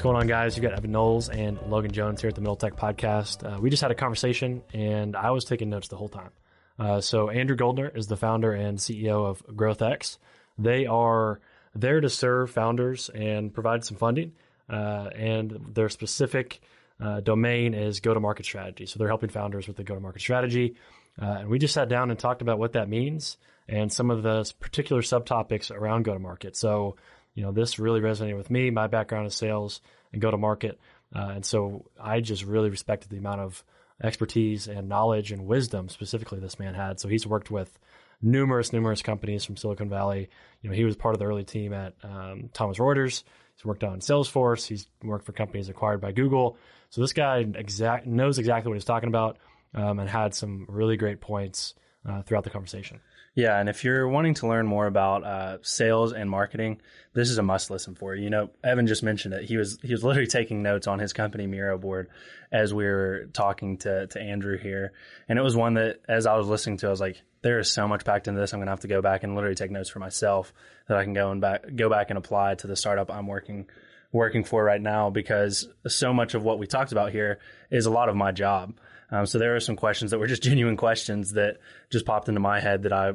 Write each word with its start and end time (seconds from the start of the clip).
What's 0.00 0.06
going 0.06 0.16
on, 0.16 0.28
guys? 0.28 0.56
You've 0.56 0.62
got 0.62 0.72
Evan 0.72 0.92
Knowles 0.92 1.28
and 1.28 1.60
Logan 1.68 1.92
Jones 1.92 2.22
here 2.22 2.28
at 2.28 2.34
the 2.34 2.40
Middle 2.40 2.56
Tech 2.56 2.74
Podcast. 2.74 3.44
Uh, 3.44 3.60
we 3.60 3.68
just 3.68 3.82
had 3.82 3.90
a 3.90 3.94
conversation, 3.94 4.62
and 4.72 5.14
I 5.14 5.30
was 5.30 5.44
taking 5.44 5.68
notes 5.68 5.88
the 5.88 5.98
whole 5.98 6.08
time. 6.08 6.30
Uh, 6.78 7.02
so, 7.02 7.28
Andrew 7.28 7.54
Goldner 7.54 7.92
is 7.94 8.06
the 8.06 8.16
founder 8.16 8.54
and 8.54 8.78
CEO 8.78 9.26
of 9.26 9.46
GrowthX. 9.48 10.16
They 10.56 10.86
are 10.86 11.40
there 11.74 12.00
to 12.00 12.08
serve 12.08 12.50
founders 12.50 13.10
and 13.10 13.52
provide 13.52 13.84
some 13.84 13.98
funding, 13.98 14.32
uh, 14.70 15.10
and 15.14 15.74
their 15.74 15.90
specific 15.90 16.62
uh, 16.98 17.20
domain 17.20 17.74
is 17.74 18.00
go 18.00 18.14
to 18.14 18.20
market 18.20 18.46
strategy. 18.46 18.86
So, 18.86 18.98
they're 18.98 19.06
helping 19.06 19.28
founders 19.28 19.68
with 19.68 19.76
the 19.76 19.84
go 19.84 19.96
to 19.96 20.00
market 20.00 20.22
strategy. 20.22 20.76
Uh, 21.20 21.40
and 21.40 21.50
we 21.50 21.58
just 21.58 21.74
sat 21.74 21.90
down 21.90 22.08
and 22.10 22.18
talked 22.18 22.40
about 22.40 22.58
what 22.58 22.72
that 22.72 22.88
means 22.88 23.36
and 23.68 23.92
some 23.92 24.10
of 24.10 24.22
the 24.22 24.50
particular 24.60 25.02
subtopics 25.02 25.70
around 25.70 26.04
go 26.04 26.14
to 26.14 26.18
market. 26.18 26.56
So, 26.56 26.96
you 27.34 27.42
know, 27.42 27.52
this 27.52 27.78
really 27.78 28.00
resonated 28.00 28.36
with 28.36 28.50
me. 28.50 28.70
My 28.70 28.86
background 28.86 29.26
is 29.26 29.34
sales 29.34 29.80
and 30.12 30.20
go 30.20 30.30
to 30.30 30.36
market. 30.36 30.78
Uh, 31.14 31.32
and 31.34 31.44
so 31.44 31.86
I 32.00 32.20
just 32.20 32.44
really 32.44 32.70
respected 32.70 33.10
the 33.10 33.18
amount 33.18 33.40
of 33.40 33.64
expertise 34.02 34.68
and 34.68 34.88
knowledge 34.88 35.32
and 35.32 35.46
wisdom 35.46 35.88
specifically 35.88 36.40
this 36.40 36.58
man 36.58 36.74
had. 36.74 37.00
So 37.00 37.08
he's 37.08 37.26
worked 37.26 37.50
with 37.50 37.78
numerous, 38.22 38.72
numerous 38.72 39.02
companies 39.02 39.44
from 39.44 39.56
Silicon 39.56 39.88
Valley. 39.88 40.28
You 40.62 40.70
know, 40.70 40.76
he 40.76 40.84
was 40.84 40.96
part 40.96 41.14
of 41.14 41.18
the 41.18 41.26
early 41.26 41.44
team 41.44 41.72
at 41.72 41.94
um, 42.02 42.50
Thomson 42.52 42.84
Reuters. 42.84 43.24
He's 43.56 43.64
worked 43.64 43.84
on 43.84 44.00
Salesforce. 44.00 44.66
He's 44.66 44.86
worked 45.02 45.26
for 45.26 45.32
companies 45.32 45.68
acquired 45.68 46.00
by 46.00 46.12
Google. 46.12 46.56
So 46.90 47.00
this 47.00 47.12
guy 47.12 47.38
exact 47.54 48.06
knows 48.06 48.38
exactly 48.38 48.68
what 48.68 48.74
he's 48.74 48.84
talking 48.84 49.08
about 49.08 49.38
um, 49.74 49.98
and 49.98 50.08
had 50.08 50.34
some 50.34 50.66
really 50.68 50.96
great 50.96 51.20
points 51.20 51.74
uh, 52.08 52.22
throughout 52.22 52.44
the 52.44 52.50
conversation. 52.50 53.00
Yeah, 53.34 53.58
and 53.60 53.68
if 53.68 53.84
you're 53.84 54.08
wanting 54.08 54.34
to 54.34 54.48
learn 54.48 54.66
more 54.66 54.86
about 54.86 55.22
uh, 55.22 55.58
sales 55.62 56.12
and 56.12 56.28
marketing, 56.28 56.80
this 57.14 57.30
is 57.30 57.38
a 57.38 57.42
must 57.42 57.70
listen 57.70 57.94
for. 57.94 58.14
You 58.14 58.28
know, 58.28 58.50
Evan 58.64 58.88
just 58.88 59.04
mentioned 59.04 59.34
it. 59.34 59.44
He 59.44 59.56
was 59.56 59.78
he 59.82 59.92
was 59.92 60.02
literally 60.02 60.26
taking 60.26 60.62
notes 60.62 60.88
on 60.88 60.98
his 60.98 61.12
company 61.12 61.46
Miro 61.46 61.78
board 61.78 62.08
as 62.50 62.74
we 62.74 62.84
were 62.84 63.28
talking 63.32 63.78
to 63.78 64.08
to 64.08 64.20
Andrew 64.20 64.58
here, 64.58 64.92
and 65.28 65.38
it 65.38 65.42
was 65.42 65.54
one 65.54 65.74
that 65.74 66.00
as 66.08 66.26
I 66.26 66.36
was 66.36 66.48
listening 66.48 66.78
to, 66.78 66.88
I 66.88 66.90
was 66.90 67.00
like, 67.00 67.22
there 67.42 67.60
is 67.60 67.70
so 67.70 67.86
much 67.86 68.04
packed 68.04 68.26
into 68.26 68.40
this. 68.40 68.52
I'm 68.52 68.60
gonna 68.60 68.72
have 68.72 68.80
to 68.80 68.88
go 68.88 69.00
back 69.00 69.22
and 69.22 69.36
literally 69.36 69.54
take 69.54 69.70
notes 69.70 69.90
for 69.90 70.00
myself 70.00 70.52
that 70.88 70.96
I 70.96 71.04
can 71.04 71.14
go 71.14 71.30
and 71.30 71.40
back 71.40 71.64
go 71.76 71.88
back 71.88 72.10
and 72.10 72.18
apply 72.18 72.56
to 72.56 72.66
the 72.66 72.76
startup 72.76 73.12
I'm 73.12 73.28
working 73.28 73.68
working 74.12 74.42
for 74.42 74.64
right 74.64 74.80
now 74.80 75.08
because 75.08 75.68
so 75.86 76.12
much 76.12 76.34
of 76.34 76.42
what 76.42 76.58
we 76.58 76.66
talked 76.66 76.90
about 76.90 77.12
here 77.12 77.38
is 77.70 77.86
a 77.86 77.90
lot 77.90 78.08
of 78.08 78.16
my 78.16 78.32
job. 78.32 78.74
Um, 79.10 79.26
so 79.26 79.38
there 79.38 79.56
are 79.56 79.60
some 79.60 79.76
questions 79.76 80.10
that 80.10 80.18
were 80.18 80.26
just 80.26 80.42
genuine 80.50 80.76
questions 80.76 81.32
that 81.32 81.58
just 81.90 82.06
popped 82.06 82.28
into 82.28 82.40
my 82.40 82.60
head 82.60 82.84
that 82.84 82.92
I 82.92 83.14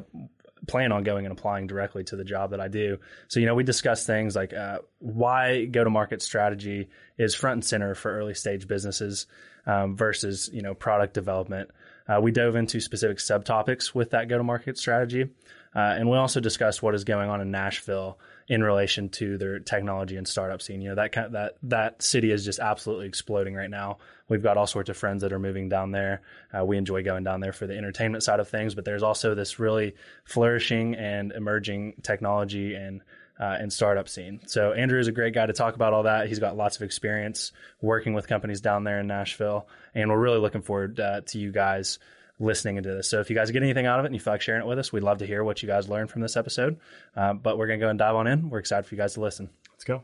plan 0.66 0.92
on 0.92 1.04
going 1.04 1.26
and 1.26 1.32
applying 1.32 1.66
directly 1.66 2.04
to 2.04 2.16
the 2.16 2.24
job 2.24 2.50
that 2.50 2.60
I 2.60 2.68
do. 2.68 2.98
So, 3.28 3.40
you 3.40 3.46
know, 3.46 3.54
we 3.54 3.62
discussed 3.62 4.06
things 4.06 4.34
like 4.34 4.52
uh, 4.52 4.78
why 4.98 5.64
go 5.66 5.84
to 5.84 5.90
market 5.90 6.22
strategy 6.22 6.88
is 7.18 7.34
front 7.34 7.54
and 7.54 7.64
center 7.64 7.94
for 7.94 8.16
early 8.16 8.34
stage 8.34 8.66
businesses 8.66 9.26
um, 9.66 9.96
versus, 9.96 10.50
you 10.52 10.62
know, 10.62 10.74
product 10.74 11.14
development. 11.14 11.70
Uh, 12.08 12.20
we 12.20 12.30
dove 12.30 12.56
into 12.56 12.80
specific 12.80 13.18
subtopics 13.18 13.94
with 13.94 14.10
that 14.10 14.28
go 14.28 14.38
to 14.38 14.44
market 14.44 14.78
strategy. 14.78 15.28
Uh, 15.74 15.94
and 15.98 16.08
we 16.08 16.16
also 16.16 16.40
discussed 16.40 16.82
what 16.82 16.94
is 16.94 17.04
going 17.04 17.28
on 17.28 17.40
in 17.40 17.50
Nashville 17.50 18.18
in 18.48 18.62
relation 18.62 19.08
to 19.10 19.36
their 19.36 19.58
technology 19.58 20.16
and 20.16 20.26
startup 20.26 20.62
scene. 20.62 20.80
You 20.80 20.90
know, 20.90 20.94
that 20.94 21.12
kind 21.12 21.26
of, 21.26 21.32
that 21.32 21.56
that 21.64 22.02
city 22.02 22.30
is 22.30 22.44
just 22.44 22.60
absolutely 22.60 23.06
exploding 23.06 23.54
right 23.54 23.68
now. 23.68 23.98
We've 24.28 24.42
got 24.42 24.56
all 24.56 24.66
sorts 24.66 24.90
of 24.90 24.96
friends 24.96 25.22
that 25.22 25.32
are 25.32 25.38
moving 25.38 25.68
down 25.68 25.92
there. 25.92 26.22
Uh, 26.56 26.64
we 26.64 26.76
enjoy 26.76 27.02
going 27.02 27.24
down 27.24 27.40
there 27.40 27.52
for 27.52 27.66
the 27.66 27.76
entertainment 27.76 28.24
side 28.24 28.40
of 28.40 28.48
things, 28.48 28.74
but 28.74 28.84
there's 28.84 29.02
also 29.02 29.34
this 29.34 29.58
really 29.58 29.94
flourishing 30.24 30.94
and 30.94 31.32
emerging 31.32 31.94
technology 32.02 32.74
and 32.74 33.02
uh, 33.38 33.56
and 33.60 33.72
startup 33.72 34.08
scene. 34.08 34.40
So 34.46 34.72
Andrew 34.72 34.98
is 34.98 35.08
a 35.08 35.12
great 35.12 35.34
guy 35.34 35.44
to 35.44 35.52
talk 35.52 35.74
about 35.74 35.92
all 35.92 36.04
that. 36.04 36.28
He's 36.28 36.38
got 36.38 36.56
lots 36.56 36.76
of 36.76 36.82
experience 36.82 37.52
working 37.82 38.14
with 38.14 38.26
companies 38.26 38.62
down 38.62 38.84
there 38.84 39.00
in 39.00 39.06
Nashville, 39.06 39.68
and 39.94 40.10
we're 40.10 40.18
really 40.18 40.38
looking 40.38 40.62
forward 40.62 40.98
uh, 40.98 41.20
to 41.26 41.38
you 41.38 41.52
guys 41.52 41.98
listening 42.38 42.76
into 42.76 42.94
this. 42.94 43.08
So 43.08 43.20
if 43.20 43.30
you 43.30 43.36
guys 43.36 43.50
get 43.50 43.62
anything 43.62 43.86
out 43.86 43.98
of 43.98 44.04
it 44.04 44.08
and 44.08 44.14
you 44.14 44.20
feel 44.20 44.34
like 44.34 44.40
sharing 44.40 44.62
it 44.62 44.66
with 44.66 44.78
us, 44.78 44.92
we'd 44.92 45.02
love 45.02 45.18
to 45.18 45.26
hear 45.26 45.42
what 45.42 45.62
you 45.62 45.68
guys 45.68 45.88
learned 45.88 46.10
from 46.10 46.22
this 46.22 46.36
episode. 46.36 46.78
Uh, 47.14 47.32
but 47.32 47.58
we're 47.58 47.66
to 47.66 47.76
go 47.76 47.88
and 47.88 47.98
dive 47.98 48.14
on 48.14 48.26
in. 48.26 48.50
We're 48.50 48.58
excited 48.58 48.86
for 48.86 48.94
you 48.94 49.00
guys 49.00 49.14
to 49.14 49.20
listen. 49.20 49.48
Let's 49.72 49.84
go. 49.84 50.02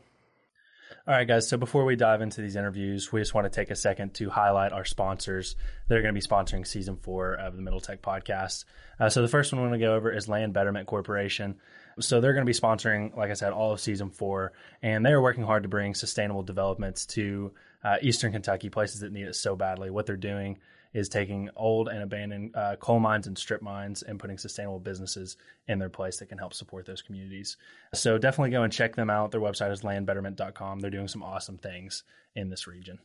All 1.05 1.13
right, 1.13 1.27
guys. 1.27 1.49
So 1.49 1.57
before 1.57 1.83
we 1.83 1.97
dive 1.97 2.21
into 2.21 2.41
these 2.41 2.55
interviews, 2.55 3.11
we 3.11 3.19
just 3.19 3.33
want 3.33 3.43
to 3.43 3.49
take 3.49 3.71
a 3.71 3.75
second 3.75 4.13
to 4.13 4.29
highlight 4.29 4.71
our 4.71 4.85
sponsors 4.85 5.57
that 5.89 5.97
are 5.97 6.01
going 6.01 6.15
to 6.15 6.17
be 6.17 6.25
sponsoring 6.25 6.65
season 6.65 6.95
four 6.95 7.33
of 7.33 7.57
the 7.57 7.61
Middle 7.61 7.81
Tech 7.81 8.01
podcast. 8.01 8.63
Uh, 8.97 9.09
so 9.09 9.21
the 9.21 9.27
first 9.27 9.51
one 9.51 9.61
we're 9.61 9.67
going 9.67 9.81
to 9.81 9.85
go 9.85 9.95
over 9.95 10.09
is 10.13 10.29
Land 10.29 10.53
Betterment 10.53 10.87
Corporation. 10.87 11.55
So 11.99 12.21
they're 12.21 12.31
going 12.31 12.45
to 12.45 12.49
be 12.49 12.57
sponsoring, 12.57 13.17
like 13.17 13.31
I 13.31 13.33
said, 13.33 13.51
all 13.51 13.73
of 13.73 13.81
season 13.81 14.11
four, 14.11 14.53
and 14.81 15.05
they're 15.05 15.21
working 15.21 15.43
hard 15.43 15.63
to 15.63 15.69
bring 15.69 15.93
sustainable 15.93 16.41
developments 16.41 17.05
to 17.07 17.51
uh, 17.83 17.97
Eastern 18.01 18.31
Kentucky, 18.31 18.69
places 18.69 19.01
that 19.01 19.11
need 19.11 19.27
it 19.27 19.35
so 19.35 19.57
badly. 19.57 19.89
What 19.89 20.05
they're 20.05 20.15
doing 20.15 20.59
is 20.93 21.09
taking 21.09 21.49
old 21.55 21.87
and 21.87 22.03
abandoned 22.03 22.55
uh, 22.55 22.75
coal 22.77 22.99
mines 22.99 23.27
and 23.27 23.37
strip 23.37 23.61
mines 23.61 24.03
and 24.03 24.19
putting 24.19 24.37
sustainable 24.37 24.79
businesses 24.79 25.37
in 25.67 25.79
their 25.79 25.89
place 25.89 26.17
that 26.17 26.27
can 26.27 26.37
help 26.37 26.53
support 26.53 26.85
those 26.85 27.01
communities. 27.01 27.57
So 27.93 28.17
definitely 28.17 28.51
go 28.51 28.63
and 28.63 28.71
check 28.71 28.95
them 28.95 29.09
out. 29.09 29.31
Their 29.31 29.41
website 29.41 29.71
is 29.71 29.81
landbetterment.com. 29.81 30.79
They're 30.79 30.91
doing 30.91 31.07
some 31.07 31.23
awesome 31.23 31.57
things 31.57 32.03
in 32.35 32.49
this 32.49 32.67
region. 32.67 32.99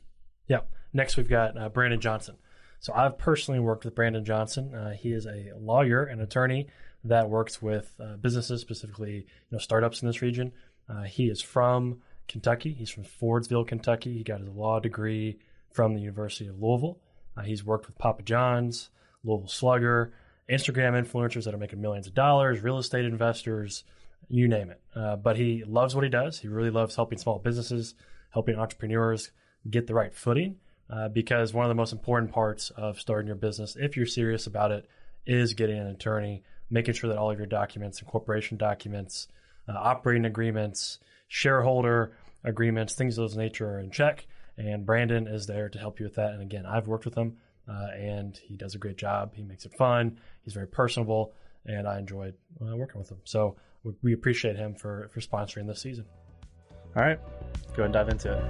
Yep. 0.48 0.70
Next, 0.92 1.16
we've 1.16 1.28
got 1.28 1.58
uh, 1.58 1.68
Brandon 1.68 2.00
Johnson. 2.00 2.36
So 2.80 2.92
I've 2.94 3.18
personally 3.18 3.60
worked 3.60 3.84
with 3.84 3.94
Brandon 3.94 4.24
Johnson. 4.24 4.74
Uh, 4.74 4.90
he 4.92 5.12
is 5.12 5.26
a 5.26 5.52
lawyer 5.58 6.04
and 6.04 6.20
attorney 6.20 6.68
that 7.04 7.28
works 7.28 7.60
with 7.60 7.94
uh, 8.00 8.16
businesses, 8.16 8.60
specifically 8.60 9.14
you 9.14 9.24
know 9.50 9.58
startups 9.58 10.02
in 10.02 10.08
this 10.08 10.22
region. 10.22 10.52
Uh, 10.88 11.02
he 11.02 11.28
is 11.28 11.42
from 11.42 12.00
Kentucky. 12.28 12.72
He's 12.72 12.90
from 12.90 13.04
Fordsville, 13.04 13.66
Kentucky. 13.66 14.14
He 14.14 14.22
got 14.22 14.40
his 14.40 14.48
law 14.48 14.80
degree 14.80 15.38
from 15.72 15.94
the 15.94 16.00
University 16.00 16.48
of 16.48 16.60
Louisville. 16.60 16.98
Uh, 17.38 17.42
he's 17.42 17.64
worked 17.64 17.86
with 17.86 17.98
Papa 17.98 18.22
John's, 18.22 18.90
Louisville 19.24 19.48
Slugger, 19.48 20.12
Instagram 20.50 21.00
influencers 21.00 21.44
that 21.44 21.54
are 21.54 21.58
making 21.58 21.80
millions 21.80 22.06
of 22.06 22.14
dollars, 22.14 22.60
real 22.60 22.78
estate 22.78 23.04
investors, 23.04 23.84
you 24.28 24.48
name 24.48 24.70
it. 24.70 24.80
Uh, 24.94 25.16
but 25.16 25.36
he 25.36 25.62
loves 25.66 25.94
what 25.94 26.04
he 26.04 26.10
does. 26.10 26.38
He 26.38 26.48
really 26.48 26.70
loves 26.70 26.96
helping 26.96 27.18
small 27.18 27.38
businesses, 27.38 27.94
helping 28.30 28.56
entrepreneurs 28.56 29.30
get 29.68 29.86
the 29.86 29.94
right 29.94 30.14
footing. 30.14 30.56
Uh, 30.90 31.08
because 31.08 31.52
one 31.52 31.66
of 31.66 31.68
the 31.68 31.74
most 31.74 31.92
important 31.92 32.32
parts 32.32 32.70
of 32.70 32.98
starting 32.98 33.26
your 33.26 33.36
business, 33.36 33.76
if 33.78 33.94
you're 33.94 34.06
serious 34.06 34.46
about 34.46 34.72
it, 34.72 34.88
is 35.26 35.52
getting 35.52 35.78
an 35.78 35.88
attorney, 35.88 36.42
making 36.70 36.94
sure 36.94 37.10
that 37.10 37.18
all 37.18 37.30
of 37.30 37.36
your 37.36 37.46
documents 37.46 37.98
and 37.98 38.08
corporation 38.08 38.56
documents, 38.56 39.28
uh, 39.68 39.72
operating 39.76 40.24
agreements, 40.24 40.98
shareholder 41.28 42.16
agreements, 42.42 42.94
things 42.94 43.18
of 43.18 43.22
those 43.22 43.36
nature 43.36 43.68
are 43.68 43.80
in 43.80 43.90
check 43.90 44.26
and 44.58 44.84
Brandon 44.84 45.26
is 45.28 45.46
there 45.46 45.68
to 45.68 45.78
help 45.78 46.00
you 46.00 46.04
with 46.04 46.16
that. 46.16 46.32
And 46.32 46.42
again, 46.42 46.66
I've 46.66 46.88
worked 46.88 47.04
with 47.04 47.14
him, 47.14 47.36
uh, 47.68 47.88
and 47.96 48.36
he 48.36 48.56
does 48.56 48.74
a 48.74 48.78
great 48.78 48.96
job. 48.96 49.34
He 49.34 49.44
makes 49.44 49.64
it 49.64 49.74
fun. 49.74 50.18
He's 50.42 50.54
very 50.54 50.66
personable, 50.66 51.32
and 51.64 51.86
I 51.86 51.98
enjoyed 51.98 52.34
uh, 52.60 52.76
working 52.76 52.98
with 52.98 53.10
him. 53.10 53.18
So 53.24 53.56
we, 53.84 53.92
we 54.02 54.12
appreciate 54.12 54.56
him 54.56 54.74
for 54.74 55.08
for 55.12 55.20
sponsoring 55.20 55.66
this 55.66 55.80
season. 55.80 56.06
All 56.96 57.02
right, 57.02 57.20
go 57.76 57.84
and 57.84 57.92
dive 57.92 58.08
into 58.08 58.32
it. 58.32 58.44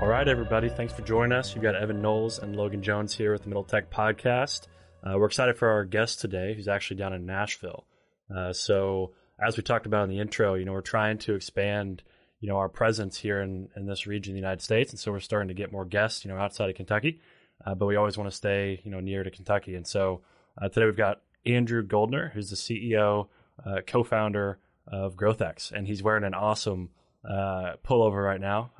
All 0.00 0.08
right, 0.08 0.26
everybody. 0.26 0.68
Thanks 0.68 0.92
for 0.92 1.02
joining 1.02 1.32
us. 1.32 1.54
You've 1.54 1.62
got 1.62 1.76
Evan 1.76 2.02
Knowles 2.02 2.38
and 2.38 2.56
Logan 2.56 2.82
Jones 2.82 3.14
here 3.14 3.32
with 3.32 3.42
the 3.42 3.48
Middle 3.48 3.64
Tech 3.64 3.90
Podcast. 3.90 4.66
Uh, 5.04 5.18
we're 5.18 5.26
excited 5.26 5.58
for 5.58 5.68
our 5.68 5.84
guest 5.84 6.20
today, 6.20 6.54
who's 6.54 6.68
actually 6.68 6.96
down 6.96 7.12
in 7.12 7.26
Nashville. 7.26 7.84
Uh, 8.34 8.52
so, 8.52 9.12
as 9.44 9.56
we 9.56 9.62
talked 9.62 9.86
about 9.86 10.04
in 10.04 10.10
the 10.10 10.20
intro, 10.20 10.54
you 10.54 10.64
know, 10.64 10.72
we're 10.72 10.80
trying 10.80 11.18
to 11.18 11.34
expand, 11.34 12.02
you 12.40 12.48
know, 12.48 12.56
our 12.56 12.68
presence 12.68 13.18
here 13.18 13.42
in, 13.42 13.68
in 13.76 13.86
this 13.86 14.06
region 14.06 14.32
of 14.32 14.34
the 14.34 14.40
United 14.40 14.62
States, 14.62 14.92
and 14.92 14.98
so 14.98 15.12
we're 15.12 15.20
starting 15.20 15.48
to 15.48 15.54
get 15.54 15.72
more 15.72 15.84
guests, 15.84 16.24
you 16.24 16.30
know, 16.30 16.38
outside 16.38 16.70
of 16.70 16.76
Kentucky. 16.76 17.20
Uh, 17.66 17.74
but 17.74 17.86
we 17.86 17.96
always 17.96 18.16
want 18.16 18.30
to 18.30 18.36
stay, 18.36 18.80
you 18.84 18.90
know, 18.90 19.00
near 19.00 19.22
to 19.22 19.30
Kentucky. 19.30 19.74
And 19.74 19.86
so 19.86 20.22
uh, 20.60 20.68
today 20.68 20.86
we've 20.86 20.96
got 20.96 21.20
Andrew 21.44 21.82
Goldner, 21.82 22.30
who's 22.32 22.50
the 22.50 22.56
CEO, 22.56 23.28
uh, 23.64 23.80
co-founder 23.86 24.58
of 24.86 25.16
GrowthX, 25.16 25.70
and 25.72 25.86
he's 25.86 26.02
wearing 26.02 26.24
an 26.24 26.34
awesome 26.34 26.90
uh, 27.24 27.74
pullover 27.84 28.24
right 28.24 28.40
now. 28.40 28.70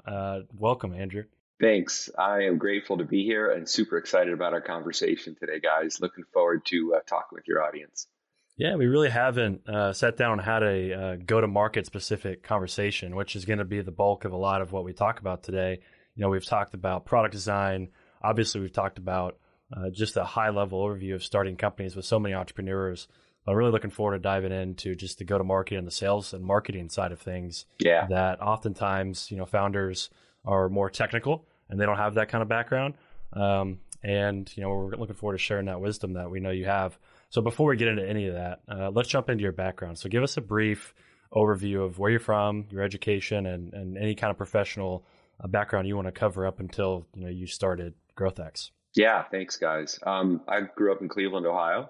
Welcome, 0.56 0.94
Andrew. 0.94 1.24
Thanks. 1.60 2.10
I 2.18 2.42
am 2.42 2.58
grateful 2.58 2.98
to 2.98 3.04
be 3.04 3.24
here 3.24 3.50
and 3.50 3.68
super 3.68 3.96
excited 3.96 4.32
about 4.32 4.52
our 4.52 4.60
conversation 4.60 5.36
today, 5.38 5.60
guys. 5.60 6.00
Looking 6.00 6.24
forward 6.32 6.64
to 6.66 6.94
uh, 6.96 7.00
talking 7.06 7.36
with 7.36 7.46
your 7.46 7.62
audience. 7.62 8.08
Yeah, 8.56 8.76
we 8.76 8.86
really 8.86 9.10
haven't 9.10 9.68
uh, 9.68 9.92
sat 9.92 10.16
down 10.16 10.32
and 10.32 10.42
had 10.42 10.62
a 10.62 10.92
uh, 10.92 11.16
go 11.16 11.40
to 11.40 11.48
market 11.48 11.86
specific 11.86 12.42
conversation, 12.42 13.16
which 13.16 13.34
is 13.34 13.44
going 13.44 13.58
to 13.58 13.64
be 13.64 13.80
the 13.82 13.90
bulk 13.90 14.24
of 14.24 14.32
a 14.32 14.36
lot 14.36 14.62
of 14.62 14.72
what 14.72 14.84
we 14.84 14.92
talk 14.92 15.20
about 15.20 15.42
today. 15.42 15.80
You 16.14 16.22
know, 16.22 16.28
we've 16.28 16.44
talked 16.44 16.74
about 16.74 17.04
product 17.04 17.32
design. 17.32 17.88
Obviously, 18.22 18.60
we've 18.60 18.72
talked 18.72 18.98
about 18.98 19.38
uh, 19.76 19.90
just 19.90 20.16
a 20.16 20.24
high 20.24 20.50
level 20.50 20.84
overview 20.84 21.14
of 21.14 21.24
starting 21.24 21.56
companies 21.56 21.96
with 21.96 22.04
so 22.04 22.20
many 22.20 22.34
entrepreneurs. 22.34 23.08
I'm 23.46 23.56
really 23.56 23.72
looking 23.72 23.90
forward 23.90 24.16
to 24.16 24.22
diving 24.22 24.52
into 24.52 24.94
just 24.94 25.18
the 25.18 25.24
go 25.24 25.36
to 25.36 25.44
market 25.44 25.76
and 25.76 25.86
the 25.86 25.92
sales 25.92 26.32
and 26.32 26.44
marketing 26.44 26.88
side 26.88 27.12
of 27.12 27.20
things. 27.20 27.66
Yeah. 27.78 28.06
That 28.08 28.40
oftentimes, 28.40 29.30
you 29.30 29.36
know, 29.36 29.46
founders 29.46 30.10
are 30.44 30.68
more 30.68 30.90
technical 30.90 31.46
and 31.68 31.80
they 31.80 31.86
don't 31.86 31.96
have 31.96 32.14
that 32.14 32.28
kind 32.28 32.42
of 32.42 32.48
background. 32.48 32.94
Um, 33.32 33.80
and, 34.02 34.50
you 34.56 34.62
know, 34.62 34.68
we're 34.68 34.96
looking 34.96 35.14
forward 35.14 35.34
to 35.34 35.42
sharing 35.42 35.66
that 35.66 35.80
wisdom 35.80 36.12
that 36.14 36.30
we 36.30 36.40
know 36.40 36.50
you 36.50 36.66
have. 36.66 36.98
So 37.30 37.40
before 37.40 37.68
we 37.68 37.76
get 37.76 37.88
into 37.88 38.06
any 38.06 38.28
of 38.28 38.34
that, 38.34 38.60
uh, 38.68 38.90
let's 38.90 39.08
jump 39.08 39.30
into 39.30 39.42
your 39.42 39.52
background. 39.52 39.98
So 39.98 40.08
give 40.08 40.22
us 40.22 40.36
a 40.36 40.40
brief 40.40 40.94
overview 41.32 41.84
of 41.84 41.98
where 41.98 42.10
you're 42.10 42.20
from, 42.20 42.66
your 42.70 42.82
education, 42.82 43.46
and, 43.46 43.72
and 43.72 43.98
any 43.98 44.14
kind 44.14 44.30
of 44.30 44.36
professional 44.36 45.04
uh, 45.42 45.48
background 45.48 45.88
you 45.88 45.96
want 45.96 46.06
to 46.06 46.12
cover 46.12 46.46
up 46.46 46.60
until, 46.60 47.06
you 47.14 47.24
know, 47.24 47.30
you 47.30 47.46
started 47.46 47.94
GrowthX. 48.16 48.70
Yeah, 48.94 49.24
thanks, 49.24 49.56
guys. 49.56 49.98
Um, 50.06 50.42
I 50.46 50.60
grew 50.60 50.92
up 50.92 51.00
in 51.00 51.08
Cleveland, 51.08 51.46
Ohio, 51.46 51.88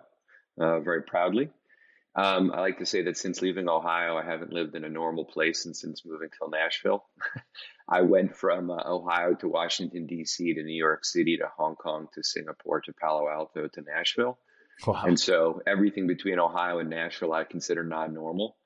uh, 0.59 0.81
very 0.81 1.03
proudly. 1.03 1.51
Um, 2.17 2.53
I 2.53 2.61
like 2.61 2.79
to 2.79 2.87
say 2.87 3.03
that 3.03 3.17
since 3.17 3.43
leaving 3.43 3.69
Ohio, 3.69 4.17
I 4.17 4.25
haven't 4.25 4.53
lived 4.53 4.77
in 4.77 4.85
a 4.85 4.89
normal 4.89 5.25
place 5.25 5.67
and 5.67 5.77
since 5.77 6.05
moving 6.07 6.29
to 6.31 6.51
Nashville. 6.51 7.05
I 7.89 8.03
went 8.03 8.37
from 8.37 8.71
uh, 8.71 8.83
Ohio 8.87 9.35
to 9.35 9.49
Washington, 9.49 10.07
D.C. 10.07 10.55
to 10.55 10.63
New 10.63 10.77
York 10.77 11.05
City 11.05 11.37
to 11.39 11.49
Hong 11.57 11.75
Kong 11.75 12.07
to 12.15 12.23
Singapore 12.23 12.81
to 12.83 12.93
Palo 12.93 13.29
Alto 13.29 13.67
to 13.67 13.83
Nashville. 13.83 14.39
Wow. 14.87 15.03
And 15.07 15.19
so 15.19 15.61
everything 15.67 16.07
between 16.07 16.39
Ohio 16.39 16.79
and 16.79 16.91
Nashville 16.91 17.33
I 17.33 17.45
consider 17.45 17.83
non 17.83 18.15
normal. 18.15 18.57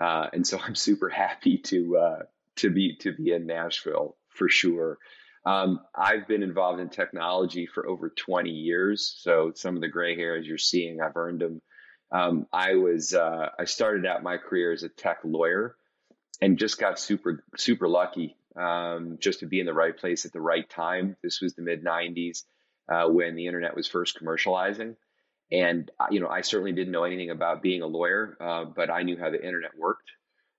Uh, 0.00 0.26
and 0.32 0.46
so 0.46 0.58
I'm 0.64 0.74
super 0.74 1.08
happy 1.08 1.58
to 1.58 1.96
uh, 1.96 2.22
to 2.56 2.70
be 2.70 2.96
to 3.00 3.12
be 3.12 3.32
in 3.32 3.46
Nashville 3.46 4.16
for 4.30 4.48
sure. 4.48 4.98
Um, 5.44 5.78
I've 5.94 6.26
been 6.26 6.42
involved 6.42 6.80
in 6.80 6.88
technology 6.88 7.66
for 7.66 7.86
over 7.86 8.10
20 8.10 8.50
years, 8.50 9.16
so 9.20 9.52
some 9.54 9.76
of 9.76 9.80
the 9.80 9.88
gray 9.88 10.16
hairs 10.16 10.44
you're 10.44 10.58
seeing, 10.58 11.00
I've 11.00 11.16
earned 11.16 11.40
them. 11.40 11.62
Um, 12.12 12.46
I 12.52 12.74
was 12.74 13.14
uh, 13.14 13.50
I 13.58 13.64
started 13.64 14.06
out 14.06 14.22
my 14.22 14.36
career 14.36 14.72
as 14.72 14.82
a 14.82 14.88
tech 14.88 15.18
lawyer, 15.24 15.76
and 16.40 16.58
just 16.58 16.78
got 16.78 16.98
super 16.98 17.44
super 17.56 17.88
lucky 17.88 18.36
um, 18.56 19.18
just 19.20 19.40
to 19.40 19.46
be 19.46 19.60
in 19.60 19.66
the 19.66 19.74
right 19.74 19.96
place 19.96 20.24
at 20.24 20.32
the 20.32 20.40
right 20.40 20.68
time. 20.68 21.16
This 21.22 21.40
was 21.40 21.54
the 21.54 21.62
mid 21.62 21.84
90s 21.84 22.42
uh, 22.88 23.08
when 23.08 23.34
the 23.34 23.46
internet 23.46 23.76
was 23.76 23.88
first 23.88 24.18
commercializing, 24.20 24.96
and 25.50 25.90
uh, 25.98 26.06
you 26.10 26.20
know 26.20 26.28
I 26.28 26.42
certainly 26.42 26.72
didn't 26.72 26.92
know 26.92 27.04
anything 27.04 27.30
about 27.30 27.62
being 27.62 27.82
a 27.82 27.86
lawyer, 27.86 28.36
uh, 28.40 28.64
but 28.64 28.90
I 28.90 29.02
knew 29.02 29.18
how 29.18 29.30
the 29.30 29.44
internet 29.44 29.72
worked. 29.76 30.10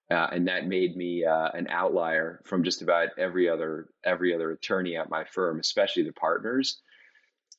Uh, 0.10 0.28
and 0.32 0.48
that 0.48 0.66
made 0.66 0.96
me 0.96 1.26
uh, 1.26 1.50
an 1.54 1.68
outlier 1.70 2.42
from 2.46 2.64
just 2.64 2.82
about 2.82 3.10
every 3.18 3.50
other 3.50 3.90
every 4.06 4.34
other 4.34 4.52
attorney 4.52 4.96
at 4.96 5.10
my 5.10 5.26
firm, 5.26 5.60
especially 5.60 6.04
the 6.04 6.14
partners. 6.14 6.82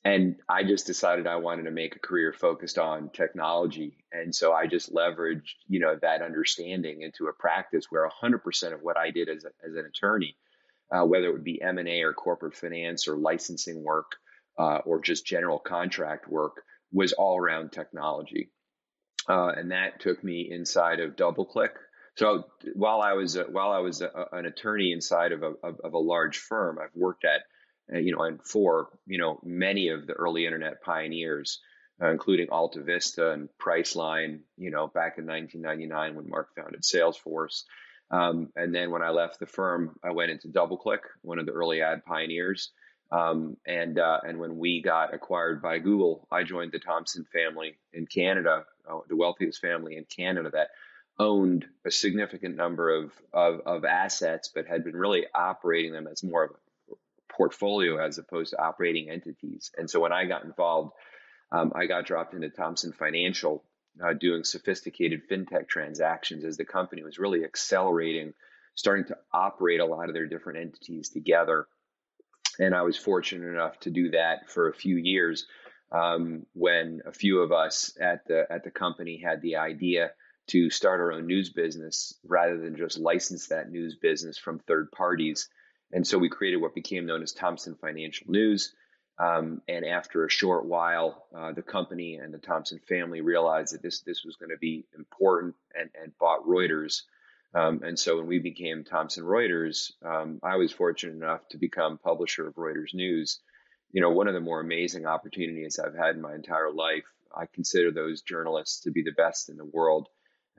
And 0.05 0.37
I 0.47 0.63
just 0.63 0.87
decided 0.87 1.27
I 1.27 1.35
wanted 1.37 1.63
to 1.63 1.71
make 1.71 1.95
a 1.95 1.99
career 1.99 2.31
focused 2.31 2.77
on 2.77 3.09
technology, 3.09 3.97
and 4.13 4.33
so 4.33 4.53
I 4.53 4.65
just 4.65 4.93
leveraged 4.93 5.55
you 5.67 5.81
know 5.81 5.97
that 6.01 6.21
understanding 6.21 7.01
into 7.01 7.27
a 7.27 7.33
practice 7.33 7.87
where 7.89 8.09
100% 8.09 8.73
of 8.73 8.81
what 8.81 8.97
I 8.97 9.11
did 9.11 9.27
as 9.27 9.43
a, 9.43 9.49
as 9.67 9.75
an 9.75 9.85
attorney, 9.85 10.37
uh, 10.89 11.03
whether 11.03 11.25
it 11.25 11.33
would 11.33 11.43
be 11.43 11.61
M 11.61 11.77
and 11.77 11.89
A 11.89 12.03
or 12.03 12.13
corporate 12.13 12.55
finance 12.55 13.09
or 13.09 13.17
licensing 13.17 13.83
work 13.83 14.13
uh, 14.57 14.77
or 14.85 15.01
just 15.01 15.25
general 15.25 15.59
contract 15.59 16.29
work, 16.29 16.63
was 16.93 17.11
all 17.11 17.37
around 17.37 17.73
technology. 17.73 18.51
Uh, 19.27 19.49
and 19.49 19.71
that 19.71 19.99
took 19.99 20.23
me 20.23 20.49
inside 20.49 21.01
of 21.01 21.17
DoubleClick, 21.17 21.71
so 22.19 22.43
while 22.73 23.01
I 23.01 23.13
was 23.13 23.37
while 23.49 23.71
I 23.71 23.79
was 23.79 24.01
a, 24.01 24.11
an 24.33 24.45
attorney 24.45 24.91
inside 24.91 25.31
of 25.31 25.41
a, 25.41 25.53
of, 25.63 25.93
a 25.93 25.97
large 25.97 26.37
firm, 26.37 26.77
I've 26.77 26.93
worked 26.93 27.23
at 27.23 27.43
you 27.93 28.15
know 28.15 28.23
and 28.23 28.41
for 28.43 28.89
you 29.05 29.17
know 29.17 29.39
many 29.43 29.89
of 29.89 30.07
the 30.07 30.13
early 30.13 30.45
internet 30.45 30.81
pioneers, 30.81 31.59
uh, 32.01 32.09
including 32.09 32.49
Alta 32.49 32.81
Vista 32.81 33.31
and 33.31 33.49
Priceline. 33.61 34.39
You 34.57 34.71
know 34.71 34.87
back 34.87 35.17
in 35.17 35.25
1999 35.25 36.15
when 36.15 36.29
Marc 36.29 36.55
founded 36.55 36.81
Salesforce. 36.81 37.63
Um, 38.11 38.49
and 38.55 38.73
then 38.73 38.89
when 38.89 39.03
I 39.03 39.11
left 39.11 39.39
the 39.39 39.45
firm, 39.45 39.95
I 40.03 40.11
went 40.11 40.31
into 40.31 40.47
DoubleClick, 40.47 41.01
one 41.21 41.37
of 41.37 41.45
the 41.45 41.51
early 41.51 41.83
ad 41.83 42.03
pioneers. 42.05 42.71
Um, 43.11 43.57
and 43.65 43.97
uh, 43.97 44.19
and 44.23 44.39
when 44.39 44.57
we 44.57 44.81
got 44.81 45.13
acquired 45.13 45.61
by 45.61 45.79
Google, 45.79 46.27
I 46.31 46.43
joined 46.43 46.71
the 46.71 46.79
Thomson 46.79 47.25
family 47.31 47.77
in 47.93 48.05
Canada, 48.05 48.65
uh, 48.89 48.99
the 49.07 49.15
wealthiest 49.15 49.61
family 49.61 49.97
in 49.97 50.05
Canada 50.05 50.51
that 50.53 50.69
owned 51.19 51.65
a 51.85 51.91
significant 51.91 52.55
number 52.55 52.89
of, 52.89 53.11
of, 53.33 53.61
of 53.65 53.85
assets, 53.85 54.49
but 54.53 54.65
had 54.65 54.83
been 54.83 54.95
really 54.95 55.25
operating 55.35 55.91
them 55.91 56.07
as 56.07 56.23
more 56.23 56.45
of 56.45 56.51
a 56.51 56.68
portfolio 57.29 57.97
as 57.97 58.17
opposed 58.17 58.51
to 58.51 58.61
operating 58.61 59.09
entities. 59.09 59.71
And 59.77 59.89
so 59.89 59.99
when 59.99 60.13
I 60.13 60.25
got 60.25 60.43
involved, 60.43 60.91
um, 61.51 61.71
I 61.75 61.85
got 61.85 62.05
dropped 62.05 62.33
into 62.33 62.49
Thomson 62.49 62.91
Financial, 62.91 63.63
uh, 64.03 64.13
doing 64.13 64.43
sophisticated 64.43 65.21
fintech 65.29 65.67
transactions 65.67 66.43
as 66.43 66.57
the 66.57 66.65
company 66.65 67.03
was 67.03 67.19
really 67.19 67.43
accelerating, 67.43 68.33
starting 68.75 69.05
to 69.05 69.17
operate 69.33 69.79
a 69.79 69.85
lot 69.85 70.09
of 70.09 70.13
their 70.13 70.27
different 70.27 70.59
entities 70.59 71.09
together. 71.09 71.67
And 72.59 72.75
I 72.75 72.81
was 72.83 72.97
fortunate 72.97 73.47
enough 73.47 73.79
to 73.81 73.89
do 73.89 74.11
that 74.11 74.49
for 74.49 74.69
a 74.69 74.73
few 74.73 74.97
years 74.97 75.47
um, 75.91 76.45
when 76.53 77.01
a 77.05 77.11
few 77.11 77.41
of 77.41 77.51
us 77.51 77.97
at 77.99 78.27
the 78.27 78.45
at 78.51 78.63
the 78.63 78.71
company 78.71 79.21
had 79.23 79.41
the 79.41 79.55
idea 79.55 80.11
to 80.47 80.69
start 80.69 80.99
our 80.99 81.11
own 81.11 81.27
news 81.27 81.49
business 81.49 82.13
rather 82.27 82.57
than 82.57 82.75
just 82.75 82.99
license 82.99 83.47
that 83.47 83.69
news 83.69 83.95
business 83.95 84.37
from 84.37 84.59
third 84.59 84.91
parties. 84.91 85.47
And 85.91 86.05
so 86.05 86.17
we 86.17 86.29
created 86.29 86.57
what 86.57 86.75
became 86.75 87.05
known 87.05 87.23
as 87.23 87.33
Thomson 87.33 87.75
Financial 87.75 88.29
News. 88.29 88.73
Um, 89.17 89.61
and 89.67 89.85
after 89.85 90.23
a 90.23 90.29
short 90.29 90.65
while, 90.65 91.25
uh, 91.35 91.51
the 91.51 91.61
company 91.61 92.15
and 92.15 92.33
the 92.33 92.37
Thomson 92.37 92.79
family 92.87 93.21
realized 93.21 93.73
that 93.73 93.81
this 93.81 94.01
this 94.01 94.23
was 94.23 94.37
going 94.37 94.51
to 94.51 94.57
be 94.57 94.85
important 94.97 95.55
and, 95.75 95.89
and 96.01 96.17
bought 96.17 96.45
Reuters. 96.45 97.01
Um, 97.53 97.81
and 97.83 97.99
so 97.99 98.17
when 98.17 98.27
we 98.27 98.39
became 98.39 98.83
Thomson 98.83 99.23
Reuters, 99.23 99.91
um, 100.05 100.39
I 100.43 100.55
was 100.55 100.71
fortunate 100.71 101.15
enough 101.15 101.41
to 101.49 101.57
become 101.57 101.97
publisher 101.97 102.47
of 102.47 102.55
Reuters 102.55 102.93
News. 102.93 103.39
You 103.91 104.01
know, 104.01 104.11
one 104.11 104.27
of 104.27 104.35
the 104.35 104.39
more 104.39 104.61
amazing 104.61 105.05
opportunities 105.05 105.79
I've 105.79 105.95
had 105.95 106.15
in 106.15 106.21
my 106.21 106.35
entire 106.35 106.71
life. 106.71 107.11
I 107.35 107.45
consider 107.47 107.91
those 107.91 108.21
journalists 108.21 108.81
to 108.81 108.91
be 108.91 109.01
the 109.01 109.11
best 109.11 109.49
in 109.49 109.57
the 109.57 109.65
world 109.65 110.07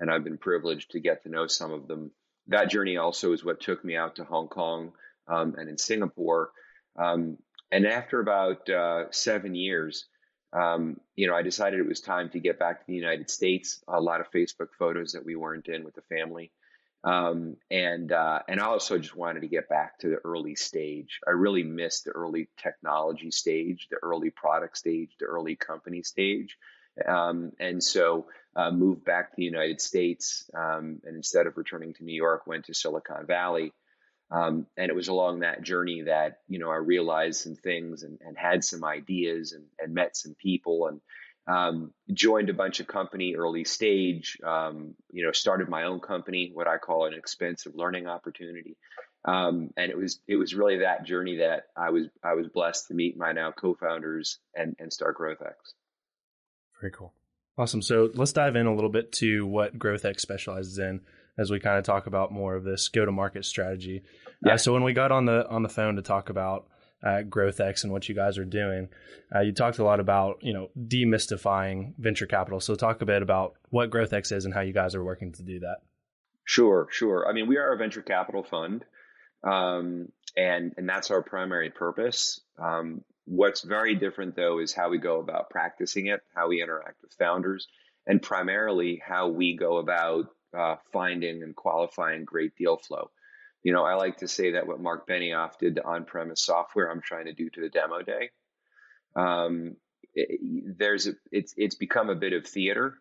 and 0.00 0.10
I've 0.10 0.24
been 0.24 0.38
privileged 0.38 0.92
to 0.92 1.00
get 1.00 1.22
to 1.22 1.28
know 1.28 1.46
some 1.46 1.72
of 1.72 1.86
them. 1.86 2.10
That 2.48 2.70
journey 2.70 2.96
also 2.96 3.32
is 3.32 3.44
what 3.44 3.60
took 3.60 3.84
me 3.84 3.96
out 3.96 4.16
to 4.16 4.24
Hong 4.24 4.48
Kong 4.48 4.92
um, 5.30 5.54
and 5.58 5.68
in 5.68 5.78
Singapore. 5.78 6.50
Um, 6.96 7.38
and 7.70 7.86
after 7.86 8.20
about 8.20 8.68
uh, 8.68 9.04
seven 9.10 9.54
years, 9.54 10.06
um, 10.52 11.00
you 11.14 11.28
know, 11.28 11.34
I 11.34 11.42
decided 11.42 11.78
it 11.78 11.86
was 11.86 12.00
time 12.00 12.28
to 12.30 12.40
get 12.40 12.58
back 12.58 12.80
to 12.80 12.86
the 12.86 12.94
United 12.94 13.30
States. 13.30 13.82
A 13.86 14.00
lot 14.00 14.20
of 14.20 14.30
Facebook 14.32 14.68
photos 14.78 15.12
that 15.12 15.24
we 15.24 15.36
weren't 15.36 15.68
in 15.68 15.84
with 15.84 15.94
the 15.94 16.02
family, 16.02 16.50
um, 17.04 17.56
and 17.70 18.10
uh, 18.10 18.40
and 18.48 18.60
I 18.60 18.64
also 18.64 18.98
just 18.98 19.14
wanted 19.14 19.40
to 19.40 19.48
get 19.48 19.68
back 19.68 19.98
to 20.00 20.08
the 20.08 20.18
early 20.24 20.56
stage. 20.56 21.20
I 21.26 21.30
really 21.30 21.62
missed 21.62 22.04
the 22.04 22.10
early 22.10 22.48
technology 22.56 23.30
stage, 23.30 23.86
the 23.90 23.98
early 24.02 24.30
product 24.30 24.76
stage, 24.76 25.10
the 25.20 25.26
early 25.26 25.54
company 25.54 26.02
stage. 26.02 26.56
Um, 27.06 27.52
and 27.60 27.82
so 27.82 28.26
uh, 28.56 28.70
moved 28.72 29.04
back 29.04 29.30
to 29.30 29.36
the 29.36 29.44
United 29.44 29.80
States, 29.80 30.50
um, 30.54 31.00
and 31.04 31.16
instead 31.16 31.46
of 31.46 31.56
returning 31.56 31.94
to 31.94 32.04
New 32.04 32.14
York, 32.14 32.46
went 32.46 32.64
to 32.66 32.74
Silicon 32.74 33.26
Valley. 33.26 33.72
Um, 34.30 34.66
and 34.76 34.90
it 34.90 34.94
was 34.94 35.08
along 35.08 35.40
that 35.40 35.62
journey 35.62 36.02
that 36.02 36.38
you 36.48 36.58
know 36.58 36.70
I 36.70 36.76
realized 36.76 37.40
some 37.40 37.56
things 37.56 38.02
and, 38.04 38.18
and 38.20 38.36
had 38.36 38.62
some 38.62 38.84
ideas 38.84 39.52
and, 39.52 39.64
and, 39.78 39.92
met 39.92 40.16
some 40.16 40.36
people 40.40 40.86
and 40.86 41.00
um, 41.48 41.92
joined 42.12 42.48
a 42.48 42.54
bunch 42.54 42.78
of 42.78 42.86
company 42.86 43.34
early 43.34 43.64
stage. 43.64 44.38
Um, 44.44 44.94
you 45.10 45.24
know, 45.24 45.32
started 45.32 45.68
my 45.68 45.84
own 45.84 45.98
company, 45.98 46.52
what 46.54 46.68
I 46.68 46.78
call 46.78 47.06
an 47.06 47.14
expensive 47.14 47.74
learning 47.74 48.06
opportunity. 48.06 48.76
Um, 49.24 49.70
and 49.76 49.90
it 49.90 49.98
was 49.98 50.20
it 50.28 50.36
was 50.36 50.54
really 50.54 50.78
that 50.78 51.04
journey 51.04 51.38
that 51.38 51.64
I 51.76 51.90
was 51.90 52.06
I 52.22 52.34
was 52.34 52.46
blessed 52.48 52.88
to 52.88 52.94
meet 52.94 53.18
my 53.18 53.32
now 53.32 53.50
co-founders 53.50 54.38
and 54.54 54.76
and 54.78 54.92
start 54.92 55.18
GrowthX. 55.18 55.54
Very 56.80 56.92
cool. 56.92 57.12
Awesome. 57.58 57.82
So 57.82 58.10
let's 58.14 58.32
dive 58.32 58.56
in 58.56 58.66
a 58.66 58.74
little 58.74 58.90
bit 58.90 59.12
to 59.14 59.44
what 59.44 59.78
GrowthX 59.78 60.20
specializes 60.20 60.78
in 60.78 61.00
as 61.40 61.50
we 61.50 61.58
kind 61.58 61.78
of 61.78 61.84
talk 61.84 62.06
about 62.06 62.30
more 62.30 62.54
of 62.54 62.64
this 62.64 62.88
go 62.88 63.06
to 63.06 63.10
market 63.10 63.46
strategy. 63.46 64.02
Uh, 64.26 64.30
yeah. 64.44 64.54
Uh, 64.54 64.56
so 64.58 64.74
when 64.74 64.84
we 64.84 64.92
got 64.92 65.10
on 65.10 65.24
the 65.24 65.48
on 65.48 65.62
the 65.62 65.68
phone 65.68 65.96
to 65.96 66.02
talk 66.02 66.28
about 66.28 66.66
uh, 67.02 67.22
GrowthX 67.26 67.82
and 67.82 67.92
what 67.92 68.08
you 68.10 68.14
guys 68.14 68.36
are 68.36 68.44
doing, 68.44 68.90
uh, 69.34 69.40
you 69.40 69.52
talked 69.52 69.78
a 69.78 69.84
lot 69.84 70.00
about 70.00 70.36
you 70.42 70.52
know 70.52 70.68
demystifying 70.78 71.94
venture 71.98 72.26
capital. 72.26 72.60
So 72.60 72.74
talk 72.74 73.00
a 73.00 73.06
bit 73.06 73.22
about 73.22 73.54
what 73.70 73.90
GrowthX 73.90 74.32
is 74.32 74.44
and 74.44 74.52
how 74.52 74.60
you 74.60 74.74
guys 74.74 74.94
are 74.94 75.02
working 75.02 75.32
to 75.32 75.42
do 75.42 75.60
that. 75.60 75.78
Sure, 76.44 76.88
sure. 76.90 77.26
I 77.26 77.32
mean, 77.32 77.48
we 77.48 77.56
are 77.56 77.72
a 77.72 77.78
venture 77.78 78.02
capital 78.02 78.42
fund, 78.42 78.84
um, 79.42 80.08
and 80.36 80.74
and 80.76 80.86
that's 80.86 81.10
our 81.10 81.22
primary 81.22 81.70
purpose. 81.70 82.40
Um, 82.62 83.02
what's 83.24 83.62
very 83.62 83.94
different, 83.94 84.36
though, 84.36 84.58
is 84.60 84.74
how 84.74 84.90
we 84.90 84.98
go 84.98 85.20
about 85.20 85.48
practicing 85.48 86.08
it, 86.08 86.20
how 86.34 86.48
we 86.48 86.62
interact 86.62 87.00
with 87.00 87.14
founders, 87.14 87.66
and 88.06 88.20
primarily 88.20 89.00
how 89.02 89.28
we 89.28 89.56
go 89.56 89.78
about 89.78 90.26
uh, 90.56 90.76
finding 90.92 91.42
and 91.42 91.54
qualifying 91.56 92.24
great 92.24 92.56
deal 92.56 92.76
flow. 92.76 93.10
You 93.62 93.72
know, 93.72 93.84
I 93.84 93.94
like 93.94 94.18
to 94.18 94.28
say 94.28 94.52
that 94.52 94.66
what 94.66 94.80
Marc 94.80 95.06
Benioff 95.06 95.58
did 95.58 95.76
to 95.76 95.84
on-premise 95.84 96.40
software, 96.40 96.90
I'm 96.90 97.02
trying 97.02 97.26
to 97.26 97.34
do 97.34 97.50
to 97.50 97.60
the 97.60 97.68
demo 97.68 98.02
day. 98.02 98.30
Um, 99.14 99.76
it, 100.14 100.78
there's 100.78 101.06
a, 101.06 101.12
it's 101.30 101.54
it's 101.56 101.74
become 101.74 102.10
a 102.10 102.14
bit 102.14 102.32
of 102.32 102.46
theater 102.46 102.94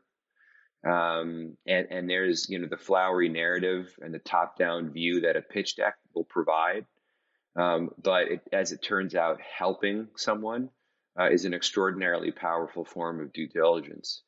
um, 0.85 1.57
and, 1.67 1.87
and 1.91 2.09
there's, 2.09 2.49
you 2.49 2.59
know, 2.59 2.67
the 2.67 2.77
flowery 2.77 3.29
narrative 3.29 3.93
and 4.01 4.13
the 4.13 4.19
top 4.19 4.57
down 4.57 4.91
view 4.91 5.21
that 5.21 5.35
a 5.35 5.41
pitch 5.41 5.75
deck 5.75 5.95
will 6.13 6.23
provide. 6.23 6.85
Um, 7.55 7.89
but 8.01 8.29
it, 8.29 8.41
as 8.53 8.71
it 8.71 8.81
turns 8.81 9.15
out, 9.15 9.39
helping 9.41 10.07
someone 10.15 10.69
uh, 11.19 11.29
is 11.29 11.43
an 11.45 11.53
extraordinarily 11.53 12.31
powerful 12.31 12.85
form 12.85 13.19
of 13.19 13.33
due 13.33 13.47
diligence. 13.47 14.23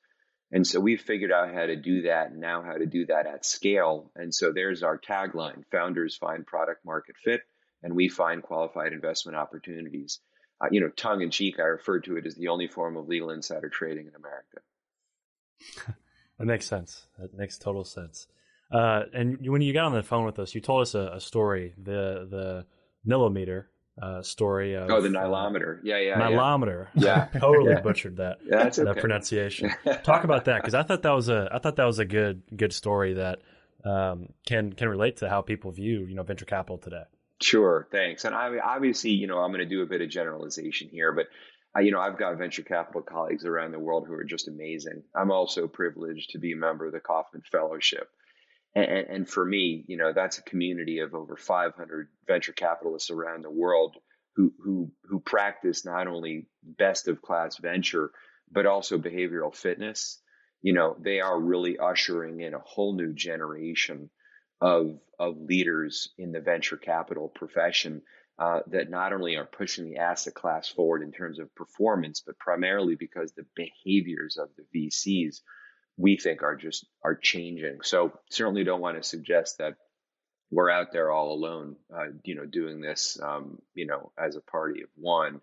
And 0.52 0.68
so 0.68 0.80
we've 0.80 1.02
figured 1.02 1.32
out 1.32 1.54
how 1.54 1.66
to 1.66 1.76
do 1.76 2.04
that 2.04 2.32
and 2.32 2.42
now 2.42 2.62
how 2.62 2.74
to 2.74 2.86
do 2.86 3.06
that 3.06 3.26
at 3.26 3.46
scale. 3.46 4.12
And 4.16 4.34
so 4.34 4.52
there's 4.52 4.84
our 4.84 4.98
tagline 4.98 5.64
founders 5.72 6.18
find 6.18 6.46
product 6.46 6.86
market 6.86 7.16
fit, 7.24 7.42
and 7.82 7.96
we 7.96 8.10
find 8.10 8.44
qualified 8.44 8.92
investment 8.92 9.38
opportunities. 9.38 10.20
Uh, 10.60 10.68
you 10.72 10.82
know, 10.82 10.90
tongue 10.90 11.22
in 11.22 11.32
cheek, 11.32 11.60
I 11.60 11.64
refer 11.64 12.02
to 12.02 12.18
it 12.18 12.26
as 12.26 12.36
the 12.36 12.50
only 12.50 12.68
form 12.68 12.98
of 12.98 13.08
legal 13.08 13.30
insider 13.32 13.70
trading 13.70 14.08
in 14.08 14.16
America. 14.16 15.96
That 16.42 16.48
makes 16.48 16.66
sense. 16.66 17.06
That 17.20 17.38
makes 17.38 17.60
total 17.60 17.84
sense. 17.84 18.26
Uh, 18.72 19.04
and 19.14 19.48
when 19.48 19.62
you 19.62 19.74
got 19.74 19.86
on 19.86 19.94
the 19.94 20.02
phone 20.02 20.26
with 20.26 20.40
us, 20.40 20.56
you 20.56 20.62
told 20.62 20.82
us 20.82 20.96
a, 20.96 21.12
a 21.14 21.22
story, 21.22 21.76
the 21.78 22.28
the 22.28 22.66
nilometer 23.08 23.66
uh, 24.02 24.22
story. 24.22 24.76
Of, 24.76 24.90
oh, 24.90 25.02
the 25.02 25.10
nilometer. 25.10 25.80
Yeah, 25.84 26.00
yeah. 26.00 26.20
Nilometer. 26.20 26.88
Yeah, 26.94 27.26
totally 27.40 27.72
yeah. 27.72 27.82
butchered 27.82 28.18
that. 28.18 28.40
Yeah, 28.44 28.64
that's 28.64 28.80
okay. 28.80 28.94
That 28.94 29.00
pronunciation. 29.00 29.72
Talk 30.04 30.24
about 30.24 30.46
that 30.46 30.62
because 30.62 30.76
I 30.76 30.84
thought 30.84 31.02
that 31.04 31.12
was 31.12 31.30
a 31.30 31.50
I 31.52 31.60
thought 31.60 31.76
that 31.78 31.86
was 31.86 32.00
a 32.00 32.06
good 32.06 32.44
good 32.56 32.74
story 32.74 33.14
that 33.14 33.40
um, 33.86 34.30
can 34.46 34.74
can 34.74 34.90
relate 34.90 35.18
to 35.18 35.30
how 35.30 35.42
people 35.42 35.72
view 35.72 36.06
you 36.06 36.16
know 36.16 36.24
venture 36.24 36.46
capital 36.46 36.78
today. 36.78 37.04
Sure, 37.42 37.88
thanks. 37.92 38.24
And 38.24 38.36
I 38.36 38.60
obviously, 38.60 39.12
you 39.12 39.26
know, 39.26 39.40
I'm 39.40 39.50
going 39.52 39.60
to 39.60 39.66
do 39.66 39.82
a 39.82 39.88
bit 39.88 40.02
of 40.02 40.10
generalization 40.10 40.90
here, 40.90 41.12
but 41.12 41.26
I, 41.74 41.82
you 41.82 41.92
know, 41.92 42.00
I've 42.00 42.20
got 42.20 42.38
venture 42.38 42.62
capital 42.62 43.02
colleagues 43.02 43.46
around 43.46 43.72
the 43.72 43.80
world 43.80 44.06
who 44.08 44.14
are 44.14 44.24
just 44.24 44.48
amazing. 44.48 45.04
I'm 45.16 45.32
also 45.32 45.68
privileged 45.68 46.32
to 46.32 46.38
be 46.38 46.52
a 46.52 46.58
member 46.58 46.86
of 46.86 46.92
the 46.92 47.00
Kauffman 47.00 47.44
Fellowship. 47.52 48.10
And, 48.76 48.86
and 48.86 49.30
for 49.30 49.46
me, 49.46 49.84
you 49.88 49.98
know, 49.98 50.14
that's 50.14 50.38
a 50.38 50.44
community 50.44 51.00
of 51.00 51.14
over 51.14 51.36
500 51.36 52.08
venture 52.28 52.54
capitalists 52.54 53.10
around 53.10 53.44
the 53.44 53.52
world 53.52 53.98
who, 54.36 54.54
who, 54.64 54.92
who 55.04 55.20
practice 55.20 55.86
not 55.86 56.08
only 56.08 56.48
best 56.64 57.08
of 57.08 57.22
class 57.22 57.58
venture, 57.58 58.12
but 58.52 58.66
also 58.66 58.98
behavioral 58.98 59.54
fitness. 59.56 60.22
You 60.62 60.74
know, 60.74 60.96
they 61.00 61.20
are 61.20 61.40
really 61.40 61.78
ushering 61.78 62.40
in 62.42 62.54
a 62.54 62.60
whole 62.60 62.96
new 62.96 63.14
generation 63.14 64.10
of, 64.62 65.00
of 65.20 65.38
leaders 65.38 66.10
in 66.18 66.32
the 66.32 66.40
venture 66.40 66.78
capital 66.78 67.28
profession 67.28 68.04
uh, 68.40 68.62
that 68.68 68.90
not 68.90 69.12
only 69.12 69.36
are 69.36 69.46
pushing 69.46 69.86
the 69.86 69.98
asset 69.98 70.34
class 70.34 70.68
forward 70.68 71.04
in 71.04 71.12
terms 71.12 71.40
of 71.40 71.54
performance, 71.56 72.24
but 72.26 72.40
primarily 72.40 72.96
because 72.96 73.34
the 73.34 73.46
behaviors 73.56 74.38
of 74.38 74.50
the 74.56 74.88
VCs 74.88 75.42
we 75.98 76.18
think 76.18 76.44
are 76.44 76.56
just 76.56 76.86
are 77.04 77.16
changing. 77.16 77.80
So 77.84 78.14
certainly 78.30 78.64
don't 78.64 78.82
want 78.82 78.98
to 79.02 79.08
suggest 79.08 79.58
that 79.60 79.76
we're 80.52 80.70
out 80.70 80.92
there 80.92 81.12
all 81.12 81.34
alone, 81.34 81.78
uh, 81.94 82.08
you 82.24 82.36
know, 82.36 82.46
doing 82.46 82.82
this, 82.82 83.18
um, 83.24 83.60
you 83.74 83.88
know, 83.88 84.12
as 84.18 84.36
a 84.36 84.42
party 84.42 84.82
of 84.82 84.90
one. 84.96 85.40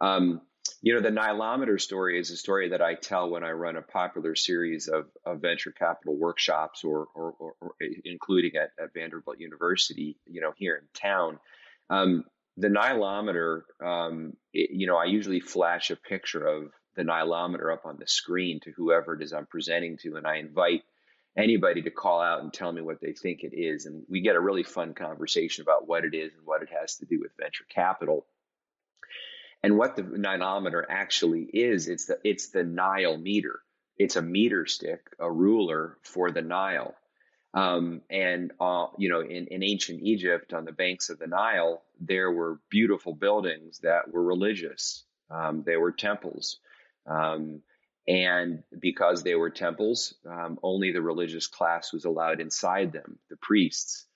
Um, 0.00 0.40
you 0.82 0.94
know, 0.94 1.00
the 1.00 1.10
Nilometer 1.10 1.80
story 1.80 2.18
is 2.18 2.30
a 2.30 2.36
story 2.36 2.70
that 2.70 2.82
I 2.82 2.94
tell 2.94 3.30
when 3.30 3.44
I 3.44 3.50
run 3.52 3.76
a 3.76 3.82
popular 3.82 4.34
series 4.34 4.88
of, 4.88 5.06
of 5.24 5.40
venture 5.40 5.72
capital 5.72 6.16
workshops 6.16 6.84
or, 6.84 7.06
or, 7.14 7.34
or, 7.38 7.54
or 7.60 7.74
including 8.04 8.52
at, 8.56 8.70
at, 8.82 8.92
Vanderbilt 8.94 9.38
University, 9.38 10.16
you 10.26 10.40
know, 10.40 10.52
here 10.56 10.76
in 10.76 10.86
town. 10.94 11.38
Um, 11.88 12.24
the 12.56 12.68
nilometer, 12.68 13.62
um, 13.84 14.34
it, 14.52 14.70
you 14.72 14.86
know, 14.86 14.96
I 14.96 15.04
usually 15.04 15.40
flash 15.40 15.90
a 15.90 15.96
picture 15.96 16.46
of 16.46 16.70
the 16.96 17.02
nilometer 17.02 17.72
up 17.72 17.86
on 17.86 17.96
the 17.98 18.06
screen 18.06 18.60
to 18.60 18.72
whoever 18.72 19.14
it 19.14 19.22
is 19.22 19.32
I'm 19.32 19.46
presenting 19.46 19.96
to, 19.98 20.16
and 20.16 20.26
I 20.26 20.36
invite 20.36 20.82
anybody 21.36 21.82
to 21.82 21.90
call 21.90 22.20
out 22.20 22.42
and 22.42 22.52
tell 22.52 22.72
me 22.72 22.82
what 22.82 23.00
they 23.00 23.12
think 23.12 23.42
it 23.42 23.54
is. 23.54 23.86
And 23.86 24.04
we 24.08 24.20
get 24.20 24.36
a 24.36 24.40
really 24.40 24.62
fun 24.62 24.94
conversation 24.94 25.62
about 25.62 25.86
what 25.86 26.04
it 26.04 26.14
is 26.14 26.32
and 26.34 26.44
what 26.44 26.62
it 26.62 26.68
has 26.78 26.96
to 26.96 27.06
do 27.06 27.20
with 27.20 27.36
venture 27.38 27.64
capital. 27.68 28.26
And 29.62 29.76
what 29.76 29.96
the 29.96 30.02
nilometer 30.02 30.84
actually 30.88 31.42
is, 31.42 31.88
it's 31.88 32.06
the 32.06 32.18
it's 32.24 32.48
the 32.48 32.64
Nile 32.64 33.18
meter. 33.18 33.60
It's 33.98 34.16
a 34.16 34.22
meter 34.22 34.64
stick, 34.64 35.00
a 35.18 35.30
ruler 35.30 35.98
for 36.02 36.30
the 36.30 36.40
Nile. 36.40 36.94
Um, 37.52 38.00
and 38.08 38.52
uh, 38.60 38.86
you 38.96 39.10
know, 39.10 39.20
in, 39.20 39.48
in 39.48 39.62
ancient 39.62 40.02
Egypt, 40.02 40.54
on 40.54 40.64
the 40.64 40.72
banks 40.72 41.10
of 41.10 41.18
the 41.18 41.26
Nile, 41.26 41.82
there 42.00 42.30
were 42.30 42.60
beautiful 42.70 43.12
buildings 43.12 43.80
that 43.80 44.10
were 44.10 44.22
religious. 44.22 45.04
Um, 45.30 45.62
they 45.64 45.76
were 45.76 45.92
temples, 45.92 46.58
um, 47.10 47.62
and 48.08 48.62
because 48.78 49.22
they 49.22 49.34
were 49.34 49.50
temples, 49.50 50.14
um, 50.28 50.58
only 50.62 50.92
the 50.92 51.02
religious 51.02 51.46
class 51.46 51.92
was 51.92 52.04
allowed 52.04 52.40
inside 52.40 52.92
them. 52.92 53.18
The 53.28 53.36
priests, 53.36 54.06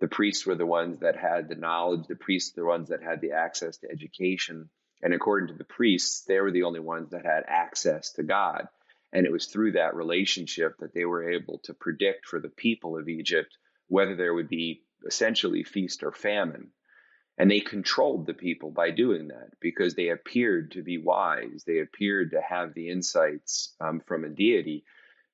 the 0.00 0.08
priests 0.08 0.46
were 0.46 0.54
the 0.54 0.66
ones 0.66 0.98
that 1.00 1.16
had 1.16 1.48
the 1.48 1.54
knowledge. 1.54 2.06
The 2.08 2.16
priests 2.16 2.54
were 2.56 2.62
the 2.62 2.68
ones 2.68 2.88
that 2.90 3.02
had 3.02 3.20
the 3.20 3.32
access 3.32 3.78
to 3.78 3.90
education. 3.90 4.68
And 5.02 5.14
according 5.14 5.48
to 5.48 5.54
the 5.54 5.64
priests, 5.64 6.24
they 6.26 6.40
were 6.40 6.50
the 6.50 6.64
only 6.64 6.80
ones 6.80 7.10
that 7.10 7.24
had 7.24 7.44
access 7.46 8.12
to 8.12 8.22
God. 8.22 8.68
And 9.12 9.26
it 9.26 9.32
was 9.32 9.46
through 9.46 9.72
that 9.72 9.96
relationship 9.96 10.76
that 10.78 10.94
they 10.94 11.04
were 11.04 11.30
able 11.30 11.60
to 11.64 11.74
predict 11.74 12.26
for 12.26 12.40
the 12.40 12.50
people 12.50 12.98
of 12.98 13.08
Egypt 13.08 13.56
whether 13.88 14.14
there 14.14 14.34
would 14.34 14.48
be 14.48 14.82
essentially 15.04 15.64
feast 15.64 16.04
or 16.04 16.12
famine. 16.12 16.70
And 17.40 17.50
they 17.50 17.60
controlled 17.60 18.26
the 18.26 18.34
people 18.34 18.70
by 18.70 18.90
doing 18.90 19.28
that 19.28 19.52
because 19.60 19.94
they 19.94 20.10
appeared 20.10 20.72
to 20.72 20.82
be 20.82 20.98
wise. 20.98 21.64
They 21.66 21.78
appeared 21.78 22.32
to 22.32 22.42
have 22.42 22.74
the 22.74 22.90
insights 22.90 23.74
um, 23.80 24.02
from 24.06 24.26
a 24.26 24.28
deity 24.28 24.84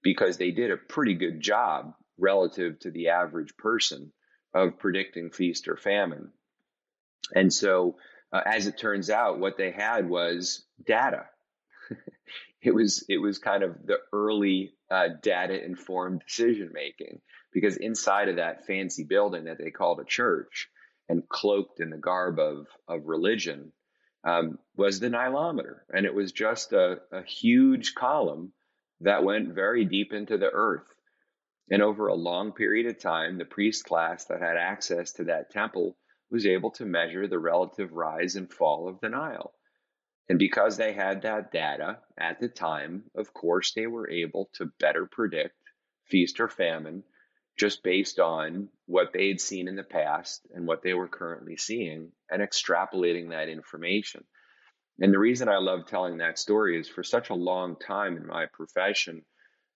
because 0.05 0.37
they 0.37 0.53
did 0.53 0.71
a 0.71 0.77
pretty 0.77 1.15
good 1.15 1.41
job 1.41 1.95
relative 2.17 2.79
to 2.79 2.93
the 2.93 3.09
average 3.09 3.57
person 3.57 4.13
of 4.55 4.79
predicting 4.79 5.31
feast 5.31 5.67
or 5.67 5.77
famine. 5.77 6.31
And 7.35 7.53
so, 7.53 7.97
uh, 8.33 8.43
as 8.47 8.69
it 8.69 8.79
turns 8.79 9.11
out, 9.11 9.41
what 9.41 9.59
they 9.59 9.73
had 9.73 10.09
was 10.09 10.65
data. 10.87 11.25
it 12.63 12.73
was 12.73 13.05
it 13.09 13.19
was 13.19 13.41
kind 13.41 13.65
of 13.65 13.85
the 13.85 13.99
early 14.13 14.75
uh, 14.93 15.09
data 15.25 15.61
informed 15.61 16.23
decision 16.25 16.71
making 16.73 17.21
because 17.53 17.77
inside 17.77 18.29
of 18.29 18.37
that 18.37 18.65
fancy 18.65 19.03
building 19.03 19.47
that 19.47 19.59
they 19.59 19.73
called 19.73 19.99
a 19.99 20.05
church 20.05 20.69
and 21.09 21.29
cloaked 21.29 21.81
in 21.81 21.91
the 21.91 21.97
garb 21.97 22.39
of 22.39 22.67
of 22.89 23.07
religion 23.07 23.73
um, 24.25 24.59
was 24.77 24.99
the 24.99 25.09
nilometer, 25.09 25.81
and 25.93 26.05
it 26.05 26.15
was 26.15 26.33
just 26.33 26.73
a, 26.73 27.01
a 27.13 27.23
huge 27.23 27.95
column 27.95 28.53
that 29.01 29.25
went 29.25 29.55
very 29.55 29.85
deep 29.85 30.13
into 30.13 30.37
the 30.37 30.51
earth. 30.51 30.87
And 31.71 31.83
over 31.83 32.09
a 32.09 32.15
long 32.15 32.53
period 32.53 32.87
of 32.87 32.99
time, 32.99 33.39
the 33.39 33.45
priest 33.45 33.85
class 33.85 34.25
that 34.27 34.41
had 34.41 34.57
access 34.57 35.13
to 35.15 35.25
that 35.25 35.51
temple 35.51 35.97
was 36.31 36.47
able 36.47 36.71
to 36.73 36.85
measure 36.85 37.27
the 37.27 37.39
relative 37.39 37.93
rise 37.93 38.37
and 38.37 38.53
fall 38.53 38.89
of 38.89 39.01
the 39.01 39.09
Nile. 39.09 39.53
And 40.29 40.39
because 40.39 40.77
they 40.77 40.93
had 40.93 41.23
that 41.23 41.53
data 41.53 41.99
at 42.19 42.41
the 42.41 42.49
time, 42.49 43.05
of 43.15 43.33
course, 43.33 43.73
they 43.75 43.87
were 43.87 44.11
able 44.11 44.51
to 44.55 44.73
better 44.81 45.07
predict 45.07 45.55
feast 46.05 46.41
or 46.41 46.49
famine 46.49 47.05
just 47.57 47.83
based 47.83 48.19
on 48.19 48.69
what 48.87 49.13
they 49.13 49.29
had 49.29 49.41
seen 49.41 49.69
in 49.69 49.77
the 49.77 49.83
past 49.83 50.47
and 50.55 50.67
what 50.67 50.83
they 50.83 50.95
were 50.95 51.09
currently 51.09 51.57
seeing 51.57 52.13
and 52.31 52.43
extrapolating 52.43 53.31
that 53.31 53.49
information. 53.49 54.25
And 54.99 55.13
the 55.13 55.19
reason 55.19 55.49
I 55.49 55.59
love 55.59 55.87
telling 55.87 56.19
that 56.19 56.39
story 56.39 56.79
is 56.79 56.89
for 56.89 57.03
such 57.03 57.31
a 57.31 57.35
long 57.35 57.77
time 57.77 58.17
in 58.17 58.27
my 58.27 58.47
profession, 58.47 59.23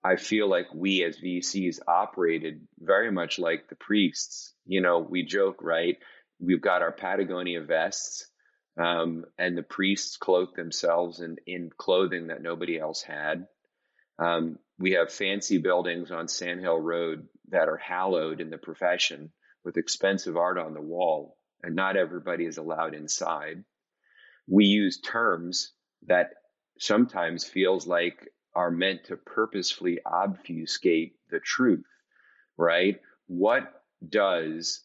I 0.02 0.16
feel 0.16 0.48
like 0.48 0.72
we 0.74 1.04
as 1.04 1.18
VCs 1.18 1.80
operated 1.86 2.66
very 2.78 3.12
much 3.12 3.38
like 3.38 3.68
the 3.68 3.76
priests. 3.76 4.54
You 4.66 4.80
know, 4.80 4.98
we 4.98 5.24
joke, 5.24 5.62
right? 5.62 5.96
We've 6.38 6.60
got 6.60 6.80
our 6.80 6.92
Patagonia 6.92 7.62
vests 7.62 8.30
um, 8.80 9.26
and 9.38 9.56
the 9.56 9.62
priests 9.62 10.16
cloak 10.16 10.54
themselves 10.54 11.20
in, 11.20 11.36
in 11.46 11.70
clothing 11.76 12.28
that 12.28 12.42
nobody 12.42 12.78
else 12.78 13.02
had. 13.02 13.46
Um, 14.18 14.58
we 14.80 14.92
have 14.92 15.12
fancy 15.12 15.58
buildings 15.58 16.10
on 16.10 16.26
Sand 16.26 16.60
Hill 16.60 16.80
Road 16.80 17.28
that 17.50 17.68
are 17.68 17.76
hallowed 17.76 18.40
in 18.40 18.50
the 18.50 18.58
profession 18.58 19.30
with 19.64 19.76
expensive 19.76 20.36
art 20.36 20.58
on 20.58 20.74
the 20.74 20.80
wall, 20.80 21.36
and 21.62 21.76
not 21.76 21.96
everybody 21.96 22.46
is 22.46 22.58
allowed 22.58 22.94
inside. 22.94 23.64
We 24.48 24.64
use 24.64 25.00
terms 25.00 25.72
that 26.06 26.30
sometimes 26.80 27.44
feels 27.44 27.86
like 27.86 28.28
are 28.54 28.72
meant 28.72 29.04
to 29.04 29.16
purposefully 29.16 30.00
obfuscate 30.04 31.12
the 31.30 31.40
truth, 31.40 31.84
right? 32.56 32.98
what 33.30 33.84
does 34.08 34.82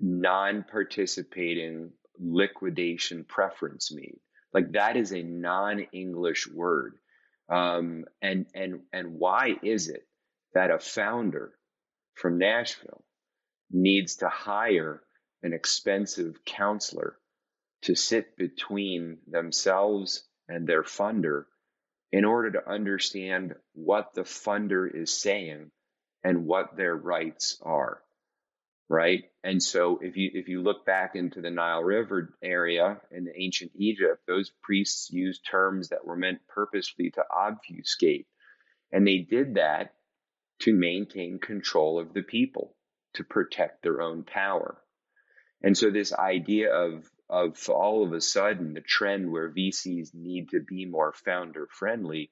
non-participating 0.00 1.90
liquidation 2.20 3.24
preference 3.24 3.92
mean? 3.92 4.20
Like 4.54 4.70
that 4.72 4.96
is 4.96 5.12
a 5.12 5.24
non-English 5.24 6.46
word. 6.46 6.94
Um, 7.48 8.04
and 8.22 8.46
and 8.54 8.80
and 8.92 9.18
why 9.18 9.56
is 9.62 9.88
it 9.88 10.06
that 10.54 10.70
a 10.70 10.78
founder 10.78 11.52
from 12.14 12.38
Nashville 12.38 13.04
needs 13.70 14.16
to 14.16 14.28
hire 14.28 15.02
an 15.42 15.52
expensive 15.52 16.44
counselor 16.44 17.18
to 17.82 17.94
sit 17.94 18.36
between 18.36 19.18
themselves 19.28 20.24
and 20.48 20.66
their 20.66 20.82
funder 20.82 21.44
in 22.12 22.24
order 22.24 22.52
to 22.52 22.68
understand 22.70 23.54
what 23.74 24.14
the 24.14 24.22
funder 24.22 24.92
is 24.92 25.12
saying 25.20 25.70
and 26.24 26.46
what 26.46 26.76
their 26.76 26.96
rights 26.96 27.60
are 27.62 28.02
right 28.88 29.24
and 29.42 29.62
so 29.62 29.98
if 30.02 30.16
you 30.16 30.30
if 30.34 30.48
you 30.48 30.62
look 30.62 30.86
back 30.86 31.16
into 31.16 31.40
the 31.40 31.50
nile 31.50 31.82
river 31.82 32.34
area 32.42 33.00
in 33.10 33.26
ancient 33.36 33.70
egypt 33.74 34.22
those 34.26 34.52
priests 34.62 35.10
used 35.10 35.44
terms 35.48 35.88
that 35.88 36.06
were 36.06 36.16
meant 36.16 36.38
purposely 36.48 37.10
to 37.10 37.22
obfuscate 37.30 38.26
and 38.92 39.06
they 39.06 39.18
did 39.18 39.54
that 39.54 39.94
to 40.60 40.72
maintain 40.72 41.38
control 41.38 41.98
of 41.98 42.14
the 42.14 42.22
people 42.22 42.74
to 43.14 43.24
protect 43.24 43.82
their 43.82 44.00
own 44.00 44.22
power 44.22 44.78
and 45.62 45.76
so 45.76 45.90
this 45.90 46.12
idea 46.12 46.72
of 46.72 47.10
of 47.28 47.68
all 47.68 48.04
of 48.04 48.12
a 48.12 48.20
sudden 48.20 48.74
the 48.74 48.80
trend 48.80 49.30
where 49.30 49.50
VCs 49.50 50.14
need 50.14 50.50
to 50.50 50.60
be 50.60 50.86
more 50.86 51.12
founder 51.12 51.66
friendly, 51.66 52.30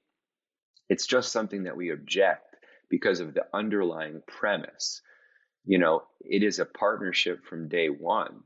it's 0.89 1.07
just 1.07 1.33
something 1.33 1.65
that 1.65 1.77
we 1.77 1.91
object 1.91 2.57
because 2.89 3.21
of 3.21 3.35
the 3.35 3.45
underlying 3.53 4.23
premise. 4.27 5.03
You 5.65 5.79
know, 5.79 6.05
it 6.21 6.43
is 6.43 6.59
a 6.59 6.67
partnership 6.67 7.45
from 7.45 7.69
day 7.69 7.89
one, 7.89 8.43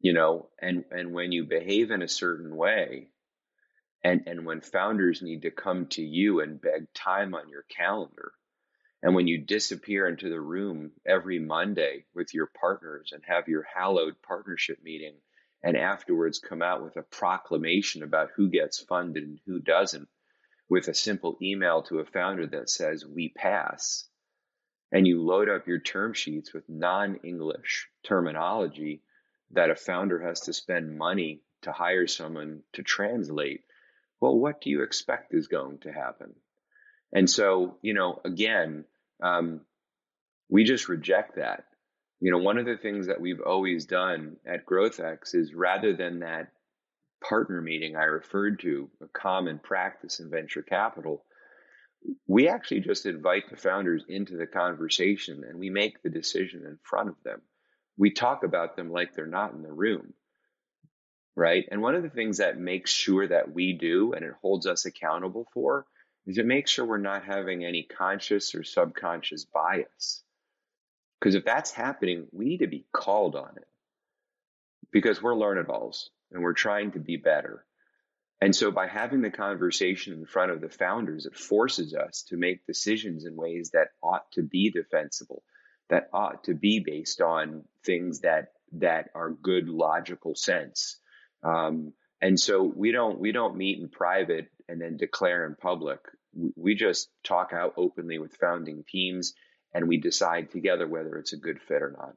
you 0.00 0.12
know, 0.12 0.50
and, 0.60 0.84
and 0.90 1.12
when 1.12 1.32
you 1.32 1.44
behave 1.44 1.90
in 1.90 2.02
a 2.02 2.08
certain 2.08 2.56
way, 2.56 3.08
and, 4.04 4.22
and 4.26 4.46
when 4.46 4.60
founders 4.60 5.22
need 5.22 5.42
to 5.42 5.50
come 5.50 5.86
to 5.88 6.02
you 6.02 6.40
and 6.40 6.60
beg 6.60 6.92
time 6.94 7.34
on 7.34 7.48
your 7.48 7.64
calendar, 7.64 8.32
and 9.02 9.14
when 9.14 9.26
you 9.26 9.44
disappear 9.44 10.08
into 10.08 10.28
the 10.28 10.40
room 10.40 10.92
every 11.06 11.38
Monday 11.38 12.04
with 12.14 12.34
your 12.34 12.50
partners 12.60 13.10
and 13.12 13.22
have 13.26 13.48
your 13.48 13.64
hallowed 13.74 14.14
partnership 14.22 14.78
meeting, 14.82 15.14
and 15.62 15.76
afterwards 15.76 16.38
come 16.38 16.62
out 16.62 16.82
with 16.82 16.96
a 16.96 17.02
proclamation 17.02 18.02
about 18.02 18.30
who 18.36 18.48
gets 18.48 18.80
funded 18.80 19.24
and 19.24 19.40
who 19.46 19.60
doesn't 19.60 20.08
with 20.68 20.88
a 20.88 20.94
simple 20.94 21.36
email 21.40 21.82
to 21.82 21.98
a 21.98 22.04
founder 22.04 22.46
that 22.46 22.68
says, 22.70 23.04
We 23.06 23.30
pass, 23.30 24.08
and 24.92 25.06
you 25.06 25.22
load 25.22 25.48
up 25.48 25.66
your 25.66 25.80
term 25.80 26.14
sheets 26.14 26.52
with 26.52 26.68
non 26.68 27.16
English 27.22 27.88
terminology 28.04 29.02
that 29.52 29.70
a 29.70 29.76
founder 29.76 30.20
has 30.20 30.40
to 30.40 30.52
spend 30.52 30.96
money 30.96 31.42
to 31.62 31.72
hire 31.72 32.06
someone 32.06 32.62
to 32.74 32.82
translate, 32.82 33.64
well, 34.20 34.36
what 34.36 34.60
do 34.60 34.70
you 34.70 34.82
expect 34.82 35.34
is 35.34 35.48
going 35.48 35.78
to 35.78 35.92
happen? 35.92 36.34
And 37.12 37.28
so, 37.28 37.76
you 37.82 37.94
know, 37.94 38.20
again, 38.24 38.84
um, 39.22 39.62
we 40.48 40.64
just 40.64 40.88
reject 40.88 41.36
that. 41.36 41.64
You 42.20 42.30
know, 42.32 42.38
one 42.38 42.58
of 42.58 42.66
the 42.66 42.76
things 42.76 43.06
that 43.06 43.20
we've 43.20 43.40
always 43.40 43.86
done 43.86 44.36
at 44.46 44.66
GrowthX 44.66 45.34
is 45.34 45.54
rather 45.54 45.94
than 45.94 46.20
that 46.20 46.48
partner 47.22 47.60
meeting 47.60 47.96
I 47.96 48.04
referred 48.04 48.60
to, 48.60 48.90
a 49.00 49.06
common 49.06 49.58
practice 49.58 50.20
in 50.20 50.30
venture 50.30 50.62
capital, 50.62 51.24
we 52.26 52.48
actually 52.48 52.80
just 52.80 53.06
invite 53.06 53.50
the 53.50 53.56
founders 53.56 54.04
into 54.08 54.36
the 54.36 54.46
conversation 54.46 55.44
and 55.44 55.58
we 55.58 55.70
make 55.70 56.02
the 56.02 56.10
decision 56.10 56.64
in 56.64 56.78
front 56.82 57.08
of 57.08 57.16
them. 57.24 57.40
We 57.96 58.10
talk 58.10 58.44
about 58.44 58.76
them 58.76 58.90
like 58.90 59.14
they're 59.14 59.26
not 59.26 59.52
in 59.52 59.62
the 59.62 59.72
room. 59.72 60.14
Right. 61.34 61.66
And 61.70 61.82
one 61.82 61.94
of 61.94 62.02
the 62.02 62.10
things 62.10 62.38
that 62.38 62.58
makes 62.58 62.90
sure 62.90 63.26
that 63.28 63.52
we 63.52 63.72
do 63.72 64.12
and 64.12 64.24
it 64.24 64.34
holds 64.42 64.66
us 64.66 64.86
accountable 64.86 65.46
for 65.52 65.86
is 66.26 66.36
it 66.36 66.46
makes 66.46 66.70
sure 66.70 66.84
we're 66.84 66.98
not 66.98 67.24
having 67.24 67.64
any 67.64 67.84
conscious 67.84 68.54
or 68.54 68.64
subconscious 68.64 69.44
bias. 69.44 70.22
Because 71.18 71.34
if 71.34 71.44
that's 71.44 71.70
happening, 71.70 72.26
we 72.32 72.44
need 72.44 72.58
to 72.58 72.66
be 72.66 72.86
called 72.92 73.34
on 73.34 73.50
it 73.56 73.66
because 74.92 75.22
we're 75.22 75.34
learned 75.34 75.68
alls 75.68 76.10
and 76.32 76.42
we're 76.42 76.52
trying 76.52 76.92
to 76.92 76.98
be 76.98 77.16
better. 77.16 77.64
And 78.40 78.54
so 78.54 78.70
by 78.70 78.86
having 78.86 79.20
the 79.20 79.30
conversation 79.30 80.12
in 80.12 80.24
front 80.24 80.52
of 80.52 80.60
the 80.60 80.68
founders, 80.68 81.26
it 81.26 81.36
forces 81.36 81.94
us 81.94 82.24
to 82.28 82.36
make 82.36 82.66
decisions 82.66 83.24
in 83.24 83.34
ways 83.34 83.70
that 83.72 83.88
ought 84.02 84.30
to 84.32 84.42
be 84.42 84.70
defensible, 84.70 85.42
that 85.90 86.08
ought 86.12 86.44
to 86.44 86.54
be 86.54 86.80
based 86.84 87.20
on 87.20 87.64
things 87.84 88.20
that 88.20 88.52
that 88.72 89.10
are 89.14 89.30
good 89.30 89.68
logical 89.68 90.34
sense. 90.34 91.00
Um, 91.42 91.94
and 92.20 92.38
so 92.38 92.62
we 92.62 92.92
don't 92.92 93.18
we 93.18 93.32
don't 93.32 93.56
meet 93.56 93.78
in 93.78 93.88
private 93.88 94.48
and 94.68 94.80
then 94.80 94.96
declare 94.96 95.46
in 95.46 95.56
public. 95.56 96.00
We, 96.56 96.74
just 96.74 97.08
talk 97.24 97.52
out 97.52 97.74
openly 97.76 98.18
with 98.18 98.36
founding 98.36 98.84
teams 98.86 99.32
and 99.72 99.88
we 99.88 99.96
decide 99.96 100.50
together 100.50 100.86
whether 100.86 101.16
it's 101.16 101.32
a 101.32 101.38
good 101.38 101.60
fit 101.60 101.82
or 101.82 101.90
not. 101.90 102.14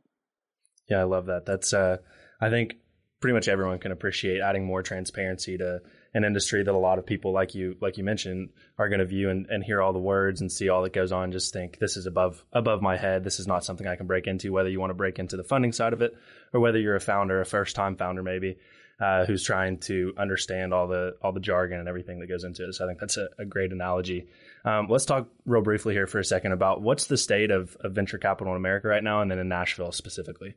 Yeah, 0.89 0.99
I 0.99 1.03
love 1.03 1.27
that. 1.27 1.45
That's 1.45 1.73
uh, 1.73 1.97
I 2.39 2.49
think 2.49 2.75
pretty 3.21 3.33
much 3.33 3.47
everyone 3.47 3.79
can 3.79 3.91
appreciate 3.91 4.41
adding 4.41 4.65
more 4.65 4.83
transparency 4.83 5.57
to 5.57 5.81
an 6.13 6.23
industry 6.23 6.63
that 6.63 6.73
a 6.73 6.77
lot 6.77 6.99
of 6.99 7.05
people 7.05 7.31
like 7.31 7.55
you 7.55 7.75
like 7.81 7.97
you 7.97 8.03
mentioned 8.03 8.49
are 8.77 8.89
going 8.89 8.99
to 8.99 9.05
view 9.05 9.29
and, 9.29 9.47
and 9.47 9.63
hear 9.63 9.81
all 9.81 9.93
the 9.93 9.99
words 9.99 10.41
and 10.41 10.51
see 10.51 10.69
all 10.69 10.83
that 10.83 10.93
goes 10.93 11.11
on 11.11 11.31
just 11.31 11.53
think 11.53 11.79
this 11.79 11.97
is 11.97 12.05
above 12.05 12.43
above 12.51 12.81
my 12.81 12.97
head 12.97 13.23
this 13.23 13.39
is 13.39 13.47
not 13.47 13.63
something 13.63 13.87
i 13.87 13.95
can 13.95 14.07
break 14.07 14.27
into 14.27 14.51
whether 14.51 14.69
you 14.69 14.79
want 14.79 14.89
to 14.89 14.95
break 14.95 15.19
into 15.19 15.37
the 15.37 15.43
funding 15.43 15.71
side 15.71 15.93
of 15.93 16.01
it 16.01 16.13
or 16.53 16.59
whether 16.59 16.79
you're 16.79 16.95
a 16.95 17.01
founder 17.01 17.39
a 17.39 17.45
first 17.45 17.75
time 17.75 17.95
founder 17.95 18.23
maybe 18.23 18.57
uh, 19.01 19.25
who's 19.25 19.43
trying 19.43 19.79
to 19.79 20.13
understand 20.17 20.73
all 20.73 20.87
the 20.87 21.15
all 21.23 21.31
the 21.31 21.39
jargon 21.39 21.79
and 21.79 21.89
everything 21.89 22.19
that 22.19 22.27
goes 22.27 22.43
into 22.43 22.67
it. 22.67 22.73
So 22.73 22.85
I 22.85 22.87
think 22.87 22.99
that's 22.99 23.17
a, 23.17 23.29
a 23.39 23.45
great 23.45 23.71
analogy. 23.71 24.27
Um, 24.63 24.87
let's 24.89 25.05
talk 25.05 25.27
real 25.45 25.63
briefly 25.63 25.95
here 25.95 26.05
for 26.05 26.19
a 26.19 26.23
second 26.23 26.51
about 26.51 26.83
what's 26.83 27.07
the 27.07 27.17
state 27.17 27.49
of, 27.49 27.75
of 27.79 27.93
venture 27.93 28.19
capital 28.19 28.53
in 28.53 28.57
America 28.57 28.87
right 28.87 29.03
now, 29.03 29.21
and 29.21 29.31
then 29.31 29.39
in 29.39 29.49
Nashville 29.49 29.91
specifically. 29.91 30.53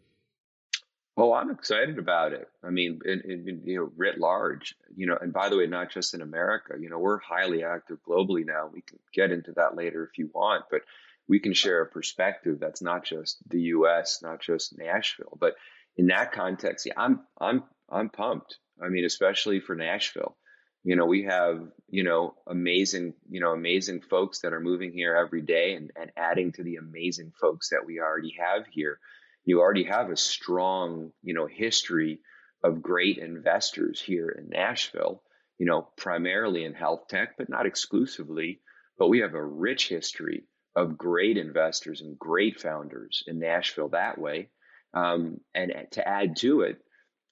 Oh, 1.16 1.32
I'm 1.32 1.50
excited 1.50 1.98
about 1.98 2.32
it. 2.32 2.48
I 2.64 2.70
mean, 2.70 2.98
in, 3.04 3.20
in, 3.20 3.62
you 3.64 3.76
know, 3.76 3.92
writ 3.96 4.18
large, 4.18 4.74
you 4.96 5.06
know, 5.06 5.16
and 5.20 5.32
by 5.32 5.48
the 5.48 5.56
way, 5.56 5.66
not 5.66 5.92
just 5.92 6.12
in 6.12 6.22
America, 6.22 6.74
you 6.80 6.90
know, 6.90 6.98
we're 6.98 7.20
highly 7.20 7.62
active 7.62 7.98
globally 8.08 8.44
now. 8.44 8.68
We 8.72 8.82
can 8.82 8.98
get 9.12 9.30
into 9.30 9.52
that 9.52 9.76
later 9.76 10.04
if 10.04 10.18
you 10.18 10.28
want, 10.34 10.64
but 10.70 10.80
we 11.28 11.38
can 11.38 11.54
share 11.54 11.82
a 11.82 11.86
perspective 11.86 12.58
that's 12.60 12.82
not 12.82 13.04
just 13.04 13.38
the 13.48 13.60
U.S., 13.60 14.22
not 14.22 14.40
just 14.40 14.76
Nashville, 14.76 15.38
but 15.40 15.54
in 15.96 16.08
that 16.08 16.32
context, 16.32 16.86
yeah, 16.86 16.94
I'm 16.96 17.20
I'm 17.40 17.62
I'm 17.88 18.10
pumped. 18.10 18.58
I 18.82 18.88
mean, 18.88 19.04
especially 19.04 19.60
for 19.60 19.76
Nashville. 19.76 20.36
You 20.82 20.96
know, 20.96 21.06
we 21.06 21.22
have, 21.22 21.62
you 21.88 22.02
know, 22.02 22.34
amazing, 22.46 23.14
you 23.30 23.40
know, 23.40 23.52
amazing 23.52 24.02
folks 24.02 24.40
that 24.40 24.52
are 24.52 24.60
moving 24.60 24.92
here 24.92 25.16
every 25.16 25.40
day 25.40 25.74
and, 25.74 25.90
and 25.98 26.10
adding 26.16 26.52
to 26.52 26.62
the 26.62 26.76
amazing 26.76 27.32
folks 27.40 27.70
that 27.70 27.86
we 27.86 28.00
already 28.00 28.34
have 28.38 28.66
here. 28.70 28.98
You 29.44 29.60
already 29.60 29.84
have 29.84 30.10
a 30.10 30.16
strong, 30.16 31.12
you 31.22 31.34
know, 31.34 31.46
history 31.46 32.20
of 32.62 32.82
great 32.82 33.18
investors 33.18 34.00
here 34.00 34.28
in 34.28 34.48
Nashville, 34.48 35.22
you 35.58 35.66
know, 35.66 35.88
primarily 35.96 36.64
in 36.64 36.72
health 36.72 37.08
tech, 37.08 37.36
but 37.36 37.48
not 37.48 37.66
exclusively. 37.66 38.60
But 38.98 39.08
we 39.08 39.20
have 39.20 39.34
a 39.34 39.44
rich 39.44 39.88
history 39.88 40.44
of 40.74 40.98
great 40.98 41.36
investors 41.36 42.00
and 42.00 42.18
great 42.18 42.60
founders 42.60 43.22
in 43.26 43.38
Nashville 43.38 43.90
that 43.90 44.18
way. 44.18 44.48
Um, 44.94 45.40
and 45.54 45.72
to 45.92 46.08
add 46.08 46.36
to 46.36 46.62
it, 46.62 46.78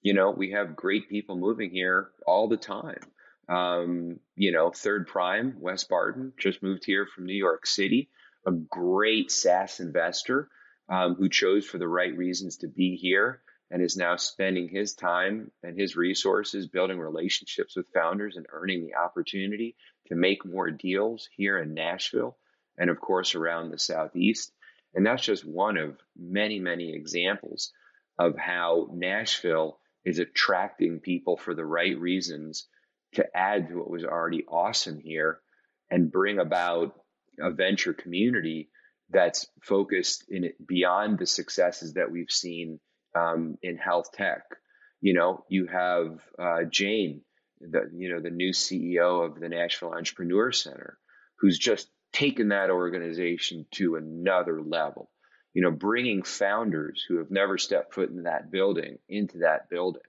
you 0.01 0.13
know, 0.13 0.31
we 0.31 0.51
have 0.51 0.75
great 0.75 1.09
people 1.09 1.37
moving 1.37 1.71
here 1.71 2.11
all 2.27 2.47
the 2.47 2.57
time. 2.57 2.99
Um, 3.49 4.19
you 4.35 4.51
know, 4.51 4.69
Third 4.69 5.07
Prime, 5.07 5.55
Wes 5.59 5.85
Barton, 5.85 6.33
just 6.37 6.61
moved 6.61 6.85
here 6.85 7.07
from 7.07 7.25
New 7.25 7.33
York 7.35 7.65
City, 7.65 8.09
a 8.45 8.51
great 8.51 9.31
SaaS 9.31 9.79
investor 9.79 10.49
um, 10.89 11.15
who 11.15 11.29
chose 11.29 11.65
for 11.65 11.77
the 11.77 11.87
right 11.87 12.15
reasons 12.15 12.57
to 12.57 12.67
be 12.67 12.95
here 12.95 13.41
and 13.71 13.81
is 13.81 13.97
now 13.97 14.15
spending 14.15 14.69
his 14.69 14.93
time 14.93 15.51
and 15.63 15.79
his 15.79 15.95
resources 15.95 16.67
building 16.67 16.99
relationships 16.99 17.75
with 17.75 17.91
founders 17.93 18.35
and 18.35 18.45
earning 18.51 18.85
the 18.85 18.95
opportunity 18.95 19.75
to 20.07 20.15
make 20.15 20.45
more 20.45 20.69
deals 20.69 21.27
here 21.35 21.57
in 21.57 21.73
Nashville 21.73 22.37
and, 22.77 22.89
of 22.89 22.99
course, 22.99 23.35
around 23.35 23.71
the 23.71 23.79
Southeast. 23.79 24.51
And 24.93 25.05
that's 25.05 25.23
just 25.23 25.45
one 25.45 25.77
of 25.77 25.97
many, 26.15 26.59
many 26.59 26.93
examples 26.93 27.71
of 28.19 28.37
how 28.37 28.89
Nashville 28.93 29.79
is 30.05 30.19
attracting 30.19 30.99
people 30.99 31.37
for 31.37 31.55
the 31.55 31.65
right 31.65 31.97
reasons 31.97 32.67
to 33.13 33.25
add 33.35 33.69
to 33.69 33.79
what 33.79 33.89
was 33.89 34.03
already 34.03 34.45
awesome 34.47 34.99
here 34.99 35.39
and 35.89 36.11
bring 36.11 36.39
about 36.39 36.93
a 37.39 37.51
venture 37.51 37.93
community 37.93 38.69
that's 39.09 39.47
focused 39.63 40.25
in 40.29 40.43
it 40.45 40.55
beyond 40.67 41.19
the 41.19 41.27
successes 41.27 41.93
that 41.93 42.11
we've 42.11 42.31
seen 42.31 42.79
um, 43.15 43.57
in 43.61 43.77
health 43.77 44.11
tech. 44.13 44.43
You 45.01 45.13
know, 45.13 45.45
you 45.49 45.67
have 45.67 46.19
uh, 46.39 46.63
Jane, 46.69 47.21
the 47.61 47.89
you 47.95 48.09
know 48.13 48.21
the 48.21 48.29
new 48.29 48.51
CEO 48.51 49.25
of 49.25 49.39
the 49.39 49.49
Nashville 49.49 49.93
Entrepreneur 49.93 50.51
Center, 50.51 50.97
who's 51.39 51.57
just 51.59 51.89
taken 52.13 52.49
that 52.49 52.69
organization 52.69 53.65
to 53.71 53.95
another 53.95 54.61
level. 54.61 55.09
you 55.53 55.61
know, 55.61 55.71
bringing 55.71 56.23
founders 56.23 57.03
who 57.07 57.17
have 57.17 57.31
never 57.31 57.57
stepped 57.57 57.93
foot 57.93 58.09
in 58.09 58.23
that 58.23 58.51
building 58.51 58.97
into 59.07 59.39
that 59.39 59.69
building, 59.69 60.01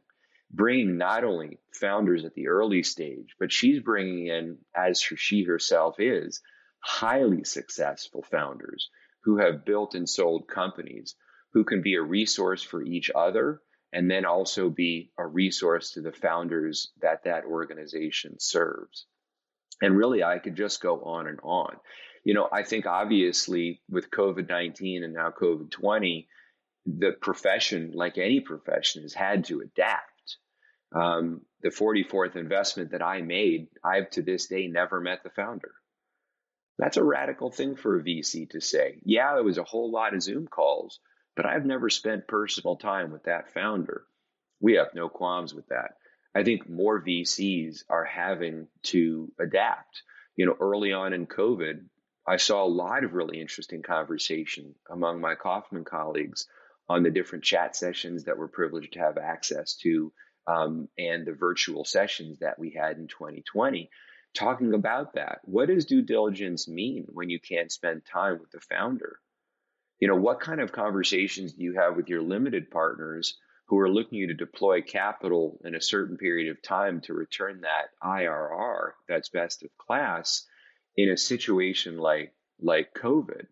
bringing 0.50 0.96
not 0.96 1.24
only 1.24 1.59
founders 1.72 2.24
at 2.24 2.35
the 2.35 2.48
early 2.48 2.83
stage, 2.83 3.35
but 3.38 3.52
she's 3.52 3.80
bringing 3.80 4.28
in, 4.28 4.59
as 4.76 5.00
she 5.00 5.44
herself 5.44 5.96
is, 5.98 6.40
highly 6.84 7.44
successful 7.44 8.22
founders 8.22 8.90
who 9.24 9.38
have 9.38 9.64
built 9.64 9.94
and 9.94 10.08
sold 10.08 10.46
companies 10.46 11.16
who 11.54 11.64
can 11.64 11.80
be 11.80 11.94
a 11.94 12.02
resource 12.02 12.62
for 12.62 12.82
each 12.82 13.10
other 13.14 13.60
and 13.92 14.10
then 14.10 14.26
also 14.26 14.68
be 14.68 15.10
a 15.16 15.26
resource 15.26 15.92
to 15.92 16.02
the 16.02 16.12
founders 16.12 16.92
that 17.00 17.24
that 17.24 17.44
organization 17.44 18.38
serves. 18.38 19.06
And 19.80 19.96
really, 19.96 20.22
I 20.22 20.38
could 20.38 20.56
just 20.56 20.82
go 20.82 21.00
on 21.00 21.26
and 21.26 21.38
on. 21.42 21.76
You 22.24 22.34
know, 22.34 22.48
I 22.52 22.64
think 22.64 22.86
obviously 22.86 23.80
with 23.88 24.10
COVID 24.10 24.48
19 24.48 25.04
and 25.04 25.14
now 25.14 25.30
COVID 25.30 25.70
20, 25.70 26.28
the 26.86 27.12
profession, 27.20 27.92
like 27.94 28.18
any 28.18 28.40
profession, 28.40 29.02
has 29.02 29.14
had 29.14 29.44
to 29.46 29.60
adapt. 29.60 30.36
Um, 30.94 31.42
the 31.62 31.70
44th 31.70 32.36
investment 32.36 32.90
that 32.90 33.02
I 33.02 33.22
made, 33.22 33.68
I've 33.82 34.10
to 34.10 34.22
this 34.22 34.46
day 34.46 34.66
never 34.66 35.00
met 35.00 35.22
the 35.22 35.30
founder. 35.30 35.72
That's 36.78 36.96
a 36.96 37.04
radical 37.04 37.50
thing 37.50 37.76
for 37.76 37.98
a 37.98 38.02
VC 38.02 38.50
to 38.50 38.60
say. 38.60 38.98
Yeah, 39.04 39.34
there 39.34 39.44
was 39.44 39.58
a 39.58 39.64
whole 39.64 39.90
lot 39.90 40.14
of 40.14 40.22
Zoom 40.22 40.46
calls, 40.46 40.98
but 41.37 41.46
I've 41.46 41.64
never 41.64 41.88
spent 41.88 42.26
personal 42.26 42.76
time 42.76 43.12
with 43.12 43.24
that 43.24 43.52
founder. 43.52 44.04
We 44.60 44.74
have 44.74 44.94
no 44.94 45.08
qualms 45.08 45.54
with 45.54 45.68
that. 45.68 45.96
I 46.34 46.42
think 46.42 46.68
more 46.68 47.00
VCs 47.00 47.84
are 47.88 48.04
having 48.04 48.66
to 48.84 49.32
adapt. 49.38 50.02
You 50.37 50.46
know, 50.46 50.56
early 50.58 50.92
on 50.92 51.12
in 51.12 51.26
COVID, 51.26 51.84
I 52.26 52.38
saw 52.38 52.64
a 52.64 52.66
lot 52.66 53.04
of 53.04 53.14
really 53.14 53.40
interesting 53.40 53.82
conversation 53.82 54.74
among 54.90 55.20
my 55.20 55.37
Kauffman 55.37 55.84
colleagues 55.84 56.48
on 56.88 57.02
the 57.02 57.10
different 57.10 57.44
chat 57.44 57.76
sessions 57.76 58.24
that 58.24 58.37
we're 58.37 58.48
privileged 58.48 58.94
to 58.94 58.98
have 58.98 59.16
access 59.16 59.76
to 59.76 60.12
um, 60.46 60.88
and 60.98 61.24
the 61.24 61.32
virtual 61.32 61.84
sessions 61.84 62.40
that 62.40 62.58
we 62.58 62.70
had 62.70 62.98
in 62.98 63.06
2020 63.06 63.90
talking 64.34 64.74
about 64.74 65.14
that. 65.14 65.40
What 65.44 65.68
does 65.68 65.86
due 65.86 66.02
diligence 66.02 66.68
mean 66.68 67.06
when 67.08 67.30
you 67.30 67.40
can't 67.40 67.72
spend 67.72 68.02
time 68.04 68.38
with 68.40 68.50
the 68.50 68.60
founder? 68.60 69.18
You 70.00 70.08
know, 70.08 70.16
what 70.16 70.40
kind 70.40 70.60
of 70.60 70.72
conversations 70.72 71.54
do 71.54 71.62
you 71.62 71.74
have 71.74 71.96
with 71.96 72.08
your 72.08 72.22
limited 72.22 72.70
partners 72.70 73.38
who 73.68 73.78
are 73.78 73.90
looking 73.90 74.26
to 74.28 74.34
deploy 74.34 74.82
capital 74.82 75.60
in 75.64 75.74
a 75.74 75.80
certain 75.80 76.16
period 76.16 76.50
of 76.50 76.62
time 76.62 77.00
to 77.02 77.14
return 77.14 77.62
that 77.62 77.86
IRR 78.02 78.92
that's 79.08 79.30
best 79.30 79.62
of 79.62 79.70
class 79.78 80.46
in 80.96 81.08
a 81.08 81.16
situation 81.16 81.96
like 81.98 82.34
like 82.60 82.92
COVID? 82.94 83.46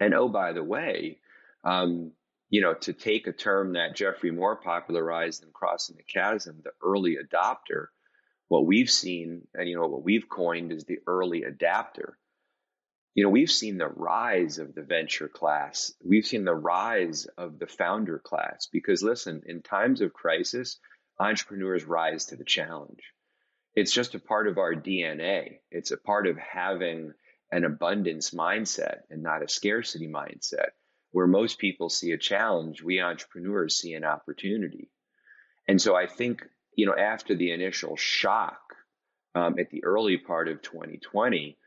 And 0.00 0.12
oh, 0.14 0.28
by 0.28 0.52
the 0.52 0.64
way, 0.64 1.20
um, 1.62 2.12
you 2.50 2.60
know, 2.60 2.74
to 2.74 2.92
take 2.92 3.26
a 3.26 3.32
term 3.32 3.72
that 3.72 3.96
Geoffrey 3.96 4.30
Moore 4.30 4.56
popularized 4.56 5.42
in 5.42 5.50
Crossing 5.52 5.96
the 5.96 6.02
Chasm, 6.02 6.60
the 6.62 6.72
early 6.82 7.16
adopter, 7.16 7.86
what 8.48 8.66
we've 8.66 8.90
seen 8.90 9.46
and 9.54 9.68
you 9.68 9.76
know 9.76 9.86
what 9.86 10.04
we've 10.04 10.28
coined 10.28 10.72
is 10.72 10.84
the 10.84 10.98
early 11.06 11.44
adapter. 11.44 12.18
You 13.14 13.24
know 13.24 13.30
we've 13.30 13.50
seen 13.50 13.78
the 13.78 13.88
rise 13.88 14.58
of 14.58 14.74
the 14.74 14.82
venture 14.82 15.28
class. 15.28 15.92
We've 16.04 16.26
seen 16.26 16.44
the 16.44 16.54
rise 16.54 17.26
of 17.38 17.58
the 17.58 17.66
founder 17.66 18.18
class 18.18 18.68
because 18.70 19.02
listen 19.02 19.42
in 19.46 19.62
times 19.62 20.00
of 20.00 20.12
crisis 20.12 20.78
entrepreneurs 21.18 21.84
rise 21.84 22.26
to 22.26 22.36
the 22.36 22.44
challenge. 22.44 23.02
It's 23.74 23.92
just 23.92 24.14
a 24.14 24.20
part 24.20 24.46
of 24.48 24.58
our 24.58 24.74
dna 24.74 25.58
it's 25.70 25.90
a 25.90 25.96
part 25.96 26.26
of 26.26 26.36
having 26.36 27.12
an 27.50 27.64
abundance 27.64 28.30
mindset 28.30 29.02
and 29.10 29.22
not 29.22 29.44
a 29.44 29.48
scarcity 29.48 30.08
mindset. 30.08 30.70
Where 31.12 31.28
most 31.28 31.60
people 31.60 31.88
see 31.88 32.10
a 32.10 32.18
challenge 32.18 32.82
we 32.82 33.00
entrepreneurs 33.00 33.78
see 33.78 33.94
an 33.94 34.04
opportunity. 34.04 34.90
And 35.68 35.80
so 35.80 35.96
i 35.96 36.06
think 36.06 36.44
you 36.76 36.86
know, 36.86 36.96
after 36.96 37.34
the 37.34 37.52
initial 37.52 37.96
shock 37.96 38.60
um, 39.34 39.58
at 39.58 39.70
the 39.70 39.84
early 39.84 40.16
part 40.18 40.48
of 40.48 40.62
2020, 40.62 41.58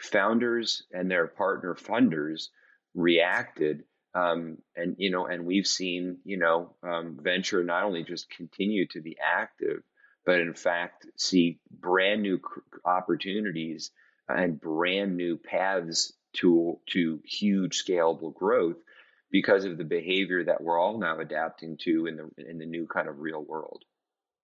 founders 0.00 0.84
and 0.92 1.10
their 1.10 1.26
partner 1.26 1.74
funders 1.74 2.48
reacted. 2.94 3.84
Um, 4.14 4.58
and, 4.74 4.96
you 4.98 5.10
know, 5.10 5.26
and 5.26 5.46
we've 5.46 5.66
seen, 5.66 6.18
you 6.24 6.38
know, 6.38 6.74
um, 6.82 7.18
venture 7.20 7.62
not 7.62 7.84
only 7.84 8.02
just 8.02 8.30
continue 8.30 8.86
to 8.88 9.00
be 9.00 9.16
active, 9.22 9.82
but 10.26 10.40
in 10.40 10.54
fact 10.54 11.06
see 11.16 11.60
brand 11.70 12.22
new 12.22 12.40
opportunities 12.84 13.90
and 14.28 14.60
brand 14.60 15.16
new 15.16 15.36
paths 15.36 16.12
to, 16.32 16.78
to 16.90 17.20
huge 17.24 17.82
scalable 17.84 18.34
growth 18.34 18.76
because 19.30 19.64
of 19.64 19.78
the 19.78 19.84
behavior 19.84 20.44
that 20.44 20.60
we're 20.60 20.78
all 20.78 20.98
now 20.98 21.20
adapting 21.20 21.76
to 21.78 22.06
in 22.06 22.16
the, 22.16 22.50
in 22.50 22.58
the 22.58 22.66
new 22.66 22.86
kind 22.86 23.08
of 23.08 23.20
real 23.20 23.42
world. 23.42 23.84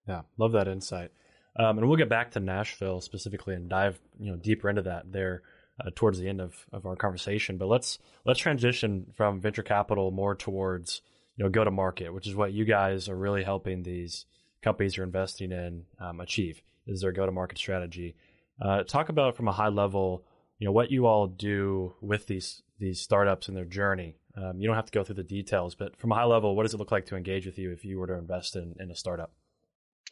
Yeah, 0.07 0.23
love 0.39 0.53
that 0.53 0.69
insight. 0.69 1.11
Um, 1.59 1.79
and 1.79 1.89
we'll 1.89 1.97
get 1.97 2.09
back 2.09 2.33
to 2.33 2.41
Nashville 2.41 3.01
specifically 3.01 3.55
and 3.55 3.69
dive 3.69 3.99
you 4.19 4.31
know 4.31 4.37
deeper 4.37 4.69
into 4.69 4.83
that 4.83 5.11
there 5.11 5.43
uh, 5.81 5.91
towards 5.95 6.19
the 6.19 6.29
end 6.29 6.41
of, 6.41 6.55
of 6.73 6.87
our 6.87 6.97
conversation. 6.97 7.57
But 7.57 7.69
let's 7.69 7.99
let's 8.25 8.41
transition 8.41 9.07
from 9.15 9.41
venture 9.41 9.63
capital 9.63 10.11
more 10.11 10.35
towards 10.35 11.03
you 11.37 11.45
know 11.45 11.51
go 11.51 11.65
to 11.65 11.71
market, 11.71 12.13
which 12.13 12.27
is 12.27 12.35
what 12.35 12.53
you 12.53 12.65
guys 12.65 13.09
are 13.09 13.17
really 13.17 13.43
helping 13.43 13.83
these 13.83 14.27
companies 14.63 14.97
you're 14.97 15.07
investing 15.07 15.53
in 15.53 15.85
um, 15.99 16.21
achieve. 16.21 16.63
Is 16.87 17.01
their 17.01 17.13
go 17.13 17.27
to 17.27 17.33
market 17.33 17.59
strategy? 17.59 18.17
Uh, 18.61 18.83
talk 18.85 19.09
about 19.09 19.37
from 19.37 19.49
a 19.49 19.53
high 19.53 19.69
level, 19.69 20.25
you 20.59 20.67
know 20.67 20.73
what 20.73 20.91
you 20.91 21.07
all 21.07 21.27
do 21.27 21.95
with 22.01 22.27
these 22.27 22.63
these 22.79 23.01
startups 23.01 23.49
and 23.49 23.57
their 23.57 23.65
journey. 23.65 24.17
Um, 24.37 24.61
you 24.61 24.67
don't 24.67 24.77
have 24.77 24.87
to 24.87 24.93
go 24.93 25.03
through 25.03 25.15
the 25.15 25.23
details, 25.23 25.75
but 25.75 25.97
from 25.97 26.13
a 26.13 26.15
high 26.15 26.25
level, 26.25 26.55
what 26.55 26.65
does 26.65 26.75
it 26.75 26.77
look 26.77 26.93
like 26.93 27.07
to 27.07 27.17
engage 27.17 27.47
with 27.47 27.59
you 27.59 27.73
if 27.73 27.87
you 27.87 27.99
were 27.99 28.07
to 28.07 28.19
invest 28.19 28.55
in, 28.55 28.75
in 28.79 28.91
a 28.91 28.95
startup? 28.95 29.33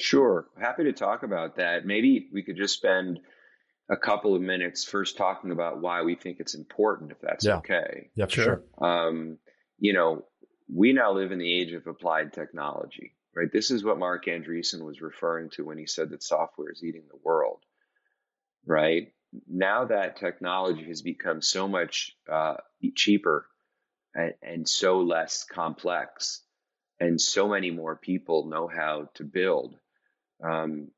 Sure. 0.00 0.46
Happy 0.60 0.84
to 0.84 0.92
talk 0.92 1.22
about 1.22 1.56
that. 1.56 1.86
Maybe 1.86 2.28
we 2.32 2.42
could 2.42 2.56
just 2.56 2.76
spend 2.76 3.20
a 3.88 3.96
couple 3.96 4.34
of 4.34 4.42
minutes 4.42 4.84
first 4.84 5.16
talking 5.16 5.50
about 5.50 5.80
why 5.80 6.02
we 6.02 6.14
think 6.14 6.38
it's 6.40 6.54
important, 6.54 7.12
if 7.12 7.20
that's 7.20 7.44
yeah. 7.44 7.56
okay. 7.58 8.10
Yeah, 8.14 8.26
sure. 8.28 8.62
Um, 8.80 9.38
you 9.78 9.92
know, 9.92 10.24
we 10.72 10.92
now 10.92 11.12
live 11.12 11.32
in 11.32 11.38
the 11.38 11.60
age 11.60 11.72
of 11.72 11.86
applied 11.86 12.32
technology, 12.32 13.14
right? 13.36 13.52
This 13.52 13.70
is 13.70 13.84
what 13.84 13.98
Marc 13.98 14.26
Andreessen 14.26 14.84
was 14.84 15.00
referring 15.00 15.50
to 15.50 15.64
when 15.64 15.78
he 15.78 15.86
said 15.86 16.10
that 16.10 16.22
software 16.22 16.70
is 16.72 16.82
eating 16.82 17.04
the 17.08 17.20
world, 17.22 17.60
right? 18.66 19.12
Now 19.48 19.84
that 19.86 20.16
technology 20.16 20.84
has 20.84 21.02
become 21.02 21.42
so 21.42 21.68
much 21.68 22.16
uh, 22.30 22.56
cheaper 22.94 23.46
and, 24.14 24.34
and 24.42 24.68
so 24.68 25.00
less 25.00 25.44
complex, 25.44 26.42
and 26.98 27.20
so 27.20 27.48
many 27.48 27.70
more 27.70 27.96
people 27.96 28.46
know 28.48 28.68
how 28.68 29.10
to 29.14 29.24
build 29.24 29.76
um, 30.44 30.88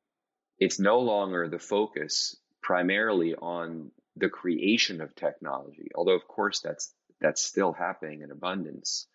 it's 0.59 0.79
no 0.79 0.99
longer 0.99 1.47
the 1.47 1.59
focus 1.59 2.35
primarily 2.61 3.35
on 3.35 3.91
the 4.15 4.29
creation 4.29 5.01
of 5.01 5.15
technology, 5.15 5.89
although 5.95 6.15
of 6.15 6.27
course 6.27 6.59
that's 6.59 6.93
that's 7.21 7.41
still 7.41 7.71
happening 7.71 8.21
in 8.21 8.31
abundance. 8.31 9.07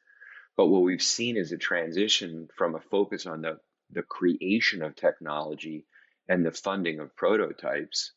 But 0.56 0.66
what 0.66 0.82
we've 0.82 1.02
seen 1.02 1.36
is 1.36 1.52
a 1.52 1.58
transition 1.58 2.48
from 2.56 2.74
a 2.74 2.80
focus 2.80 3.26
on 3.26 3.42
the, 3.42 3.58
the 3.90 4.02
creation 4.02 4.82
of 4.82 4.96
technology 4.96 5.86
and 6.28 6.44
the 6.44 6.50
funding 6.50 7.00
of 7.00 7.16
prototypes 7.16 8.12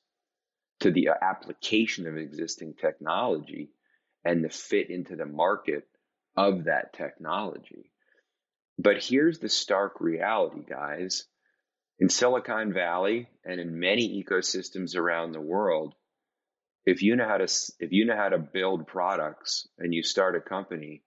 to 0.82 0.91
the 0.91 1.10
application 1.21 2.08
of 2.08 2.17
existing 2.17 2.73
technology 2.75 3.69
and 4.23 4.43
the 4.43 4.49
fit 4.49 4.89
into 4.89 5.15
the 5.15 5.25
market 5.25 5.88
of 6.36 6.65
that 6.65 6.93
technology. 6.93 7.91
But 8.78 9.04
here's 9.04 9.39
the 9.39 9.49
stark 9.49 10.01
reality, 10.01 10.63
guys. 10.67 11.25
In 11.99 12.10
Silicon 12.10 12.73
Valley 12.73 13.29
and 13.45 13.60
in 13.60 13.79
many 13.79 14.23
ecosystems 14.23 14.97
around 14.97 15.31
the 15.31 15.41
world, 15.41 15.95
if 16.86 17.01
you 17.01 17.15
know 17.15 17.27
how 17.27 17.38
to 17.38 17.47
if 17.79 17.91
you 17.91 18.05
know 18.05 18.15
how 18.15 18.29
to 18.29 18.38
build 18.38 18.88
products 18.88 19.67
and 19.79 19.93
you 19.93 20.03
start 20.03 20.36
a 20.36 20.41
company, 20.41 21.03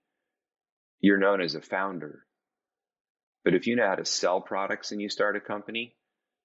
you're 1.01 1.19
known 1.19 1.41
as 1.41 1.55
a 1.55 1.61
founder. 1.61 2.25
But 3.45 3.55
if 3.55 3.67
you 3.67 3.77
know 3.77 3.87
how 3.87 3.95
to 3.95 4.05
sell 4.05 4.41
products 4.41 4.91
and 4.91 5.01
you 5.01 5.09
start 5.09 5.37
a 5.37 5.41
company, 5.41 5.95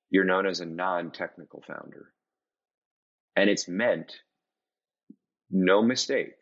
you're 0.10 0.26
known 0.26 0.46
as 0.46 0.60
a 0.60 0.66
non-technical 0.66 1.64
founder. 1.66 2.14
And 3.36 3.50
it's 3.50 3.68
meant, 3.68 4.14
no 5.50 5.82
mistake, 5.82 6.36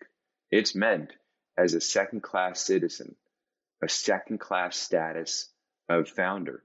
it's 0.50 0.76
meant 0.76 1.14
as 1.58 1.74
a 1.74 1.82
second 1.82 2.22
class 2.22 2.60
citizen, 2.60 3.16
a 3.82 3.88
second 3.88 4.40
class 4.40 4.76
status 4.76 5.50
of 5.88 6.10
founder. 6.10 6.64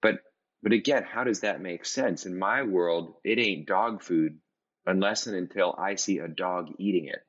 But 0.00 0.20
but 0.62 0.72
again, 0.72 1.04
how 1.04 1.24
does 1.24 1.40
that 1.40 1.60
make 1.60 1.84
sense? 1.84 2.26
In 2.26 2.38
my 2.38 2.62
world, 2.62 3.14
it 3.24 3.38
ain't 3.38 3.66
dog 3.66 4.02
food 4.02 4.38
unless 4.86 5.26
and 5.26 5.36
until 5.36 5.74
I 5.78 5.96
see 5.96 6.18
a 6.18 6.28
dog 6.28 6.68
eating 6.78 7.06
it. 7.06 7.22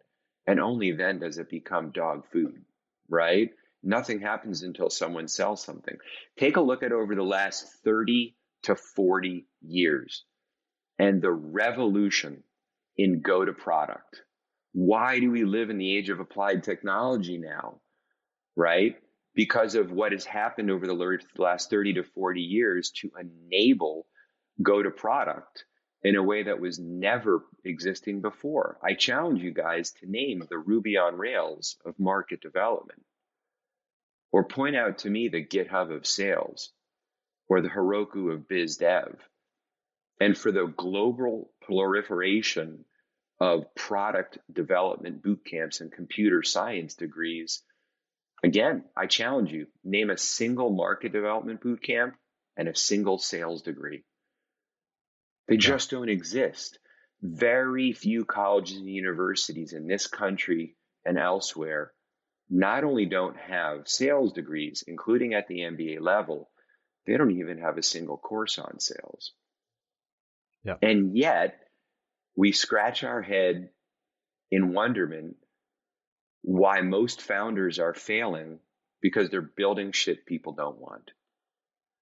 And 0.47 0.59
only 0.59 0.91
then 0.91 1.19
does 1.19 1.37
it 1.37 1.49
become 1.49 1.91
dog 1.91 2.25
food, 2.31 2.63
right? 3.09 3.51
Nothing 3.83 4.19
happens 4.21 4.63
until 4.63 4.89
someone 4.89 5.27
sells 5.27 5.63
something. 5.63 5.97
Take 6.37 6.57
a 6.57 6.61
look 6.61 6.83
at 6.83 6.91
over 6.91 7.15
the 7.15 7.23
last 7.23 7.67
30 7.83 8.35
to 8.63 8.75
40 8.75 9.47
years 9.61 10.25
and 10.99 11.21
the 11.21 11.31
revolution 11.31 12.43
in 12.97 13.21
go 13.21 13.43
to 13.43 13.53
product, 13.53 14.21
Why 14.73 15.19
do 15.19 15.31
we 15.31 15.43
live 15.45 15.69
in 15.69 15.77
the 15.77 15.97
age 15.97 16.09
of 16.09 16.19
applied 16.19 16.63
technology 16.63 17.37
now? 17.37 17.81
Right? 18.55 18.95
Because 19.35 19.75
of 19.75 19.91
what 19.91 20.11
has 20.11 20.25
happened 20.25 20.69
over 20.69 20.85
the 20.85 21.19
last 21.37 21.69
30 21.69 21.93
to 21.93 22.03
40 22.03 22.41
years 22.41 22.91
to 23.01 23.11
enable 23.19 24.05
go 24.61 24.83
to 24.83 24.91
product 24.91 25.65
in 26.03 26.15
a 26.15 26.23
way 26.23 26.43
that 26.43 26.59
was 26.59 26.79
never 26.79 27.45
existing 27.63 28.21
before. 28.21 28.77
I 28.83 28.93
challenge 28.93 29.41
you 29.41 29.51
guys 29.53 29.91
to 29.99 30.09
name 30.09 30.45
the 30.49 30.57
Ruby 30.57 30.97
on 30.97 31.17
Rails 31.17 31.77
of 31.85 31.97
market 31.97 32.41
development, 32.41 33.01
or 34.31 34.43
point 34.43 34.75
out 34.75 34.99
to 34.99 35.09
me 35.09 35.29
the 35.29 35.43
GitHub 35.43 35.95
of 35.95 36.05
sales, 36.05 36.71
or 37.47 37.61
the 37.61 37.69
Heroku 37.69 38.33
of 38.33 38.47
biz 38.47 38.77
dev. 38.77 39.17
And 40.19 40.37
for 40.37 40.51
the 40.51 40.67
global 40.67 41.51
proliferation 41.61 42.85
of 43.39 43.73
product 43.75 44.37
development 44.51 45.23
boot 45.23 45.43
camps 45.45 45.81
and 45.81 45.91
computer 45.91 46.43
science 46.43 46.95
degrees, 46.95 47.63
again, 48.43 48.83
I 48.95 49.07
challenge 49.07 49.51
you 49.51 49.67
name 49.83 50.09
a 50.09 50.17
single 50.17 50.69
market 50.69 51.11
development 51.11 51.61
boot 51.61 51.81
camp 51.81 52.15
and 52.57 52.67
a 52.67 52.75
single 52.75 53.17
sales 53.17 53.61
degree. 53.61 54.03
They 55.47 55.57
just 55.57 55.89
don't 55.89 56.09
exist. 56.09 56.79
Very 57.21 57.93
few 57.93 58.25
colleges 58.25 58.77
and 58.77 58.87
universities 58.87 59.73
in 59.73 59.87
this 59.87 60.07
country 60.07 60.75
and 61.05 61.17
elsewhere 61.17 61.93
not 62.49 62.83
only 62.83 63.05
don't 63.05 63.37
have 63.37 63.87
sales 63.87 64.33
degrees, 64.33 64.83
including 64.87 65.33
at 65.33 65.47
the 65.47 65.59
MBA 65.59 65.99
level, 66.01 66.49
they 67.05 67.17
don't 67.17 67.39
even 67.39 67.57
have 67.59 67.77
a 67.77 67.83
single 67.83 68.17
course 68.17 68.59
on 68.59 68.79
sales. 68.79 69.33
Yeah. 70.63 70.75
And 70.81 71.17
yet, 71.17 71.59
we 72.35 72.51
scratch 72.51 73.03
our 73.03 73.21
head 73.21 73.69
in 74.51 74.73
wonderment 74.73 75.35
why 76.43 76.81
most 76.81 77.21
founders 77.21 77.79
are 77.79 77.93
failing 77.93 78.59
because 79.01 79.29
they're 79.29 79.41
building 79.41 79.91
shit 79.91 80.25
people 80.25 80.53
don't 80.53 80.77
want. 80.77 81.11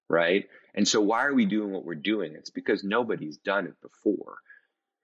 Right? 0.08 0.46
And 0.74 0.86
so 0.86 1.00
why 1.00 1.24
are 1.24 1.34
we 1.34 1.46
doing 1.46 1.72
what 1.72 1.84
we're 1.84 1.94
doing? 1.94 2.34
It's 2.34 2.50
because 2.50 2.84
nobody's 2.84 3.38
done 3.38 3.66
it 3.66 3.80
before. 3.80 4.36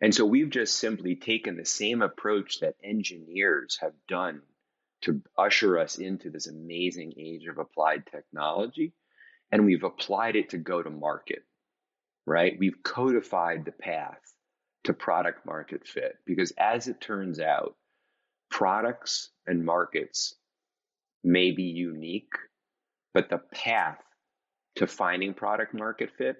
And 0.00 0.14
so 0.14 0.24
we've 0.26 0.50
just 0.50 0.76
simply 0.76 1.16
taken 1.16 1.56
the 1.56 1.64
same 1.64 2.02
approach 2.02 2.60
that 2.60 2.76
engineers 2.84 3.78
have 3.80 3.94
done 4.06 4.42
to 5.02 5.22
usher 5.36 5.78
us 5.78 5.98
into 5.98 6.30
this 6.30 6.46
amazing 6.46 7.14
age 7.16 7.46
of 7.46 7.58
applied 7.58 8.04
technology. 8.06 8.92
And 9.50 9.64
we've 9.64 9.84
applied 9.84 10.36
it 10.36 10.50
to 10.50 10.58
go 10.58 10.82
to 10.82 10.90
market, 10.90 11.44
right? 12.26 12.56
We've 12.58 12.82
codified 12.82 13.64
the 13.64 13.72
path 13.72 14.20
to 14.84 14.92
product 14.92 15.46
market 15.46 15.86
fit 15.86 16.16
because 16.26 16.52
as 16.58 16.88
it 16.88 17.00
turns 17.00 17.40
out, 17.40 17.76
products 18.50 19.30
and 19.46 19.64
markets 19.64 20.34
may 21.24 21.50
be 21.50 21.64
unique, 21.64 22.32
but 23.14 23.28
the 23.28 23.38
path 23.38 23.98
to 24.76 24.86
finding 24.86 25.34
product 25.34 25.74
market 25.74 26.10
fit 26.16 26.36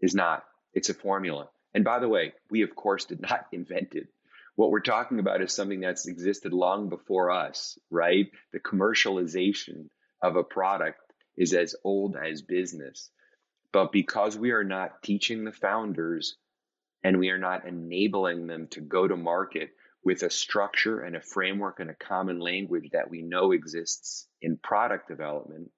is 0.00 0.14
not. 0.14 0.44
It's 0.74 0.88
a 0.88 0.94
formula. 0.94 1.48
And 1.74 1.84
by 1.84 1.98
the 1.98 2.08
way, 2.08 2.32
we 2.50 2.62
of 2.62 2.74
course 2.74 3.04
did 3.04 3.20
not 3.20 3.46
invent 3.52 3.94
it. 3.94 4.08
What 4.54 4.70
we're 4.70 4.80
talking 4.80 5.18
about 5.18 5.40
is 5.40 5.52
something 5.52 5.80
that's 5.80 6.06
existed 6.06 6.52
long 6.52 6.88
before 6.88 7.30
us, 7.30 7.78
right? 7.90 8.30
The 8.52 8.60
commercialization 8.60 9.88
of 10.22 10.36
a 10.36 10.44
product 10.44 11.00
is 11.36 11.54
as 11.54 11.74
old 11.84 12.16
as 12.16 12.42
business. 12.42 13.10
But 13.72 13.92
because 13.92 14.36
we 14.36 14.50
are 14.50 14.64
not 14.64 15.02
teaching 15.02 15.44
the 15.44 15.52
founders 15.52 16.36
and 17.02 17.18
we 17.18 17.30
are 17.30 17.38
not 17.38 17.66
enabling 17.66 18.46
them 18.46 18.68
to 18.68 18.80
go 18.80 19.08
to 19.08 19.16
market 19.16 19.70
with 20.04 20.22
a 20.22 20.30
structure 20.30 21.00
and 21.00 21.16
a 21.16 21.20
framework 21.20 21.80
and 21.80 21.90
a 21.90 21.94
common 21.94 22.40
language 22.40 22.90
that 22.92 23.10
we 23.10 23.22
know 23.22 23.52
exists 23.52 24.26
in 24.40 24.56
product 24.56 25.08
development, 25.08 25.70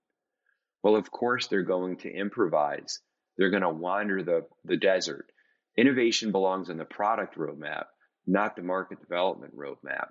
well, 0.83 0.97
of 0.97 1.11
course, 1.11 1.47
they're 1.47 1.63
going 1.63 1.97
to 1.99 2.13
improvise. 2.13 3.01
They're 3.37 3.51
going 3.51 3.63
to 3.63 3.71
wander 3.71 4.23
the, 4.23 4.47
the 4.65 4.77
desert. 4.77 5.27
Innovation 5.77 6.31
belongs 6.31 6.69
in 6.69 6.77
the 6.77 6.85
product 6.85 7.37
roadmap, 7.37 7.87
not 8.27 8.55
the 8.55 8.63
market 8.63 9.01
development 9.01 9.57
roadmap. 9.57 10.09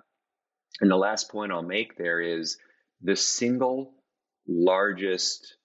And 0.80 0.90
the 0.90 0.96
last 0.96 1.30
point 1.30 1.52
I'll 1.52 1.62
make 1.62 1.96
there 1.96 2.20
is 2.20 2.58
the 3.02 3.16
single 3.16 3.94
largest 4.46 5.56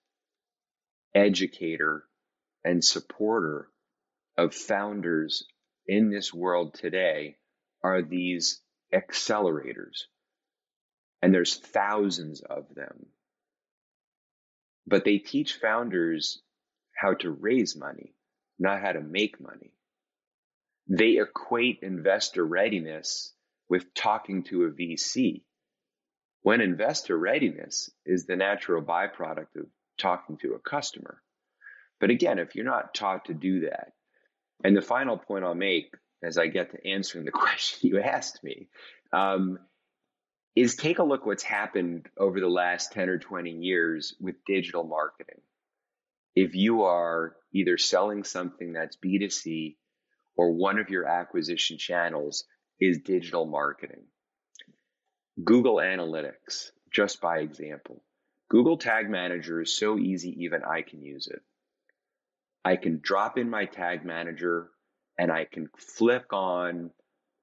educator 1.15 2.05
and 2.63 2.83
supporter 2.83 3.67
of 4.37 4.53
founders 4.53 5.45
in 5.87 6.11
this 6.11 6.33
world 6.33 6.75
today 6.75 7.38
are 7.83 8.01
these 8.01 8.61
accelerators. 8.93 10.05
And 11.21 11.33
there's 11.33 11.57
thousands 11.57 12.41
of 12.41 12.73
them 12.75 13.07
but 14.89 15.05
they 15.05 15.19
teach 15.19 15.55
founders 15.55 16.41
how 16.95 17.13
to 17.13 17.31
raise 17.31 17.77
money, 17.77 18.13
not 18.57 18.81
how 18.81 18.91
to 18.91 19.01
make 19.01 19.39
money. 19.39 19.71
They 20.87 21.19
equate 21.19 21.79
investor 21.83 22.43
readiness 22.43 23.33
with 23.69 23.93
talking 23.93 24.43
to 24.45 24.63
a 24.63 24.71
VC, 24.71 25.43
when 26.41 26.61
investor 26.61 27.17
readiness 27.17 27.91
is 28.05 28.25
the 28.25 28.35
natural 28.35 28.81
byproduct 28.81 29.55
of 29.55 29.67
talking 29.99 30.37
to 30.37 30.55
a 30.55 30.59
customer. 30.59 31.21
But 31.99 32.09
again, 32.09 32.39
if 32.39 32.55
you're 32.55 32.65
not 32.65 32.95
taught 32.95 33.25
to 33.25 33.33
do 33.33 33.61
that, 33.61 33.91
and 34.63 34.75
the 34.75 34.81
final 34.81 35.17
point 35.17 35.45
I'll 35.45 35.53
make 35.53 35.93
as 36.23 36.37
I 36.37 36.47
get 36.47 36.71
to 36.71 36.87
answering 36.87 37.25
the 37.25 37.31
question 37.45 37.89
you 37.89 37.99
asked 37.99 38.43
me 38.43 38.67
um, 39.13 39.59
is 40.55 40.75
take 40.75 40.99
a 40.99 41.03
look 41.03 41.25
what's 41.25 41.43
happened 41.43 42.07
over 42.17 42.39
the 42.39 42.49
last 42.49 42.91
10 42.91 43.09
or 43.09 43.19
20 43.19 43.51
years 43.51 44.15
with 44.19 44.35
digital 44.45 44.83
marketing. 44.83 45.41
If 46.35 46.55
you 46.55 46.83
are 46.83 47.35
either 47.53 47.77
selling 47.77 48.23
something 48.23 48.73
that's 48.73 48.97
B2C 48.97 49.75
or 50.35 50.51
one 50.53 50.79
of 50.79 50.89
your 50.89 51.05
acquisition 51.05 51.77
channels 51.77 52.45
is 52.79 52.99
digital 52.99 53.45
marketing. 53.45 54.03
Google 55.43 55.75
Analytics, 55.75 56.71
just 56.91 57.21
by 57.21 57.39
example. 57.39 58.03
Google 58.49 58.77
Tag 58.77 59.09
Manager 59.09 59.61
is 59.61 59.75
so 59.75 59.97
easy, 59.97 60.43
even 60.43 60.61
I 60.63 60.81
can 60.81 61.01
use 61.01 61.27
it. 61.27 61.41
I 62.65 62.75
can 62.75 62.99
drop 63.01 63.37
in 63.37 63.49
my 63.49 63.65
Tag 63.65 64.03
Manager 64.03 64.69
and 65.19 65.31
I 65.31 65.45
can 65.45 65.69
flick 65.77 66.33
on 66.33 66.89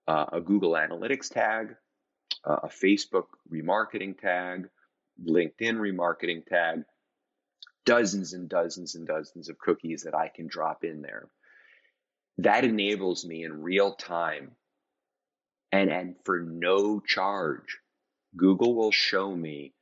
uh, 0.08 0.26
a 0.32 0.40
Google 0.40 0.72
Analytics 0.72 1.32
tag 1.32 1.76
uh, 2.46 2.60
a 2.62 2.68
Facebook 2.68 3.26
remarketing 3.52 4.18
tag, 4.18 4.68
LinkedIn 5.24 5.76
remarketing 5.76 6.46
tag, 6.46 6.84
dozens 7.84 8.32
and 8.32 8.48
dozens 8.48 8.94
and 8.94 9.06
dozens 9.06 9.48
of 9.48 9.58
cookies 9.58 10.02
that 10.02 10.14
I 10.14 10.28
can 10.28 10.46
drop 10.46 10.84
in 10.84 11.02
there. 11.02 11.28
That 12.38 12.64
enables 12.64 13.24
me 13.24 13.44
in 13.44 13.62
real 13.62 13.94
time 13.94 14.52
and, 15.72 15.90
and 15.90 16.14
for 16.24 16.40
no 16.40 17.00
charge, 17.00 17.78
Google 18.36 18.74
will 18.74 18.92
show 18.92 19.34
me 19.34 19.74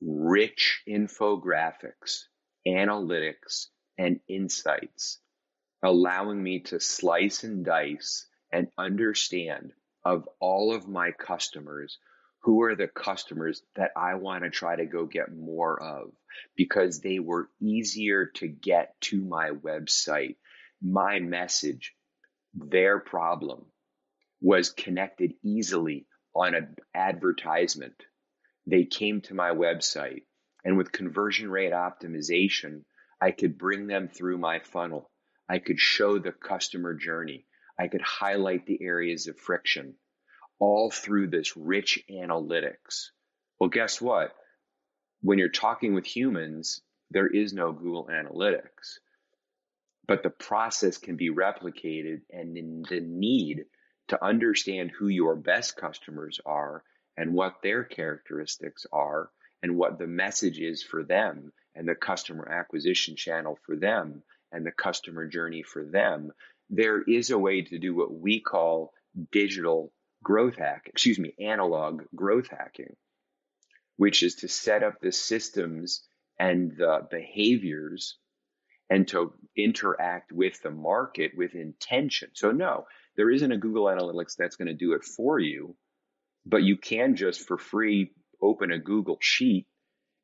rich 0.00 0.82
infographics, 0.88 2.24
analytics, 2.66 3.66
and 3.98 4.20
insights, 4.28 5.18
allowing 5.82 6.42
me 6.42 6.60
to 6.60 6.80
slice 6.80 7.44
and 7.44 7.64
dice 7.64 8.26
and 8.52 8.68
understand 8.76 9.72
of 10.04 10.28
all 10.40 10.74
of 10.74 10.88
my 10.88 11.12
customers, 11.12 11.98
who 12.42 12.62
are 12.62 12.74
the 12.74 12.88
customers 12.88 13.62
that 13.76 13.90
I 13.96 14.14
want 14.14 14.44
to 14.44 14.50
try 14.50 14.76
to 14.76 14.86
go 14.86 15.04
get 15.04 15.34
more 15.34 15.80
of 15.80 16.12
because 16.56 17.00
they 17.00 17.18
were 17.18 17.50
easier 17.60 18.26
to 18.36 18.48
get 18.48 18.98
to 19.02 19.20
my 19.20 19.50
website. 19.50 20.36
My 20.82 21.20
message, 21.20 21.94
their 22.54 22.98
problem 22.98 23.66
was 24.40 24.70
connected 24.70 25.34
easily 25.44 26.06
on 26.34 26.54
an 26.54 26.76
advertisement. 26.94 28.02
They 28.66 28.84
came 28.84 29.20
to 29.22 29.34
my 29.34 29.50
website 29.50 30.22
and 30.64 30.76
with 30.76 30.92
conversion 30.92 31.50
rate 31.50 31.72
optimization, 31.72 32.84
I 33.20 33.32
could 33.32 33.58
bring 33.58 33.86
them 33.86 34.08
through 34.08 34.38
my 34.38 34.60
funnel. 34.60 35.09
I 35.50 35.58
could 35.58 35.80
show 35.80 36.20
the 36.20 36.30
customer 36.30 36.94
journey. 36.94 37.44
I 37.76 37.88
could 37.88 38.02
highlight 38.02 38.66
the 38.66 38.80
areas 38.80 39.26
of 39.26 39.36
friction 39.36 39.96
all 40.60 40.92
through 40.92 41.26
this 41.26 41.56
rich 41.56 42.04
analytics. 42.08 43.10
Well, 43.58 43.68
guess 43.68 44.00
what? 44.00 44.32
When 45.22 45.38
you're 45.38 45.48
talking 45.48 45.92
with 45.92 46.06
humans, 46.06 46.82
there 47.10 47.26
is 47.26 47.52
no 47.52 47.72
Google 47.72 48.08
Analytics, 48.12 49.00
but 50.06 50.22
the 50.22 50.30
process 50.30 50.98
can 50.98 51.16
be 51.16 51.30
replicated 51.30 52.20
and 52.30 52.86
the 52.88 53.00
need 53.00 53.64
to 54.06 54.24
understand 54.24 54.92
who 54.92 55.08
your 55.08 55.34
best 55.34 55.76
customers 55.76 56.40
are 56.46 56.84
and 57.16 57.34
what 57.34 57.60
their 57.60 57.82
characteristics 57.82 58.86
are 58.92 59.32
and 59.64 59.76
what 59.76 59.98
the 59.98 60.06
message 60.06 60.60
is 60.60 60.80
for 60.80 61.02
them 61.02 61.52
and 61.74 61.88
the 61.88 61.96
customer 61.96 62.48
acquisition 62.48 63.16
channel 63.16 63.58
for 63.66 63.74
them 63.74 64.22
and 64.52 64.64
the 64.64 64.72
customer 64.72 65.26
journey 65.26 65.62
for 65.62 65.84
them, 65.84 66.32
there 66.68 67.02
is 67.02 67.30
a 67.30 67.38
way 67.38 67.62
to 67.62 67.78
do 67.78 67.94
what 67.94 68.12
we 68.12 68.40
call 68.40 68.92
digital 69.32 69.92
growth 70.22 70.56
hack, 70.56 70.84
excuse 70.86 71.18
me, 71.18 71.34
analog 71.40 72.02
growth 72.14 72.48
hacking, 72.48 72.94
which 73.96 74.22
is 74.22 74.36
to 74.36 74.48
set 74.48 74.82
up 74.82 75.00
the 75.00 75.12
systems 75.12 76.02
and 76.38 76.72
the 76.76 77.06
behaviors 77.10 78.18
and 78.88 79.06
to 79.08 79.32
interact 79.56 80.32
with 80.32 80.60
the 80.62 80.70
market 80.70 81.32
with 81.36 81.54
intention. 81.54 82.30
So, 82.34 82.50
no, 82.50 82.86
there 83.16 83.30
isn't 83.30 83.52
a 83.52 83.58
Google 83.58 83.84
Analytics 83.84 84.36
that's 84.36 84.56
going 84.56 84.68
to 84.68 84.74
do 84.74 84.92
it 84.94 85.04
for 85.04 85.38
you, 85.38 85.76
but 86.44 86.62
you 86.62 86.76
can 86.76 87.16
just 87.16 87.46
for 87.46 87.58
free 87.58 88.12
open 88.42 88.72
a 88.72 88.78
Google 88.78 89.18
Sheet. 89.20 89.66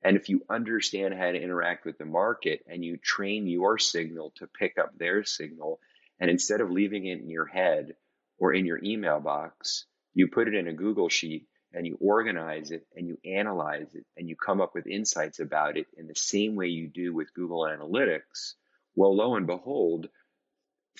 And 0.03 0.17
if 0.17 0.29
you 0.29 0.43
understand 0.49 1.15
how 1.15 1.33
to 1.33 1.41
interact 1.41 1.85
with 1.85 1.99
the 1.99 2.05
market 2.05 2.61
and 2.69 2.85
you 2.85 2.97
train 2.97 3.47
your 3.47 3.79
signal 3.79 4.33
to 4.37 4.47
pick 4.47 4.79
up 4.79 4.97
their 4.97 5.25
signal, 5.25 5.81
and 6.21 6.31
instead 6.31 6.61
of 6.61 6.71
leaving 6.71 7.07
it 7.07 7.21
in 7.21 7.29
your 7.29 7.47
head 7.47 7.95
or 8.39 8.53
in 8.53 8.67
your 8.67 8.83
email 8.83 9.21
box, 9.21 9.87
you 10.15 10.29
put 10.29 10.49
it 10.49 10.55
in 10.55 10.69
a 10.69 10.73
Google 10.73 11.09
Sheet 11.09 11.47
and 11.73 11.87
you 11.87 11.99
organize 12.01 12.71
it 12.71 12.87
and 12.97 13.07
you 13.07 13.19
analyze 13.25 13.95
it 13.95 14.05
and 14.17 14.29
you 14.29 14.37
come 14.37 14.61
up 14.61 14.75
with 14.75 14.87
insights 14.87 15.41
about 15.41 15.77
it 15.77 15.87
in 15.97 16.07
the 16.07 16.15
same 16.15 16.55
way 16.55 16.69
you 16.69 16.89
do 16.89 17.13
with 17.13 17.35
Google 17.35 17.63
Analytics, 17.63 18.55
well, 18.95 19.15
lo 19.15 19.35
and 19.35 19.47
behold, 19.47 20.09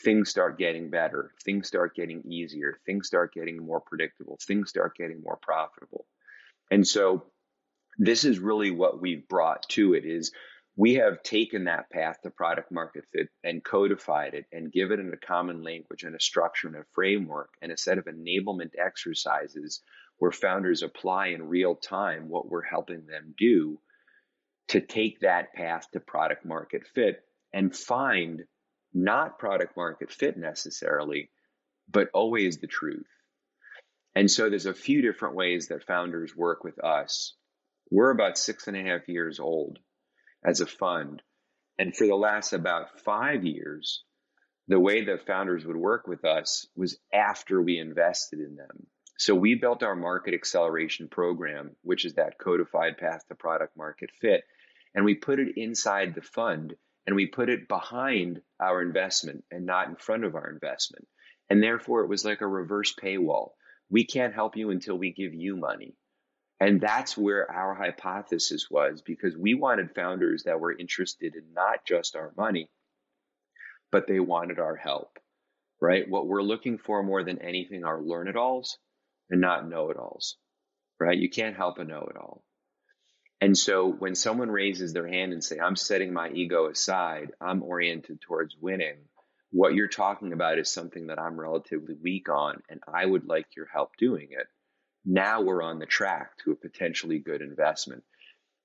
things 0.01 0.29
start 0.29 0.59
getting 0.59 0.91
better, 0.91 1.33
things 1.45 1.67
start 1.67 1.97
getting 1.97 2.23
easier, 2.31 2.79
things 2.85 3.07
start 3.07 3.33
getting 3.33 3.65
more 3.65 3.81
predictable, 3.81 4.39
things 4.47 4.69
start 4.69 4.97
getting 4.97 5.23
more 5.23 5.39
profitable. 5.41 6.05
And 6.71 6.87
so 6.87 7.25
this 7.99 8.25
is 8.25 8.39
really 8.39 8.71
what 8.71 9.01
we've 9.01 9.29
brought 9.29 9.69
to 9.71 9.95
it 9.95 10.05
is 10.05 10.33
we 10.77 10.95
have 10.95 11.23
taken 11.23 11.65
that 11.65 11.91
path 11.91 12.21
to 12.23 12.31
product 12.31 12.71
market 12.71 13.05
fit 13.13 13.29
and 13.43 13.65
codified 13.65 14.35
it 14.35 14.45
and 14.53 14.73
given 14.73 15.01
it 15.01 15.07
in 15.07 15.13
a 15.13 15.27
common 15.27 15.63
language 15.63 16.03
and 16.03 16.15
a 16.15 16.21
structure 16.21 16.69
and 16.69 16.77
a 16.77 16.85
framework 16.95 17.51
and 17.63 17.73
a 17.73 17.77
set 17.77 17.99
of 17.99 18.05
enablement 18.05 18.71
exercises 18.79 19.81
where 20.19 20.33
founders 20.33 20.83
apply 20.83 21.29
in 21.29 21.49
real 21.49 21.75
time 21.75 22.29
what 22.29 22.49
we're 22.49 22.63
helping 22.63 23.07
them 23.07 23.35
do 23.39 23.79
to 24.69 24.81
take 24.81 25.21
that 25.21 25.55
path 25.55 25.87
to 25.93 26.01
product 26.01 26.45
market 26.45 26.87
fit 26.95 27.23
and 27.53 27.75
find 27.75 28.43
not 28.93 29.39
product 29.39 29.77
market 29.77 30.11
fit 30.11 30.37
necessarily, 30.37 31.31
but 31.89 32.09
always 32.13 32.59
the 32.59 32.67
truth. 32.67 33.07
And 34.15 34.31
so 34.31 34.49
there's 34.49 34.67
a 34.67 34.75
few 34.75 35.03
different 35.03 35.37
ways 35.37 35.69
that 35.69 35.87
founders 35.87 36.35
work 36.35 36.65
with 36.65 36.83
us. 36.83 37.35
We're 37.91 38.11
about 38.11 38.39
six 38.39 38.67
and 38.67 38.77
a 38.77 38.83
half 38.83 39.09
years 39.09 39.41
old 39.41 39.79
as 40.45 40.61
a 40.61 40.67
fund. 40.67 41.23
And 41.79 41.95
for 41.95 42.07
the 42.07 42.17
last 42.17 42.53
about 42.53 43.01
five 43.01 43.45
years, 43.45 44.03
the 44.69 44.81
way 44.81 45.05
the 45.05 45.19
founders 45.19 45.65
would 45.65 45.77
work 45.77 46.07
with 46.07 46.25
us 46.25 46.67
was 46.75 46.99
after 47.13 47.61
we 47.61 47.79
invested 47.79 48.41
in 48.41 48.57
them. 48.57 48.87
So 49.19 49.35
we 49.35 49.55
built 49.55 49.83
our 49.83 49.97
market 49.97 50.35
acceleration 50.35 51.09
program, 51.09 51.77
which 51.83 52.05
is 52.05 52.15
that 52.15 52.39
codified 52.39 52.99
path 52.99 53.27
to 53.29 53.35
product 53.35 53.77
market 53.77 54.11
fit, 54.21 54.43
and 54.95 55.05
we 55.05 55.15
put 55.15 55.39
it 55.39 55.57
inside 55.57 56.15
the 56.15 56.23
fund 56.23 56.75
and 57.07 57.15
we 57.15 57.27
put 57.27 57.49
it 57.49 57.69
behind 57.69 58.41
our 58.61 58.83
investment 58.83 59.45
and 59.51 59.65
not 59.65 59.89
in 59.89 59.97
front 59.97 60.25
of 60.25 60.35
our 60.35 60.51
investment. 60.51 61.07
And 61.49 61.63
therefore, 61.63 62.03
it 62.03 62.09
was 62.09 62.25
like 62.25 62.41
a 62.41 62.47
reverse 62.47 62.95
paywall 62.95 63.51
we 63.89 64.05
can't 64.05 64.35
help 64.35 64.57
you 64.57 64.71
until 64.71 64.99
we 64.99 65.13
give 65.13 65.35
you 65.35 65.57
money. 65.57 65.95
And 66.59 66.81
that's 66.81 67.17
where 67.17 67.51
our 67.51 67.75
hypothesis 67.75 68.69
was 68.71 69.03
because 69.03 69.37
we 69.37 69.55
wanted 69.55 69.95
founders 69.95 70.45
that 70.45 70.59
were 70.59 70.77
interested 70.77 71.35
in 71.35 71.53
not 71.53 71.85
just 71.87 72.17
our 72.17 72.33
money, 72.37 72.71
but 73.93 74.07
they 74.07 74.21
wanted 74.21 74.59
our 74.59 74.77
help, 74.77 75.19
right? 75.81 76.09
What 76.09 76.27
we're 76.27 76.43
looking 76.43 76.79
for 76.79 77.03
more 77.03 77.23
than 77.23 77.43
anything 77.43 77.85
are 77.85 78.01
learn 78.01 78.29
it 78.29 78.37
alls 78.37 78.79
and 79.29 79.41
not 79.41 79.69
know 79.69 79.91
it 79.91 79.99
alls, 79.99 80.37
right? 80.99 81.19
You 81.19 81.29
can't 81.29 81.57
help 81.57 81.79
a 81.79 81.85
know 81.85 82.09
it 82.11 82.17
all. 82.17 82.43
And 83.43 83.57
so 83.57 83.93
when 83.93 84.15
someone 84.15 84.51
raises 84.51 84.95
their 84.95 85.07
hand 85.07 85.35
and 85.35 85.45
say, 85.45 85.59
I'm 85.59 85.77
setting 85.77 86.13
my 86.13 86.31
ego 86.31 86.71
aside, 86.71 87.33
I'm 87.39 87.63
oriented 87.63 88.23
towards 88.23 88.57
winning, 88.59 88.97
what 89.51 89.75
you're 89.75 89.89
talking 89.89 90.33
about 90.33 90.59
is 90.59 90.73
something 90.73 91.09
that 91.09 91.21
I'm 91.21 91.39
relatively 91.39 91.97
weak 92.03 92.31
on, 92.31 92.63
and 92.71 92.81
I 92.93 93.05
would 93.05 93.27
like 93.27 93.47
your 93.55 93.67
help 93.67 93.91
doing 93.99 94.29
it. 94.31 94.47
Now 95.07 95.41
we're 95.41 95.63
on 95.63 95.79
the 95.79 95.87
track 95.87 96.37
to 96.39 96.51
a 96.51 96.57
potentially 96.57 97.21
good 97.21 97.41
investment. 97.41 98.03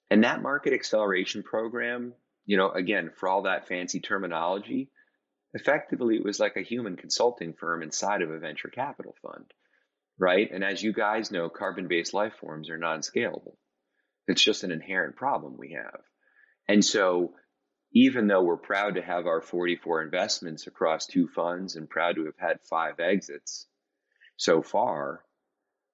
And 0.10 0.24
that 0.24 0.42
market 0.42 0.74
acceleration 0.74 1.44
program, 1.44 2.14
you 2.48 2.58
know, 2.58 2.72
again, 2.72 3.12
for 3.16 3.30
all 3.30 3.44
that 3.44 3.68
fancy 3.68 4.00
terminology, 4.00 4.90
effectively 5.54 6.16
it 6.16 6.26
was 6.26 6.40
like 6.40 6.58
a 6.58 6.64
human 6.64 6.98
consulting 6.98 7.54
firm 7.54 7.84
inside 7.84 8.24
of 8.24 8.32
a 8.32 8.40
venture 8.40 8.70
capital 8.70 9.16
fund, 9.22 9.46
right? 10.18 10.50
And 10.52 10.64
as 10.64 10.82
you 10.82 10.94
guys 10.94 11.32
know, 11.32 11.48
carbon 11.48 11.88
based 11.88 12.14
life 12.14 12.34
forms 12.42 12.72
are 12.72 12.78
non 12.78 13.02
scalable. 13.02 13.56
It's 14.28 14.42
just 14.42 14.64
an 14.64 14.72
inherent 14.72 15.16
problem 15.16 15.58
we 15.58 15.74
have. 15.74 16.02
And 16.68 16.84
so 16.84 17.36
even 17.94 18.28
though 18.28 18.42
we're 18.42 18.58
proud 18.58 18.96
to 18.96 19.02
have 19.02 19.28
our 19.28 19.42
44 19.42 20.02
investments 20.02 20.66
across 20.66 21.06
two 21.06 21.28
funds 21.28 21.76
and 21.76 21.90
proud 21.90 22.16
to 22.16 22.26
have 22.26 22.38
had 22.38 22.62
five 22.62 23.00
exits 23.00 23.68
so 24.38 24.62
far, 24.62 25.24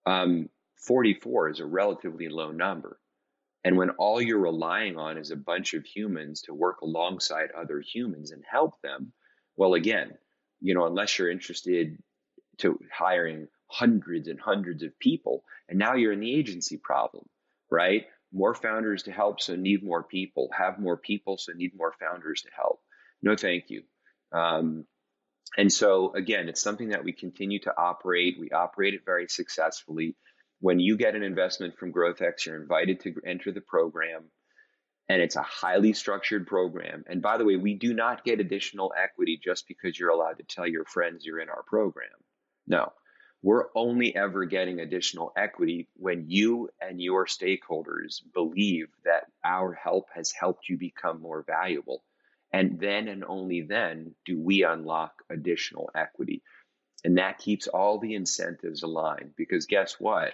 um, 0.08 0.50
44 0.78 1.50
is 1.50 1.60
a 1.60 1.66
relatively 1.66 2.30
low 2.30 2.52
number. 2.52 3.00
And 3.64 3.78
when 3.78 3.90
all 3.92 4.22
you're 4.22 4.40
relying 4.40 4.98
on 4.98 5.18
is 5.18 5.32
a 5.32 5.36
bunch 5.36 5.74
of 5.74 5.86
humans 5.86 6.42
to 6.44 6.54
work 6.54 6.82
alongside 6.82 7.50
other 7.52 7.82
humans 7.82 8.32
and 8.32 8.44
help 8.50 8.80
them, 8.82 9.12
well, 9.58 9.74
again, 9.74 10.12
you 10.62 10.74
know, 10.74 10.86
unless 10.86 11.18
you're 11.18 11.30
interested 11.30 11.98
to 12.60 12.80
hiring 12.92 13.48
hundreds 13.70 14.28
and 14.28 14.40
hundreds 14.40 14.84
of 14.84 14.98
people, 15.00 15.44
and 15.68 15.78
now 15.78 15.96
you're 15.96 16.14
in 16.14 16.22
the 16.22 16.34
agency 16.34 16.78
problem, 16.78 17.26
right? 17.70 18.06
more 18.32 18.54
founders 18.54 19.04
to 19.04 19.12
help, 19.12 19.42
so 19.42 19.56
need 19.56 19.84
more 19.84 20.04
people. 20.04 20.50
Have 20.58 20.80
more 20.80 20.98
people, 20.98 21.38
so 21.38 21.54
need 21.54 21.72
more 21.76 21.94
founders 22.00 22.42
to 22.42 22.50
help. 22.56 22.80
No, 23.22 23.36
thank 23.36 23.66
you. 23.70 23.84
Um, 24.32 24.86
and 25.56 25.72
so, 25.72 26.14
again, 26.14 26.50
it's 26.50 26.62
something 26.62 26.90
that 26.90 27.04
we 27.04 27.14
continue 27.14 27.60
to 27.62 27.74
operate. 27.78 28.38
We 28.40 28.50
operate 28.50 28.94
it 28.94 29.06
very 29.06 29.28
successfully. 29.28 30.16
When 30.60 30.80
you 30.80 30.98
get 30.98 31.16
an 31.16 31.24
investment 31.24 31.78
from 31.78 31.94
GrowthX, 31.94 32.46
you're 32.46 32.62
invited 32.62 33.02
to 33.02 33.14
enter 33.26 33.52
the 33.52 33.62
program, 33.62 34.24
and 35.08 35.22
it's 35.22 35.36
a 35.36 35.44
highly 35.44 35.94
structured 35.94 36.48
program. 36.48 37.04
And 37.08 37.22
by 37.22 37.38
the 37.38 37.46
way, 37.46 37.56
we 37.56 37.76
do 37.76 37.94
not 37.94 38.26
get 38.26 38.40
additional 38.40 38.94
equity 38.98 39.40
just 39.42 39.68
because 39.68 39.98
you're 39.98 40.10
allowed 40.10 40.38
to 40.40 40.44
tell 40.44 40.68
your 40.68 40.86
friends 40.86 41.26
you're 41.26 41.40
in 41.40 41.50
our 41.50 41.64
program. 41.64 42.10
No, 42.66 42.92
we're 43.44 43.68
only 43.76 44.16
ever 44.16 44.46
getting 44.46 44.80
additional 44.80 45.32
equity 45.38 45.88
when 45.96 46.26
you 46.28 46.70
and 46.82 47.00
your 47.00 47.28
stakeholders 47.28 48.22
believe 48.34 48.88
that 49.06 49.26
our 49.46 49.74
help 49.74 50.08
has 50.16 50.32
helped 50.32 50.68
you 50.68 50.78
become 50.78 51.22
more 51.22 51.44
valuable. 51.46 52.04
And 52.54 52.80
then 52.80 53.08
and 53.08 53.24
only 53.26 53.62
then 53.62 54.16
do 54.26 54.40
we 54.40 54.64
unlock 54.64 55.14
additional 55.30 55.90
equity. 55.96 56.42
And 57.04 57.18
that 57.18 57.38
keeps 57.38 57.68
all 57.68 58.00
the 58.00 58.16
incentives 58.16 58.84
aligned 58.84 59.34
because 59.36 59.66
guess 59.66 59.96
what? 60.00 60.34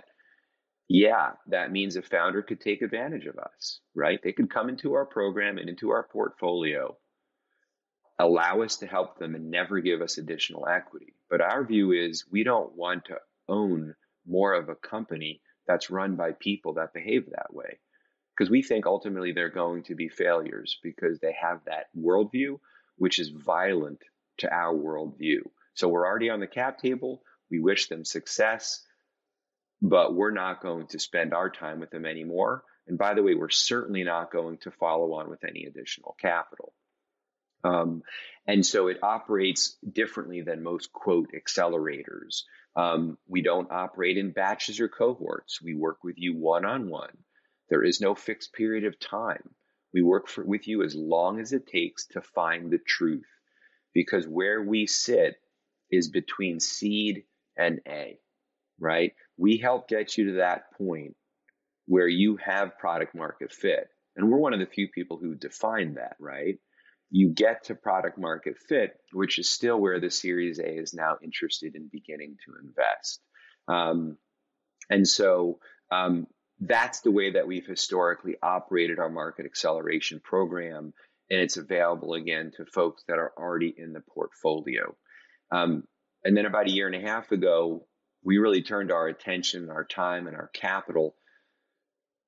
Yeah, 0.87 1.31
that 1.47 1.71
means 1.71 1.95
a 1.95 2.01
founder 2.01 2.41
could 2.41 2.61
take 2.61 2.81
advantage 2.81 3.25
of 3.25 3.37
us, 3.37 3.79
right? 3.95 4.19
They 4.21 4.31
could 4.31 4.49
come 4.49 4.69
into 4.69 4.93
our 4.93 5.05
program 5.05 5.57
and 5.57 5.69
into 5.69 5.89
our 5.89 6.03
portfolio 6.03 6.95
allow 8.19 8.61
us 8.61 8.77
to 8.77 8.87
help 8.87 9.17
them 9.17 9.35
and 9.35 9.49
never 9.49 9.79
give 9.79 10.01
us 10.01 10.17
additional 10.17 10.67
equity. 10.67 11.15
But 11.29 11.41
our 11.41 11.65
view 11.65 11.91
is 11.91 12.25
we 12.31 12.43
don't 12.43 12.75
want 12.75 13.05
to 13.05 13.17
own 13.49 13.95
more 14.25 14.53
of 14.53 14.69
a 14.69 14.75
company 14.75 15.41
that's 15.67 15.89
run 15.89 16.15
by 16.15 16.33
people 16.33 16.75
that 16.75 16.93
behave 16.93 17.25
that 17.31 17.53
way. 17.53 17.79
Because 18.35 18.49
we 18.49 18.63
think 18.63 18.85
ultimately 18.85 19.31
they're 19.31 19.49
going 19.49 19.83
to 19.83 19.95
be 19.95 20.09
failures 20.09 20.79
because 20.81 21.19
they 21.19 21.35
have 21.39 21.61
that 21.65 21.87
worldview, 21.97 22.59
which 22.97 23.19
is 23.19 23.29
violent 23.29 24.01
to 24.39 24.51
our 24.51 24.73
worldview. 24.73 25.41
So 25.75 25.87
we're 25.87 26.07
already 26.07 26.29
on 26.29 26.39
the 26.39 26.47
cap 26.47 26.79
table. 26.79 27.21
We 27.51 27.59
wish 27.59 27.87
them 27.87 28.05
success, 28.05 28.81
but 29.81 30.15
we're 30.15 30.31
not 30.31 30.61
going 30.61 30.87
to 30.87 30.99
spend 30.99 31.33
our 31.33 31.49
time 31.49 31.79
with 31.79 31.91
them 31.91 32.05
anymore. 32.05 32.63
And 32.87 32.97
by 32.97 33.13
the 33.13 33.23
way, 33.23 33.35
we're 33.35 33.49
certainly 33.49 34.03
not 34.03 34.31
going 34.31 34.57
to 34.59 34.71
follow 34.71 35.13
on 35.13 35.29
with 35.29 35.43
any 35.43 35.65
additional 35.65 36.15
capital. 36.19 36.73
Um, 37.63 38.03
and 38.45 38.65
so 38.65 38.87
it 38.87 38.97
operates 39.01 39.77
differently 39.89 40.41
than 40.41 40.63
most 40.63 40.91
quote 40.91 41.29
accelerators. 41.33 42.43
Um, 42.75 43.17
we 43.27 43.41
don't 43.41 43.71
operate 43.71 44.17
in 44.17 44.31
batches 44.31 44.79
or 44.79 44.89
cohorts. 44.89 45.61
We 45.61 45.75
work 45.75 46.03
with 46.03 46.15
you 46.17 46.35
one 46.35 46.65
on 46.65 46.89
one. 46.89 47.15
There 47.73 47.83
is 47.83 47.99
no 47.99 48.13
fixed 48.13 48.53
period 48.53 48.85
of 48.85 48.99
time. 48.99 49.49
We 49.95 50.03
work 50.03 50.27
for, 50.27 50.45
with 50.45 50.67
you 50.67 50.83
as 50.83 50.93
long 50.93 51.39
as 51.39 51.53
it 51.53 51.65
takes 51.65 52.05
to 52.09 52.21
find 52.21 52.69
the 52.69 52.77
truth 52.77 53.25
because 53.95 54.27
where 54.27 54.61
we 54.61 54.85
sit 54.85 55.37
is 55.89 56.11
between 56.11 56.59
seed 56.59 57.23
and 57.57 57.81
A, 57.87 58.19
right? 58.79 59.13
We 59.37 59.57
help 59.57 59.87
get 59.87 60.19
you 60.19 60.27
to 60.27 60.33
that 60.33 60.71
point 60.77 61.15
where 61.87 62.07
you 62.07 62.37
have 62.37 62.77
product 62.77 63.15
market 63.15 63.51
fit. 63.51 63.87
And 64.15 64.29
we're 64.29 64.37
one 64.37 64.53
of 64.53 64.59
the 64.59 64.67
few 64.67 64.87
people 64.89 65.17
who 65.17 65.33
define 65.33 65.95
that, 65.95 66.15
right? 66.19 66.59
you 67.09 67.29
get 67.29 67.65
to 67.65 67.75
product 67.75 68.19
market 68.19 68.57
fit, 68.69 68.99
which 69.11 69.39
is 69.39 69.49
still 69.49 69.79
where 69.79 69.99
the 69.99 70.11
Series 70.11 70.59
A 70.59 70.77
is 70.77 70.93
now 70.93 71.17
interested 71.23 71.75
in 71.75 71.89
beginning 71.91 72.37
to 72.45 72.53
invest. 72.63 73.21
Um, 73.67 74.17
and 74.91 75.07
so 75.07 75.59
um, 75.91 76.27
that's 76.59 77.01
the 77.01 77.11
way 77.11 77.31
that 77.31 77.47
we've 77.47 77.65
historically 77.65 78.35
operated 78.41 78.99
our 78.99 79.09
market 79.09 79.45
acceleration 79.45 80.19
program. 80.23 80.93
And 81.29 81.39
it's 81.39 81.57
available 81.57 82.13
again 82.13 82.51
to 82.57 82.65
folks 82.65 83.03
that 83.07 83.17
are 83.17 83.33
already 83.37 83.73
in 83.75 83.93
the 83.93 84.01
portfolio. 84.01 84.95
Um, 85.51 85.83
and 86.23 86.37
then 86.37 86.45
about 86.45 86.67
a 86.67 86.71
year 86.71 86.87
and 86.87 86.95
a 86.95 87.07
half 87.07 87.31
ago, 87.31 87.85
we 88.23 88.37
really 88.37 88.61
turned 88.61 88.91
our 88.91 89.07
attention, 89.07 89.69
our 89.69 89.83
time, 89.83 90.27
and 90.27 90.35
our 90.35 90.49
capital 90.53 91.15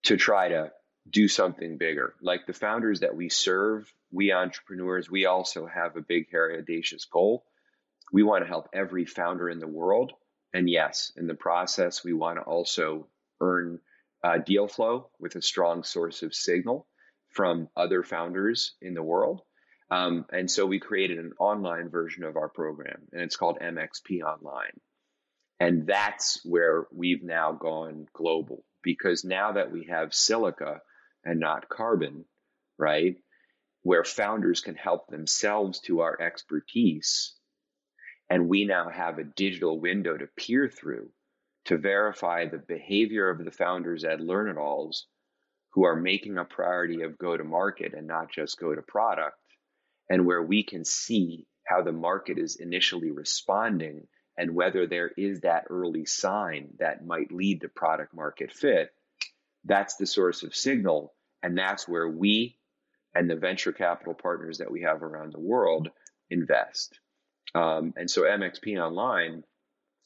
to 0.03 0.17
try 0.17 0.49
to 0.49 0.71
do 1.09 1.27
something 1.27 1.77
bigger. 1.77 2.15
Like 2.21 2.45
the 2.45 2.53
founders 2.53 3.01
that 3.01 3.15
we 3.15 3.29
serve, 3.29 3.91
we 4.11 4.31
entrepreneurs, 4.31 5.09
we 5.09 5.25
also 5.25 5.65
have 5.67 5.95
a 5.95 6.01
big, 6.01 6.29
hairy, 6.31 6.57
audacious 6.57 7.05
goal. 7.05 7.45
We 8.11 8.23
want 8.23 8.43
to 8.43 8.47
help 8.47 8.69
every 8.73 9.05
founder 9.05 9.49
in 9.49 9.59
the 9.59 9.67
world. 9.67 10.13
And 10.53 10.69
yes, 10.69 11.11
in 11.15 11.27
the 11.27 11.35
process, 11.35 12.03
we 12.03 12.13
want 12.13 12.37
to 12.37 12.43
also 12.43 13.07
earn 13.41 13.79
uh, 14.25 14.39
deal 14.39 14.67
flow 14.67 15.07
with 15.19 15.35
a 15.35 15.41
strong 15.41 15.83
source 15.83 16.23
of 16.23 16.33
signal 16.33 16.87
from 17.29 17.69
other 17.77 18.01
founders 18.01 18.73
in 18.81 18.95
the 18.95 19.03
world. 19.03 19.41
Um, 19.91 20.25
and 20.31 20.49
so 20.49 20.65
we 20.65 20.79
created 20.79 21.19
an 21.19 21.33
online 21.39 21.89
version 21.89 22.23
of 22.23 22.35
our 22.35 22.49
program, 22.49 23.03
and 23.11 23.21
it's 23.21 23.35
called 23.35 23.59
MXP 23.61 24.23
Online. 24.23 24.79
And 25.59 25.85
that's 25.85 26.41
where 26.43 26.87
we've 26.91 27.23
now 27.23 27.51
gone 27.51 28.07
global 28.13 28.65
because 28.81 29.23
now 29.23 29.51
that 29.51 29.71
we 29.71 29.85
have 29.91 30.15
silica 30.15 30.81
and 31.23 31.39
not 31.39 31.69
carbon, 31.69 32.25
right, 32.79 33.17
where 33.83 34.03
founders 34.03 34.59
can 34.59 34.75
help 34.75 35.07
themselves 35.07 35.81
to 35.81 35.99
our 35.99 36.19
expertise, 36.19 37.35
and 38.27 38.49
we 38.49 38.65
now 38.65 38.89
have 38.89 39.19
a 39.19 39.23
digital 39.23 39.79
window 39.79 40.17
to 40.17 40.25
peer 40.35 40.67
through 40.67 41.09
to 41.65 41.77
verify 41.77 42.45
the 42.45 42.57
behavior 42.57 43.29
of 43.29 43.43
the 43.43 43.51
founders 43.51 44.03
at 44.03 44.21
Learn-It-Alls 44.21 45.07
who 45.73 45.83
are 45.83 45.95
making 45.95 46.37
a 46.37 46.45
priority 46.45 47.01
of 47.01 47.17
go 47.17 47.35
to 47.35 47.43
market 47.43 47.93
and 47.93 48.07
not 48.07 48.31
just 48.31 48.59
go 48.59 48.73
to 48.73 48.81
product, 48.81 49.37
and 50.09 50.25
where 50.25 50.41
we 50.41 50.63
can 50.63 50.85
see 50.85 51.45
how 51.67 51.81
the 51.81 51.91
market 51.91 52.37
is 52.37 52.55
initially 52.55 53.11
responding 53.11 54.07
and 54.37 54.53
whether 54.53 54.85
there 54.85 55.11
is 55.17 55.41
that 55.41 55.65
early 55.69 56.05
sign 56.05 56.69
that 56.79 57.05
might 57.05 57.31
lead 57.31 57.61
to 57.61 57.69
product 57.69 58.13
market 58.13 58.51
fit, 58.51 58.91
that's 59.63 59.95
the 59.95 60.05
source 60.05 60.43
of 60.43 60.55
signal. 60.55 61.13
And 61.41 61.57
that's 61.57 61.87
where 61.87 62.07
we 62.07 62.57
and 63.13 63.29
the 63.29 63.35
venture 63.35 63.71
capital 63.71 64.13
partners 64.13 64.57
that 64.57 64.71
we 64.71 64.81
have 64.81 65.03
around 65.03 65.33
the 65.33 65.39
world 65.39 65.89
invest. 66.29 66.99
Um, 67.53 67.93
and 67.95 68.09
so 68.09 68.23
MXP 68.23 68.77
Online 68.77 69.43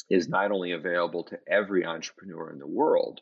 is 0.09 0.27
not 0.27 0.51
only 0.51 0.71
available 0.71 1.23
to 1.25 1.39
every 1.47 1.85
entrepreneur 1.85 2.51
in 2.51 2.59
the 2.59 2.67
world, 2.67 3.21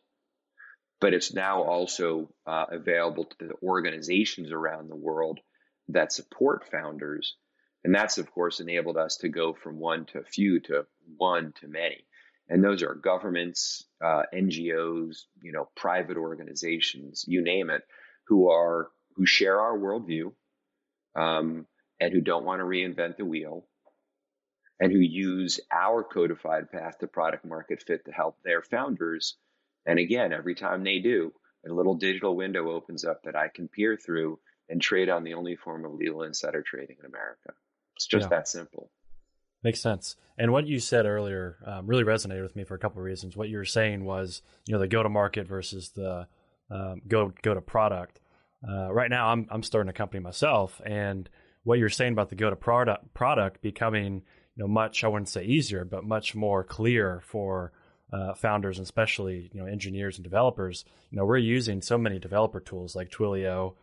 but 0.99 1.13
it's 1.13 1.33
now 1.33 1.63
also 1.63 2.29
uh, 2.45 2.65
available 2.71 3.25
to 3.25 3.47
the 3.47 3.53
organizations 3.61 4.51
around 4.51 4.89
the 4.89 4.95
world 4.95 5.39
that 5.89 6.11
support 6.11 6.67
founders. 6.71 7.35
And 7.83 7.93
that's, 7.93 8.17
of 8.17 8.31
course, 8.31 8.59
enabled 8.59 8.97
us 8.97 9.17
to 9.17 9.29
go 9.29 9.53
from 9.53 9.79
one 9.79 10.05
to 10.07 10.23
few 10.23 10.59
to 10.61 10.85
one 11.17 11.53
to 11.61 11.67
many. 11.67 12.05
And 12.49 12.63
those 12.63 12.81
are 12.81 12.95
governments, 12.95 13.85
uh, 14.03 14.23
NGOs, 14.33 15.17
you 15.41 15.51
know, 15.51 15.69
private 15.75 16.17
organizations, 16.17 17.25
you 17.27 17.41
name 17.43 17.69
it, 17.69 17.83
who 18.27 18.49
are 18.49 18.89
who 19.15 19.25
share 19.25 19.59
our 19.59 19.77
worldview, 19.77 20.31
um, 21.15 21.65
and 21.99 22.13
who 22.13 22.21
don't 22.21 22.45
want 22.45 22.59
to 22.59 22.65
reinvent 22.65 23.17
the 23.17 23.25
wheel, 23.25 23.67
and 24.79 24.91
who 24.91 24.99
use 24.99 25.59
our 25.71 26.03
codified 26.03 26.71
path 26.71 26.99
to 26.99 27.07
product 27.07 27.45
market 27.45 27.83
fit 27.85 28.05
to 28.05 28.11
help 28.11 28.37
their 28.43 28.61
founders. 28.61 29.35
And 29.85 29.99
again, 29.99 30.33
every 30.33 30.55
time 30.55 30.83
they 30.83 30.99
do, 30.99 31.33
a 31.67 31.73
little 31.73 31.95
digital 31.95 32.35
window 32.35 32.71
opens 32.71 33.03
up 33.03 33.23
that 33.23 33.35
I 33.35 33.47
can 33.47 33.67
peer 33.67 33.97
through 33.97 34.39
and 34.69 34.81
trade 34.81 35.09
on 35.09 35.23
the 35.23 35.33
only 35.33 35.55
form 35.55 35.85
of 35.85 35.93
legal 35.93 36.23
insider 36.23 36.61
trading 36.61 36.97
in 36.99 37.05
America. 37.05 37.53
It's 37.95 38.05
just 38.05 38.25
yeah. 38.25 38.37
that 38.37 38.47
simple. 38.47 38.89
Makes 39.63 39.81
sense. 39.81 40.15
And 40.37 40.51
what 40.51 40.67
you 40.67 40.79
said 40.79 41.05
earlier 41.05 41.57
um, 41.65 41.87
really 41.87 42.03
resonated 42.03 42.43
with 42.43 42.55
me 42.55 42.63
for 42.63 42.75
a 42.75 42.79
couple 42.79 42.99
of 42.99 43.05
reasons. 43.05 43.35
What 43.35 43.49
you 43.49 43.57
were 43.57 43.65
saying 43.65 44.05
was, 44.05 44.41
you 44.67 44.73
know, 44.73 44.79
the 44.79 44.87
go 44.87 45.01
to 45.01 45.09
market 45.09 45.47
versus 45.47 45.89
the 45.89 46.27
um, 46.69 47.01
go 47.07 47.33
go 47.41 47.53
to 47.53 47.61
product. 47.61 48.19
Uh, 48.67 48.93
right 48.93 49.09
now, 49.09 49.29
I'm 49.29 49.47
I'm 49.49 49.63
starting 49.63 49.89
a 49.89 49.93
company 49.93 50.21
myself, 50.21 50.79
and 50.85 51.27
what 51.63 51.79
you're 51.79 51.89
saying 51.89 52.13
about 52.13 52.29
the 52.29 52.35
go 52.35 52.49
to 52.49 52.55
product 52.55 53.13
product 53.13 53.61
becoming 53.61 54.23
you 54.57 54.63
know 54.63 54.67
much 54.67 55.03
I 55.03 55.07
wouldn't 55.07 55.29
say 55.29 55.45
easier, 55.45 55.85
but 55.85 56.03
much 56.03 56.35
more 56.35 56.63
clear 56.63 57.21
for 57.23 57.71
uh, 58.11 58.33
founders 58.33 58.77
and 58.77 58.85
especially 58.85 59.51
you 59.53 59.61
know 59.61 59.67
engineers 59.67 60.17
and 60.17 60.23
developers. 60.23 60.83
You 61.11 61.17
know 61.17 61.25
we're 61.25 61.37
using 61.37 61.81
so 61.81 61.97
many 61.97 62.19
developer 62.19 62.59
tools 62.59 62.95
like 62.95 63.11
Twilio 63.11 63.75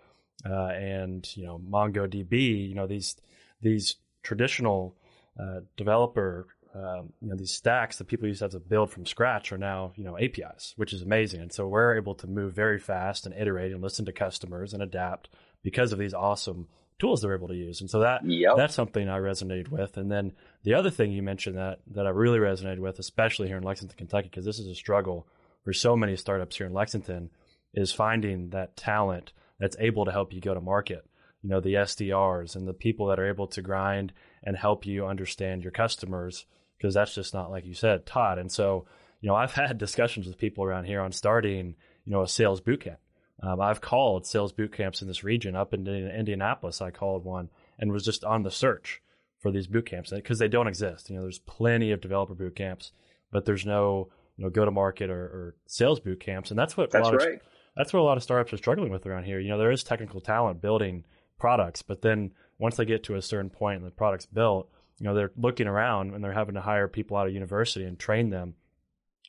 uh, 0.45 0.69
and 0.69 1.27
you 1.37 1.47
know 1.47 1.59
MongoDB. 1.59 2.69
You 2.69 2.75
know 2.75 2.89
these 2.89 3.17
these 3.63 3.97
traditional 4.23 4.97
uh, 5.41 5.61
developer 5.77 6.49
um, 6.75 7.13
you 7.21 7.29
know 7.29 7.37
these 7.37 7.53
stacks 7.53 7.99
that 7.99 8.09
people 8.09 8.27
used 8.27 8.41
to 8.41 8.47
have 8.47 8.53
to 8.53 8.59
build 8.59 8.91
from 8.91 9.07
scratch 9.07 9.53
are 9.53 9.59
now 9.59 9.93
you 9.95 10.03
know 10.03 10.19
APIs, 10.19 10.75
which 10.77 10.93
is 10.93 11.03
amazing. 11.03 11.41
And 11.41 11.53
so 11.53 11.69
we're 11.69 11.97
able 11.97 12.17
to 12.17 12.27
move 12.27 12.53
very 12.53 12.81
fast 12.81 13.27
and 13.27 13.35
iterate 13.35 13.71
and 13.71 13.81
listen 13.81 14.07
to 14.07 14.13
customers 14.13 14.75
and 14.75 14.83
adapt 14.83 15.29
because 15.63 15.93
of 15.93 16.01
these 16.01 16.15
awesome 16.15 16.67
tools 16.99 17.23
they're 17.23 17.35
able 17.35 17.49
to 17.49 17.55
use. 17.55 17.81
And 17.81 17.91
so 17.91 18.01
that 18.01 18.25
yep. 18.25 18.57
that's 18.57 18.75
something 18.75 19.09
I 19.09 19.19
resonated 19.19 19.69
with. 19.69 19.97
And 19.97 20.11
then 20.11 20.33
the 20.65 20.75
other 20.75 20.91
thing 20.91 21.13
you 21.13 21.23
mentioned 21.23 21.57
that 21.57 21.81
that 21.93 22.07
I 22.07 22.11
really 22.11 22.39
resonated 22.39 22.79
with, 22.79 22.99
especially 22.99 23.49
here 23.49 23.57
in 23.57 23.63
Lexington, 23.63 23.97
Kentucky, 23.97 24.29
because 24.29 24.45
this 24.45 24.59
is 24.59 24.67
a 24.67 24.75
struggle 24.75 25.27
for 25.63 25.73
so 25.73 25.97
many 25.97 26.17
startups 26.17 26.57
here 26.57 26.67
in 26.67 26.73
Lexington, 26.73 27.31
is 27.73 27.93
finding 27.93 28.51
that 28.51 28.77
talent 28.77 29.33
that's 29.59 29.77
able 29.79 30.05
to 30.05 30.13
help 30.13 30.33
you 30.33 30.41
go 30.41 30.55
to 30.55 30.61
market. 30.61 31.07
You 31.43 31.51
know, 31.51 31.61
the 31.61 31.75
SDRs 31.75 32.57
and 32.57 32.67
the 32.67 32.73
people 32.73 33.07
that 33.09 33.21
are 33.21 33.29
able 33.29 33.47
to 33.49 33.63
grind 33.63 34.13
and 34.43 34.57
help 34.57 34.87
you 34.87 35.07
understand 35.07 35.63
your 35.63 35.73
customers, 35.73 36.47
because 36.79 36.95
that's 36.95 37.15
just 37.15 37.35
not 37.35 37.51
like 37.51 37.67
you 37.67 37.75
said, 37.75 38.07
Todd. 38.07 38.39
And 38.39 38.51
so, 38.51 38.87
you 39.21 39.29
know, 39.29 39.35
I've 39.37 39.53
had 39.53 39.79
discussions 39.79 40.27
with 40.27 40.39
people 40.39 40.65
around 40.65 40.85
here 40.85 41.01
on 41.01 41.13
starting, 41.13 41.77
you 42.05 42.13
know, 42.13 42.23
a 42.23 42.29
sales 42.29 42.61
bootcamp 42.61 42.97
um, 43.43 43.61
I've 43.61 43.81
called 43.81 44.27
sales 44.27 44.53
boot 44.53 44.73
camps 44.73 45.03
in 45.03 45.09
this 45.09 45.25
region. 45.25 45.57
Up 45.57 45.75
in 45.75 45.87
Indianapolis, 45.87 46.81
I 46.81 46.91
called 46.91 47.25
one 47.25 47.51
and 47.79 47.93
was 47.93 48.05
just 48.05 48.25
on 48.25 48.43
the 48.43 48.51
search 48.51 49.03
for 49.45 49.51
these 49.51 49.67
boot 49.67 49.85
camps 49.85 50.09
because 50.09 50.39
they 50.39 50.49
don't 50.49 50.67
exist. 50.67 51.11
You 51.11 51.17
know, 51.17 51.23
there's 51.23 51.39
plenty 51.39 51.93
of 51.93 52.01
developer 52.01 52.35
boot 52.35 52.57
camps, 52.57 52.93
but 53.31 53.45
there's 53.45 53.67
no 53.67 54.09
you 54.39 54.45
know 54.45 54.49
go 54.49 54.65
to 54.65 54.71
market 54.71 55.11
or, 55.11 55.21
or, 55.21 55.55
sales 55.67 56.01
boot 56.01 56.19
camps, 56.19 56.49
and 56.49 56.59
that's 56.59 56.79
what 56.79 56.91
that's 56.91 57.11
right. 57.11 57.35
Of, 57.35 57.41
that's 57.77 57.93
what 57.93 58.01
a 58.01 58.05
lot 58.05 58.17
of 58.17 58.23
startups 58.23 58.55
are 58.55 58.57
struggling 58.57 58.91
with 58.91 59.05
around 59.05 59.25
here. 59.25 59.39
You 59.39 59.51
know, 59.51 59.59
there 59.59 59.71
is 59.71 59.85
technical 59.85 60.23
talent 60.23 60.63
building 60.63 61.05
products, 61.39 61.83
but 61.83 62.01
then 62.01 62.33
once 62.59 62.77
they 62.77 62.87
get 62.87 63.05
to 63.05 63.17
a 63.17 63.21
certain 63.21 63.51
point 63.51 63.83
and 63.83 63.87
the 63.87 63.91
product's 63.91 64.25
built, 64.25 64.71
you 64.99 65.05
know, 65.05 65.13
they're 65.13 65.33
looking 65.37 65.67
around 65.67 66.15
and 66.15 66.25
they're 66.25 66.33
having 66.33 66.55
to 66.55 66.63
hire 66.63 66.89
people 66.89 67.19
out 67.19 67.27
of 67.27 67.35
university 67.35 67.85
and 67.85 67.99
train 67.99 68.31
them 68.31 68.55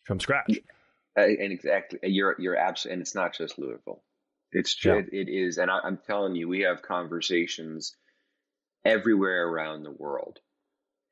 from 0.05 0.21
scratch. 0.21 0.59
Uh, 1.17 1.23
and 1.23 1.51
exactly, 1.51 1.99
you're 2.03 2.37
you're 2.39 2.55
absolutely, 2.55 2.93
and 2.93 3.01
it's 3.01 3.15
not 3.15 3.33
just 3.33 3.59
Louisville. 3.59 4.01
It's 4.53 4.73
just, 4.73 5.09
yeah. 5.11 5.21
it 5.21 5.27
is, 5.27 5.57
and 5.57 5.69
I, 5.69 5.79
I'm 5.83 5.99
telling 6.07 6.37
you, 6.37 6.47
we 6.47 6.61
have 6.61 6.81
conversations 6.81 7.97
everywhere 8.85 9.47
around 9.47 9.83
the 9.83 9.91
world, 9.91 10.39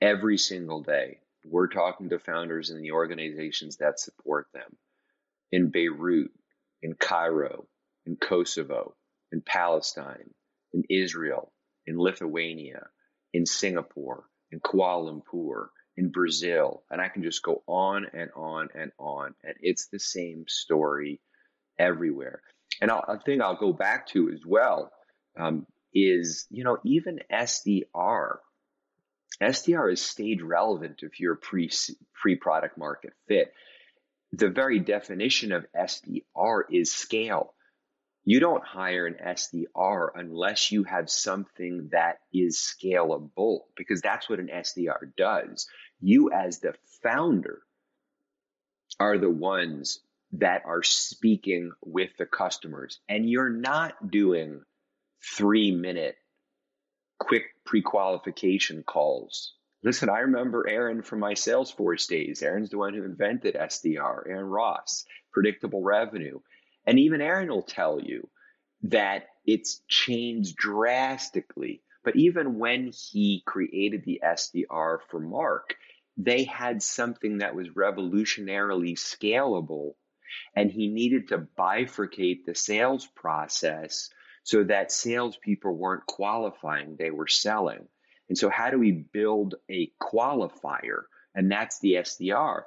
every 0.01 0.37
single 0.37 0.81
day. 0.81 1.19
We're 1.45 1.67
talking 1.67 2.09
to 2.09 2.19
founders 2.19 2.69
in 2.69 2.81
the 2.81 2.91
organizations 2.91 3.77
that 3.77 3.99
support 3.99 4.47
them 4.53 4.77
in 5.51 5.69
Beirut, 5.69 6.31
in 6.81 6.93
Cairo, 6.93 7.65
in 8.05 8.15
Kosovo, 8.15 8.95
in 9.31 9.41
Palestine, 9.41 10.29
in 10.73 10.83
Israel, 10.89 11.51
in 11.85 11.99
Lithuania, 11.99 12.87
in 13.33 13.45
Singapore, 13.45 14.25
in 14.51 14.59
Kuala 14.59 15.21
Lumpur, 15.21 15.67
in 15.97 16.09
Brazil, 16.09 16.83
and 16.89 17.01
I 17.01 17.09
can 17.09 17.23
just 17.23 17.43
go 17.43 17.63
on 17.67 18.07
and 18.13 18.29
on 18.35 18.69
and 18.75 18.91
on. 18.97 19.35
And 19.43 19.55
it's 19.61 19.87
the 19.87 19.99
same 19.99 20.45
story 20.47 21.19
everywhere. 21.77 22.41
And 22.81 22.89
I'll, 22.89 23.05
a 23.07 23.19
thing 23.19 23.41
I'll 23.41 23.55
go 23.55 23.73
back 23.73 24.07
to 24.07 24.31
as 24.31 24.41
well 24.45 24.91
um, 25.37 25.67
is, 25.93 26.45
you 26.49 26.63
know, 26.63 26.77
even 26.83 27.19
SDR. 27.31 28.37
SDR 29.41 29.91
is 29.91 30.01
stage 30.01 30.41
relevant 30.41 30.99
if 31.01 31.19
you're 31.19 31.35
pre 31.35 31.69
pre 32.13 32.35
product 32.35 32.77
market 32.77 33.13
fit. 33.27 33.53
The 34.31 34.49
very 34.49 34.79
definition 34.79 35.51
of 35.51 35.65
SDR 35.75 36.63
is 36.71 36.91
scale. 36.91 37.53
You 38.25 38.39
don't 38.39 38.63
hire 38.63 39.05
an 39.05 39.17
SDR 39.23 40.07
unless 40.15 40.71
you 40.71 40.85
have 40.85 41.09
something 41.09 41.89
that 41.91 42.19
is 42.33 42.57
scalable 42.57 43.61
because 43.75 44.01
that's 44.01 44.29
what 44.29 44.39
an 44.39 44.47
SDR 44.47 45.11
does. 45.17 45.67
You, 45.99 46.31
as 46.31 46.59
the 46.59 46.73
founder, 47.03 47.61
are 48.99 49.17
the 49.17 49.29
ones 49.29 49.99
that 50.33 50.63
are 50.65 50.83
speaking 50.83 51.71
with 51.83 52.11
the 52.17 52.25
customers, 52.25 52.99
and 53.09 53.29
you're 53.29 53.49
not 53.49 54.09
doing 54.09 54.61
three 55.23 55.71
minute 55.71 56.15
quick 57.19 57.43
pre 57.65 57.81
qualification 57.81 58.83
calls 58.83 59.53
Listen, 59.83 60.09
I 60.09 60.19
remember 60.19 60.65
Aaron 60.67 61.01
from 61.01 61.19
my 61.19 61.33
Salesforce 61.33 62.07
days. 62.07 62.41
Aaron's 62.41 62.69
the 62.69 62.77
one 62.77 62.93
who 62.93 63.03
invented 63.03 63.55
SDR, 63.55 64.25
Aaron 64.29 64.45
Ross, 64.45 65.03
predictable 65.33 65.83
revenue. 65.83 66.39
And 66.85 66.99
even 66.99 67.19
Aaron 67.19 67.49
will 67.49 67.63
tell 67.63 67.99
you 68.01 68.29
that 68.83 69.27
it's 69.45 69.81
changed 69.89 70.55
drastically. 70.55 71.81
But 72.05 72.15
even 72.15 72.59
when 72.59 72.91
he 72.93 73.43
created 73.45 74.03
the 74.05 74.21
SDR 74.23 74.99
for 75.09 75.19
Marc, 75.19 75.75
they 76.15 76.45
had 76.45 76.81
something 76.81 77.39
that 77.39 77.55
was 77.55 77.67
revolutionarily 77.69 78.93
scalable. 78.93 79.95
And 80.55 80.71
he 80.71 80.87
needed 80.87 81.27
to 81.29 81.45
bifurcate 81.59 82.45
the 82.45 82.55
sales 82.55 83.05
process 83.05 84.09
so 84.43 84.63
that 84.65 84.91
salespeople 84.91 85.75
weren't 85.75 86.05
qualifying, 86.05 86.97
they 86.97 87.11
were 87.11 87.27
selling. 87.27 87.87
And 88.29 88.37
so, 88.37 88.49
how 88.49 88.69
do 88.69 88.79
we 88.79 88.91
build 88.91 89.55
a 89.69 89.91
qualifier? 90.01 91.03
And 91.35 91.51
that's 91.51 91.79
the 91.79 91.93
SDR. 91.93 92.63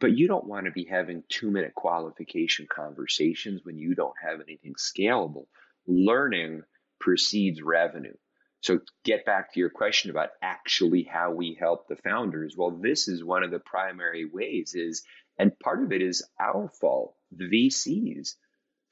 But 0.00 0.16
you 0.16 0.26
don't 0.26 0.46
want 0.46 0.66
to 0.66 0.72
be 0.72 0.84
having 0.84 1.22
two 1.28 1.50
minute 1.50 1.74
qualification 1.74 2.66
conversations 2.74 3.60
when 3.64 3.78
you 3.78 3.94
don't 3.94 4.14
have 4.22 4.40
anything 4.40 4.74
scalable. 4.74 5.46
Learning 5.86 6.62
precedes 6.98 7.62
revenue. 7.62 8.14
So, 8.62 8.80
get 9.04 9.24
back 9.24 9.52
to 9.52 9.60
your 9.60 9.70
question 9.70 10.10
about 10.10 10.30
actually 10.40 11.02
how 11.04 11.32
we 11.32 11.56
help 11.58 11.88
the 11.88 11.96
founders. 11.96 12.54
Well, 12.56 12.70
this 12.70 13.08
is 13.08 13.24
one 13.24 13.42
of 13.42 13.50
the 13.50 13.60
primary 13.60 14.24
ways 14.24 14.74
is, 14.74 15.02
and 15.38 15.58
part 15.58 15.82
of 15.82 15.92
it 15.92 16.02
is 16.02 16.26
our 16.40 16.70
fault, 16.80 17.14
the 17.30 17.44
VCs 17.44 18.34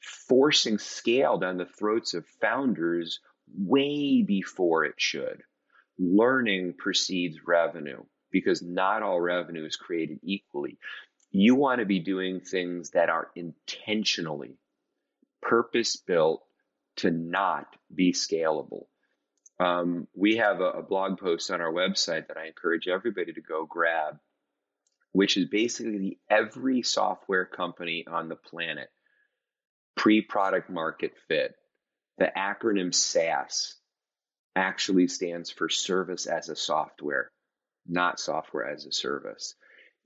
forcing 0.01 0.79
scale 0.79 1.39
down 1.39 1.59
the 1.59 1.67
throats 1.67 2.15
of 2.15 2.27
founders 2.41 3.21
way 3.57 4.23
before 4.23 4.85
it 4.85 4.95
should. 4.97 5.43
Learning 5.99 6.75
precedes 6.77 7.39
revenue 7.47 8.03
because 8.31 8.63
not 8.63 9.03
all 9.03 9.21
revenue 9.21 9.67
is 9.67 9.77
created 9.77 10.19
equally. 10.23 10.79
You 11.31 11.55
want 11.55 11.81
to 11.81 11.87
be 11.87 12.01
doing 12.01 12.41
things 12.41 12.91
that 12.91 13.09
are 13.09 13.31
intentionally 13.37 14.57
purpose 15.43 15.97
built 15.97 16.43
to 16.97 17.11
not 17.11 17.67
be 17.95 18.13
scalable. 18.13 18.87
Um, 19.59 20.09
we 20.15 20.37
have 20.37 20.61
a, 20.61 20.71
a 20.71 20.83
blog 20.83 21.19
post 21.19 21.51
on 21.51 21.61
our 21.61 21.73
website 21.73 22.29
that 22.29 22.39
I 22.39 22.47
encourage 22.47 22.89
everybody 22.89 23.33
to 23.33 23.41
go 23.43 23.67
grab, 23.67 24.19
which 25.13 25.37
is 25.37 25.47
basically 25.47 26.19
every 26.31 26.83
software 26.83 27.45
company 27.45 28.07
on 28.11 28.29
the 28.29 28.37
planet 28.37 28.89
pre 29.97 30.23
product 30.23 30.71
market 30.71 31.13
fit. 31.29 31.55
The 32.19 32.31
acronym 32.37 32.95
SaaS 32.95 33.77
actually 34.55 35.09
stands 35.09 35.51
for 35.51 35.69
service 35.69 36.27
as 36.27 36.49
a 36.49 36.57
software, 36.57 37.31
not 37.87 38.21
software 38.21 38.69
as 38.69 38.87
a 38.87 38.93
service. 38.93 39.55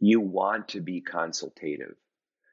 You 0.01 0.21
want 0.21 0.69
to 0.69 0.81
be 0.81 1.01
consultative. 1.01 1.97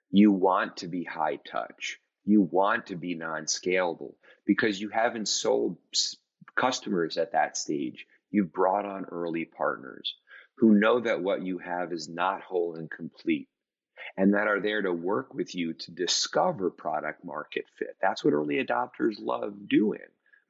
You 0.09 0.31
want 0.31 0.77
to 0.77 0.87
be 0.87 1.03
high 1.03 1.37
touch. 1.37 1.99
You 2.25 2.41
want 2.41 2.87
to 2.87 2.95
be 2.95 3.15
non 3.15 3.45
scalable 3.45 4.15
because 4.45 4.79
you 4.79 4.89
haven't 4.89 5.27
sold 5.27 5.77
customers 6.55 7.17
at 7.17 7.33
that 7.33 7.57
stage. 7.57 8.05
You've 8.29 8.53
brought 8.53 8.85
on 8.85 9.05
early 9.05 9.45
partners 9.45 10.15
who 10.57 10.79
know 10.79 10.99
that 10.99 11.21
what 11.21 11.43
you 11.43 11.57
have 11.57 11.91
is 11.91 12.07
not 12.07 12.41
whole 12.41 12.75
and 12.75 12.89
complete 12.89 13.47
and 14.17 14.33
that 14.33 14.47
are 14.47 14.59
there 14.59 14.81
to 14.81 14.91
work 14.91 15.33
with 15.33 15.55
you 15.55 15.73
to 15.73 15.91
discover 15.91 16.69
product 16.69 17.23
market 17.23 17.65
fit. 17.77 17.95
That's 18.01 18.23
what 18.23 18.33
early 18.33 18.63
adopters 18.63 19.15
love 19.19 19.67
doing. 19.67 19.99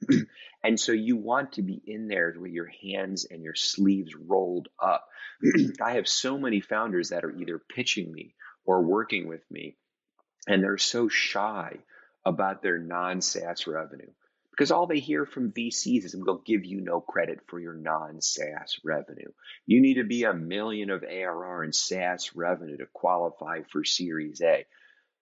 and 0.63 0.79
so 0.79 0.91
you 0.91 1.15
want 1.15 1.53
to 1.53 1.61
be 1.61 1.81
in 1.85 2.07
there 2.07 2.33
with 2.37 2.51
your 2.51 2.71
hands 2.81 3.25
and 3.29 3.43
your 3.43 3.55
sleeves 3.55 4.15
rolled 4.15 4.69
up. 4.81 5.07
I 5.81 5.93
have 5.93 6.07
so 6.07 6.37
many 6.37 6.59
founders 6.59 7.09
that 7.09 7.23
are 7.23 7.31
either 7.31 7.59
pitching 7.59 8.11
me 8.11 8.35
or 8.65 8.81
working 8.81 9.27
with 9.27 9.43
me, 9.51 9.77
and 10.47 10.63
they're 10.63 10.77
so 10.77 11.07
shy 11.07 11.77
about 12.25 12.61
their 12.61 12.77
non 12.77 13.21
SaaS 13.21 13.67
revenue 13.67 14.11
because 14.61 14.69
all 14.69 14.85
they 14.85 14.99
hear 14.99 15.25
from 15.25 15.51
VCs 15.51 16.05
is 16.05 16.15
we'll 16.15 16.43
give 16.45 16.65
you 16.65 16.81
no 16.81 17.01
credit 17.01 17.39
for 17.47 17.59
your 17.59 17.73
non 17.73 18.21
SaaS 18.21 18.79
revenue. 18.83 19.31
You 19.65 19.81
need 19.81 19.95
to 19.95 20.03
be 20.03 20.23
a 20.23 20.35
million 20.35 20.91
of 20.91 21.03
ARR 21.03 21.63
in 21.63 21.73
SaaS 21.73 22.35
revenue 22.35 22.77
to 22.77 22.85
qualify 22.93 23.61
for 23.71 23.83
Series 23.83 24.39
A. 24.43 24.67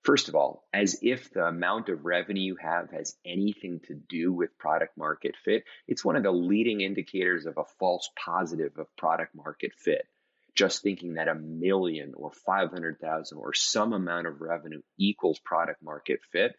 First 0.03 0.27
of 0.27 0.35
all, 0.35 0.67
as 0.73 0.99
if 1.01 1.31
the 1.31 1.45
amount 1.45 1.87
of 1.87 2.03
revenue 2.03 2.41
you 2.41 2.57
have 2.57 2.91
has 2.91 3.15
anything 3.25 3.79
to 3.87 3.93
do 3.93 4.33
with 4.33 4.57
product 4.57 4.97
market 4.97 5.35
fit, 5.45 5.63
it's 5.87 6.03
one 6.03 6.17
of 6.17 6.23
the 6.23 6.31
leading 6.31 6.81
indicators 6.81 7.45
of 7.45 7.57
a 7.57 7.63
false 7.79 8.09
positive 8.21 8.77
of 8.77 8.93
product 8.97 9.33
market 9.33 9.71
fit. 9.73 10.05
Just 10.53 10.83
thinking 10.83 11.13
that 11.13 11.29
a 11.29 11.35
million 11.35 12.11
or 12.17 12.33
500,000 12.45 13.37
or 13.37 13.53
some 13.53 13.93
amount 13.93 14.27
of 14.27 14.41
revenue 14.41 14.81
equals 14.97 15.39
product 15.39 15.81
market 15.81 16.19
fit 16.29 16.57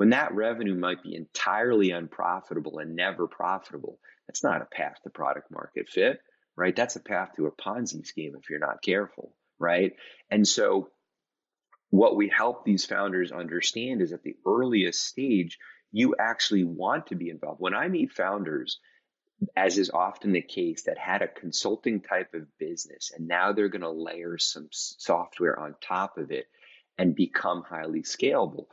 when 0.00 0.08
that 0.08 0.34
revenue 0.34 0.74
might 0.74 1.02
be 1.02 1.14
entirely 1.14 1.90
unprofitable 1.90 2.78
and 2.78 2.96
never 2.96 3.26
profitable, 3.26 3.98
that's 4.26 4.42
not 4.42 4.62
a 4.62 4.64
path 4.64 4.96
to 5.02 5.10
product 5.10 5.50
market 5.50 5.90
fit, 5.90 6.20
right? 6.56 6.74
That's 6.74 6.96
a 6.96 7.02
path 7.02 7.32
to 7.36 7.44
a 7.44 7.52
Ponzi 7.52 8.06
scheme 8.06 8.32
if 8.34 8.48
you're 8.48 8.60
not 8.60 8.80
careful, 8.80 9.36
right? 9.58 9.92
And 10.30 10.48
so 10.48 10.88
what 11.90 12.16
we 12.16 12.32
help 12.34 12.64
these 12.64 12.86
founders 12.86 13.30
understand 13.30 14.00
is 14.00 14.14
at 14.14 14.22
the 14.22 14.36
earliest 14.46 15.06
stage, 15.06 15.58
you 15.92 16.14
actually 16.18 16.64
want 16.64 17.08
to 17.08 17.14
be 17.14 17.28
involved. 17.28 17.60
When 17.60 17.74
I 17.74 17.88
meet 17.88 18.10
founders, 18.10 18.80
as 19.54 19.76
is 19.76 19.90
often 19.90 20.32
the 20.32 20.40
case, 20.40 20.84
that 20.84 20.96
had 20.96 21.20
a 21.20 21.28
consulting 21.28 22.00
type 22.00 22.32
of 22.32 22.46
business 22.56 23.12
and 23.14 23.28
now 23.28 23.52
they're 23.52 23.68
going 23.68 23.82
to 23.82 23.90
layer 23.90 24.38
some 24.38 24.68
software 24.70 25.60
on 25.60 25.74
top 25.82 26.16
of 26.16 26.30
it 26.30 26.46
and 26.96 27.14
become 27.14 27.64
highly 27.68 28.00
scalable. 28.00 28.64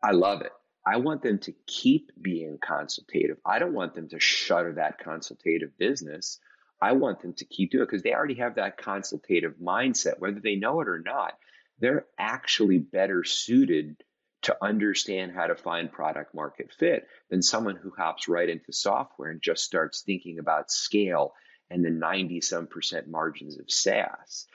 I 0.00 0.12
love 0.12 0.42
it. 0.42 0.52
I 0.88 0.96
want 0.96 1.20
them 1.20 1.38
to 1.40 1.52
keep 1.66 2.12
being 2.20 2.56
consultative. 2.56 3.36
I 3.44 3.58
don't 3.58 3.74
want 3.74 3.94
them 3.94 4.08
to 4.08 4.18
shutter 4.18 4.72
that 4.74 4.98
consultative 4.98 5.76
business. 5.76 6.40
I 6.80 6.92
want 6.92 7.20
them 7.20 7.34
to 7.34 7.44
keep 7.44 7.72
doing 7.72 7.82
it 7.82 7.90
because 7.90 8.02
they 8.02 8.14
already 8.14 8.36
have 8.36 8.54
that 8.54 8.78
consultative 8.78 9.56
mindset, 9.62 10.18
whether 10.18 10.40
they 10.40 10.56
know 10.56 10.80
it 10.80 10.88
or 10.88 10.98
not. 10.98 11.34
They're 11.78 12.06
actually 12.18 12.78
better 12.78 13.22
suited 13.22 14.02
to 14.42 14.56
understand 14.62 15.32
how 15.32 15.48
to 15.48 15.56
find 15.56 15.92
product 15.92 16.34
market 16.34 16.72
fit 16.72 17.06
than 17.28 17.42
someone 17.42 17.76
who 17.76 17.92
hops 17.94 18.26
right 18.26 18.48
into 18.48 18.72
software 18.72 19.30
and 19.30 19.42
just 19.42 19.64
starts 19.64 20.00
thinking 20.00 20.38
about 20.38 20.70
scale 20.70 21.34
and 21.68 21.84
the 21.84 21.90
90 21.90 22.40
some 22.40 22.66
percent 22.66 23.08
margins 23.08 23.58
of 23.58 23.70
SaaS. 23.70 24.46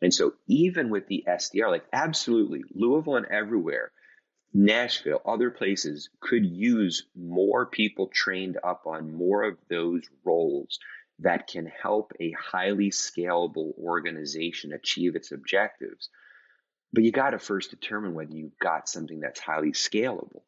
And 0.00 0.14
so 0.14 0.34
even 0.46 0.88
with 0.88 1.08
the 1.08 1.24
SDR, 1.26 1.68
like 1.68 1.86
absolutely 1.92 2.62
Louisville 2.72 3.16
and 3.16 3.26
everywhere, 3.26 3.90
Nashville, 4.52 5.22
other 5.24 5.50
places 5.50 6.10
could 6.18 6.44
use 6.44 7.06
more 7.14 7.66
people 7.66 8.08
trained 8.08 8.58
up 8.64 8.86
on 8.86 9.14
more 9.14 9.44
of 9.44 9.58
those 9.68 10.02
roles 10.24 10.78
that 11.20 11.46
can 11.46 11.66
help 11.66 12.12
a 12.18 12.32
highly 12.32 12.90
scalable 12.90 13.78
organization 13.78 14.72
achieve 14.72 15.14
its 15.14 15.32
objectives. 15.32 16.08
But 16.92 17.04
you 17.04 17.12
got 17.12 17.30
to 17.30 17.38
first 17.38 17.70
determine 17.70 18.14
whether 18.14 18.34
you've 18.34 18.58
got 18.58 18.88
something 18.88 19.20
that's 19.20 19.38
highly 19.38 19.72
scalable. 19.72 20.42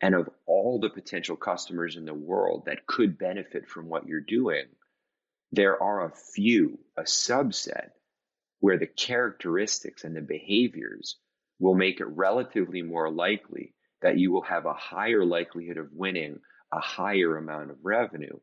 And 0.00 0.14
of 0.14 0.28
all 0.46 0.80
the 0.80 0.90
potential 0.90 1.36
customers 1.36 1.96
in 1.96 2.04
the 2.04 2.12
world 2.12 2.64
that 2.66 2.86
could 2.86 3.16
benefit 3.16 3.68
from 3.68 3.88
what 3.88 4.06
you're 4.06 4.20
doing, 4.20 4.64
there 5.52 5.80
are 5.82 6.04
a 6.04 6.14
few, 6.14 6.78
a 6.96 7.02
subset, 7.02 7.90
where 8.58 8.78
the 8.78 8.86
characteristics 8.86 10.04
and 10.04 10.14
the 10.14 10.20
behaviors 10.20 11.16
will 11.62 11.74
make 11.76 12.00
it 12.00 12.06
relatively 12.06 12.82
more 12.82 13.08
likely 13.08 13.72
that 14.02 14.18
you 14.18 14.32
will 14.32 14.42
have 14.42 14.66
a 14.66 14.74
higher 14.74 15.24
likelihood 15.24 15.78
of 15.78 15.92
winning 15.92 16.40
a 16.72 16.80
higher 16.80 17.36
amount 17.36 17.70
of 17.70 17.76
revenue. 17.84 18.36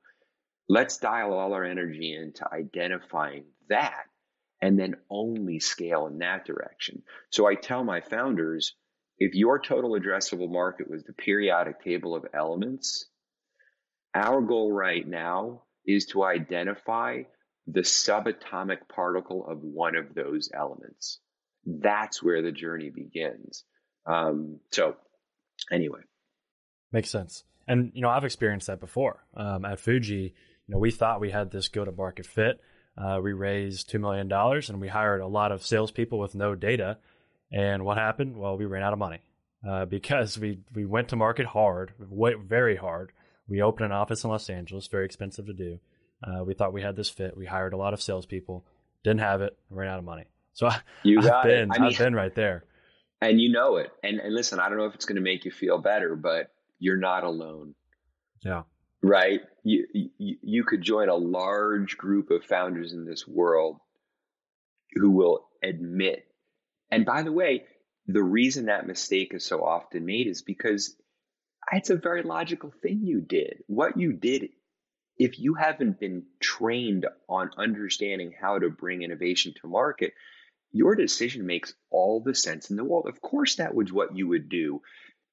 Let's 0.69 0.99
dial 0.99 1.33
all 1.33 1.53
our 1.53 1.65
energy 1.65 2.15
into 2.15 2.47
identifying 2.49 3.43
that 3.67 4.05
and 4.61 4.79
then 4.79 4.95
only 5.09 5.59
scale 5.59 6.07
in 6.07 6.19
that 6.19 6.45
direction. 6.45 7.03
So 7.29 7.45
I 7.45 7.55
tell 7.55 7.83
my 7.83 7.99
founders 7.99 8.73
if 9.17 9.35
your 9.35 9.59
total 9.59 9.99
addressable 9.99 10.49
market 10.49 10.89
was 10.89 11.03
the 11.03 11.11
periodic 11.11 11.83
table 11.83 12.15
of 12.15 12.25
elements, 12.33 13.05
our 14.15 14.39
goal 14.39 14.71
right 14.71 15.05
now 15.05 15.63
is 15.85 16.05
to 16.07 16.23
identify 16.23 17.23
the 17.67 17.81
subatomic 17.81 18.87
particle 18.87 19.45
of 19.45 19.61
one 19.61 19.97
of 19.97 20.15
those 20.15 20.49
elements 20.53 21.19
that's 21.65 22.23
where 22.23 22.41
the 22.41 22.51
journey 22.51 22.89
begins. 22.89 23.63
Um, 24.05 24.59
so, 24.71 24.95
anyway, 25.71 26.01
makes 26.91 27.09
sense. 27.09 27.43
And 27.67 27.91
you 27.93 28.01
know, 28.01 28.09
I've 28.09 28.25
experienced 28.25 28.67
that 28.67 28.79
before 28.79 29.23
um, 29.35 29.65
at 29.65 29.79
Fuji. 29.79 30.33
You 30.67 30.75
know, 30.75 30.79
we 30.79 30.91
thought 30.91 31.21
we 31.21 31.31
had 31.31 31.51
this 31.51 31.67
go-to-market 31.67 32.25
fit. 32.25 32.59
Uh, 32.97 33.19
we 33.23 33.33
raised 33.33 33.89
two 33.89 33.99
million 33.99 34.27
dollars, 34.27 34.69
and 34.69 34.81
we 34.81 34.87
hired 34.87 35.21
a 35.21 35.27
lot 35.27 35.51
of 35.51 35.65
salespeople 35.65 36.19
with 36.19 36.35
no 36.35 36.55
data. 36.55 36.97
And 37.51 37.85
what 37.85 37.97
happened? 37.97 38.37
Well, 38.37 38.57
we 38.57 38.65
ran 38.65 38.83
out 38.83 38.93
of 38.93 38.99
money 38.99 39.19
uh, 39.67 39.85
because 39.85 40.37
we 40.37 40.59
we 40.73 40.85
went 40.85 41.09
to 41.09 41.15
market 41.15 41.45
hard, 41.45 41.93
very 41.99 42.75
hard. 42.75 43.11
We 43.47 43.61
opened 43.61 43.87
an 43.87 43.91
office 43.91 44.23
in 44.23 44.29
Los 44.29 44.49
Angeles, 44.49 44.87
very 44.87 45.05
expensive 45.05 45.47
to 45.47 45.53
do. 45.53 45.79
Uh, 46.23 46.43
we 46.43 46.53
thought 46.53 46.73
we 46.73 46.81
had 46.81 46.95
this 46.95 47.09
fit. 47.09 47.35
We 47.35 47.45
hired 47.45 47.73
a 47.73 47.77
lot 47.77 47.93
of 47.93 48.01
salespeople, 48.01 48.65
didn't 49.03 49.21
have 49.21 49.41
it, 49.41 49.57
ran 49.69 49.89
out 49.89 49.99
of 49.99 50.05
money. 50.05 50.25
So 50.53 50.67
I, 50.67 50.79
you 51.03 51.21
got 51.21 51.45
I've 51.45 51.51
been, 51.51 51.71
I 51.71 51.79
mean, 51.79 51.91
I've 51.93 51.97
been 51.97 52.15
right 52.15 52.33
there. 52.33 52.65
And 53.21 53.39
you 53.39 53.51
know 53.51 53.77
it. 53.77 53.91
And, 54.03 54.19
and 54.19 54.33
listen, 54.33 54.59
I 54.59 54.69
don't 54.69 54.77
know 54.77 54.85
if 54.85 54.95
it's 54.95 55.05
going 55.05 55.17
to 55.17 55.21
make 55.21 55.45
you 55.45 55.51
feel 55.51 55.77
better, 55.77 56.15
but 56.15 56.51
you're 56.79 56.97
not 56.97 57.23
alone. 57.23 57.75
Yeah. 58.43 58.63
Right. 59.01 59.41
You, 59.63 59.85
you, 60.17 60.37
you 60.41 60.63
could 60.63 60.81
join 60.81 61.09
a 61.09 61.15
large 61.15 61.97
group 61.97 62.31
of 62.31 62.43
founders 62.43 62.93
in 62.93 63.05
this 63.05 63.27
world 63.27 63.77
who 64.93 65.11
will 65.11 65.47
admit. 65.63 66.25
And 66.91 67.05
by 67.05 67.23
the 67.23 67.31
way, 67.31 67.65
the 68.07 68.23
reason 68.23 68.65
that 68.65 68.87
mistake 68.87 69.33
is 69.33 69.45
so 69.45 69.63
often 69.63 70.05
made 70.05 70.27
is 70.27 70.41
because 70.41 70.95
it's 71.71 71.89
a 71.89 71.95
very 71.95 72.23
logical 72.23 72.73
thing 72.81 73.01
you 73.03 73.21
did. 73.21 73.63
What 73.67 73.99
you 73.99 74.13
did, 74.13 74.49
if 75.17 75.39
you 75.39 75.53
haven't 75.53 75.99
been 75.99 76.23
trained 76.39 77.05
on 77.27 77.51
understanding 77.57 78.33
how 78.39 78.57
to 78.57 78.69
bring 78.69 79.03
innovation 79.03 79.53
to 79.61 79.67
market, 79.67 80.13
your 80.71 80.95
decision 80.95 81.45
makes 81.45 81.73
all 81.89 82.21
the 82.21 82.35
sense 82.35 82.69
in 82.69 82.75
the 82.75 82.83
world. 82.83 83.07
Of 83.07 83.21
course, 83.21 83.55
that 83.55 83.73
was 83.73 83.91
what 83.91 84.15
you 84.15 84.27
would 84.27 84.49
do. 84.49 84.81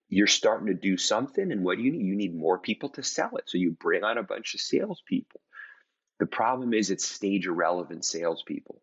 You're 0.09 0.27
starting 0.27 0.69
to 0.69 0.75
do 0.75 0.97
something, 0.97 1.51
and 1.51 1.65
what 1.65 1.79
do 1.79 1.83
you 1.83 1.93
need? 1.93 2.07
You 2.07 2.17
need 2.17 2.35
more 2.35 2.59
people 2.59 2.91
to 2.91 3.03
sell 3.03 3.37
it. 3.37 3.45
So 3.47 3.59
you 3.59 3.73
bring 3.73 4.05
on 4.05 4.19
a 4.19 4.23
bunch 4.23 4.55
of 4.55 4.61
salespeople. 4.61 5.41
The 6.19 6.27
problem 6.27 6.73
is 6.73 6.91
it's 6.91 7.05
stage 7.05 7.47
irrelevant 7.47 8.05
salespeople. 8.05 8.81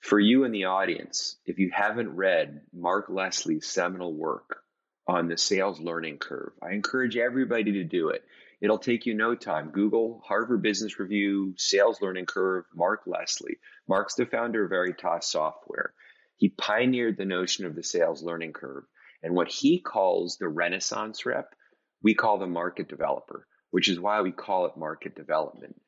For 0.00 0.20
you 0.20 0.44
in 0.44 0.52
the 0.52 0.64
audience, 0.64 1.36
if 1.44 1.58
you 1.58 1.70
haven't 1.72 2.14
read 2.14 2.60
Mark 2.72 3.06
Leslie's 3.08 3.66
seminal 3.66 4.12
work 4.12 4.58
on 5.06 5.28
the 5.28 5.36
sales 5.38 5.80
learning 5.80 6.18
curve, 6.18 6.52
I 6.62 6.72
encourage 6.72 7.16
everybody 7.16 7.72
to 7.72 7.84
do 7.84 8.10
it. 8.10 8.22
It'll 8.60 8.78
take 8.78 9.06
you 9.06 9.14
no 9.14 9.34
time. 9.34 9.70
Google 9.70 10.20
Harvard 10.26 10.62
Business 10.62 10.98
Review, 10.98 11.54
Sales 11.56 12.02
Learning 12.02 12.26
Curve, 12.26 12.64
Mark 12.74 13.02
Leslie. 13.06 13.58
Mark's 13.88 14.14
the 14.16 14.26
founder 14.26 14.64
of 14.64 14.70
Veritas 14.70 15.30
Software. 15.30 15.94
He 16.36 16.48
pioneered 16.48 17.16
the 17.16 17.24
notion 17.24 17.66
of 17.66 17.74
the 17.74 17.82
sales 17.82 18.22
learning 18.22 18.52
curve. 18.52 18.84
And 19.22 19.34
what 19.34 19.48
he 19.48 19.80
calls 19.80 20.36
the 20.36 20.48
Renaissance 20.48 21.26
rep, 21.26 21.54
we 22.02 22.14
call 22.14 22.38
the 22.38 22.46
market 22.46 22.88
developer, 22.88 23.46
which 23.70 23.88
is 23.88 23.98
why 23.98 24.20
we 24.22 24.30
call 24.30 24.66
it 24.66 24.76
market 24.76 25.16
development. 25.16 25.80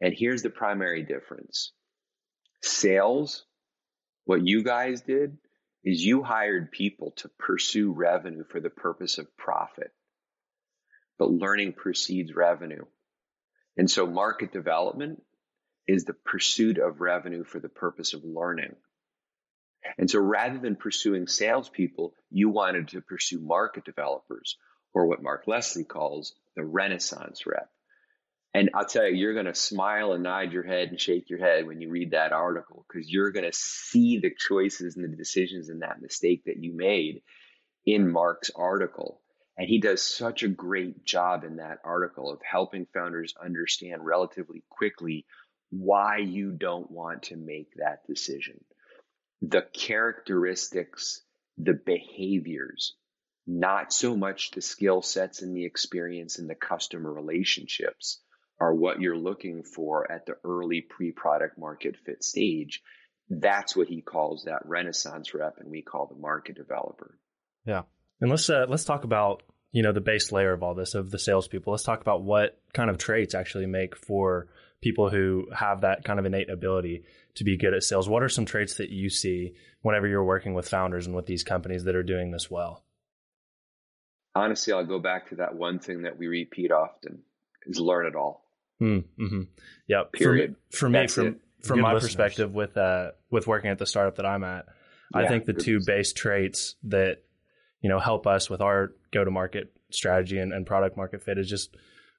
And 0.00 0.14
here's 0.16 0.42
the 0.42 0.50
primary 0.50 1.02
difference 1.02 1.72
sales, 2.62 3.44
what 4.24 4.46
you 4.46 4.62
guys 4.62 5.02
did 5.02 5.38
is 5.84 6.04
you 6.04 6.22
hired 6.22 6.72
people 6.72 7.12
to 7.16 7.30
pursue 7.38 7.92
revenue 7.92 8.44
for 8.48 8.60
the 8.60 8.70
purpose 8.70 9.18
of 9.18 9.36
profit 9.36 9.92
but 11.18 11.30
learning 11.30 11.72
precedes 11.72 12.34
revenue. 12.34 12.84
And 13.76 13.90
so 13.90 14.06
market 14.06 14.52
development 14.52 15.22
is 15.86 16.04
the 16.04 16.14
pursuit 16.14 16.78
of 16.78 17.00
revenue 17.00 17.44
for 17.44 17.60
the 17.60 17.68
purpose 17.68 18.14
of 18.14 18.24
learning. 18.24 18.74
And 19.98 20.10
so 20.10 20.18
rather 20.18 20.58
than 20.58 20.76
pursuing 20.76 21.28
salespeople, 21.28 22.14
you 22.30 22.48
wanted 22.48 22.88
to 22.88 23.00
pursue 23.00 23.40
market 23.40 23.84
developers, 23.84 24.56
or 24.92 25.06
what 25.06 25.22
Mark 25.22 25.44
Leslie 25.46 25.84
calls 25.84 26.34
the 26.56 26.64
Renaissance 26.64 27.46
rep. 27.46 27.70
And 28.54 28.70
I'll 28.74 28.86
tell 28.86 29.06
you, 29.06 29.14
you're 29.14 29.34
going 29.34 29.46
to 29.46 29.54
smile 29.54 30.12
and 30.12 30.22
nod 30.22 30.52
your 30.52 30.62
head 30.62 30.88
and 30.88 30.98
shake 30.98 31.28
your 31.28 31.38
head 31.38 31.66
when 31.66 31.80
you 31.82 31.90
read 31.90 32.12
that 32.12 32.32
article 32.32 32.86
because 32.88 33.10
you're 33.10 33.30
going 33.30 33.44
to 33.44 33.56
see 33.56 34.18
the 34.18 34.34
choices 34.34 34.96
and 34.96 35.04
the 35.04 35.16
decisions 35.16 35.68
and 35.68 35.82
that 35.82 36.00
mistake 36.00 36.44
that 36.46 36.56
you 36.56 36.74
made 36.74 37.20
in 37.84 38.10
Mark's 38.10 38.50
article. 38.56 39.20
And 39.58 39.68
he 39.68 39.80
does 39.80 40.02
such 40.02 40.42
a 40.42 40.48
great 40.48 41.04
job 41.04 41.44
in 41.44 41.56
that 41.56 41.78
article 41.84 42.30
of 42.30 42.40
helping 42.42 42.86
founders 42.92 43.34
understand 43.42 44.04
relatively 44.04 44.62
quickly 44.68 45.26
why 45.70 46.18
you 46.18 46.52
don't 46.52 46.90
want 46.90 47.24
to 47.24 47.36
make 47.36 47.74
that 47.76 48.06
decision. 48.06 48.62
The 49.42 49.62
characteristics, 49.62 51.22
the 51.56 51.72
behaviors, 51.72 52.94
not 53.46 53.92
so 53.92 54.16
much 54.16 54.50
the 54.50 54.60
skill 54.60 55.02
sets 55.02 55.40
and 55.40 55.56
the 55.56 55.64
experience 55.64 56.38
and 56.38 56.50
the 56.50 56.54
customer 56.54 57.12
relationships 57.12 58.20
are 58.58 58.74
what 58.74 59.00
you're 59.00 59.16
looking 59.16 59.62
for 59.62 60.10
at 60.10 60.26
the 60.26 60.36
early 60.44 60.80
pre 60.80 61.12
product 61.12 61.58
market 61.58 61.96
fit 62.04 62.24
stage. 62.24 62.82
That's 63.28 63.76
what 63.76 63.88
he 63.88 64.02
calls 64.02 64.44
that 64.44 64.66
renaissance 64.66 65.34
rep, 65.34 65.58
and 65.58 65.70
we 65.70 65.82
call 65.82 66.06
the 66.06 66.20
market 66.20 66.56
developer. 66.56 67.18
Yeah. 67.64 67.82
And 68.20 68.30
let's 68.30 68.48
uh, 68.48 68.66
let's 68.68 68.84
talk 68.84 69.04
about 69.04 69.42
you 69.72 69.82
know 69.82 69.92
the 69.92 70.00
base 70.00 70.32
layer 70.32 70.52
of 70.52 70.62
all 70.62 70.74
this 70.74 70.94
of 70.94 71.10
the 71.10 71.18
salespeople. 71.18 71.72
Let's 71.72 71.82
talk 71.82 72.00
about 72.00 72.22
what 72.22 72.58
kind 72.72 72.90
of 72.90 72.98
traits 72.98 73.34
actually 73.34 73.66
make 73.66 73.96
for 73.96 74.48
people 74.80 75.10
who 75.10 75.48
have 75.54 75.82
that 75.82 76.04
kind 76.04 76.18
of 76.18 76.26
innate 76.26 76.50
ability 76.50 77.04
to 77.34 77.44
be 77.44 77.56
good 77.56 77.74
at 77.74 77.82
sales. 77.82 78.08
What 78.08 78.22
are 78.22 78.28
some 78.28 78.44
traits 78.44 78.76
that 78.76 78.90
you 78.90 79.10
see 79.10 79.54
whenever 79.82 80.06
you're 80.06 80.24
working 80.24 80.54
with 80.54 80.68
founders 80.68 81.06
and 81.06 81.14
with 81.14 81.26
these 81.26 81.44
companies 81.44 81.84
that 81.84 81.94
are 81.94 82.02
doing 82.02 82.30
this 82.30 82.50
well? 82.50 82.84
Honestly, 84.34 84.72
I'll 84.72 84.86
go 84.86 84.98
back 84.98 85.30
to 85.30 85.36
that 85.36 85.54
one 85.54 85.78
thing 85.78 86.02
that 86.02 86.18
we 86.18 86.26
repeat 86.26 86.70
often: 86.70 87.22
is 87.66 87.80
learn 87.80 88.06
it 88.06 88.14
all. 88.14 88.44
Mm, 88.80 89.04
mm-hmm. 89.18 89.42
Yep. 89.88 90.12
Period. 90.12 90.56
For, 90.70 90.76
for 90.76 90.88
me, 90.88 91.06
from 91.06 91.40
from 91.62 91.76
good 91.76 91.82
my 91.82 91.92
listeners. 91.94 92.14
perspective, 92.14 92.54
with 92.54 92.76
uh, 92.76 93.12
with 93.30 93.46
working 93.46 93.70
at 93.70 93.78
the 93.78 93.86
startup 93.86 94.16
that 94.16 94.26
I'm 94.26 94.44
at, 94.44 94.66
yeah, 95.14 95.20
I 95.20 95.28
think 95.28 95.44
the 95.44 95.52
two 95.52 95.80
base 95.84 96.12
traits 96.12 96.76
that 96.84 97.22
you 97.86 97.88
know 97.92 98.00
help 98.00 98.26
us 98.26 98.50
with 98.50 98.60
our 98.60 98.90
go 99.12 99.22
to 99.22 99.30
market 99.30 99.72
strategy 99.92 100.40
and, 100.40 100.52
and 100.52 100.66
product 100.66 100.96
market 100.96 101.22
fit 101.22 101.38
is 101.38 101.48
just 101.48 101.76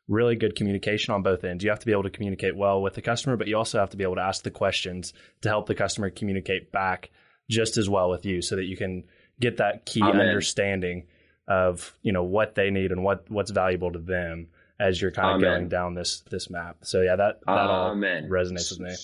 really 0.07 0.37
good 0.37 0.55
communication 0.55 1.13
on 1.13 1.23
both 1.23 1.43
ends. 1.43 1.61
You 1.61 1.71
have 1.71 1.79
to 1.81 1.85
be 1.85 1.91
able 1.91 2.03
to 2.03 2.09
communicate 2.09 2.55
well 2.55 2.81
with 2.81 2.93
the 2.93 3.01
customer, 3.01 3.35
but 3.35 3.47
you 3.47 3.57
also 3.57 3.77
have 3.77 3.89
to 3.89 3.97
be 3.97 4.05
able 4.05 4.15
to 4.15 4.21
ask 4.21 4.43
the 4.43 4.49
questions 4.49 5.11
to 5.41 5.49
help 5.49 5.65
the 5.67 5.75
customer 5.75 6.09
communicate 6.09 6.71
back 6.71 7.09
just 7.49 7.75
as 7.75 7.89
well 7.89 8.09
with 8.09 8.25
you 8.25 8.41
so 8.41 8.55
that 8.55 8.63
you 8.63 8.77
can 8.77 9.03
get 9.41 9.57
that 9.57 9.85
key 9.85 10.01
Amen. 10.01 10.21
understanding 10.21 11.07
of, 11.49 11.93
you 12.01 12.13
know, 12.13 12.23
what 12.23 12.55
they 12.55 12.69
need 12.69 12.93
and 12.93 13.03
what 13.03 13.29
what's 13.29 13.51
valuable 13.51 13.91
to 13.91 13.99
them 13.99 14.47
as 14.79 15.01
you're 15.01 15.11
kind 15.11 15.31
of 15.31 15.43
Amen. 15.43 15.59
going 15.59 15.67
down 15.67 15.95
this 15.95 16.21
this 16.31 16.49
map. 16.49 16.77
So 16.83 17.01
yeah, 17.01 17.17
that 17.17 17.41
that 17.45 17.51
all 17.51 17.93
resonates 17.93 18.71
with 18.71 18.79
me. 18.79 18.95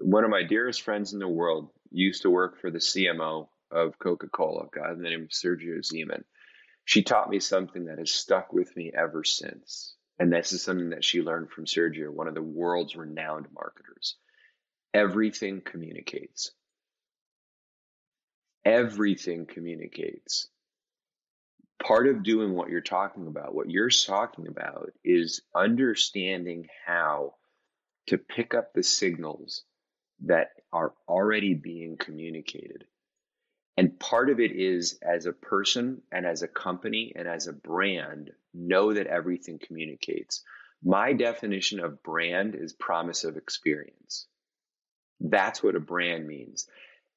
One 0.00 0.24
of 0.24 0.28
my 0.28 0.42
dearest 0.42 0.82
friends 0.82 1.14
in 1.14 1.18
the 1.18 1.28
world 1.28 1.70
used 1.90 2.20
to 2.22 2.30
work 2.30 2.60
for 2.60 2.70
the 2.70 2.80
CMO 2.80 3.48
of 3.70 3.98
Coca-Cola, 3.98 4.64
a 4.64 4.78
guy 4.78 4.92
named 4.96 5.30
Sergio 5.30 5.78
Zyman. 5.80 6.24
She 6.84 7.02
taught 7.02 7.30
me 7.30 7.40
something 7.40 7.86
that 7.86 7.98
has 7.98 8.12
stuck 8.12 8.52
with 8.52 8.74
me 8.76 8.92
ever 8.94 9.24
since. 9.24 9.94
And 10.18 10.32
this 10.32 10.52
is 10.52 10.62
something 10.62 10.90
that 10.90 11.04
she 11.04 11.22
learned 11.22 11.50
from 11.50 11.64
Sergio, 11.64 12.10
one 12.10 12.28
of 12.28 12.34
the 12.34 12.42
world's 12.42 12.94
renowned 12.94 13.46
marketers. 13.52 14.16
Everything 14.92 15.60
communicates. 15.60 16.52
Everything 18.64 19.46
communicates. 19.46 20.48
Part 21.82 22.06
of 22.06 22.22
doing 22.22 22.54
what 22.54 22.70
you're 22.70 22.80
talking 22.80 23.26
about, 23.26 23.54
what 23.54 23.68
you're 23.68 23.90
talking 23.90 24.46
about, 24.46 24.92
is 25.04 25.42
understanding 25.54 26.68
how 26.86 27.34
to 28.06 28.18
pick 28.18 28.54
up 28.54 28.72
the 28.72 28.82
signals 28.82 29.64
that 30.24 30.50
are 30.72 30.92
already 31.08 31.54
being 31.54 31.96
communicated 31.96 32.84
and 33.76 33.98
part 33.98 34.30
of 34.30 34.38
it 34.38 34.52
is 34.52 34.98
as 35.02 35.26
a 35.26 35.32
person 35.32 36.02
and 36.12 36.24
as 36.26 36.42
a 36.42 36.48
company 36.48 37.12
and 37.16 37.26
as 37.26 37.48
a 37.48 37.52
brand, 37.52 38.30
know 38.52 38.92
that 38.92 39.08
everything 39.08 39.58
communicates. 39.58 40.44
My 40.82 41.12
definition 41.12 41.80
of 41.80 42.02
brand 42.02 42.54
is 42.54 42.72
promise 42.72 43.24
of 43.24 43.36
experience. 43.36 44.28
That's 45.20 45.62
what 45.62 45.74
a 45.74 45.80
brand 45.80 46.26
means. 46.26 46.68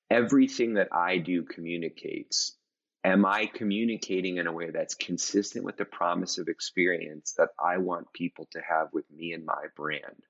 Everything 0.10 0.76
that 0.76 0.90
I 0.92 1.18
do 1.18 1.44
communicates. 1.44 2.56
Am 3.04 3.26
I 3.26 3.46
communicating 3.46 4.38
in 4.38 4.48
a 4.48 4.52
way 4.52 4.72
that's 4.72 4.96
consistent 4.96 5.64
with 5.64 5.78
the 5.78 5.86
promise 5.86 6.40
of 6.40 6.48
experience 6.48 7.34
that 7.38 7.50
I 7.60 7.78
want 7.78 8.12
people 8.14 8.48
to 8.52 8.62
have 8.68 8.88
with 8.94 9.06
me 9.12 9.34
and 9.34 9.46
my 9.46 9.66
brand? 9.76 10.24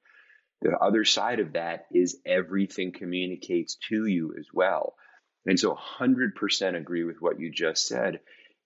The 0.61 0.75
other 0.77 1.05
side 1.05 1.39
of 1.39 1.53
that 1.53 1.85
is 1.91 2.19
everything 2.25 2.91
communicates 2.91 3.77
to 3.89 4.05
you 4.05 4.33
as 4.37 4.47
well. 4.53 4.95
And 5.47 5.57
so 5.59 5.75
100% 5.99 6.75
agree 6.75 7.05
with 7.05 7.21
what 7.21 7.39
you 7.39 7.49
just 7.49 7.87
said. 7.87 8.19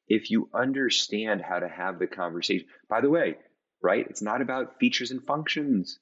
If 0.08 0.32
you 0.32 0.50
understand 0.54 1.42
how 1.42 1.60
to 1.60 1.70
have 1.70 2.00
the 2.00 2.08
conversation, 2.08 2.66
by 2.90 3.02
the 3.02 3.10
way, 3.10 3.36
right? 3.82 4.06
It's 4.10 4.22
not 4.22 4.42
about 4.42 4.80
features 4.80 5.12
and 5.12 5.24
functions. 5.24 6.00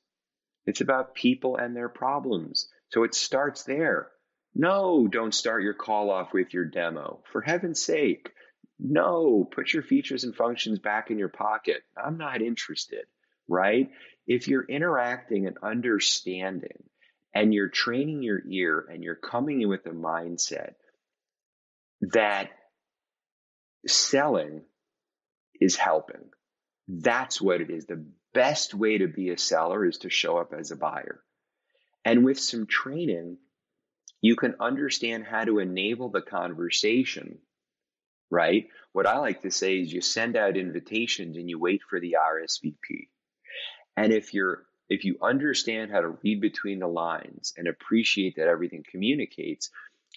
It's 0.65 0.82
about 0.82 1.15
people 1.15 1.57
and 1.57 1.75
their 1.75 1.89
problems. 1.89 2.69
So 2.89 3.03
it 3.03 3.13
starts 3.13 3.63
there. 3.63 4.09
No, 4.55 5.07
don't 5.07 5.36
start 5.36 5.63
your 5.63 5.73
call 5.73 6.09
off 6.09 6.34
with 6.34 6.53
your 6.53 6.65
demo. 6.65 7.23
For 7.32 7.41
heaven's 7.41 7.82
sake, 7.84 8.32
no, 8.80 9.43
put 9.43 9.73
your 9.73 9.84
features 9.84 10.23
and 10.23 10.34
functions 10.34 10.80
back 10.80 11.11
in 11.11 11.19
your 11.19 11.30
pocket. 11.30 11.82
I'm 12.01 12.17
not 12.17 12.41
interested, 12.41 13.05
right? 13.47 13.89
If 14.25 14.47
you're 14.47 14.65
interacting 14.65 15.45
and 15.45 15.57
understanding 15.61 16.88
and 17.34 17.53
you're 17.53 17.69
training 17.69 18.23
your 18.23 18.41
ear 18.47 18.86
and 18.91 19.03
you're 19.03 19.15
coming 19.15 19.61
in 19.61 19.69
with 19.69 19.86
a 19.86 19.91
mindset 19.91 20.73
that 22.01 22.49
selling 23.88 24.61
is 25.59 25.75
helping. 25.75 26.30
That's 26.88 27.41
what 27.41 27.61
it 27.61 27.69
is. 27.69 27.86
The 27.86 28.05
best 28.34 28.73
way 28.73 28.97
to 28.97 29.07
be 29.07 29.30
a 29.30 29.38
seller 29.38 29.86
is 29.86 29.99
to 29.99 30.09
show 30.09 30.38
up 30.38 30.53
as 30.57 30.71
a 30.71 30.75
buyer. 30.75 31.21
And 32.05 32.25
with 32.25 32.39
some 32.39 32.65
training, 32.65 33.38
you 34.21 34.36
can 34.36 34.55
understand 34.59 35.25
how 35.25 35.45
to 35.45 35.59
enable 35.59 36.09
the 36.09 36.21
conversation, 36.21 37.39
right? 38.30 38.67
What 38.91 39.05
I 39.05 39.17
like 39.17 39.43
to 39.43 39.51
say 39.51 39.80
is 39.80 39.93
you 39.93 40.01
send 40.01 40.36
out 40.36 40.57
invitations 40.57 41.38
and 41.38 41.49
you 41.49 41.59
wait 41.59 41.82
for 41.88 41.99
the 41.99 42.17
RSVP. 42.19 43.07
And 43.95 44.11
if 44.11 44.34
you're 44.34 44.63
if 44.89 45.05
you 45.05 45.17
understand 45.21 45.91
how 45.91 46.01
to 46.01 46.17
read 46.23 46.41
between 46.41 46.79
the 46.79 46.87
lines 46.87 47.53
and 47.55 47.67
appreciate 47.67 48.35
that 48.37 48.47
everything 48.47 48.83
communicates, 48.89 49.69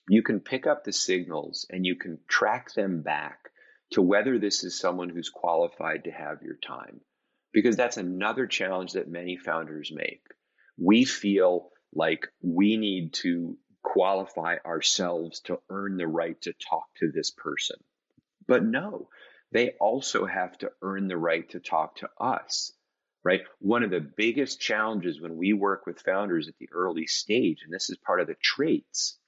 you 0.09 0.23
can 0.23 0.41
pick 0.41 0.67
up 0.67 0.85
the 0.85 0.93
signals 0.93 1.67
and 1.71 1.85
you 1.85 1.95
can 1.95 2.19
track 2.27 2.73
them 2.73 3.03
back 3.03 3.51
to 3.91 4.01
whether 4.01 4.39
this 4.39 4.65
is 4.65 4.79
someone 4.79 5.11
who's 5.11 5.29
qualified 5.29 6.05
to 6.05 6.11
have 6.11 6.43
your 6.43 6.57
time. 6.57 7.01
Because 7.53 7.77
that's 7.77 7.99
another 7.99 8.47
challenge 8.47 8.93
that 8.93 9.11
many 9.11 9.37
founders 9.37 9.93
make. 9.95 10.23
We 10.79 11.05
feel 11.05 11.69
like 11.95 12.27
we 12.41 12.79
need 12.79 13.13
to 13.13 13.59
qualify 13.83 14.57
ourselves 14.65 15.41
to 15.41 15.59
earn 15.69 15.99
the 15.99 16.07
right 16.07 16.41
to 16.43 16.55
talk 16.55 16.87
to 16.97 17.11
this 17.13 17.31
person. 17.31 17.77
But 18.49 18.65
no, 18.65 19.11
they 19.53 19.73
also 19.79 20.25
have 20.25 20.57
to 20.59 20.71
earn 20.81 21.09
the 21.09 21.19
right 21.19 21.49
to 21.51 21.61
talk 21.61 21.97
to 21.97 22.09
us 22.19 22.73
right? 23.25 23.43
One 23.61 23.83
of 23.83 23.91
the 23.91 24.01
biggest 24.01 24.61
challenges 24.61 25.21
when 25.21 25.37
we 25.37 25.53
work 25.53 25.87
with 25.87 26.01
founders 26.01 26.49
at 26.49 26.57
the 26.59 26.69
early 26.73 27.07
stage, 27.07 27.63
and 27.65 27.73
this 27.73 27.89
is 27.91 27.97
part 27.99 28.21
of 28.21 28.27
the 28.27 28.37
traits, 28.43 29.19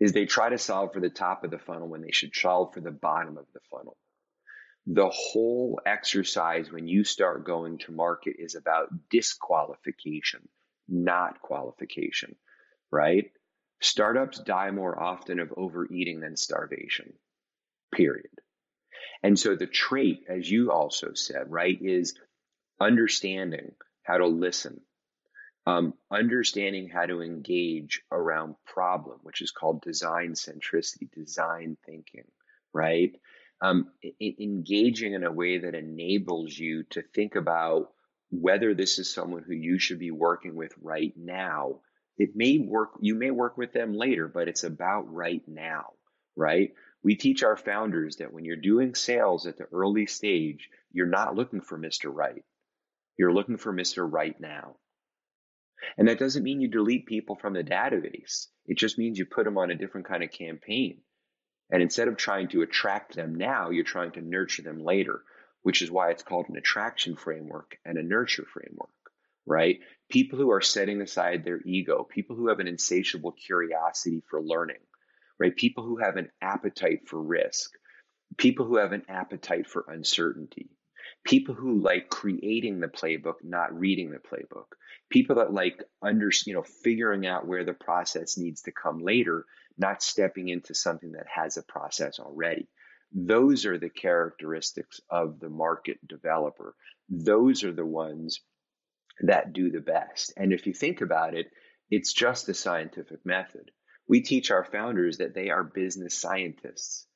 is 0.00 0.12
they 0.12 0.26
try 0.26 0.48
to 0.48 0.58
solve 0.58 0.92
for 0.92 1.00
the 1.00 1.10
top 1.10 1.44
of 1.44 1.50
the 1.50 1.58
funnel 1.58 1.88
when 1.88 2.02
they 2.02 2.12
should 2.12 2.34
solve 2.34 2.74
for 2.74 2.80
the 2.80 2.90
bottom 2.90 3.36
of 3.36 3.46
the 3.52 3.60
funnel. 3.70 3.96
The 4.86 5.08
whole 5.08 5.80
exercise 5.86 6.70
when 6.70 6.86
you 6.86 7.04
start 7.04 7.46
going 7.46 7.78
to 7.78 7.92
market 7.92 8.36
is 8.38 8.54
about 8.54 8.88
disqualification, 9.08 10.46
not 10.88 11.40
qualification, 11.40 12.36
right? 12.90 13.30
Startups 13.80 14.40
die 14.40 14.70
more 14.70 15.00
often 15.00 15.40
of 15.40 15.54
overeating 15.56 16.20
than 16.20 16.36
starvation, 16.36 17.14
period. 17.94 18.30
And 19.22 19.38
so 19.38 19.56
the 19.56 19.66
trait, 19.66 20.24
as 20.28 20.50
you 20.50 20.70
also 20.70 21.14
said, 21.14 21.50
right, 21.50 21.78
is 21.80 22.14
understanding 22.80 23.72
how 24.02 24.18
to 24.18 24.26
listen, 24.26 24.80
um, 25.66 25.94
understanding 26.10 26.88
how 26.88 27.06
to 27.06 27.22
engage 27.22 28.02
around 28.12 28.56
problem, 28.66 29.20
which 29.22 29.42
is 29.42 29.50
called 29.52 29.82
design 29.82 30.32
centricity, 30.34 31.10
design 31.12 31.76
thinking, 31.86 32.24
right? 32.74 33.12
Um, 33.62 33.90
I- 34.04 34.36
engaging 34.40 35.14
in 35.14 35.24
a 35.24 35.32
way 35.32 35.58
that 35.58 35.74
enables 35.74 36.58
you 36.58 36.84
to 36.90 37.02
think 37.02 37.36
about 37.36 37.92
whether 38.30 38.74
this 38.74 38.98
is 38.98 39.12
someone 39.12 39.44
who 39.44 39.54
you 39.54 39.78
should 39.78 40.00
be 40.00 40.10
working 40.10 40.56
with 40.56 40.72
right 40.82 41.14
now. 41.16 41.80
It 42.18 42.36
may 42.36 42.58
work, 42.58 42.90
you 43.00 43.14
may 43.14 43.30
work 43.30 43.56
with 43.56 43.72
them 43.72 43.94
later, 43.94 44.28
but 44.28 44.48
it's 44.48 44.64
about 44.64 45.12
right 45.12 45.42
now, 45.48 45.92
right? 46.36 46.74
We 47.02 47.16
teach 47.16 47.42
our 47.44 47.56
founders 47.56 48.16
that 48.16 48.32
when 48.32 48.44
you're 48.44 48.56
doing 48.56 48.94
sales 48.94 49.46
at 49.46 49.58
the 49.58 49.66
early 49.72 50.06
stage, 50.06 50.68
you're 50.92 51.06
not 51.06 51.36
looking 51.36 51.60
for 51.62 51.78
Mr. 51.78 52.12
Right. 52.14 52.44
You're 53.16 53.32
looking 53.32 53.58
for 53.58 53.72
Mr. 53.72 54.10
Right 54.10 54.38
now. 54.40 54.76
And 55.98 56.08
that 56.08 56.18
doesn't 56.18 56.42
mean 56.42 56.60
you 56.60 56.68
delete 56.68 57.06
people 57.06 57.36
from 57.36 57.52
the 57.52 57.62
database. 57.62 58.46
It 58.66 58.78
just 58.78 58.98
means 58.98 59.18
you 59.18 59.26
put 59.26 59.44
them 59.44 59.58
on 59.58 59.70
a 59.70 59.76
different 59.76 60.06
kind 60.06 60.22
of 60.22 60.30
campaign. 60.30 61.00
And 61.70 61.82
instead 61.82 62.08
of 62.08 62.16
trying 62.16 62.48
to 62.48 62.62
attract 62.62 63.14
them 63.14 63.34
now, 63.34 63.70
you're 63.70 63.84
trying 63.84 64.12
to 64.12 64.20
nurture 64.20 64.62
them 64.62 64.82
later, 64.82 65.22
which 65.62 65.82
is 65.82 65.90
why 65.90 66.10
it's 66.10 66.22
called 66.22 66.46
an 66.48 66.56
attraction 66.56 67.16
framework 67.16 67.78
and 67.84 67.98
a 67.98 68.02
nurture 68.02 68.44
framework, 68.44 68.90
right? 69.46 69.80
People 70.10 70.38
who 70.38 70.50
are 70.50 70.60
setting 70.60 71.00
aside 71.00 71.44
their 71.44 71.60
ego, 71.64 72.04
people 72.04 72.36
who 72.36 72.48
have 72.48 72.60
an 72.60 72.68
insatiable 72.68 73.32
curiosity 73.32 74.22
for 74.28 74.42
learning, 74.42 74.80
right? 75.38 75.56
People 75.56 75.84
who 75.84 75.98
have 75.98 76.16
an 76.16 76.30
appetite 76.42 77.08
for 77.08 77.20
risk, 77.20 77.70
people 78.36 78.66
who 78.66 78.76
have 78.76 78.92
an 78.92 79.04
appetite 79.08 79.66
for 79.66 79.84
uncertainty, 79.88 80.70
people 81.24 81.54
who 81.54 81.80
like 81.80 82.10
creating 82.10 82.80
the 82.80 82.88
playbook, 82.88 83.36
not 83.42 83.78
reading 83.78 84.10
the 84.10 84.18
playbook, 84.18 84.66
people 85.10 85.36
that 85.36 85.52
like 85.52 85.82
under, 86.02 86.30
you 86.46 86.54
know, 86.54 86.62
figuring 86.62 87.26
out 87.26 87.46
where 87.46 87.64
the 87.64 87.72
process 87.72 88.36
needs 88.36 88.62
to 88.62 88.72
come 88.72 89.02
later, 89.02 89.46
not 89.78 90.02
stepping 90.02 90.48
into 90.48 90.74
something 90.74 91.12
that 91.12 91.26
has 91.34 91.56
a 91.56 91.62
process 91.62 92.18
already. 92.18 92.68
Those 93.12 93.64
are 93.64 93.78
the 93.78 93.90
characteristics 93.90 95.00
of 95.08 95.40
the 95.40 95.48
market 95.48 95.98
developer. 96.06 96.74
Those 97.08 97.64
are 97.64 97.72
the 97.72 97.86
ones 97.86 98.40
that 99.20 99.52
do 99.52 99.70
the 99.70 99.80
best. 99.80 100.32
And 100.36 100.52
if 100.52 100.66
you 100.66 100.74
think 100.74 101.00
about 101.00 101.34
it, 101.34 101.46
it's 101.90 102.12
just 102.12 102.46
the 102.46 102.54
scientific 102.54 103.24
method. 103.24 103.70
We 104.08 104.20
teach 104.20 104.50
our 104.50 104.64
founders 104.64 105.18
that 105.18 105.34
they 105.34 105.50
are 105.50 105.64
business 105.64 106.20
scientists 106.20 107.06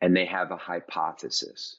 and 0.00 0.16
they 0.16 0.26
have 0.26 0.50
a 0.50 0.56
hypothesis. 0.56 1.76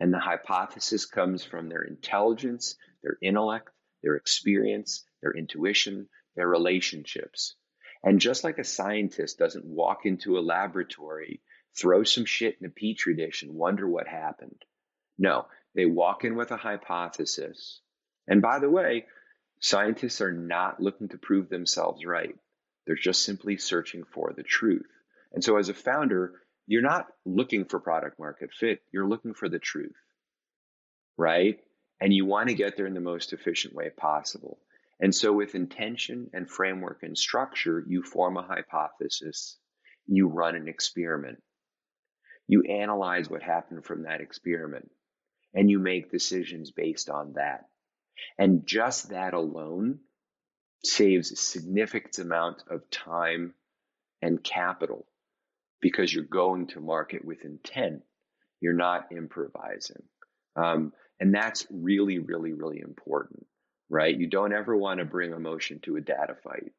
And 0.00 0.12
the 0.12 0.18
hypothesis 0.18 1.06
comes 1.06 1.44
from 1.44 1.68
their 1.68 1.82
intelligence, 1.82 2.76
their 3.02 3.18
intellect, 3.22 3.70
their 4.02 4.14
experience, 4.14 5.04
their 5.22 5.32
intuition, 5.32 6.08
their 6.36 6.48
relationships. 6.48 7.56
And 8.02 8.20
just 8.20 8.44
like 8.44 8.58
a 8.58 8.64
scientist 8.64 9.38
doesn't 9.38 9.64
walk 9.64 10.06
into 10.06 10.38
a 10.38 10.40
laboratory, 10.40 11.42
throw 11.76 12.04
some 12.04 12.24
shit 12.24 12.56
in 12.60 12.66
a 12.66 12.70
petri 12.70 13.16
dish 13.16 13.42
and 13.42 13.54
wonder 13.54 13.88
what 13.88 14.06
happened. 14.06 14.64
No, 15.18 15.46
they 15.74 15.86
walk 15.86 16.24
in 16.24 16.36
with 16.36 16.52
a 16.52 16.56
hypothesis. 16.56 17.80
And 18.28 18.40
by 18.40 18.60
the 18.60 18.70
way, 18.70 19.06
scientists 19.60 20.20
are 20.20 20.32
not 20.32 20.80
looking 20.80 21.08
to 21.08 21.18
prove 21.18 21.48
themselves 21.48 22.04
right. 22.04 22.36
They're 22.86 22.96
just 22.96 23.24
simply 23.24 23.58
searching 23.58 24.04
for 24.04 24.32
the 24.32 24.42
truth. 24.44 24.86
And 25.32 25.42
so 25.42 25.56
as 25.56 25.68
a 25.68 25.74
founder, 25.74 26.34
you're 26.68 26.82
not 26.82 27.06
looking 27.24 27.64
for 27.64 27.80
product 27.80 28.20
market 28.20 28.50
fit, 28.52 28.82
you're 28.92 29.08
looking 29.08 29.32
for 29.32 29.48
the 29.48 29.58
truth, 29.58 29.96
right? 31.16 31.58
And 31.98 32.12
you 32.12 32.26
want 32.26 32.50
to 32.50 32.54
get 32.54 32.76
there 32.76 32.86
in 32.86 32.92
the 32.92 33.00
most 33.00 33.32
efficient 33.32 33.74
way 33.74 33.88
possible. 33.88 34.58
And 35.00 35.14
so, 35.14 35.32
with 35.32 35.54
intention 35.54 36.28
and 36.34 36.48
framework 36.48 37.02
and 37.02 37.16
structure, 37.16 37.82
you 37.88 38.02
form 38.02 38.36
a 38.36 38.42
hypothesis, 38.42 39.56
you 40.06 40.28
run 40.28 40.56
an 40.56 40.68
experiment, 40.68 41.42
you 42.46 42.62
analyze 42.64 43.30
what 43.30 43.42
happened 43.42 43.86
from 43.86 44.02
that 44.02 44.20
experiment, 44.20 44.90
and 45.54 45.70
you 45.70 45.78
make 45.78 46.12
decisions 46.12 46.70
based 46.70 47.08
on 47.08 47.32
that. 47.34 47.64
And 48.36 48.66
just 48.66 49.08
that 49.08 49.32
alone 49.32 50.00
saves 50.84 51.32
a 51.32 51.36
significant 51.36 52.18
amount 52.18 52.62
of 52.68 52.90
time 52.90 53.54
and 54.20 54.42
capital 54.42 55.06
because 55.80 56.12
you're 56.12 56.24
going 56.24 56.68
to 56.68 56.80
market 56.80 57.24
with 57.24 57.44
intent. 57.44 58.02
You're 58.60 58.74
not 58.74 59.06
improvising. 59.12 60.02
Um, 60.56 60.92
and 61.20 61.34
that's 61.34 61.66
really, 61.70 62.18
really, 62.18 62.52
really 62.52 62.80
important, 62.80 63.46
right? 63.88 64.16
You 64.16 64.28
don't 64.28 64.52
ever 64.52 64.76
want 64.76 64.98
to 64.98 65.04
bring 65.04 65.32
emotion 65.32 65.80
to 65.84 65.96
a 65.96 66.00
data 66.00 66.36
fight. 66.42 66.72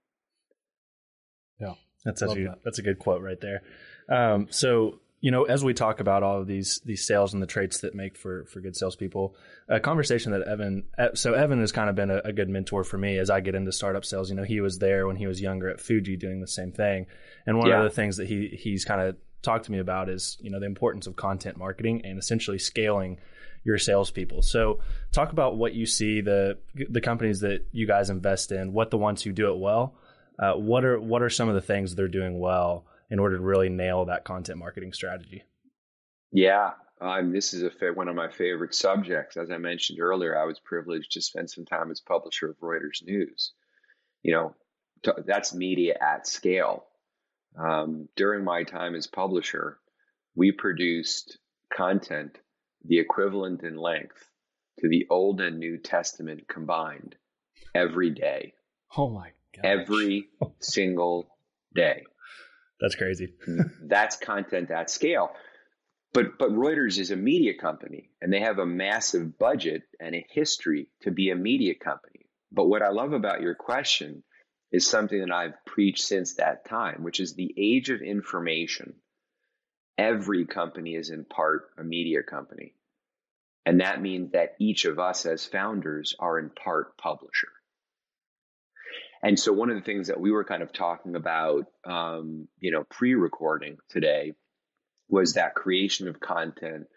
Yeah, 1.59 1.73
that's 2.03 2.19
such 2.19 2.37
a, 2.37 2.43
that. 2.43 2.59
that's 2.63 2.79
a 2.79 2.81
good 2.81 2.99
quote 2.99 3.21
right 3.21 3.39
there. 3.39 3.61
Um, 4.09 4.47
so 4.49 4.99
you 5.21 5.31
know, 5.31 5.43
as 5.43 5.63
we 5.63 5.73
talk 5.73 5.99
about 5.99 6.23
all 6.23 6.39
of 6.39 6.47
these 6.47 6.81
these 6.85 7.05
sales 7.05 7.33
and 7.33 7.43
the 7.43 7.47
traits 7.47 7.81
that 7.81 7.93
make 7.93 8.15
for 8.15 8.45
for 8.45 8.61
good 8.61 8.75
salespeople, 8.75 9.35
a 9.67 9.79
conversation 9.79 10.31
that 10.31 10.47
Evan. 10.47 10.85
So 11.15 11.33
Evan 11.33 11.59
has 11.59 11.71
kind 11.71 11.89
of 11.89 11.95
been 11.95 12.09
a, 12.09 12.21
a, 12.23 12.33
good 12.33 12.47
mentor 12.47 12.83
for 12.83 12.97
me 12.97 13.17
as 13.17 13.29
I 13.29 13.41
get 13.41 13.55
into 13.55 13.71
startup 13.71 14.05
sales. 14.05 14.29
You 14.29 14.37
know, 14.37 14.43
he 14.43 14.61
was 14.61 14.79
there 14.79 15.07
when 15.07 15.17
he 15.17 15.27
was 15.27 15.41
younger 15.41 15.69
at 15.69 15.81
Fuji 15.81 16.15
doing 16.15 16.39
the 16.39 16.47
same 16.47 16.71
thing, 16.71 17.07
and 17.45 17.57
one 17.57 17.67
yeah. 17.67 17.79
of 17.79 17.83
the 17.83 17.89
things 17.89 18.17
that 18.17 18.27
he 18.27 18.47
he's 18.47 18.85
kind 18.85 19.01
of 19.01 19.17
talked 19.41 19.65
to 19.65 19.71
me 19.71 19.79
about 19.79 20.09
is 20.09 20.37
you 20.39 20.51
know 20.51 20.59
the 20.59 20.65
importance 20.65 21.05
of 21.05 21.15
content 21.15 21.57
marketing 21.57 22.01
and 22.05 22.17
essentially 22.17 22.59
scaling 22.59 23.19
your 23.65 23.77
salespeople. 23.77 24.41
So 24.41 24.79
talk 25.11 25.33
about 25.33 25.57
what 25.57 25.73
you 25.73 25.85
see 25.85 26.21
the 26.21 26.59
the 26.89 27.01
companies 27.01 27.41
that 27.41 27.65
you 27.73 27.85
guys 27.85 28.09
invest 28.09 28.53
in, 28.53 28.71
what 28.71 28.89
the 28.89 28.97
ones 28.97 29.21
who 29.21 29.33
do 29.33 29.51
it 29.51 29.57
well, 29.57 29.95
uh, 30.39 30.53
what 30.53 30.85
are 30.85 30.97
what 30.97 31.21
are 31.21 31.29
some 31.29 31.49
of 31.49 31.55
the 31.55 31.61
things 31.61 31.93
they're 31.93 32.07
doing 32.07 32.39
well 32.39 32.85
in 33.09 33.19
order 33.19 33.37
to 33.37 33.43
really 33.43 33.69
nail 33.69 34.05
that 34.05 34.23
content 34.23 34.59
marketing 34.59 34.93
strategy? 34.93 35.43
Yeah, 36.31 36.71
um, 37.01 37.31
this 37.31 37.53
is 37.53 37.63
a 37.63 37.71
fa- 37.71 37.93
one 37.93 38.07
of 38.07 38.15
my 38.15 38.29
favorite 38.29 38.75
subjects. 38.75 39.37
As 39.37 39.49
I 39.49 39.57
mentioned 39.57 39.99
earlier, 39.99 40.37
I 40.37 40.45
was 40.45 40.59
privileged 40.59 41.13
to 41.13 41.21
spend 41.21 41.49
some 41.49 41.65
time 41.65 41.91
as 41.91 42.01
publisher 42.01 42.49
of 42.49 42.59
Reuters 42.59 43.03
News. 43.03 43.53
You 44.21 44.33
know, 44.33 44.55
t- 45.03 45.23
that's 45.25 45.53
media 45.53 45.97
at 45.99 46.27
scale. 46.27 46.85
Um, 47.57 48.09
during 48.15 48.43
my 48.43 48.63
time 48.63 48.95
as 48.95 49.07
publisher, 49.07 49.79
we 50.35 50.51
produced 50.51 51.39
content 51.73 52.37
the 52.85 52.99
equivalent 52.99 53.63
in 53.63 53.75
length 53.75 54.29
to 54.79 54.87
the 54.87 55.07
Old 55.09 55.41
and 55.41 55.57
New 55.57 55.77
Testament 55.77 56.47
combined 56.47 57.15
every 57.73 58.09
day. 58.11 58.53
Oh 58.97 59.09
my 59.09 59.31
god! 59.55 59.65
Every 59.65 60.29
single 60.59 61.27
day. 61.73 62.03
That's 62.79 62.95
crazy. 62.95 63.33
That's 63.81 64.17
content 64.17 64.71
at 64.71 64.89
scale. 64.89 65.31
But 66.13 66.37
but 66.39 66.51
Reuters 66.51 66.97
is 66.97 67.11
a 67.11 67.15
media 67.15 67.53
company 67.59 68.09
and 68.21 68.33
they 68.33 68.39
have 68.39 68.57
a 68.57 68.65
massive 68.65 69.37
budget 69.37 69.83
and 69.99 70.15
a 70.15 70.25
history 70.31 70.87
to 71.01 71.11
be 71.11 71.29
a 71.29 71.35
media 71.35 71.75
company. 71.75 72.27
But 72.51 72.65
what 72.65 72.81
I 72.81 72.89
love 72.89 73.13
about 73.13 73.41
your 73.41 73.53
question 73.53 74.23
is 74.71 74.87
something 74.87 75.19
that 75.19 75.31
I've 75.31 75.65
preached 75.65 76.03
since 76.03 76.35
that 76.35 76.67
time, 76.67 77.03
which 77.03 77.19
is 77.19 77.33
the 77.33 77.53
age 77.57 77.89
of 77.89 78.01
information. 78.01 78.95
Every 79.97 80.45
company 80.45 80.95
is 80.95 81.09
in 81.09 81.25
part 81.25 81.69
a 81.77 81.83
media 81.83 82.23
company. 82.23 82.73
And 83.65 83.81
that 83.81 84.01
means 84.01 84.31
that 84.31 84.55
each 84.59 84.85
of 84.85 84.97
us 84.97 85.25
as 85.25 85.45
founders 85.45 86.15
are 86.17 86.39
in 86.39 86.49
part 86.49 86.97
publisher. 86.97 87.49
And 89.21 89.37
so 89.37 89.51
one 89.51 89.69
of 89.69 89.75
the 89.75 89.81
things 89.81 90.07
that 90.07 90.19
we 90.19 90.31
were 90.31 90.45
kind 90.45 90.63
of 90.63 90.71
talking 90.71 91.15
about, 91.15 91.65
um, 91.85 92.47
you 92.59 92.71
know, 92.71 92.83
pre-recording 92.89 93.77
today 93.89 94.33
was 95.09 95.33
that 95.33 95.55
creation 95.55 96.07
of 96.07 96.19
content 96.19 96.87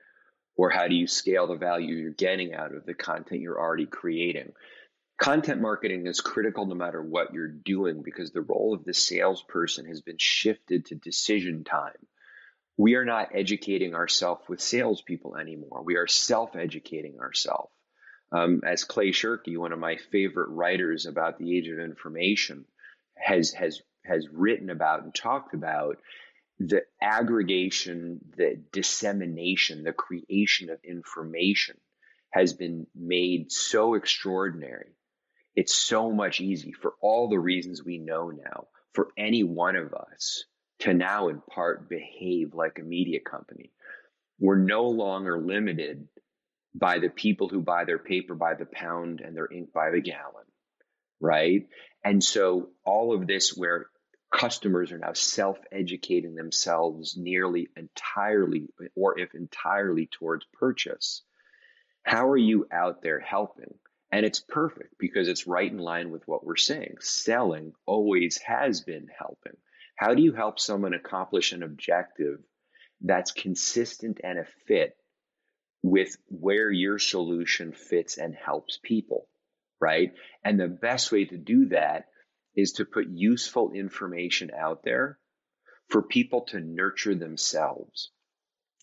or 0.57 0.71
how 0.71 0.87
do 0.87 0.95
you 0.95 1.07
scale 1.07 1.47
the 1.47 1.57
value 1.57 1.97
you're 1.97 2.11
getting 2.11 2.55
out 2.55 2.75
of 2.75 2.85
the 2.85 2.95
content 2.95 3.41
you're 3.41 3.59
already 3.59 3.87
creating. 3.87 4.53
Content 5.19 5.61
marketing 5.61 6.07
is 6.07 6.21
critical 6.21 6.67
no 6.67 6.75
matter 6.75 7.03
what 7.03 7.33
you're 7.33 7.49
doing 7.49 8.03
because 8.03 8.33
the 8.33 8.41
role 8.41 8.75
of 8.75 8.85
the 8.85 8.95
salesperson 8.95 9.87
has 9.87 10.01
been 10.01 10.19
shifted 10.19 10.87
to 10.87 10.95
decision 10.95 11.65
time. 11.65 11.97
We 12.77 12.95
are 12.95 13.05
not 13.05 13.31
educating 13.35 13.95
ourselves 13.95 14.43
with 14.49 14.61
salespeople 14.61 15.37
anymore. 15.37 15.83
We 15.85 15.97
are 15.97 16.07
self 16.07 16.57
educating 16.57 17.19
ourselves. 17.21 17.73
Um, 18.33 18.63
as 18.67 18.85
Clay 18.85 19.11
Shirky, 19.11 19.59
one 19.59 19.73
of 19.73 19.79
my 19.79 19.97
favorite 20.11 20.49
writers 20.49 21.05
about 21.05 21.39
the 21.39 21.57
age 21.57 21.69
of 21.69 21.79
information, 21.79 22.65
has 23.17 23.53
has 23.53 23.83
has 24.05 24.27
written 24.33 24.71
about 24.71 25.05
and 25.05 25.15
talked 25.15 25.55
about 25.55 25.99
the 26.59 26.83
aggregation, 27.01 28.21
the 28.37 28.63
dissemination, 28.73 29.85
the 29.85 29.93
creation 29.93 30.71
of 30.71 30.79
information 30.83 31.77
has 32.31 32.55
been 32.55 32.87
made 32.95 33.53
so 33.53 33.95
extraordinary. 33.95 34.97
It's 35.55 35.75
so 35.75 36.11
much 36.11 36.41
easy 36.41 36.73
for 36.73 36.95
all 37.01 37.29
the 37.29 37.39
reasons 37.39 37.85
we 37.85 37.99
know 37.99 38.31
now 38.31 38.69
for 38.95 39.09
any 39.19 39.45
one 39.45 39.77
of 39.77 39.93
us 39.93 40.45
to 40.81 40.95
now 40.95 41.29
in 41.29 41.41
part 41.41 41.89
behave 41.89 42.55
like 42.55 42.79
a 42.79 42.83
media 42.83 43.21
company. 43.21 43.71
We're 44.39 44.57
no 44.57 44.89
longer 44.89 45.39
limited 45.39 46.09
by 46.75 46.99
the 46.99 47.09
people 47.09 47.49
who 47.49 47.61
buy 47.61 47.85
their 47.85 47.99
paper 47.99 48.35
by 48.35 48.55
the 48.55 48.67
pound 48.67 49.21
and 49.21 49.37
their 49.37 49.51
ink 49.51 49.73
by 49.73 49.91
the 49.91 50.01
gallon, 50.01 50.47
right? 51.21 51.69
And 52.05 52.23
so 52.23 52.71
all 52.85 53.15
of 53.15 53.27
this 53.27 53.57
where 53.57 53.87
customers 54.33 54.91
are 54.93 54.99
now 54.99 55.13
self-educating 55.13 56.35
themselves 56.35 57.17
nearly 57.17 57.69
entirely 57.77 58.69
or 58.97 59.19
if 59.19 59.35
entirely 59.35 60.07
towards 60.07 60.47
purchase. 60.55 61.23
How 62.03 62.29
are 62.29 62.37
you 62.37 62.67
out 62.73 63.03
there 63.03 63.21
helping? 63.21 63.75
And 64.11 64.27
it's 64.27 64.41
perfect 64.41 64.95
because 64.99 65.29
it's 65.29 65.47
right 65.47 65.71
in 65.71 65.79
line 65.79 66.11
with 66.11 66.27
what 66.27 66.45
we're 66.45 66.57
saying. 66.57 66.97
Selling 67.01 67.73
always 67.87 68.39
has 68.39 68.81
been 68.81 69.07
helping. 69.17 69.57
How 69.97 70.15
do 70.15 70.23
you 70.23 70.33
help 70.33 70.59
someone 70.59 70.95
accomplish 70.95 71.53
an 71.53 71.63
objective 71.63 72.39
that's 73.01 73.33
consistent 73.33 74.21
and 74.25 74.39
a 74.39 74.47
fit 74.67 74.97
with 75.83 76.17
where 76.29 76.71
your 76.71 76.99
solution 76.99 77.73
fits 77.73 78.17
and 78.17 78.35
helps 78.35 78.79
people, 78.83 79.29
right? 79.81 80.13
And 80.45 80.59
the 80.59 80.69
best 80.69 81.11
way 81.11 81.25
to 81.25 81.37
do 81.37 81.67
that 81.67 82.07
is 82.55 82.73
to 82.73 82.85
put 82.85 83.09
useful 83.09 83.73
information 83.73 84.51
out 84.57 84.83
there 84.85 85.19
for 85.89 86.03
people 86.03 86.43
to 86.43 86.61
nurture 86.61 87.15
themselves. 87.15 88.11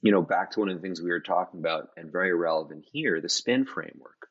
You 0.02 0.12
know, 0.12 0.22
back 0.22 0.52
to 0.52 0.60
one 0.60 0.70
of 0.70 0.76
the 0.76 0.82
things 0.82 1.02
we 1.02 1.10
were 1.10 1.20
talking 1.20 1.60
about 1.60 1.90
and 1.96 2.12
very 2.12 2.34
relevant 2.34 2.86
here, 2.92 3.22
the 3.22 3.30
spin 3.30 3.66
framework, 3.66 4.28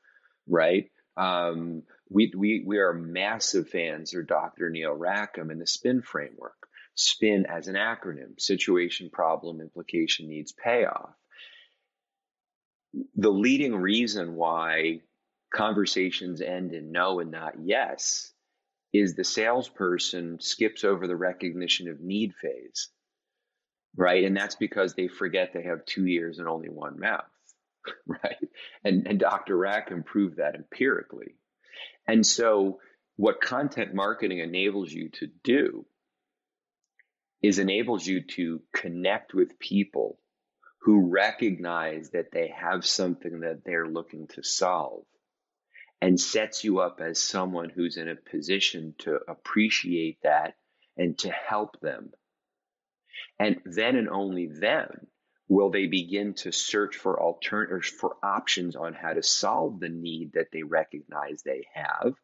right? 0.47 0.91
Um, 1.17 1.83
we, 2.11 2.33
we, 2.37 2.65
we 2.67 2.79
are 2.79 2.93
massive 2.93 3.69
fans 3.69 4.15
of 4.15 4.27
Dr. 4.27 4.71
Neil 4.71 4.93
Rackham 4.93 5.51
and 5.51 5.61
the 5.61 5.67
spin 5.67 6.03
framework. 6.03 6.55
SPIN 6.95 7.47
as 7.47 7.69
an 7.69 7.77
acronym, 7.77 8.41
situation, 8.41 9.09
problem, 9.13 9.61
implication, 9.61 10.29
needs, 10.29 10.53
payoff 10.53 11.15
the 13.15 13.31
leading 13.31 13.75
reason 13.75 14.35
why 14.35 15.01
conversations 15.53 16.41
end 16.41 16.73
in 16.73 16.93
no 16.93 17.21
and 17.21 17.31
not 17.31 17.55
yes 17.63 18.33
is 18.93 19.15
the 19.15 19.25
salesperson 19.25 20.41
skips 20.41 20.85
over 20.85 21.07
the 21.07 21.17
recognition 21.17 21.89
of 21.89 22.01
need 22.01 22.35
phase, 22.35 22.89
right? 23.97 24.25
And 24.25 24.37
that's 24.37 24.55
because 24.55 24.95
they 24.95 25.09
forget 25.09 25.53
they 25.53 25.65
have 25.65 25.85
two 25.85 26.07
ears 26.07 26.39
and 26.39 26.49
only 26.49 26.69
one 26.69 26.99
mouth, 26.99 27.25
right? 28.07 28.49
And, 28.85 29.07
and 29.07 29.21
Dr. 29.21 29.57
Rackham 29.57 30.05
proved 30.05 30.39
that 30.39 30.55
empirically. 30.55 31.35
And 32.07 32.27
so, 32.27 32.81
what 33.17 33.41
content 33.41 33.95
marketing 33.95 34.39
enables 34.39 34.93
you 34.93 35.09
to 35.09 35.27
do 35.43 35.85
is 37.43 37.59
enables 37.59 38.07
you 38.07 38.23
to 38.23 38.63
connect 38.73 39.35
with 39.35 39.59
people 39.59 40.19
who 40.81 41.09
recognize 41.11 42.11
that 42.11 42.31
they 42.33 42.49
have 42.49 42.87
something 42.87 43.41
that 43.41 43.65
they're 43.65 43.89
looking 43.89 44.27
to 44.29 44.43
solve 44.43 45.05
and 46.01 46.21
sets 46.21 46.63
you 46.63 46.79
up 46.79 47.01
as 47.01 47.19
someone 47.19 47.71
who's 47.71 47.97
in 47.97 48.09
a 48.09 48.15
position 48.15 48.95
to 48.99 49.19
appreciate 49.29 50.19
that 50.23 50.55
and 50.97 51.19
to 51.19 51.31
help 51.31 51.81
them. 51.81 52.13
And 53.39 53.61
then 53.65 53.97
and 53.97 54.09
only 54.09 54.47
then 54.47 54.89
will 55.49 55.71
they 55.71 55.87
begin 55.87 56.35
to 56.35 56.53
search 56.53 56.97
for 56.97 57.21
alternatives, 57.21 57.89
for 57.89 58.17
options 58.23 58.77
on 58.77 58.93
how 58.93 59.15
to 59.15 59.23
solve 59.23 59.81
the 59.81 59.89
need 59.89 60.33
that 60.35 60.49
they 60.53 60.63
recognize 60.63 61.43
they 61.43 61.67
have. 61.75 62.15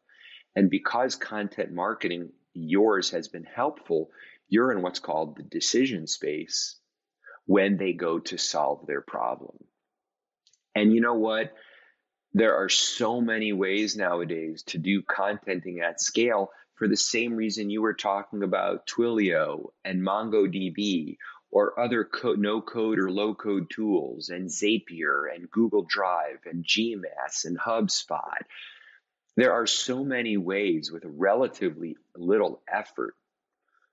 And 0.55 0.69
because 0.69 1.15
content 1.15 1.73
marketing, 1.73 2.29
yours 2.53 3.09
has 3.11 3.27
been 3.27 3.43
helpful, 3.43 4.11
you're 4.47 4.71
in 4.71 4.81
what's 4.81 4.99
called 4.99 5.35
the 5.35 5.43
decision 5.43 6.07
space 6.07 6.79
when 7.45 7.77
they 7.77 7.93
go 7.93 8.19
to 8.19 8.37
solve 8.37 8.85
their 8.87 9.01
problem. 9.01 9.57
And 10.73 10.93
you 10.93 11.01
know 11.01 11.15
what? 11.15 11.53
There 12.33 12.55
are 12.55 12.69
so 12.69 13.21
many 13.21 13.53
ways 13.53 13.95
nowadays 13.95 14.63
to 14.67 14.77
do 14.77 15.01
contenting 15.03 15.79
at 15.79 16.01
scale 16.01 16.49
for 16.73 16.87
the 16.87 16.97
same 16.97 17.33
reason 17.35 17.69
you 17.69 17.81
were 17.81 17.93
talking 17.93 18.43
about 18.43 18.87
Twilio 18.87 19.69
and 19.85 20.01
MongoDB 20.01 21.17
or 21.51 21.79
other 21.79 22.03
co- 22.03 22.33
no 22.33 22.61
code 22.61 22.99
or 22.99 23.09
low 23.09 23.33
code 23.33 23.69
tools 23.69 24.27
and 24.27 24.49
Zapier 24.49 25.33
and 25.33 25.49
Google 25.49 25.85
Drive 25.87 26.39
and 26.45 26.65
GMS 26.65 27.45
and 27.45 27.57
HubSpot. 27.57 28.41
There 29.37 29.53
are 29.53 29.67
so 29.67 30.03
many 30.03 30.35
ways 30.35 30.91
with 30.91 31.03
relatively 31.05 31.95
little 32.17 32.61
effort 32.67 33.15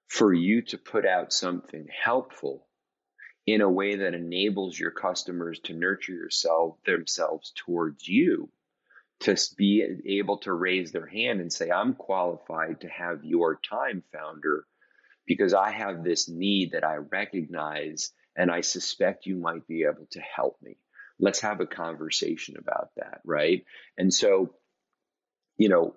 for 0.08 0.32
you 0.32 0.62
to 0.62 0.78
put 0.78 1.06
out 1.06 1.32
something 1.32 1.86
helpful 2.04 2.66
in 3.46 3.60
a 3.60 3.68
way 3.68 3.96
that 3.96 4.14
enables 4.14 4.78
your 4.78 4.90
customers 4.90 5.58
to 5.60 5.72
nurture 5.72 6.12
yourself 6.12 6.76
themselves 6.84 7.52
towards 7.56 8.06
you 8.06 8.48
to 9.20 9.36
be 9.56 9.84
able 10.18 10.38
to 10.38 10.52
raise 10.52 10.92
their 10.92 11.06
hand 11.06 11.40
and 11.40 11.52
say 11.52 11.70
i'm 11.70 11.94
qualified 11.94 12.80
to 12.80 12.88
have 12.88 13.24
your 13.24 13.58
time 13.68 14.02
founder 14.12 14.64
because 15.26 15.54
i 15.54 15.70
have 15.70 16.02
this 16.02 16.28
need 16.28 16.72
that 16.72 16.84
i 16.84 16.96
recognize 16.96 18.12
and 18.36 18.50
i 18.50 18.60
suspect 18.60 19.26
you 19.26 19.36
might 19.36 19.66
be 19.66 19.84
able 19.84 20.06
to 20.10 20.20
help 20.20 20.56
me. 20.62 20.76
Let's 21.18 21.40
have 21.40 21.60
a 21.60 21.66
conversation 21.66 22.56
about 22.58 22.90
that 22.96 23.20
right? 23.24 23.64
And 23.96 24.12
so 24.12 24.54
you 25.56 25.68
know 25.68 25.94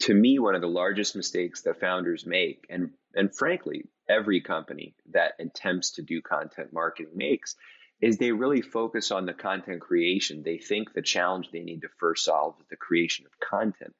to 0.00 0.14
me 0.14 0.38
one 0.38 0.54
of 0.54 0.60
the 0.60 0.66
largest 0.66 1.14
mistakes 1.14 1.62
that 1.62 1.80
founders 1.80 2.26
make 2.26 2.66
and 2.68 2.90
and 3.14 3.34
frankly 3.34 3.84
every 4.08 4.40
company 4.40 4.94
that 5.12 5.32
attempts 5.38 5.92
to 5.92 6.02
do 6.02 6.20
content 6.22 6.72
marketing 6.72 7.12
makes 7.14 7.56
is 8.00 8.18
they 8.18 8.32
really 8.32 8.60
focus 8.60 9.10
on 9.10 9.26
the 9.26 9.32
content 9.32 9.80
creation. 9.80 10.42
They 10.42 10.58
think 10.58 10.92
the 10.92 11.02
challenge 11.02 11.50
they 11.50 11.62
need 11.62 11.82
to 11.82 11.88
first 11.98 12.24
solve 12.24 12.56
is 12.60 12.66
the 12.68 12.76
creation 12.76 13.26
of 13.26 13.40
content. 13.40 13.94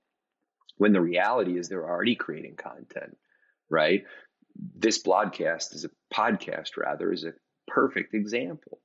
When 0.76 0.92
the 0.92 1.00
reality 1.00 1.58
is 1.58 1.68
they're 1.68 1.88
already 1.88 2.16
creating 2.16 2.56
content, 2.56 3.16
right? 3.70 4.04
This 4.76 4.98
broadcast 4.98 5.74
is 5.74 5.84
a 5.84 5.90
podcast 6.14 6.76
rather 6.76 7.12
is 7.12 7.24
a 7.24 7.32
perfect 7.66 8.14
example, 8.14 8.80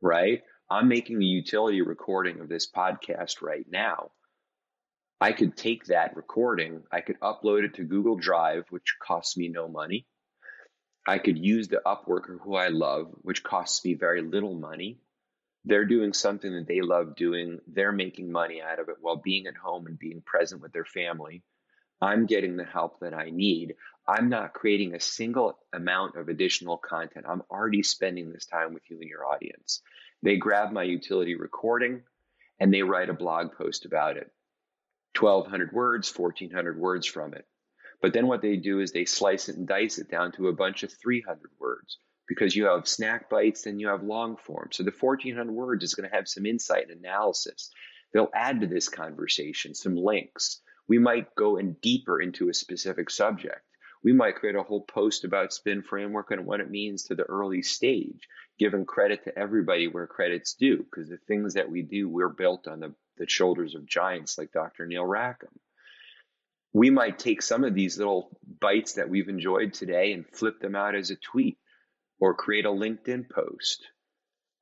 right? 0.00 0.42
I'm 0.68 0.88
making 0.88 1.22
a 1.22 1.26
utility 1.26 1.82
recording 1.82 2.40
of 2.40 2.48
this 2.48 2.68
podcast 2.70 3.42
right 3.42 3.66
now. 3.70 4.10
I 5.20 5.32
could 5.32 5.56
take 5.56 5.86
that 5.86 6.16
recording, 6.16 6.82
I 6.92 7.00
could 7.00 7.20
upload 7.20 7.64
it 7.64 7.74
to 7.74 7.84
Google 7.84 8.16
Drive, 8.16 8.64
which 8.70 8.96
costs 9.00 9.36
me 9.36 9.48
no 9.48 9.68
money. 9.68 10.06
I 11.06 11.18
could 11.18 11.38
use 11.38 11.68
the 11.68 11.82
Upworker 11.86 12.40
who 12.40 12.56
I 12.56 12.68
love, 12.68 13.12
which 13.22 13.44
costs 13.44 13.84
me 13.84 13.94
very 13.94 14.22
little 14.22 14.54
money. 14.54 14.98
They're 15.64 15.84
doing 15.84 16.12
something 16.12 16.52
that 16.54 16.66
they 16.66 16.80
love 16.80 17.14
doing. 17.14 17.60
They're 17.68 17.92
making 17.92 18.32
money 18.32 18.60
out 18.60 18.80
of 18.80 18.88
it 18.88 18.96
while 19.00 19.16
being 19.16 19.46
at 19.46 19.56
home 19.56 19.86
and 19.86 19.98
being 19.98 20.20
present 20.20 20.62
with 20.62 20.72
their 20.72 20.84
family. 20.84 21.42
I'm 22.00 22.26
getting 22.26 22.56
the 22.56 22.64
help 22.64 23.00
that 23.00 23.14
I 23.14 23.30
need. 23.30 23.76
I'm 24.06 24.28
not 24.28 24.52
creating 24.52 24.94
a 24.94 25.00
single 25.00 25.58
amount 25.72 26.16
of 26.16 26.28
additional 26.28 26.76
content. 26.76 27.26
I'm 27.28 27.42
already 27.50 27.82
spending 27.82 28.32
this 28.32 28.46
time 28.46 28.74
with 28.74 28.82
you 28.90 28.98
and 29.00 29.08
your 29.08 29.26
audience. 29.26 29.82
They 30.22 30.36
grab 30.36 30.72
my 30.72 30.82
utility 30.82 31.36
recording 31.36 32.02
and 32.58 32.72
they 32.72 32.82
write 32.82 33.10
a 33.10 33.14
blog 33.14 33.52
post 33.56 33.84
about 33.84 34.16
it. 34.16 34.30
1200 35.18 35.72
words, 35.72 36.12
1400 36.16 36.78
words 36.78 37.06
from 37.06 37.34
it. 37.34 37.46
But 38.02 38.12
then 38.12 38.26
what 38.26 38.42
they 38.42 38.56
do 38.56 38.80
is 38.80 38.92
they 38.92 39.04
slice 39.04 39.48
it 39.48 39.56
and 39.56 39.66
dice 39.66 39.98
it 39.98 40.10
down 40.10 40.32
to 40.32 40.48
a 40.48 40.52
bunch 40.52 40.82
of 40.82 40.92
300 40.92 41.50
words 41.58 41.98
because 42.28 42.54
you 42.54 42.66
have 42.66 42.88
snack 42.88 43.30
bites 43.30 43.66
and 43.66 43.80
you 43.80 43.88
have 43.88 44.02
long 44.02 44.36
form. 44.36 44.68
So 44.72 44.82
the 44.82 44.92
1400 44.98 45.52
words 45.52 45.84
is 45.84 45.94
going 45.94 46.08
to 46.08 46.14
have 46.14 46.28
some 46.28 46.46
insight 46.46 46.90
and 46.90 46.98
analysis. 46.98 47.70
They'll 48.12 48.30
add 48.34 48.60
to 48.60 48.66
this 48.66 48.88
conversation 48.88 49.74
some 49.74 49.96
links. 49.96 50.60
We 50.88 50.98
might 50.98 51.34
go 51.34 51.56
in 51.56 51.74
deeper 51.82 52.20
into 52.20 52.48
a 52.48 52.54
specific 52.54 53.10
subject. 53.10 53.62
We 54.04 54.12
might 54.12 54.36
create 54.36 54.56
a 54.56 54.62
whole 54.62 54.82
post 54.82 55.24
about 55.24 55.52
spin 55.52 55.82
framework 55.82 56.30
and 56.30 56.46
what 56.46 56.60
it 56.60 56.70
means 56.70 57.04
to 57.04 57.14
the 57.14 57.24
early 57.24 57.62
stage, 57.62 58.28
giving 58.58 58.84
credit 58.84 59.24
to 59.24 59.36
everybody 59.36 59.88
where 59.88 60.06
credit's 60.06 60.54
due, 60.54 60.78
because 60.78 61.08
the 61.08 61.16
things 61.16 61.54
that 61.54 61.70
we 61.70 61.82
do, 61.82 62.08
we're 62.08 62.28
built 62.28 62.68
on 62.68 62.80
the, 62.80 62.94
the 63.16 63.28
shoulders 63.28 63.74
of 63.74 63.86
giants 63.86 64.38
like 64.38 64.52
Dr. 64.52 64.86
Neil 64.86 65.04
Rackham 65.04 65.58
we 66.72 66.90
might 66.90 67.18
take 67.18 67.42
some 67.42 67.64
of 67.64 67.74
these 67.74 67.98
little 67.98 68.38
bites 68.60 68.94
that 68.94 69.08
we've 69.08 69.28
enjoyed 69.28 69.72
today 69.72 70.12
and 70.12 70.26
flip 70.26 70.60
them 70.60 70.76
out 70.76 70.94
as 70.94 71.10
a 71.10 71.16
tweet 71.16 71.58
or 72.20 72.34
create 72.34 72.66
a 72.66 72.70
LinkedIn 72.70 73.30
post. 73.30 73.86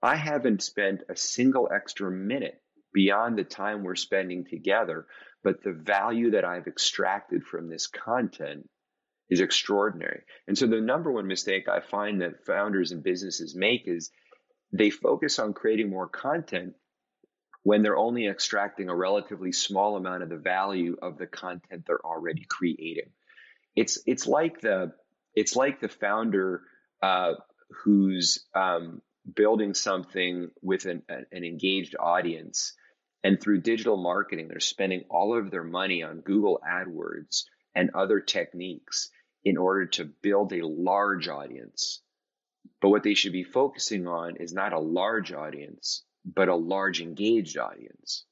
I 0.03 0.17
haven't 0.17 0.63
spent 0.63 1.03
a 1.09 1.17
single 1.17 1.69
extra 1.75 2.11
minute 2.11 2.61
beyond 2.93 3.39
the 3.39 3.45
time 3.45 3.83
we're 3.83 3.97
spending 3.97 4.45
together, 4.45 5.07
but 5.43 5.63
the 5.63 5.73
value 5.73 6.33
that 6.33 6.45
I've 6.45 6.67
extracted 6.67 7.45
from 7.45 7.69
this 7.69 7.87
content 7.87 8.69
is 9.29 9.41
extraordinary. 9.41 10.23
And 10.47 10.57
so 10.57 10.67
the 10.67 10.81
number 10.81 11.11
one 11.11 11.27
mistake 11.27 11.69
I 11.69 11.81
find 11.81 12.21
that 12.21 12.45
founders 12.45 12.93
and 12.93 13.03
businesses 13.03 13.57
make 13.57 13.83
is 13.87 14.11
they 14.73 14.91
focus 14.91 15.39
on 15.39 15.55
creating 15.55 15.91
more 15.91 16.09
content 16.09 16.75
when 17.65 17.83
they're 17.83 17.97
only 17.97 18.29
extracting 18.29 18.89
a 18.89 18.95
relatively 18.95 19.51
small 19.51 19.97
amount 19.97 20.23
of 20.23 20.29
the 20.29 20.37
value 20.37 20.97
of 21.03 21.19
the 21.19 21.27
content 21.27 21.85
they're 21.87 22.05
already 22.05 22.45
creating. 22.49 23.11
It's 23.75 23.99
it's 24.07 24.27
like 24.27 24.61
the 24.61 24.93
it's 25.35 25.57
like 25.57 25.81
the 25.81 25.89
founder 25.89 26.63
uh, 27.03 27.33
who's 27.83 28.45
um, 28.55 29.03
building 29.35 29.75
something 29.75 30.51
with 30.63 30.85
an, 30.85 31.03
an 31.09 31.45
engaged 31.45 31.97
audience, 31.99 32.75
and 33.25 33.41
through 33.41 33.63
digital 33.63 33.97
marketing, 33.97 34.49
they're 34.49 34.61
spending 34.61 35.05
all 35.11 35.37
of 35.37 35.51
their 35.51 35.65
money 35.65 36.03
on 36.03 36.21
Google 36.21 36.61
AdWords 36.65 37.45
and 37.75 37.91
other 37.95 38.21
techniques 38.21 39.11
in 39.43 39.57
order 39.57 39.87
to 39.87 40.05
build 40.05 40.53
a 40.53 40.67
large 40.67 41.29
audience. 41.29 42.03
But 42.81 42.91
what 42.91 43.03
they 43.03 43.15
should 43.15 43.33
be 43.33 43.45
focusing 43.45 44.07
on 44.07 44.37
is 44.37 44.53
not 44.53 44.75
a 44.75 44.79
large 44.79 45.33
audience, 45.33 46.05
but 46.25 46.49
a 46.49 46.57
large 46.57 47.01
engaged 47.01 47.59
audience. 47.59 48.25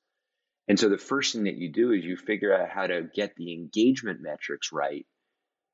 And 0.68 0.78
so 0.78 0.88
the 0.88 0.98
first 0.98 1.32
thing 1.32 1.44
that 1.44 1.56
you 1.56 1.70
do 1.70 1.92
is 1.92 2.04
you 2.04 2.16
figure 2.16 2.54
out 2.54 2.70
how 2.70 2.86
to 2.86 3.02
get 3.14 3.34
the 3.36 3.52
engagement 3.52 4.20
metrics 4.20 4.72
right. 4.72 5.06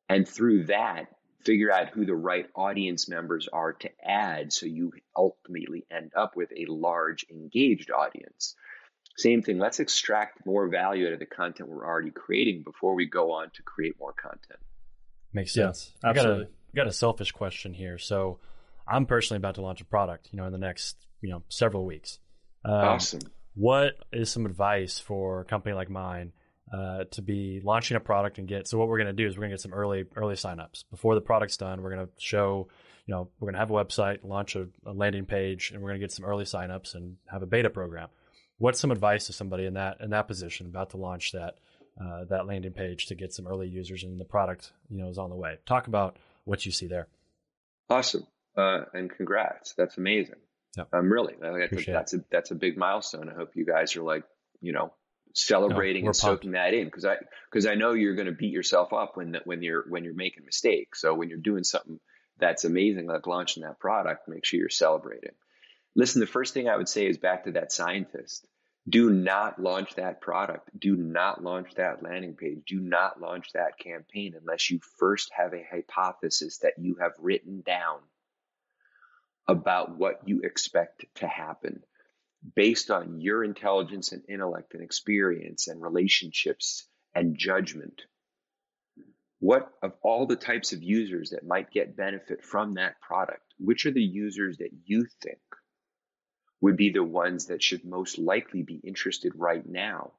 And 0.09 0.27
through 0.27 0.65
that, 0.65 1.07
figure 1.45 1.71
out 1.71 1.91
who 1.91 2.05
the 2.05 2.15
right 2.15 2.47
audience 2.55 3.09
members 3.09 3.49
are 3.53 3.75
to 3.75 3.91
add 4.05 4.53
so 4.53 4.67
you 4.67 4.93
ultimately 5.17 5.87
end 5.91 6.13
up 6.17 6.37
with 6.37 6.51
a 6.53 6.67
large 6.71 7.27
engaged 7.31 7.91
audience. 7.91 8.55
Same 9.17 9.43
thing, 9.43 9.59
let's 9.59 9.81
extract 9.81 10.47
more 10.47 10.69
value 10.69 11.07
out 11.07 11.13
of 11.13 11.19
the 11.19 11.27
content 11.27 11.69
we're 11.69 11.87
already 11.87 12.11
creating 12.11 12.63
before 12.63 12.95
we 12.95 13.07
go 13.07 13.33
on 13.33 13.51
to 13.55 13.63
create 13.63 13.97
more 13.99 14.13
content. 14.13 14.61
Makes 15.33 15.53
sense. 15.53 15.93
Yeah, 16.03 16.11
I 16.11 16.13
got 16.13 16.27
a 16.27 16.49
got 16.75 16.87
a 16.87 16.93
selfish 16.93 17.33
question 17.33 17.75
here. 17.75 17.99
So 17.99 18.39
I'm 18.87 19.07
personally 19.07 19.39
about 19.39 19.57
to 19.57 19.63
launch 19.63 19.81
a 19.81 19.85
product, 19.85 20.29
you 20.33 20.37
know, 20.37 20.47
in 20.47 20.53
the 20.53 20.59
next 20.59 20.97
you 21.21 21.31
know 21.31 21.43
several 21.49 21.85
weeks. 21.85 22.19
Um, 22.65 22.75
awesome. 22.75 23.21
What 23.55 23.95
is 24.13 24.31
some 24.31 24.47
advice 24.47 24.99
for 24.99 25.41
a 25.41 25.45
company 25.45 25.75
like 25.75 25.91
mine 25.91 26.33
uh, 26.73 27.05
to 27.13 27.23
be 27.23 27.61
launching 27.65 27.97
a 27.97 28.01
product 28.01 28.39
and 28.39 28.47
get? 28.47 28.69
So 28.69 28.79
what 28.79 28.89
we're 28.89 28.99
going 28.99 29.09
to 29.09 29.13
do 29.13 29.27
is 29.27 29.37
we're 29.37 29.43
going 29.43 29.51
to 29.51 29.57
get 29.57 29.63
some 29.63 29.75
early 29.75 30.05
early 30.17 30.37
signups 30.37 30.85
before 30.91 31.15
the 31.15 31.21
product's 31.21 31.57
done. 31.57 31.83
We're 31.83 31.95
going 31.95 32.07
to 32.07 32.13
show, 32.19 32.69
you 33.07 33.15
know, 33.15 33.31
we're 33.41 33.47
going 33.47 33.55
to 33.55 33.61
have 33.61 33.71
a 33.71 33.75
website, 33.75 34.19
launch 34.23 34.55
a, 34.55 34.67
a 34.87 34.93
landing 34.93 35.27
page, 35.27 35.73
and 35.73 35.83
we're 35.83 35.91
going 35.91 36.01
to 36.01 36.05
get 36.05 36.13
some 36.13 36.25
early 36.25 36.45
signups 36.45 36.95
and 36.95 37.17
have 37.31 37.43
a 37.43 37.47
beta 37.47 37.71
program. 37.71 38.09
What's 38.59 38.81
some 38.81 38.91
advice 38.91 39.27
to 39.27 39.33
somebody 39.33 39.67
in 39.67 39.75
that 39.75 39.99
in 40.01 40.11
that 40.11 40.29
position 40.29 40.67
about 40.67 40.91
to 40.91 40.97
launch 40.97 41.33
that 41.33 41.55
uh, 42.01 42.25
that 42.29 42.47
landing 42.47 42.73
page 42.73 43.07
to 43.07 43.15
get 43.15 43.33
some 43.33 43.47
early 43.47 43.69
users 43.69 44.05
and 44.05 44.21
the 44.21 44.25
product 44.25 44.73
you 44.89 44.99
know 44.99 45.09
is 45.09 45.19
on 45.19 45.31
the 45.31 45.37
way? 45.37 45.59
Talk 45.67 45.87
about 45.87 46.17
what 46.45 46.67
you 46.67 46.73
see 46.73 46.87
there. 46.87 47.09
Awesome, 47.91 48.27
uh, 48.57 48.81
and 48.93 49.11
congrats. 49.11 49.75
That's 49.77 49.97
amazing. 49.97 50.37
Yep. 50.79 50.89
Um, 50.93 51.13
really, 51.13 51.35
that's 51.41 51.73
a, 51.73 51.91
that's 51.91 52.15
a, 52.15 52.25
that's 52.31 52.51
a 52.51 52.55
big 52.55 52.77
milestone. 52.77 53.29
I 53.29 53.35
hope 53.35 53.57
you 53.57 53.67
guys 53.67 53.97
are 53.97 54.03
like, 54.03 54.25
you 54.61 54.73
know, 54.73 54.93
celebrating 55.35 56.05
no, 56.05 56.09
and 56.09 56.17
soaking 56.17 56.53
that 56.53 56.75
in 56.75 56.85
because 56.85 57.05
I 57.05 57.17
because 57.51 57.67
I 57.67 57.75
know 57.75 57.93
you're 57.93 58.15
going 58.15 58.27
to 58.27 58.33
beat 58.33 58.53
yourself 58.53 58.93
up 58.93 59.17
when 59.17 59.37
when 59.45 59.63
you're 59.63 59.85
when 59.89 60.05
you're 60.05 60.15
making 60.15 60.45
mistakes. 60.45 61.01
So 61.01 61.15
when 61.15 61.29
you're 61.29 61.39
doing 61.39 61.65
something 61.65 62.01
that's 62.39 62.65
amazing, 62.65 63.07
like 63.07 63.27
launching 63.27 63.65
that 63.65 63.81
product, 63.81 64.29
make 64.29 64.45
sure 64.45 64.61
you're 64.61 64.69
celebrating. 64.69 65.33
Listen, 65.95 66.21
the 66.21 66.27
first 66.27 66.55
thing 66.55 66.69
I 66.69 66.77
would 66.77 66.89
say 66.89 67.07
is 67.07 67.19
back 67.19 67.45
to 67.45 67.53
that 67.53 67.73
scientist. 67.73 68.47
Do 68.89 69.11
not 69.11 69.61
launch 69.61 69.97
that 69.97 70.21
product. 70.21 70.71
Do 70.79 70.97
not 70.97 71.43
launch 71.43 71.75
that 71.75 72.03
landing 72.03 72.37
page. 72.37 72.63
Do 72.67 72.81
not 72.81 73.21
launch 73.21 73.53
that 73.53 73.79
campaign 73.79 74.35
unless 74.39 74.71
you 74.71 74.81
first 74.99 75.31
have 75.37 75.53
a 75.53 75.67
hypothesis 75.71 76.59
that 76.59 76.75
you 76.79 76.97
have 77.01 77.13
written 77.19 77.63
down 77.67 77.99
about 79.49 79.97
what 79.97 80.21
you 80.27 80.43
expect 80.45 81.07
to 81.17 81.27
happen 81.27 81.83
based 82.55 82.91
on 82.91 83.21
your 83.21 83.43
intelligence 83.43 84.13
and 84.13 84.23
intellect 84.29 84.75
and 84.75 84.83
experience 84.83 85.67
and 85.67 85.83
relationships 85.83 86.87
and 87.15 87.37
judgment. 87.37 88.03
What 89.41 89.71
of 89.83 89.95
all 90.03 90.27
the 90.27 90.37
types 90.37 90.73
of 90.73 90.83
users 90.83 91.31
that 91.31 91.47
might 91.47 91.71
get 91.71 91.97
benefit 91.97 92.45
from 92.45 92.75
that 92.75 93.01
product, 93.01 93.43
which 93.59 93.87
are 93.87 93.91
the 93.91 94.03
users 94.03 94.59
that 94.59 94.71
you 94.85 95.07
think 95.23 95.39
would 96.61 96.77
be 96.77 96.91
the 96.91 97.05
ones 97.05 97.47
that 97.47 97.63
should 97.63 97.85
most 97.85 98.19
likely 98.19 98.63
be 98.63 98.81
interested 98.85 99.33
right 99.37 99.65
now 99.67 100.13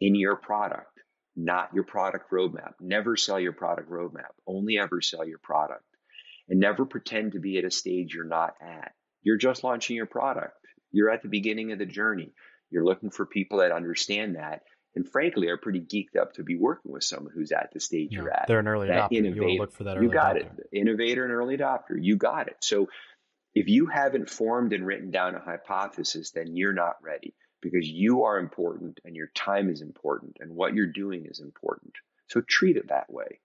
in 0.00 0.14
your 0.14 0.36
product, 0.36 1.00
not 1.34 1.72
your 1.74 1.84
product 1.84 2.30
roadmap? 2.30 2.74
Never 2.80 3.16
sell 3.16 3.40
your 3.40 3.52
product 3.52 3.90
roadmap, 3.90 4.32
only 4.46 4.78
ever 4.78 5.00
sell 5.00 5.26
your 5.26 5.38
product 5.38 5.84
and 6.48 6.60
never 6.60 6.84
pretend 6.84 7.32
to 7.32 7.40
be 7.40 7.58
at 7.58 7.64
a 7.64 7.70
stage 7.70 8.14
you're 8.14 8.24
not 8.24 8.54
at. 8.60 8.92
You're 9.22 9.38
just 9.38 9.64
launching 9.64 9.96
your 9.96 10.06
product. 10.06 10.56
You're 10.92 11.10
at 11.10 11.22
the 11.22 11.28
beginning 11.28 11.72
of 11.72 11.78
the 11.78 11.86
journey. 11.86 12.32
You're 12.70 12.84
looking 12.84 13.10
for 13.10 13.26
people 13.26 13.58
that 13.58 13.72
understand 13.72 14.36
that 14.36 14.62
and 14.94 15.08
frankly 15.08 15.48
are 15.48 15.56
pretty 15.56 15.80
geeked 15.80 16.20
up 16.20 16.34
to 16.34 16.42
be 16.42 16.56
working 16.56 16.92
with 16.92 17.04
someone 17.04 17.32
who's 17.34 17.52
at 17.52 17.70
the 17.72 17.80
stage 17.80 18.08
yeah, 18.12 18.20
you're 18.20 18.30
at. 18.30 18.44
They're 18.46 18.60
an 18.60 18.68
early 18.68 18.88
that 18.88 19.10
adopter. 19.10 19.16
Innovator. 19.16 19.48
You 19.48 19.58
look 19.58 19.72
for 19.72 19.84
that 19.84 20.00
You 20.00 20.10
got 20.10 20.36
adopter. 20.36 20.58
it. 20.58 20.68
Innovator 20.72 21.24
and 21.24 21.32
early 21.32 21.56
adopter. 21.56 21.96
You 22.00 22.16
got 22.16 22.48
it. 22.48 22.56
So 22.60 22.88
if 23.54 23.68
you 23.68 23.86
haven't 23.86 24.30
formed 24.30 24.72
and 24.72 24.86
written 24.86 25.10
down 25.10 25.34
a 25.34 25.40
hypothesis, 25.40 26.30
then 26.32 26.56
you're 26.56 26.72
not 26.72 26.96
ready 27.02 27.34
because 27.60 27.88
you 27.88 28.24
are 28.24 28.38
important 28.38 29.00
and 29.04 29.16
your 29.16 29.28
time 29.34 29.70
is 29.70 29.80
important 29.80 30.36
and 30.40 30.54
what 30.54 30.74
you're 30.74 30.92
doing 30.92 31.26
is 31.26 31.40
important. 31.40 31.94
So 32.28 32.40
treat 32.40 32.76
it 32.76 32.88
that 32.88 33.10
way 33.12 33.40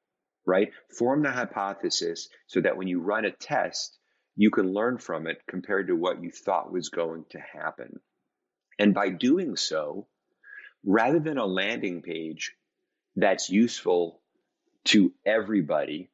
right? 0.50 0.72
Form 0.98 1.22
the 1.22 1.32
hypothesis 1.32 2.28
so 2.48 2.60
that 2.62 2.76
when 2.76 2.88
you 2.88 3.00
run 3.00 3.26
a 3.26 3.32
test, 3.32 3.98
you 4.36 4.50
can 4.50 4.74
learn 4.74 4.98
from 4.98 5.28
it 5.28 5.38
compared 5.48 5.88
to 5.88 5.96
what 5.96 6.24
you 6.24 6.32
thought 6.32 6.72
was 6.72 6.90
going 6.90 7.26
to 7.30 7.40
happen. 7.40 8.00
And 8.80 8.94
by 8.94 9.10
doing 9.10 9.56
so, 9.56 10.08
rather 10.84 11.20
than 11.20 11.38
a 11.38 11.46
landing 11.46 12.02
page 12.02 12.56
that's 13.16 13.50
useful 13.50 14.22
to 14.86 15.14
everybody, 15.26 16.10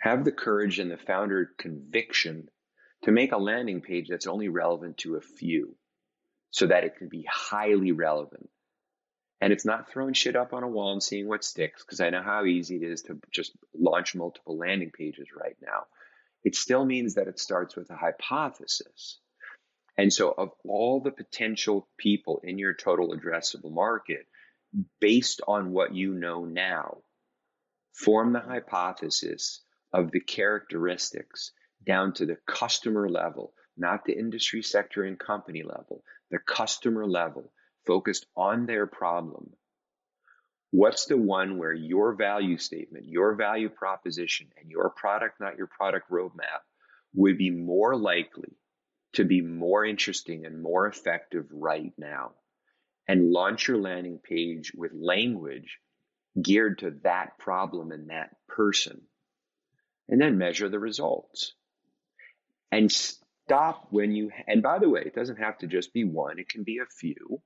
have 0.00 0.24
the 0.24 0.32
courage 0.32 0.78
and 0.78 0.90
the 0.90 0.96
founder 0.96 1.50
conviction 1.58 2.48
to 3.02 3.12
make 3.12 3.32
a 3.32 3.38
landing 3.38 3.82
page 3.82 4.08
that's 4.08 4.26
only 4.26 4.48
relevant 4.48 4.98
to 4.98 5.16
a 5.16 5.20
few 5.20 5.76
so 6.50 6.66
that 6.66 6.84
it 6.84 6.96
can 6.96 7.08
be 7.08 7.26
highly 7.30 7.92
relevant 7.92 8.48
and 9.40 9.52
it's 9.52 9.64
not 9.64 9.88
throwing 9.90 10.14
shit 10.14 10.36
up 10.36 10.52
on 10.52 10.64
a 10.64 10.68
wall 10.68 10.92
and 10.92 11.02
seeing 11.02 11.28
what 11.28 11.44
sticks, 11.44 11.84
because 11.84 12.00
I 12.00 12.10
know 12.10 12.22
how 12.22 12.44
easy 12.44 12.76
it 12.76 12.82
is 12.82 13.02
to 13.02 13.18
just 13.30 13.52
launch 13.78 14.14
multiple 14.14 14.56
landing 14.56 14.90
pages 14.90 15.28
right 15.38 15.56
now. 15.62 15.84
It 16.44 16.56
still 16.56 16.84
means 16.84 17.14
that 17.14 17.28
it 17.28 17.38
starts 17.38 17.76
with 17.76 17.90
a 17.90 17.96
hypothesis. 17.96 19.18
And 19.96 20.12
so, 20.12 20.32
of 20.36 20.50
all 20.64 21.00
the 21.00 21.10
potential 21.10 21.88
people 21.98 22.40
in 22.42 22.58
your 22.58 22.74
total 22.74 23.16
addressable 23.16 23.72
market, 23.72 24.26
based 25.00 25.40
on 25.46 25.72
what 25.72 25.94
you 25.94 26.14
know 26.14 26.44
now, 26.44 26.98
form 27.92 28.32
the 28.32 28.40
hypothesis 28.40 29.60
of 29.92 30.10
the 30.12 30.20
characteristics 30.20 31.52
down 31.84 32.12
to 32.14 32.26
the 32.26 32.36
customer 32.46 33.08
level, 33.08 33.52
not 33.76 34.04
the 34.04 34.16
industry 34.16 34.62
sector 34.62 35.04
and 35.04 35.18
company 35.18 35.62
level, 35.62 36.02
the 36.30 36.38
customer 36.38 37.06
level 37.06 37.52
focused 37.88 38.26
on 38.36 38.66
their 38.66 38.86
problem, 38.86 39.50
What's 40.70 41.06
the 41.06 41.16
one 41.16 41.56
where 41.56 41.72
your 41.72 42.14
value 42.14 42.58
statement, 42.58 43.06
your 43.06 43.34
value 43.34 43.70
proposition, 43.70 44.48
and 44.60 44.70
your 44.70 44.90
product, 44.90 45.40
not 45.40 45.56
your 45.56 45.66
product 45.66 46.10
roadmap, 46.10 46.60
would 47.14 47.38
be 47.38 47.50
more 47.50 47.96
likely 47.96 48.54
to 49.14 49.24
be 49.24 49.40
more 49.40 49.84
interesting 49.84 50.44
and 50.44 50.62
more 50.62 50.86
effective 50.86 51.46
right 51.50 51.92
now? 51.96 52.32
And 53.06 53.30
launch 53.30 53.68
your 53.68 53.78
landing 53.78 54.18
page 54.18 54.72
with 54.74 54.92
language 54.92 55.78
geared 56.40 56.80
to 56.80 56.90
that 57.02 57.38
problem 57.38 57.90
and 57.90 58.10
that 58.10 58.36
person. 58.46 59.00
And 60.10 60.20
then 60.20 60.36
measure 60.36 60.68
the 60.68 60.78
results. 60.78 61.54
And 62.70 62.92
stop 62.92 63.86
when 63.88 64.12
you, 64.12 64.30
and 64.46 64.62
by 64.62 64.78
the 64.78 64.90
way, 64.90 65.02
it 65.06 65.14
doesn't 65.14 65.38
have 65.38 65.56
to 65.58 65.66
just 65.66 65.94
be 65.94 66.04
one, 66.04 66.38
it 66.38 66.50
can 66.50 66.64
be 66.64 66.78
a 66.78 66.86
few, 66.86 67.40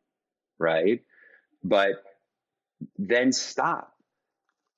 right? 0.59 1.01
But 1.63 1.93
then 2.99 3.33
stop 3.33 3.93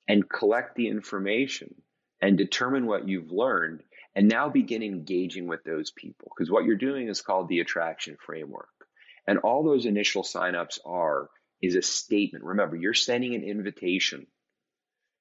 and 0.09 0.29
collect 0.29 0.75
the 0.77 0.89
information 0.89 1.75
and 2.21 2.37
determine 2.39 2.87
what 2.87 3.09
you've 3.09 3.31
learned 3.31 3.83
and 4.15 4.29
now 4.29 4.49
begin 4.49 4.83
engaging 4.83 5.47
with 5.47 5.65
those 5.65 5.91
people. 5.91 6.31
Because 6.35 6.51
what 6.51 6.65
you're 6.65 6.77
doing 6.77 7.09
is 7.09 7.21
called 7.21 7.49
the 7.49 7.61
attraction 7.61 8.17
framework. 8.25 8.69
And 9.27 9.39
all 9.39 9.65
those 9.65 9.87
initial 9.87 10.23
signups 10.23 10.79
are 10.85 11.31
is 11.63 11.75
a 11.75 11.83
statement. 11.83 12.45
Remember 12.45 12.77
you're 12.77 12.95
sending 12.95 13.35
an 13.35 13.43
invitation. 13.43 14.27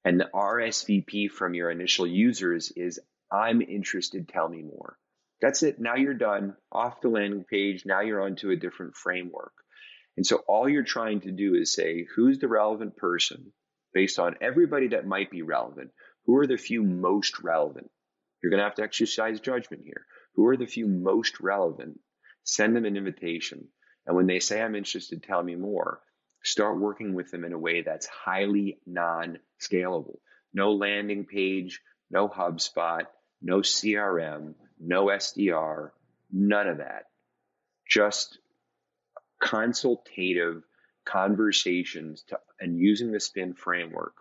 And 0.06 0.20
the 0.20 0.30
rsvp 0.34 1.32
from 1.32 1.54
your 1.54 1.72
initial 1.72 2.06
users 2.06 2.72
is 2.76 3.00
i'm 3.32 3.62
interested 3.62 4.28
tell 4.28 4.50
me 4.50 4.62
more. 4.62 4.98
That's 5.42 5.64
it. 5.64 5.80
Now 5.80 5.96
you're 5.96 6.14
done. 6.14 6.56
Off 6.72 7.02
the 7.02 7.10
landing 7.10 7.44
page. 7.44 7.86
Now 7.86 8.02
you're 8.02 8.22
onto 8.22 8.52
a 8.52 8.56
different 8.56 8.96
framework 8.96 9.54
and 10.16 10.26
so 10.26 10.38
all 10.48 10.70
you're 10.70 10.84
trying 10.84 11.22
to 11.22 11.32
do 11.32 11.56
is 11.56 11.74
say, 11.74 12.06
who's 12.16 12.40
the 12.40 12.48
relevant 12.48 12.98
person 12.98 13.52
based 13.94 14.20
on 14.20 14.36
everybody 14.42 14.90
that 14.90 15.08
might 15.08 15.32
be 15.32 15.42
relevant? 15.42 15.92
Who 16.26 16.38
are 16.38 16.48
the 16.48 16.58
few 16.58 16.84
most 16.84 17.40
relevant? 17.40 17.90
You're 18.42 18.52
going 18.52 18.60
to 18.60 18.66
have 18.66 18.76
to 18.76 18.84
exercise 18.84 19.40
judgment 19.40 19.84
here. 19.86 20.06
Who 20.36 20.48
are 20.48 20.58
the 20.58 20.68
few 20.68 20.88
most 20.88 21.40
relevant? 21.40 22.00
Send 22.44 22.76
them 22.76 22.86
an 22.86 22.98
invitation. 22.98 23.68
And 24.06 24.16
when 24.16 24.28
they 24.28 24.40
say, 24.40 24.62
I'm 24.62 24.76
interested, 24.76 25.24
tell 25.24 25.42
me 25.42 25.56
more, 25.56 26.02
start 26.44 26.80
working 26.80 27.14
with 27.14 27.32
them 27.32 27.46
in 27.46 27.54
a 27.54 27.60
way 27.60 27.82
that's 27.82 28.06
highly 28.06 28.80
non 28.86 29.40
scalable. 29.62 30.18
No 30.54 30.74
landing 30.74 31.26
page, 31.26 31.82
no 32.12 32.28
HubSpot, 32.28 33.06
no 33.42 33.60
CRM, 33.60 34.54
no 34.80 35.06
SDR, 35.06 35.90
none 36.32 36.68
of 36.68 36.78
that. 36.78 37.06
Just 37.88 38.38
consultative 39.44 40.64
conversations 41.06 42.24
to, 42.30 42.40
and 42.60 42.78
using 42.78 43.12
the 43.12 43.20
spin 43.20 43.54
framework 43.54 44.14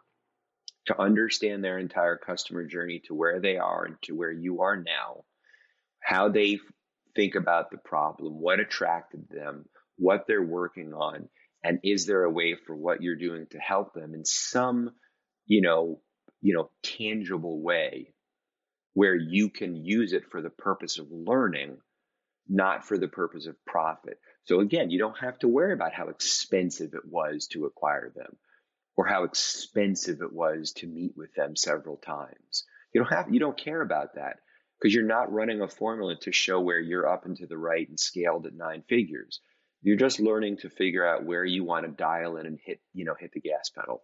to 0.86 1.00
understand 1.00 1.62
their 1.62 1.78
entire 1.78 2.16
customer 2.16 2.64
journey 2.64 3.00
to 3.06 3.14
where 3.14 3.40
they 3.40 3.56
are 3.56 3.84
and 3.84 3.96
to 4.02 4.16
where 4.16 4.32
you 4.32 4.62
are 4.62 4.76
now, 4.76 5.24
how 6.00 6.28
they 6.28 6.58
think 7.14 7.36
about 7.36 7.70
the 7.70 7.78
problem, 7.78 8.40
what 8.40 8.58
attracted 8.58 9.28
them, 9.28 9.64
what 9.96 10.26
they're 10.26 10.42
working 10.42 10.92
on, 10.92 11.28
and 11.62 11.78
is 11.84 12.06
there 12.06 12.24
a 12.24 12.30
way 12.30 12.56
for 12.56 12.74
what 12.74 13.02
you're 13.02 13.16
doing 13.16 13.46
to 13.50 13.58
help 13.58 13.94
them 13.94 14.14
in 14.14 14.24
some, 14.24 14.90
you 15.46 15.60
know, 15.60 16.00
you 16.40 16.54
know, 16.54 16.70
tangible 16.82 17.62
way 17.62 18.12
where 18.94 19.14
you 19.14 19.48
can 19.48 19.76
use 19.76 20.12
it 20.12 20.24
for 20.30 20.42
the 20.42 20.50
purpose 20.50 20.98
of 20.98 21.06
learning, 21.10 21.78
not 22.48 22.84
for 22.84 22.98
the 22.98 23.08
purpose 23.08 23.46
of 23.46 23.54
profit. 23.64 24.18
So 24.44 24.60
again, 24.60 24.90
you 24.90 24.98
don't 24.98 25.18
have 25.18 25.38
to 25.40 25.48
worry 25.48 25.72
about 25.72 25.92
how 25.92 26.08
expensive 26.08 26.94
it 26.94 27.04
was 27.04 27.46
to 27.48 27.66
acquire 27.66 28.12
them 28.14 28.36
or 28.96 29.06
how 29.06 29.24
expensive 29.24 30.20
it 30.20 30.32
was 30.32 30.72
to 30.72 30.86
meet 30.86 31.12
with 31.16 31.32
them 31.34 31.56
several 31.56 31.96
times. 31.96 32.64
You 32.92 33.02
don't 33.02 33.12
have 33.12 33.32
you 33.32 33.40
don't 33.40 33.56
care 33.56 33.80
about 33.80 34.16
that 34.16 34.36
because 34.78 34.94
you're 34.94 35.04
not 35.04 35.32
running 35.32 35.60
a 35.60 35.68
formula 35.68 36.16
to 36.22 36.32
show 36.32 36.60
where 36.60 36.80
you're 36.80 37.08
up 37.08 37.24
and 37.24 37.36
to 37.36 37.46
the 37.46 37.56
right 37.56 37.88
and 37.88 37.98
scaled 37.98 38.46
at 38.46 38.54
nine 38.54 38.82
figures. 38.88 39.40
You're 39.80 39.96
just 39.96 40.20
learning 40.20 40.58
to 40.58 40.70
figure 40.70 41.06
out 41.06 41.24
where 41.24 41.44
you 41.44 41.64
want 41.64 41.86
to 41.86 41.90
dial 41.90 42.36
in 42.36 42.46
and 42.46 42.58
hit, 42.64 42.80
you 42.92 43.04
know, 43.04 43.14
hit 43.18 43.32
the 43.32 43.40
gas 43.40 43.70
pedal. 43.70 44.02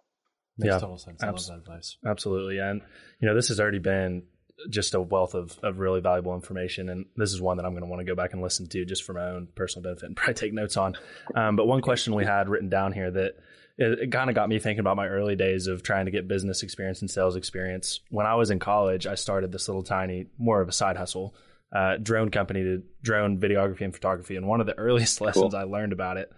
Makes 0.57 0.73
yeah, 0.73 0.79
total 0.79 0.99
sense. 0.99 1.23
I 1.23 1.29
abs- 1.29 1.49
love 1.49 1.65
that 1.65 1.71
advice. 1.71 1.97
Absolutely. 2.05 2.59
And 2.59 2.81
you 3.21 3.29
know, 3.29 3.35
this 3.35 3.49
has 3.49 3.61
already 3.61 3.79
been 3.79 4.25
just 4.69 4.95
a 4.95 5.01
wealth 5.01 5.35
of, 5.35 5.59
of 5.63 5.79
really 5.79 6.01
valuable 6.01 6.35
information. 6.35 6.89
And 6.89 7.07
this 7.17 7.33
is 7.33 7.41
one 7.41 7.57
that 7.57 7.67
I'm 7.67 7.73
going 7.73 7.83
to 7.83 7.89
want 7.89 8.01
to 8.01 8.05
go 8.05 8.15
back 8.15 8.33
and 8.33 8.43
listen 8.43 8.67
to 8.69 8.85
just 8.85 9.05
for 9.05 9.13
my 9.13 9.31
own 9.31 9.49
personal 9.55 9.83
benefit 9.83 10.07
and 10.07 10.17
probably 10.17 10.35
take 10.35 10.53
notes 10.53 10.77
on. 10.77 10.97
Um, 11.35 11.57
but 11.57 11.67
one 11.67 11.81
question 11.81 12.15
we 12.15 12.25
had 12.25 12.49
written 12.49 12.69
down 12.69 12.93
here 12.93 13.11
that 13.11 13.37
it, 13.77 13.99
it 14.01 14.13
kind 14.13 14.29
of 14.29 14.35
got 14.35 14.49
me 14.49 14.59
thinking 14.59 14.81
about 14.81 14.97
my 14.97 15.07
early 15.07 15.37
days 15.37 15.67
of 15.67 15.83
trying 15.83 16.07
to 16.07 16.11
get 16.11 16.29
business 16.29 16.63
experience 16.63 17.01
and 17.01 17.11
sales 17.11 17.37
experience. 17.37 18.01
When 18.11 18.27
I 18.27 18.35
was 18.35 18.51
in 18.51 18.59
college, 18.59 19.07
I 19.07 19.15
started 19.15 19.53
this 19.53 19.69
little 19.69 19.85
tiny, 19.85 20.27
more 20.39 20.61
of 20.61 20.69
a 20.69 20.73
side 20.73 20.97
hustle, 20.97 21.35
uh, 21.73 21.97
drone 21.97 22.31
company 22.31 22.63
to 22.63 22.83
drone 23.03 23.39
videography 23.39 23.83
and 23.83 23.95
photography. 23.95 24.37
And 24.37 24.49
one 24.49 24.61
of 24.61 24.67
the 24.67 24.75
earliest 24.79 25.21
lessons 25.21 25.53
cool. 25.53 25.61
I 25.61 25.65
learned 25.65 25.93
about 25.93 26.17
it 26.17 26.33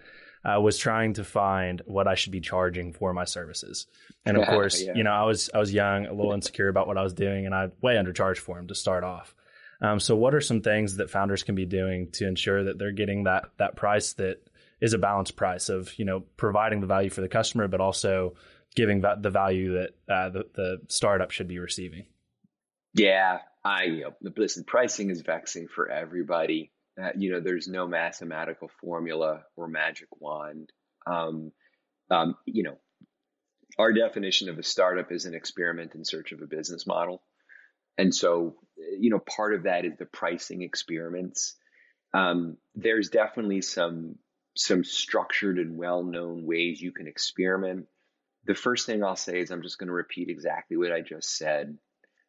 uh, 0.45 0.61
was 0.61 0.78
trying 0.78 1.14
to 1.14 1.24
find 1.24 1.82
what 1.86 2.09
I 2.09 2.14
should 2.14 2.32
be 2.32 2.41
charging 2.41 2.93
for 2.93 3.12
my 3.12 3.24
services. 3.24 3.86
And 4.24 4.36
of 4.36 4.47
course, 4.47 4.82
yeah. 4.82 4.93
you 4.95 5.05
know, 5.05 5.12
I 5.12 5.24
was 5.24 5.51
I 5.53 5.59
was 5.59 5.72
young, 5.72 6.07
a 6.07 6.12
little 6.12 6.32
insecure 6.32 6.68
about 6.68 6.86
what 6.86 6.99
I 6.99 7.03
was 7.03 7.14
doing, 7.14 7.47
and 7.47 7.55
I 7.55 7.70
way 7.80 7.97
undercharged 7.97 8.38
for 8.38 8.57
them 8.57 8.68
to 8.68 8.74
start 8.74 9.05
off. 9.05 9.34
Um, 9.82 9.99
so, 9.99 10.14
what 10.16 10.34
are 10.34 10.41
some 10.41 10.61
things 10.61 10.97
that 10.97 11.11
founders 11.11 11.43
can 11.43 11.55
be 11.55 11.66
doing 11.66 12.11
to 12.12 12.26
ensure 12.26 12.64
that 12.64 12.78
they're 12.78 12.93
getting 12.93 13.24
that 13.24 13.51
that 13.59 13.76
price 13.76 14.12
that 14.14 14.47
is 14.80 14.93
a 14.93 14.99
balanced 14.99 15.36
price 15.36 15.68
of 15.68 15.99
you 15.99 16.05
know 16.05 16.20
providing 16.36 16.80
the 16.80 16.86
value 16.86 17.11
for 17.11 17.20
the 17.20 17.28
customer, 17.28 17.68
but 17.68 17.80
also 17.80 18.34
giving 18.74 19.01
the 19.01 19.30
value 19.30 19.74
that 19.74 19.91
uh, 20.09 20.28
the, 20.30 20.45
the 20.55 20.80
startup 20.88 21.30
should 21.30 21.49
be 21.49 21.59
receiving? 21.59 22.07
Yeah, 22.95 23.38
I 23.64 23.84
you 23.84 24.03
know, 24.03 24.30
listen. 24.36 24.64
Pricing 24.64 25.11
is 25.11 25.22
vexing 25.22 25.68
for 25.68 25.88
everybody. 25.88 26.72
Uh, 27.01 27.11
you 27.16 27.30
know, 27.30 27.41
there's 27.41 27.68
no 27.68 27.86
mathematical 27.86 28.70
formula 28.80 29.43
or 29.57 29.68
magic 29.68 30.09
wand. 30.18 30.70
Um, 31.07 31.53
um, 32.11 32.36
you 32.47 32.62
know, 32.62 32.78
our 33.78 33.93
definition 33.93 34.49
of 34.49 34.59
a 34.59 34.62
startup 34.62 35.12
is 35.12 35.24
an 35.24 35.34
experiment 35.34 35.95
in 35.95 36.05
search 36.05 36.32
of 36.32 36.43
a 36.43 36.47
business 36.47 36.86
model. 36.86 37.22
And 37.97 38.14
so, 38.14 38.57
you 38.99 39.11
know, 39.11 39.18
part 39.18 39.55
of 39.55 39.64
that 39.64 39.84
is 39.84 39.97
the 39.99 40.07
pricing 40.07 40.62
experiments. 40.62 41.57
Um, 42.12 42.57
there's 42.74 43.11
definitely 43.11 43.62
some 43.62 44.16
some 44.57 44.82
structured 44.82 45.59
and 45.59 45.78
well-known 45.78 46.45
ways 46.45 46.80
you 46.80 46.93
can 46.93 47.07
experiment. 47.07 47.86
The 48.47 48.55
first 48.55 48.84
thing 48.84 49.05
I'll 49.05 49.16
say 49.16 49.41
is 49.41 49.51
I'm 49.51 49.62
just 49.62 49.78
going 49.78 49.86
to 49.86 49.93
repeat 49.93 50.28
exactly 50.28 50.76
what 50.76 50.93
I 50.93 51.03
just 51.03 51.36
said. 51.36 51.78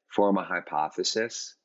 Form 0.07 0.37
a 0.37 0.43
hypothesis, 0.43 1.55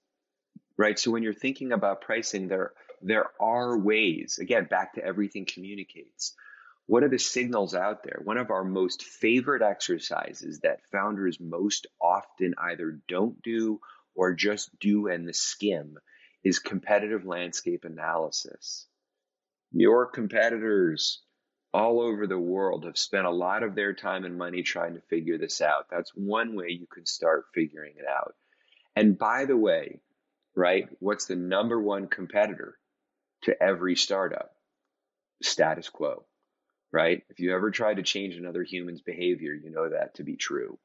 right? 0.78 0.98
So 0.98 1.10
when 1.10 1.22
you're 1.22 1.34
thinking 1.34 1.72
about 1.72 2.00
pricing, 2.00 2.48
there 2.48 2.72
there 3.06 3.30
are 3.40 3.78
ways, 3.78 4.38
again, 4.40 4.64
back 4.64 4.94
to 4.94 5.04
everything 5.04 5.46
communicates. 5.46 6.34
What 6.86 7.04
are 7.04 7.08
the 7.08 7.18
signals 7.18 7.74
out 7.74 8.02
there? 8.02 8.20
One 8.24 8.36
of 8.36 8.50
our 8.50 8.64
most 8.64 9.04
favorite 9.04 9.62
exercises 9.62 10.60
that 10.60 10.86
founders 10.90 11.38
most 11.38 11.86
often 12.00 12.54
either 12.58 13.00
don't 13.08 13.40
do 13.42 13.80
or 14.14 14.34
just 14.34 14.76
do 14.80 15.06
and 15.06 15.28
the 15.28 15.32
skim 15.32 15.98
is 16.42 16.58
competitive 16.58 17.24
landscape 17.24 17.84
analysis. 17.84 18.86
Your 19.72 20.06
competitors 20.06 21.22
all 21.72 22.00
over 22.00 22.26
the 22.26 22.38
world 22.38 22.84
have 22.86 22.98
spent 22.98 23.26
a 23.26 23.30
lot 23.30 23.62
of 23.62 23.74
their 23.74 23.92
time 23.92 24.24
and 24.24 24.38
money 24.38 24.62
trying 24.62 24.94
to 24.94 25.00
figure 25.10 25.38
this 25.38 25.60
out. 25.60 25.86
That's 25.90 26.10
one 26.14 26.56
way 26.56 26.70
you 26.70 26.86
can 26.92 27.06
start 27.06 27.46
figuring 27.54 27.94
it 27.98 28.06
out. 28.08 28.34
And 28.96 29.18
by 29.18 29.44
the 29.44 29.56
way, 29.56 30.00
right, 30.54 30.88
what's 31.00 31.26
the 31.26 31.36
number 31.36 31.80
one 31.80 32.08
competitor 32.08 32.78
to 33.46 33.62
every 33.62 33.96
startup 33.96 34.50
status 35.42 35.88
quo, 35.88 36.24
right? 36.92 37.22
If 37.30 37.40
you 37.40 37.54
ever 37.54 37.70
try 37.70 37.94
to 37.94 38.02
change 38.02 38.36
another 38.36 38.62
human's 38.62 39.02
behavior, 39.02 39.52
you 39.52 39.70
know 39.70 39.88
that 39.90 40.16
to 40.16 40.24
be 40.24 40.36
true. 40.36 40.78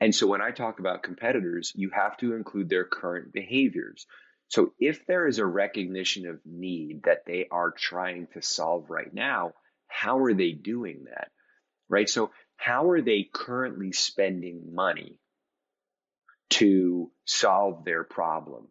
And 0.00 0.14
so 0.14 0.26
when 0.26 0.40
I 0.40 0.50
talk 0.50 0.78
about 0.78 1.02
competitors, 1.02 1.72
you 1.74 1.90
have 1.90 2.16
to 2.18 2.34
include 2.34 2.68
their 2.68 2.84
current 2.84 3.32
behaviors. 3.32 4.06
So 4.48 4.72
if 4.78 5.06
there 5.06 5.26
is 5.26 5.38
a 5.38 5.46
recognition 5.46 6.26
of 6.26 6.40
need 6.46 7.02
that 7.04 7.26
they 7.26 7.46
are 7.50 7.72
trying 7.72 8.28
to 8.32 8.42
solve 8.42 8.88
right 8.88 9.12
now, 9.12 9.52
how 9.86 10.18
are 10.20 10.34
they 10.34 10.52
doing 10.52 11.04
that? 11.10 11.28
Right? 11.88 12.08
So 12.08 12.30
how 12.56 12.90
are 12.90 13.02
they 13.02 13.28
currently 13.30 13.92
spending 13.92 14.74
money 14.74 15.18
to 16.50 17.10
solve 17.26 17.84
their 17.84 18.04
problem? 18.04 18.68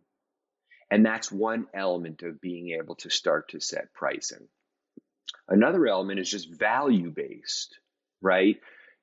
And 0.90 1.06
that's 1.06 1.32
one 1.32 1.68
element 1.74 2.24
of 2.24 2.42
being 2.42 2.78
able 2.80 2.96
to 2.98 3.10
start 3.10 3.50
to 3.50 3.60
set 3.60 3.94
pricing. 3.94 4.48
Another 5.50 5.86
element 5.88 6.20
is 6.20 6.30
just 6.30 6.50
value 6.50 7.12
based, 7.12 7.80
right? 8.22 8.58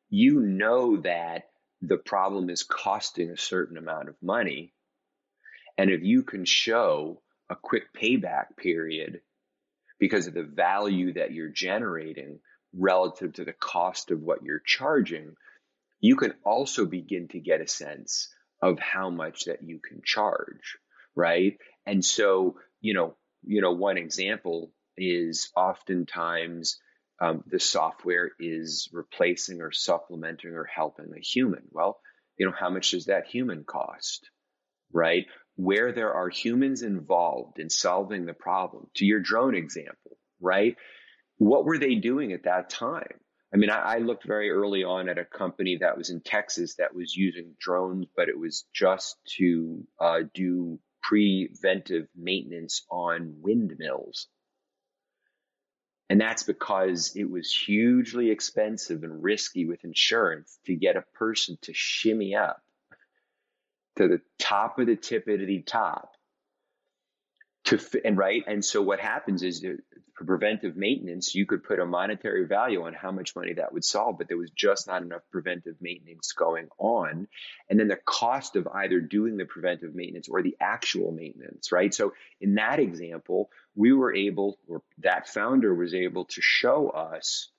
You 0.08 0.40
know 0.40 0.98
that 0.98 1.44
the 1.82 1.98
problem 1.98 2.48
is 2.50 2.62
costing 2.62 3.30
a 3.30 3.36
certain 3.36 3.76
amount 3.76 4.08
of 4.08 4.16
money. 4.22 4.72
And 5.76 5.90
if 5.90 6.02
you 6.02 6.22
can 6.22 6.44
show 6.44 7.20
a 7.50 7.56
quick 7.56 7.92
payback 7.92 8.56
period 8.56 9.20
because 9.98 10.26
of 10.26 10.34
the 10.34 10.42
value 10.42 11.14
that 11.14 11.32
you're 11.32 11.50
generating 11.50 12.40
relative 12.72 13.34
to 13.34 13.44
the 13.44 13.52
cost 13.52 14.10
of 14.10 14.20
what 14.20 14.42
you're 14.42 14.62
charging, 14.64 15.34
you 16.00 16.16
can 16.16 16.34
also 16.44 16.84
begin 16.86 17.28
to 17.28 17.40
get 17.40 17.60
a 17.60 17.68
sense 17.68 18.28
of 18.60 18.78
how 18.78 19.10
much 19.10 19.44
that 19.44 19.62
you 19.62 19.78
can 19.78 20.02
charge, 20.04 20.78
right? 21.14 21.58
And 21.86 22.04
so, 22.04 22.56
you 22.80 22.94
know, 22.94 23.16
you 23.42 23.60
know, 23.60 23.72
one 23.72 23.98
example 23.98 24.72
is 24.96 25.50
oftentimes 25.56 26.78
um, 27.20 27.44
the 27.46 27.60
software 27.60 28.30
is 28.38 28.88
replacing 28.92 29.60
or 29.60 29.72
supplementing 29.72 30.52
or 30.52 30.64
helping 30.64 31.12
a 31.16 31.20
human. 31.20 31.62
Well, 31.70 32.00
you 32.38 32.46
know, 32.46 32.52
how 32.58 32.70
much 32.70 32.90
does 32.90 33.06
that 33.06 33.26
human 33.26 33.64
cost, 33.64 34.28
right? 34.92 35.26
Where 35.56 35.92
there 35.92 36.12
are 36.14 36.28
humans 36.28 36.82
involved 36.82 37.58
in 37.58 37.70
solving 37.70 38.26
the 38.26 38.34
problem, 38.34 38.88
to 38.96 39.04
your 39.04 39.20
drone 39.20 39.54
example, 39.54 40.18
right? 40.40 40.76
What 41.38 41.64
were 41.64 41.78
they 41.78 41.94
doing 41.96 42.32
at 42.32 42.44
that 42.44 42.70
time? 42.70 43.20
I 43.52 43.56
mean, 43.56 43.70
I, 43.70 43.78
I 43.78 43.98
looked 43.98 44.26
very 44.26 44.50
early 44.50 44.82
on 44.82 45.08
at 45.08 45.18
a 45.18 45.24
company 45.24 45.78
that 45.80 45.96
was 45.96 46.10
in 46.10 46.20
Texas 46.20 46.74
that 46.76 46.94
was 46.94 47.14
using 47.14 47.54
drones, 47.60 48.06
but 48.16 48.28
it 48.28 48.38
was 48.38 48.64
just 48.74 49.16
to 49.36 49.86
uh, 50.00 50.20
do 50.34 50.80
preventive 51.04 52.08
maintenance 52.16 52.84
on 52.90 53.36
windmills. 53.42 54.28
And 56.10 56.20
that's 56.20 56.42
because 56.42 57.12
it 57.16 57.30
was 57.30 57.52
hugely 57.52 58.30
expensive 58.30 59.04
and 59.04 59.22
risky 59.22 59.66
with 59.66 59.84
insurance 59.84 60.58
to 60.66 60.74
get 60.74 60.96
a 60.96 61.04
person 61.14 61.58
to 61.62 61.72
shimmy 61.74 62.34
up 62.34 62.60
to 63.96 64.08
the 64.08 64.20
top 64.38 64.78
of 64.78 64.86
the 64.86 64.96
tippity 64.96 65.64
top 65.64 66.12
to 67.64 67.78
and 68.04 68.18
right? 68.18 68.44
And 68.46 68.64
so 68.64 68.82
what 68.82 69.00
happens 69.00 69.42
is 69.42 69.64
for 70.14 70.24
preventive 70.24 70.76
maintenance 70.76 71.34
you 71.34 71.44
could 71.44 71.64
put 71.64 71.80
a 71.80 71.86
monetary 71.86 72.46
value 72.46 72.84
on 72.84 72.94
how 72.94 73.10
much 73.10 73.34
money 73.34 73.52
that 73.54 73.72
would 73.72 73.84
solve 73.84 74.16
but 74.16 74.28
there 74.28 74.36
was 74.36 74.50
just 74.50 74.86
not 74.86 75.02
enough 75.02 75.22
preventive 75.30 75.74
maintenance 75.80 76.32
going 76.32 76.68
on. 76.78 77.26
And 77.68 77.78
then 77.78 77.88
the 77.88 77.98
cost 78.04 78.56
of 78.56 78.68
either 78.68 79.00
doing 79.00 79.36
the 79.36 79.44
preventive 79.44 79.94
maintenance 79.94 80.28
or 80.28 80.42
the 80.42 80.56
actual 80.60 81.12
maintenance 81.12 81.72
right? 81.72 81.92
So 81.92 82.12
in 82.40 82.54
that 82.54 82.78
example 82.78 83.50
we 83.74 83.92
were 83.92 84.14
able 84.14 84.58
or 84.68 84.82
that 84.98 85.28
founder 85.28 85.74
was 85.74 85.94
able 85.94 86.26
to 86.26 86.40
show 86.40 86.90
us 86.90 87.50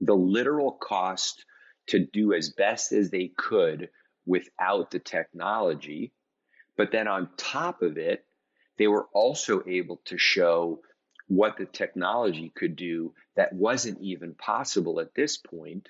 the 0.00 0.14
literal 0.14 0.72
cost 0.72 1.44
to 1.88 1.98
do 1.98 2.34
as 2.34 2.50
best 2.50 2.92
as 2.92 3.10
they 3.10 3.32
could 3.36 3.88
without 4.26 4.90
the 4.90 4.98
technology. 4.98 6.12
But 6.76 6.92
then 6.92 7.08
on 7.08 7.30
top 7.36 7.82
of 7.82 7.96
it 7.96 8.24
they 8.76 8.86
were 8.86 9.06
also 9.12 9.62
able 9.66 10.00
to 10.06 10.18
show 10.18 10.80
what 11.30 11.56
the 11.56 11.64
technology 11.64 12.52
could 12.54 12.74
do 12.74 13.14
that 13.36 13.52
wasn't 13.52 14.00
even 14.00 14.34
possible 14.34 14.98
at 14.98 15.14
this 15.14 15.36
point. 15.36 15.88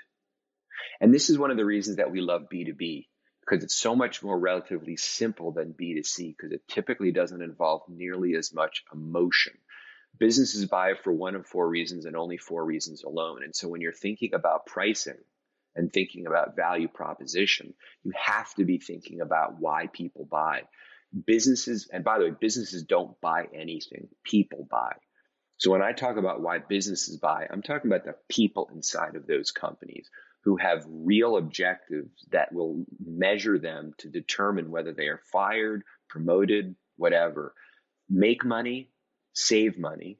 And 1.00 1.14
this 1.14 1.30
is 1.30 1.38
one 1.38 1.50
of 1.50 1.56
the 1.56 1.64
reasons 1.64 1.96
that 1.96 2.10
we 2.10 2.20
love 2.20 2.48
B2B 2.52 3.06
because 3.40 3.64
it's 3.64 3.74
so 3.74 3.96
much 3.96 4.22
more 4.22 4.38
relatively 4.38 4.96
simple 4.96 5.50
than 5.50 5.72
B2C 5.72 6.36
because 6.36 6.52
it 6.52 6.68
typically 6.68 7.10
doesn't 7.10 7.40
involve 7.40 7.82
nearly 7.88 8.34
as 8.34 8.52
much 8.52 8.84
emotion. 8.92 9.54
Businesses 10.18 10.66
buy 10.66 10.92
for 11.02 11.12
one 11.12 11.34
of 11.34 11.46
four 11.46 11.66
reasons 11.66 12.04
and 12.04 12.16
only 12.16 12.36
four 12.36 12.62
reasons 12.62 13.02
alone. 13.02 13.42
And 13.42 13.56
so 13.56 13.66
when 13.66 13.80
you're 13.80 13.92
thinking 13.92 14.34
about 14.34 14.66
pricing 14.66 15.18
and 15.74 15.90
thinking 15.90 16.26
about 16.26 16.54
value 16.54 16.88
proposition, 16.88 17.72
you 18.04 18.12
have 18.14 18.54
to 18.56 18.64
be 18.64 18.78
thinking 18.78 19.22
about 19.22 19.58
why 19.58 19.86
people 19.86 20.26
buy 20.30 20.64
businesses, 21.26 21.88
and 21.92 22.04
by 22.04 22.18
the 22.18 22.26
way, 22.26 22.30
businesses 22.38 22.82
don't 22.82 23.20
buy 23.20 23.46
anything, 23.54 24.08
people 24.24 24.66
buy. 24.70 24.92
So 25.60 25.70
when 25.70 25.82
I 25.82 25.92
talk 25.92 26.16
about 26.16 26.40
why 26.40 26.58
businesses 26.58 27.18
buy, 27.18 27.46
I'm 27.50 27.60
talking 27.60 27.90
about 27.90 28.06
the 28.06 28.16
people 28.30 28.70
inside 28.74 29.14
of 29.14 29.26
those 29.26 29.50
companies 29.50 30.08
who 30.44 30.56
have 30.56 30.86
real 30.88 31.36
objectives 31.36 32.26
that 32.30 32.50
will 32.50 32.86
measure 32.98 33.58
them 33.58 33.92
to 33.98 34.08
determine 34.08 34.70
whether 34.70 34.94
they 34.94 35.08
are 35.08 35.20
fired, 35.30 35.84
promoted, 36.08 36.76
whatever. 36.96 37.54
Make 38.08 38.42
money, 38.42 38.90
save 39.34 39.78
money, 39.78 40.18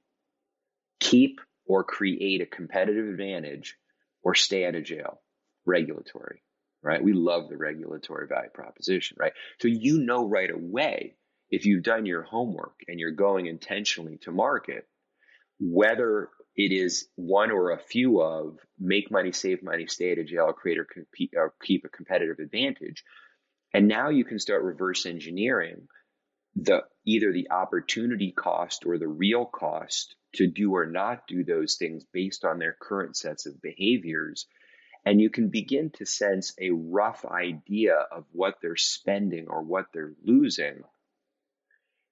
keep 1.01 1.41
or 1.65 1.85
create 1.85 2.43
a 2.43 2.47
competitive 2.47 3.09
advantage, 3.09 3.79
or 4.23 4.35
stay 4.35 4.67
out 4.67 4.75
of 4.75 4.85
jail. 4.85 5.23
Regulatory 5.65 6.43
right? 6.83 7.03
We 7.03 7.13
love 7.13 7.49
the 7.49 7.57
regulatory 7.57 8.27
value 8.27 8.51
proposition, 8.51 9.17
right? 9.21 9.33
So 9.61 9.69
you 9.69 9.99
know 9.99 10.27
right 10.27 10.51
away 10.51 11.15
if 11.51 11.67
you've 11.67 11.83
done 11.83 12.07
your 12.07 12.23
homework 12.23 12.81
and 12.89 12.99
you're 12.99 13.11
going 13.11 13.47
intentionally 13.47 14.19
to 14.23 14.33
market, 14.33 14.87
whether 15.61 16.31
it 16.57 16.73
is 16.73 17.09
one 17.15 17.51
or 17.51 17.71
a 17.71 17.79
few 17.79 18.21
of 18.21 18.59
make 18.79 19.11
money, 19.11 19.33
save 19.33 19.63
money, 19.63 19.87
stay 19.87 20.13
out 20.13 20.19
of 20.19 20.27
jail, 20.27 20.53
create 20.53 20.79
or, 20.79 20.85
compete, 20.85 21.33
or 21.37 21.55
keep 21.63 21.85
a 21.85 21.89
competitive 21.89 22.39
advantage. 22.39 23.05
And 23.73 23.87
now 23.87 24.09
you 24.09 24.25
can 24.25 24.39
start 24.39 24.65
reverse 24.65 25.07
engineering 25.07 25.87
the 26.57 26.83
either 27.07 27.33
the 27.33 27.51
opportunity 27.53 28.33
cost 28.33 28.85
or 28.85 28.99
the 28.99 29.07
real 29.07 29.45
cost 29.45 30.17
to 30.35 30.49
do 30.49 30.75
or 30.75 30.87
not 30.87 31.29
do 31.29 31.45
those 31.45 31.77
things 31.77 32.05
based 32.13 32.45
on 32.45 32.59
their 32.59 32.77
current 32.81 33.17
sets 33.17 33.47
of 33.47 33.63
behaviors 33.63 34.47
and 35.05 35.21
you 35.21 35.31
can 35.31 35.49
begin 35.49 35.91
to 35.91 36.05
sense 36.05 36.55
a 36.61 36.71
rough 36.71 37.25
idea 37.25 37.95
of 37.95 38.25
what 38.33 38.57
they're 38.61 38.77
spending 38.77 39.47
or 39.49 39.63
what 39.63 39.87
they're 39.93 40.15
losing. 40.25 40.83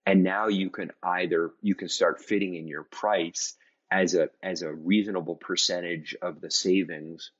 And 0.08 0.22
now 0.22 0.48
you 0.48 0.70
can 0.70 0.90
either, 1.02 1.50
you 1.60 1.74
can 1.74 1.90
start 1.90 2.22
fitting 2.22 2.54
in 2.54 2.66
your 2.66 2.84
price 2.84 3.54
as 3.92 4.14
a, 4.14 4.30
as 4.42 4.62
a 4.62 4.72
reasonable 4.72 5.36
percentage 5.36 6.16
of 6.22 6.40
the 6.40 6.50
savings 6.50 7.30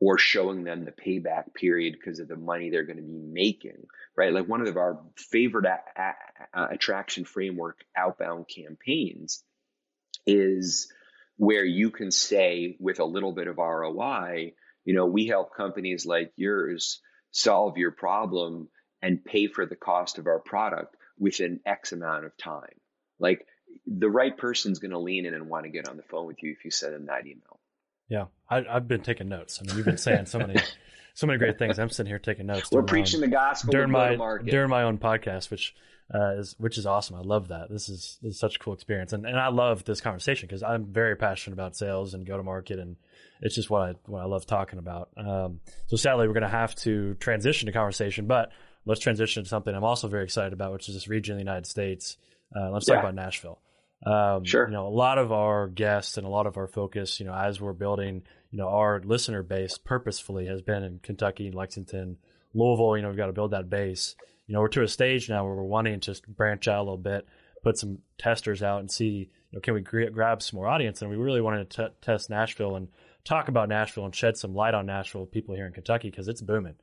or 0.00 0.16
showing 0.16 0.62
them 0.62 0.84
the 0.84 0.92
payback 0.92 1.52
period 1.52 1.94
because 1.94 2.20
of 2.20 2.28
the 2.28 2.36
money 2.36 2.70
they're 2.70 2.84
going 2.84 2.98
to 2.98 3.02
be 3.02 3.18
making, 3.18 3.86
right? 4.16 4.32
Like 4.32 4.46
one 4.46 4.64
of 4.64 4.76
our 4.76 5.00
favorite 5.16 5.66
a- 5.66 6.00
a- 6.00 6.60
uh, 6.60 6.68
attraction 6.70 7.24
framework 7.24 7.80
outbound 7.96 8.46
campaigns 8.46 9.42
is 10.28 10.92
where 11.38 11.64
you 11.64 11.90
can 11.90 12.12
say 12.12 12.76
with 12.78 13.00
a 13.00 13.04
little 13.04 13.32
bit 13.32 13.48
of 13.48 13.58
ROI, 13.58 14.52
you 14.84 14.94
know, 14.94 15.06
we 15.06 15.26
help 15.26 15.56
companies 15.56 16.06
like 16.06 16.32
yours 16.36 17.00
solve 17.32 17.78
your 17.78 17.90
problem 17.90 18.68
and 19.02 19.24
pay 19.24 19.48
for 19.48 19.66
the 19.66 19.74
cost 19.74 20.18
of 20.18 20.28
our 20.28 20.38
product 20.38 20.94
within 21.18 21.60
X 21.66 21.92
amount 21.92 22.24
of 22.24 22.36
time. 22.36 22.74
Like 23.18 23.46
the 23.86 24.08
right 24.08 24.36
person's 24.36 24.78
going 24.78 24.90
to 24.90 24.98
lean 24.98 25.26
in 25.26 25.34
and 25.34 25.48
want 25.48 25.64
to 25.64 25.70
get 25.70 25.88
on 25.88 25.96
the 25.96 26.02
phone 26.02 26.26
with 26.26 26.42
you 26.42 26.52
if 26.52 26.64
you 26.64 26.70
send 26.70 26.94
them 26.94 27.06
that 27.06 27.26
email. 27.26 27.60
Yeah, 28.08 28.26
I, 28.48 28.62
have 28.62 28.88
been 28.88 29.02
taking 29.02 29.28
notes. 29.28 29.60
I 29.60 29.66
mean, 29.66 29.76
you've 29.76 29.86
been 29.86 29.96
saying 29.96 30.26
so 30.26 30.38
many, 30.38 30.60
so 31.14 31.26
many 31.26 31.38
great 31.38 31.58
things. 31.58 31.78
I'm 31.78 31.88
sitting 31.90 32.10
here 32.10 32.18
taking 32.18 32.46
notes. 32.46 32.70
We're 32.70 32.82
preaching 32.82 33.18
own, 33.18 33.30
the 33.30 33.34
gospel 33.34 33.72
during 33.72 33.90
my 33.90 34.16
during 34.44 34.68
my 34.68 34.82
own 34.82 34.98
podcast, 34.98 35.50
which 35.50 35.74
uh, 36.14 36.34
is 36.36 36.54
which 36.58 36.76
is 36.76 36.84
awesome. 36.84 37.16
I 37.16 37.22
love 37.22 37.48
that. 37.48 37.70
This 37.70 37.88
is, 37.88 38.18
this 38.20 38.34
is 38.34 38.38
such 38.38 38.56
a 38.56 38.58
cool 38.58 38.74
experience, 38.74 39.14
and 39.14 39.24
and 39.24 39.38
I 39.38 39.48
love 39.48 39.84
this 39.84 40.02
conversation 40.02 40.46
because 40.46 40.62
I'm 40.62 40.84
very 40.86 41.16
passionate 41.16 41.54
about 41.54 41.76
sales 41.76 42.12
and 42.12 42.26
go 42.26 42.36
to 42.36 42.42
market, 42.42 42.78
and 42.78 42.96
it's 43.40 43.54
just 43.54 43.70
what 43.70 43.82
I 43.82 43.94
what 44.04 44.20
I 44.20 44.26
love 44.26 44.44
talking 44.44 44.78
about. 44.78 45.08
Um, 45.16 45.60
so 45.86 45.96
sadly, 45.96 46.26
we're 46.28 46.34
going 46.34 46.42
to 46.42 46.48
have 46.48 46.74
to 46.76 47.14
transition 47.14 47.66
to 47.66 47.72
conversation, 47.72 48.26
but 48.26 48.50
let's 48.86 49.00
transition 49.00 49.42
to 49.42 49.48
something 49.48 49.74
I'm 49.74 49.84
also 49.84 50.08
very 50.08 50.24
excited 50.24 50.52
about, 50.52 50.72
which 50.72 50.88
is 50.88 50.94
this 50.94 51.08
region 51.08 51.34
of 51.34 51.38
the 51.38 51.44
United 51.44 51.66
States. 51.66 52.16
Uh, 52.54 52.70
let's 52.70 52.88
yeah. 52.88 52.94
talk 52.94 53.04
about 53.04 53.14
Nashville. 53.14 53.60
Um, 54.06 54.44
sure. 54.44 54.66
You 54.66 54.72
know, 54.72 54.86
a 54.86 54.88
lot 54.88 55.18
of 55.18 55.32
our 55.32 55.66
guests 55.66 56.18
and 56.18 56.26
a 56.26 56.30
lot 56.30 56.46
of 56.46 56.56
our 56.56 56.66
focus, 56.66 57.20
you 57.20 57.26
know, 57.26 57.34
as 57.34 57.60
we're 57.60 57.72
building, 57.72 58.22
you 58.50 58.58
know, 58.58 58.68
our 58.68 59.00
listener 59.02 59.42
base 59.42 59.78
purposefully 59.78 60.46
has 60.46 60.60
been 60.60 60.82
in 60.82 60.98
Kentucky, 61.02 61.50
Lexington, 61.50 62.18
Louisville. 62.52 62.96
You 62.96 63.02
know, 63.02 63.08
we've 63.08 63.16
got 63.16 63.26
to 63.26 63.32
build 63.32 63.52
that 63.52 63.70
base 63.70 64.14
you 64.46 64.52
know, 64.52 64.60
we're 64.60 64.68
to 64.68 64.82
a 64.82 64.88
stage 64.88 65.28
now 65.28 65.44
where 65.44 65.54
we're 65.54 65.62
wanting 65.62 66.00
to 66.00 66.00
just 66.00 66.26
branch 66.26 66.68
out 66.68 66.80
a 66.80 66.82
little 66.82 66.98
bit, 66.98 67.26
put 67.62 67.78
some 67.78 67.98
testers 68.18 68.62
out 68.62 68.80
and 68.80 68.90
see, 68.90 69.30
you 69.50 69.52
know, 69.52 69.60
can 69.60 69.74
we 69.74 69.80
grab 69.80 70.42
some 70.42 70.58
more 70.58 70.66
audience? 70.66 71.00
And 71.00 71.10
we 71.10 71.16
really 71.16 71.40
wanted 71.40 71.70
to 71.70 71.88
t- 71.88 71.94
test 72.02 72.28
Nashville 72.28 72.76
and 72.76 72.88
talk 73.24 73.48
about 73.48 73.68
Nashville 73.68 74.04
and 74.04 74.14
shed 74.14 74.36
some 74.36 74.54
light 74.54 74.74
on 74.74 74.86
Nashville 74.86 75.26
people 75.26 75.54
here 75.54 75.66
in 75.66 75.72
Kentucky 75.72 76.10
because 76.10 76.28
it's 76.28 76.42
booming. 76.42 76.74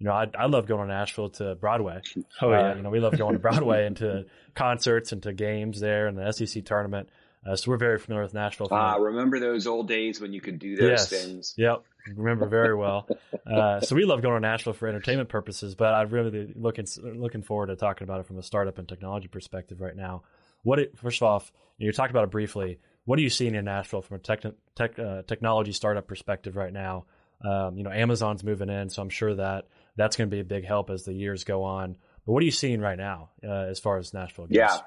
You 0.00 0.06
know, 0.06 0.12
I, 0.12 0.28
I 0.36 0.46
love 0.46 0.66
going 0.66 0.88
to 0.88 0.94
Nashville 0.94 1.28
to 1.30 1.54
Broadway. 1.54 2.00
Oh 2.40 2.50
yeah, 2.50 2.70
uh, 2.70 2.74
you 2.74 2.82
know, 2.82 2.90
we 2.90 3.00
love 3.00 3.16
going 3.18 3.34
to 3.34 3.38
Broadway 3.38 3.86
and 3.86 3.96
to 3.98 4.24
concerts 4.54 5.12
and 5.12 5.22
to 5.24 5.32
games 5.34 5.78
there 5.78 6.06
and 6.06 6.16
the 6.16 6.32
SEC 6.32 6.64
tournament. 6.64 7.08
Uh, 7.46 7.54
so 7.54 7.70
we're 7.70 7.76
very 7.76 7.98
familiar 7.98 8.22
with 8.22 8.34
Nashville. 8.34 8.68
Ah, 8.70 8.94
uh, 8.94 8.98
remember 8.98 9.38
those 9.38 9.66
old 9.66 9.88
days 9.88 10.20
when 10.20 10.32
you 10.32 10.40
could 10.40 10.58
do 10.58 10.76
those 10.76 10.90
yes. 10.90 11.08
things? 11.08 11.54
Yep, 11.56 11.84
remember 12.16 12.46
very 12.46 12.74
well. 12.74 13.08
Uh, 13.46 13.80
so 13.80 13.96
we 13.96 14.04
love 14.04 14.22
going 14.22 14.40
to 14.40 14.48
Nashville 14.48 14.74
for 14.74 14.86
entertainment 14.86 15.28
purposes, 15.28 15.74
but 15.74 15.92
I'm 15.92 16.08
really 16.10 16.52
looking 16.54 16.86
looking 17.02 17.42
forward 17.42 17.66
to 17.66 17.74
talking 17.74 18.04
about 18.04 18.20
it 18.20 18.26
from 18.26 18.38
a 18.38 18.44
startup 18.44 18.78
and 18.78 18.88
technology 18.88 19.26
perspective 19.26 19.80
right 19.80 19.96
now. 19.96 20.22
What 20.62 20.78
it, 20.78 20.96
first 20.96 21.20
off, 21.20 21.50
you 21.78 21.90
talked 21.90 22.10
about 22.10 22.24
it 22.24 22.30
briefly. 22.30 22.78
What 23.06 23.18
are 23.18 23.22
you 23.22 23.30
seeing 23.30 23.56
in 23.56 23.64
Nashville 23.64 24.02
from 24.02 24.16
a 24.16 24.20
tech, 24.20 24.42
tech 24.76 24.98
uh, 24.98 25.22
technology 25.22 25.72
startup 25.72 26.06
perspective 26.06 26.54
right 26.54 26.72
now? 26.72 27.06
Um, 27.44 27.76
you 27.76 27.82
know, 27.82 27.90
Amazon's 27.90 28.44
moving 28.44 28.68
in, 28.68 28.88
so 28.90 29.02
I'm 29.02 29.08
sure 29.08 29.34
that 29.34 29.64
that's 30.00 30.16
going 30.16 30.30
to 30.30 30.34
be 30.34 30.40
a 30.40 30.44
big 30.44 30.64
help 30.64 30.90
as 30.90 31.04
the 31.04 31.12
years 31.12 31.44
go 31.44 31.62
on. 31.62 31.96
But 32.24 32.32
what 32.32 32.42
are 32.42 32.46
you 32.46 32.50
seeing 32.52 32.80
right 32.80 32.98
now 32.98 33.30
uh, 33.44 33.66
as 33.68 33.78
far 33.78 33.98
as 33.98 34.14
Nashville 34.14 34.46
goes? 34.46 34.56
Yeah. 34.56 34.78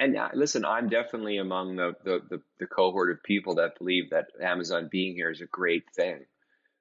and 0.00 0.16
uh, 0.16 0.28
listen, 0.34 0.64
I'm 0.64 0.88
definitely 0.88 1.38
among 1.38 1.76
the, 1.76 1.94
the, 2.04 2.20
the 2.28 2.42
the 2.60 2.66
cohort 2.66 3.10
of 3.10 3.22
people 3.22 3.56
that 3.56 3.78
believe 3.78 4.10
that 4.10 4.26
Amazon 4.42 4.88
being 4.90 5.14
here 5.14 5.30
is 5.30 5.40
a 5.40 5.46
great 5.46 5.84
thing. 5.94 6.26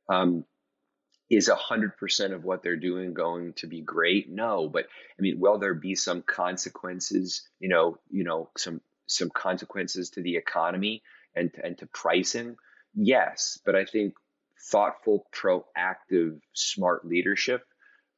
Um, 0.10 0.46
is 1.30 1.50
a 1.50 1.56
hundred 1.56 1.98
percent 1.98 2.34
of 2.34 2.44
what 2.44 2.64
they're 2.64 2.78
doing 2.78 3.14
going 3.14 3.54
to 3.58 3.68
be 3.68 3.82
great? 3.82 4.30
No, 4.30 4.70
but 4.70 4.86
I 5.20 5.22
mean, 5.22 5.40
will 5.40 5.60
there 5.60 5.74
be 5.74 5.96
some 5.96 6.22
consequences? 6.22 7.48
You 7.60 7.70
know, 7.70 7.98
you 8.10 8.24
know, 8.24 8.50
some 8.58 8.82
some 9.08 9.30
consequences 9.30 10.12
to 10.12 10.22
the 10.22 10.38
economy 10.38 11.04
and 11.36 11.52
and 11.64 11.78
to 11.80 11.86
pricing. 11.88 12.56
Yes, 12.96 13.60
but 13.66 13.76
I 13.76 13.86
think 13.86 14.14
thoughtful, 14.72 15.28
proactive, 15.34 16.40
smart 16.54 17.06
leadership, 17.06 17.64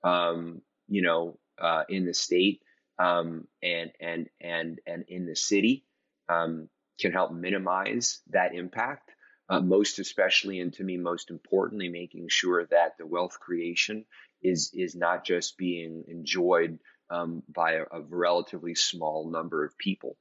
um, 0.04 0.62
you 0.88 1.02
know, 1.02 1.38
uh, 1.60 1.84
in 1.90 2.06
the 2.06 2.14
state 2.14 2.62
um, 3.00 3.48
and 3.64 3.92
and 4.00 4.30
and 4.40 4.80
and 4.86 5.06
in 5.08 5.26
the 5.26 5.36
city 5.36 5.86
um, 6.28 6.70
can 7.00 7.12
help 7.12 7.32
minimize 7.32 8.22
that 8.30 8.54
impact. 8.54 9.10
Uh, 9.52 9.60
most 9.60 9.98
especially, 9.98 10.60
and 10.60 10.74
to 10.74 10.84
me, 10.84 10.96
most 10.96 11.32
importantly, 11.32 11.90
making 11.90 12.28
sure 12.30 12.68
that 12.68 12.98
the 13.00 13.08
wealth 13.08 13.40
creation 13.40 14.06
is 14.44 14.72
is 14.76 14.96
not 14.96 15.26
just 15.26 15.58
being 15.58 16.04
enjoyed 16.08 16.78
um, 17.10 17.42
by 17.50 17.74
a, 17.74 17.84
a, 17.92 18.02
relatively 18.10 18.76
small 18.76 19.32
number 19.32 19.66
of 19.66 19.76
people, 19.78 20.18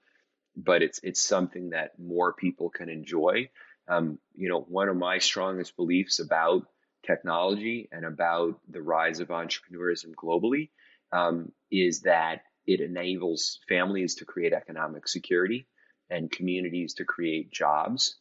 but 0.57 0.83
it's 0.83 1.01
it's 1.03 1.23
something 1.23 1.71
that 1.71 1.99
more 1.99 2.33
people 2.33 2.71
can 2.71 2.89
enjoy. 2.89 3.51
Um, 3.89 4.19
you 4.35 4.49
know, 4.49 4.61
one 4.61 4.89
of 4.89 4.97
my 4.97 5.19
strongest 5.19 5.77
beliefs 5.77 6.21
about 6.21 6.67
technology 7.07 7.89
and 7.91 8.05
about 8.05 8.61
the 8.69 8.83
rise 8.83 9.21
of 9.21 9.29
entrepreneurism 9.29 10.15
globally 10.15 10.71
um, 11.13 11.53
is 11.71 12.03
that 12.03 12.43
it 12.67 12.81
enables 12.81 13.61
families 13.69 14.17
to 14.17 14.25
create 14.25 14.53
economic 14.53 15.09
security 15.09 15.67
and 16.11 16.31
communities 16.31 16.95
to 16.95 17.05
create 17.05 17.51
jobs. 17.51 18.17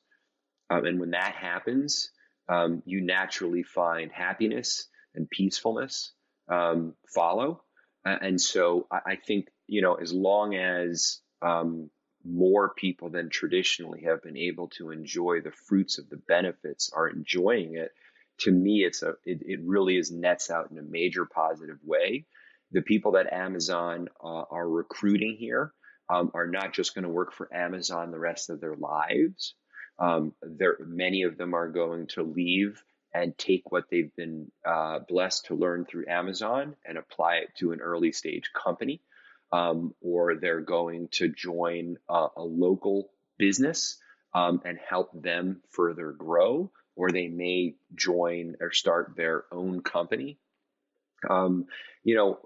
Um, 0.69 0.85
and 0.85 0.99
when 0.99 1.11
that 1.11 1.33
happens, 1.33 2.11
um, 2.49 2.81
you 2.85 3.01
naturally 3.01 3.63
find 3.63 4.11
happiness 4.11 4.87
and 5.15 5.29
peacefulness 5.29 6.13
um, 6.49 6.93
follow. 7.13 7.61
Uh, 8.05 8.17
and 8.21 8.39
so 8.39 8.87
I, 8.91 8.99
I, 9.05 9.15
think, 9.15 9.47
you 9.67 9.81
know, 9.81 9.95
as 9.95 10.13
long 10.13 10.55
as 10.55 11.19
um, 11.41 11.89
more 12.27 12.73
people 12.75 13.09
than 13.09 13.29
traditionally 13.29 14.03
have 14.03 14.21
been 14.21 14.37
able 14.37 14.67
to 14.69 14.91
enjoy 14.91 15.41
the 15.41 15.51
fruits 15.51 15.97
of 15.97 16.09
the 16.09 16.17
benefits 16.27 16.91
are 16.93 17.07
enjoying 17.07 17.75
it, 17.75 17.91
to 18.39 18.51
me, 18.51 18.83
it's 18.83 19.01
a, 19.01 19.15
it, 19.25 19.41
it 19.41 19.59
really 19.63 19.97
is 19.97 20.11
nets 20.11 20.51
out 20.51 20.69
in 20.69 20.77
a 20.77 20.83
major 20.83 21.25
positive 21.25 21.79
way 21.83 22.25
the 22.71 22.81
people 22.81 23.13
that 23.13 23.31
Amazon 23.31 24.09
uh, 24.23 24.43
are 24.51 24.67
recruiting 24.67 25.37
here 25.39 25.73
um, 26.09 26.31
are 26.33 26.47
not 26.47 26.73
just 26.73 26.93
going 26.95 27.03
to 27.03 27.09
work 27.09 27.33
for 27.33 27.53
Amazon 27.53 28.11
the 28.11 28.19
rest 28.19 28.49
of 28.49 28.59
their 28.59 28.75
lives. 28.75 29.55
Um, 29.99 30.33
there, 30.41 30.77
many 30.85 31.23
of 31.23 31.37
them 31.37 31.53
are 31.53 31.69
going 31.69 32.07
to 32.07 32.23
leave 32.23 32.81
and 33.13 33.37
take 33.37 33.71
what 33.71 33.85
they've 33.89 34.15
been 34.15 34.51
uh, 34.65 34.99
blessed 35.07 35.45
to 35.45 35.55
learn 35.55 35.85
through 35.85 36.05
Amazon 36.07 36.75
and 36.85 36.97
apply 36.97 37.37
it 37.37 37.49
to 37.59 37.71
an 37.71 37.79
early 37.81 38.11
stage 38.11 38.51
company, 38.53 39.01
um, 39.51 39.93
or 40.01 40.35
they're 40.35 40.61
going 40.61 41.09
to 41.13 41.29
join 41.29 41.97
a, 42.09 42.27
a 42.37 42.43
local 42.43 43.09
business 43.37 43.97
um, 44.33 44.61
and 44.65 44.77
help 44.77 45.11
them 45.13 45.61
further 45.69 46.11
grow, 46.11 46.71
or 46.95 47.11
they 47.11 47.27
may 47.27 47.75
join 47.95 48.55
or 48.59 48.71
start 48.71 49.13
their 49.15 49.45
own 49.51 49.81
company. 49.81 50.37
Um, 51.29 51.65
you 52.03 52.15
know, 52.15 52.39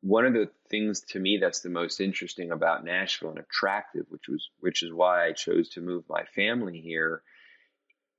one 0.00 0.26
of 0.26 0.32
the 0.32 0.50
things 0.68 1.00
to 1.10 1.20
me 1.20 1.38
that's 1.40 1.60
the 1.60 1.70
most 1.70 2.00
interesting 2.00 2.50
about 2.50 2.84
Nashville 2.84 3.30
and 3.30 3.38
attractive, 3.38 4.06
which 4.08 4.28
was 4.28 4.50
which 4.58 4.82
is 4.82 4.92
why 4.92 5.26
I 5.26 5.32
chose 5.32 5.70
to 5.70 5.80
move 5.80 6.04
my 6.08 6.24
family 6.34 6.80
here, 6.80 7.22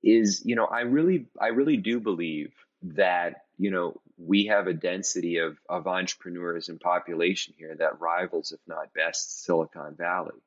is 0.01 0.43
you 0.45 0.55
know 0.55 0.65
I 0.65 0.81
really 0.81 1.27
I 1.39 1.47
really 1.47 1.77
do 1.77 1.99
believe 1.99 2.53
that 2.83 3.42
you 3.57 3.71
know 3.71 3.99
we 4.17 4.45
have 4.47 4.67
a 4.67 4.73
density 4.73 5.37
of 5.37 5.57
of 5.69 5.87
entrepreneurs 5.87 6.69
and 6.69 6.79
population 6.79 7.53
here 7.57 7.75
that 7.75 7.99
rivals, 7.99 8.51
if 8.51 8.59
not 8.67 8.93
best, 8.93 9.43
Silicon 9.43 9.95
Valley. 9.95 10.41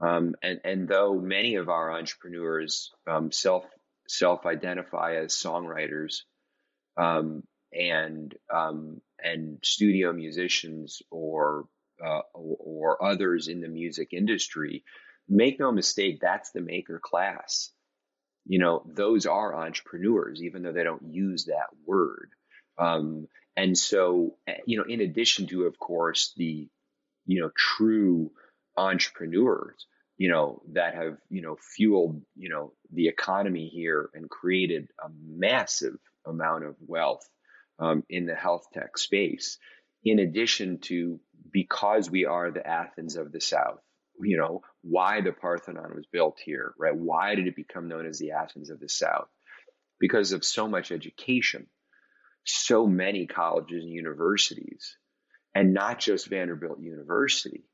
Um, 0.00 0.34
and 0.42 0.60
and 0.64 0.88
though 0.88 1.14
many 1.14 1.56
of 1.56 1.68
our 1.68 1.92
entrepreneurs 1.92 2.92
um, 3.06 3.30
self 3.32 3.64
self 4.08 4.46
identify 4.46 5.16
as 5.16 5.34
songwriters, 5.34 6.22
um, 6.96 7.42
and 7.72 8.34
um, 8.52 9.00
and 9.22 9.58
studio 9.62 10.12
musicians 10.12 11.02
or, 11.10 11.66
uh, 12.04 12.20
or, 12.34 12.56
or 12.98 13.04
others 13.04 13.48
in 13.48 13.60
the 13.60 13.68
music 13.68 14.12
industry, 14.12 14.84
make 15.28 15.58
no 15.58 15.72
mistake, 15.72 16.18
that's 16.20 16.50
the 16.50 16.60
maker 16.60 17.00
class. 17.02 17.70
You 18.46 18.58
know, 18.58 18.82
those 18.86 19.26
are 19.26 19.54
entrepreneurs, 19.54 20.42
even 20.42 20.62
though 20.62 20.72
they 20.72 20.84
don't 20.84 21.12
use 21.12 21.46
that 21.46 21.68
word. 21.86 22.30
Um, 22.78 23.28
and 23.56 23.76
so, 23.76 24.36
eh, 24.46 24.58
you 24.66 24.78
know, 24.78 24.84
in 24.84 25.00
addition 25.00 25.46
to, 25.48 25.64
of 25.64 25.78
course, 25.78 26.32
the, 26.36 26.68
you 27.26 27.40
know, 27.40 27.50
true 27.56 28.32
entrepreneurs, 28.76 29.86
you 30.18 30.28
know, 30.28 30.62
that 30.72 30.94
have, 30.94 31.16
you 31.30 31.42
know, 31.42 31.56
fueled, 31.74 32.22
you 32.36 32.48
know, 32.48 32.72
the 32.92 33.08
economy 33.08 33.68
here 33.68 34.10
and 34.14 34.28
created 34.28 34.88
a 35.02 35.08
massive 35.26 35.96
amount 36.26 36.64
of 36.64 36.76
wealth 36.86 37.28
um, 37.78 38.04
in 38.08 38.26
the 38.26 38.34
health 38.34 38.66
tech 38.72 38.98
space. 38.98 39.58
In 40.04 40.18
addition 40.18 40.78
to 40.82 41.20
because 41.50 42.10
we 42.10 42.26
are 42.26 42.50
the 42.50 42.66
Athens 42.66 43.16
of 43.16 43.32
the 43.32 43.40
South, 43.40 43.80
you 44.20 44.36
know, 44.36 44.62
why 44.82 45.20
the 45.20 45.32
Parthenon 45.32 45.94
was 45.94 46.06
built 46.10 46.38
here, 46.44 46.74
right? 46.78 46.94
Why 46.94 47.34
did 47.34 47.46
it 47.46 47.56
become 47.56 47.88
known 47.88 48.06
as 48.06 48.18
the 48.18 48.32
Athens 48.32 48.70
of 48.70 48.80
the 48.80 48.88
South? 48.88 49.28
Because 49.98 50.32
of 50.32 50.44
so 50.44 50.68
much 50.68 50.92
education, 50.92 51.66
so 52.44 52.86
many 52.86 53.26
colleges 53.26 53.84
and 53.84 53.92
universities, 53.92 54.96
and 55.54 55.72
not 55.72 55.98
just 55.98 56.28
Vanderbilt 56.28 56.80
University 56.80 57.64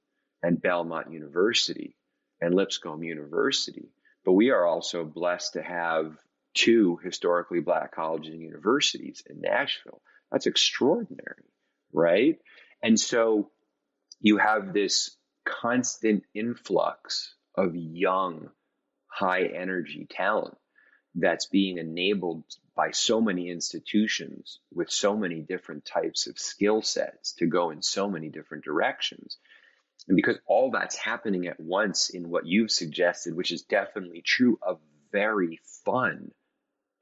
and 0.42 0.60
Belmont 0.60 1.12
University 1.12 1.96
and 2.40 2.54
Lipscomb 2.54 3.02
University, 3.02 3.90
but 4.24 4.32
we 4.32 4.50
are 4.50 4.64
also 4.64 5.04
blessed 5.04 5.54
to 5.54 5.62
have 5.62 6.16
two 6.54 6.98
historically 7.02 7.60
black 7.60 7.94
colleges 7.94 8.34
and 8.34 8.42
universities 8.42 9.22
in 9.28 9.40
Nashville. 9.40 10.00
That's 10.30 10.46
extraordinary, 10.46 11.44
right? 11.92 12.36
And 12.82 12.98
so 12.98 13.50
you 14.20 14.38
have 14.38 14.72
this 14.72 15.16
constant 15.44 16.24
influx 16.34 17.34
of 17.54 17.74
young, 17.74 18.50
high 19.06 19.44
energy 19.44 20.06
talent 20.08 20.56
that's 21.14 21.46
being 21.46 21.78
enabled 21.78 22.44
by 22.76 22.92
so 22.92 23.20
many 23.20 23.50
institutions 23.50 24.60
with 24.72 24.90
so 24.90 25.16
many 25.16 25.40
different 25.40 25.84
types 25.84 26.26
of 26.28 26.38
skill 26.38 26.82
sets 26.82 27.34
to 27.34 27.46
go 27.46 27.70
in 27.70 27.82
so 27.82 28.08
many 28.08 28.28
different 28.28 28.64
directions. 28.64 29.38
And 30.08 30.16
because 30.16 30.38
all 30.46 30.70
that's 30.70 30.96
happening 30.96 31.46
at 31.46 31.60
once 31.60 32.10
in 32.10 32.30
what 32.30 32.46
you've 32.46 32.70
suggested, 32.70 33.34
which 33.34 33.52
is 33.52 33.62
definitely 33.62 34.22
true, 34.24 34.58
a 34.66 34.76
very 35.12 35.60
fun 35.84 36.30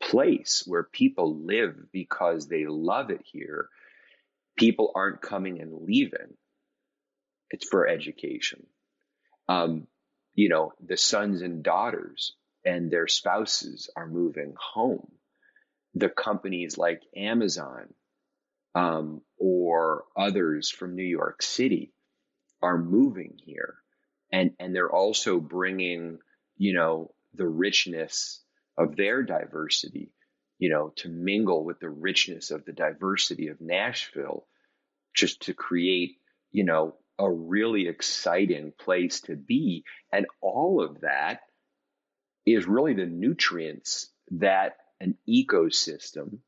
place 0.02 0.64
where 0.66 0.84
people 0.84 1.44
live 1.44 1.76
because 1.92 2.48
they 2.48 2.66
love 2.66 3.10
it 3.10 3.22
here, 3.24 3.68
people 4.56 4.92
aren't 4.94 5.20
coming 5.20 5.60
and 5.60 5.82
leaving. 5.82 6.34
It's 7.50 7.66
for 7.68 7.86
education. 7.86 8.66
Um, 9.48 9.86
you 10.34 10.48
know, 10.48 10.72
the 10.84 10.96
sons 10.96 11.42
and 11.42 11.62
daughters 11.62 12.34
and 12.64 12.90
their 12.90 13.08
spouses 13.08 13.90
are 13.96 14.06
moving 14.06 14.54
home. 14.58 15.10
The 15.94 16.08
companies 16.08 16.76
like 16.76 17.02
Amazon 17.16 17.92
um, 18.74 19.22
or 19.38 20.04
others 20.16 20.70
from 20.70 20.94
New 20.94 21.02
York 21.02 21.42
City 21.42 21.92
are 22.62 22.78
moving 22.78 23.38
here, 23.44 23.76
and 24.30 24.52
and 24.60 24.74
they're 24.74 24.90
also 24.90 25.40
bringing, 25.40 26.18
you 26.56 26.74
know, 26.74 27.12
the 27.34 27.46
richness 27.46 28.42
of 28.76 28.96
their 28.96 29.22
diversity, 29.22 30.12
you 30.58 30.68
know, 30.68 30.92
to 30.96 31.08
mingle 31.08 31.64
with 31.64 31.80
the 31.80 31.88
richness 31.88 32.50
of 32.50 32.64
the 32.64 32.72
diversity 32.72 33.48
of 33.48 33.60
Nashville, 33.60 34.46
just 35.14 35.42
to 35.42 35.54
create, 35.54 36.18
you 36.52 36.64
know, 36.64 36.94
a 37.18 37.30
really 37.30 37.88
exciting 37.88 38.72
place 38.78 39.20
to 39.22 39.36
be. 39.36 39.84
And 40.12 40.26
all 40.40 40.82
of 40.82 41.00
that 41.00 41.40
is 42.46 42.66
really 42.66 42.94
the 42.94 43.06
nutrients 43.06 44.10
that 44.32 44.76
an 45.00 45.16
ecosystem 45.28 46.38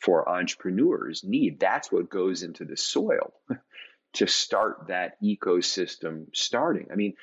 for 0.00 0.28
entrepreneurs 0.28 1.24
need. 1.24 1.58
That's 1.58 1.90
what 1.90 2.10
goes 2.10 2.42
into 2.42 2.64
the 2.64 2.76
soil 2.76 3.32
to 4.14 4.26
start 4.26 4.88
that 4.88 5.20
ecosystem 5.22 6.26
starting. 6.34 6.88
I 6.92 6.96
mean, 6.96 7.14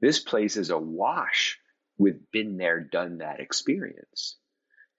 this 0.00 0.18
place 0.18 0.56
is 0.56 0.70
awash 0.70 1.58
with 1.96 2.30
been 2.32 2.56
there, 2.56 2.80
done 2.80 3.18
that 3.18 3.40
experience. 3.40 4.36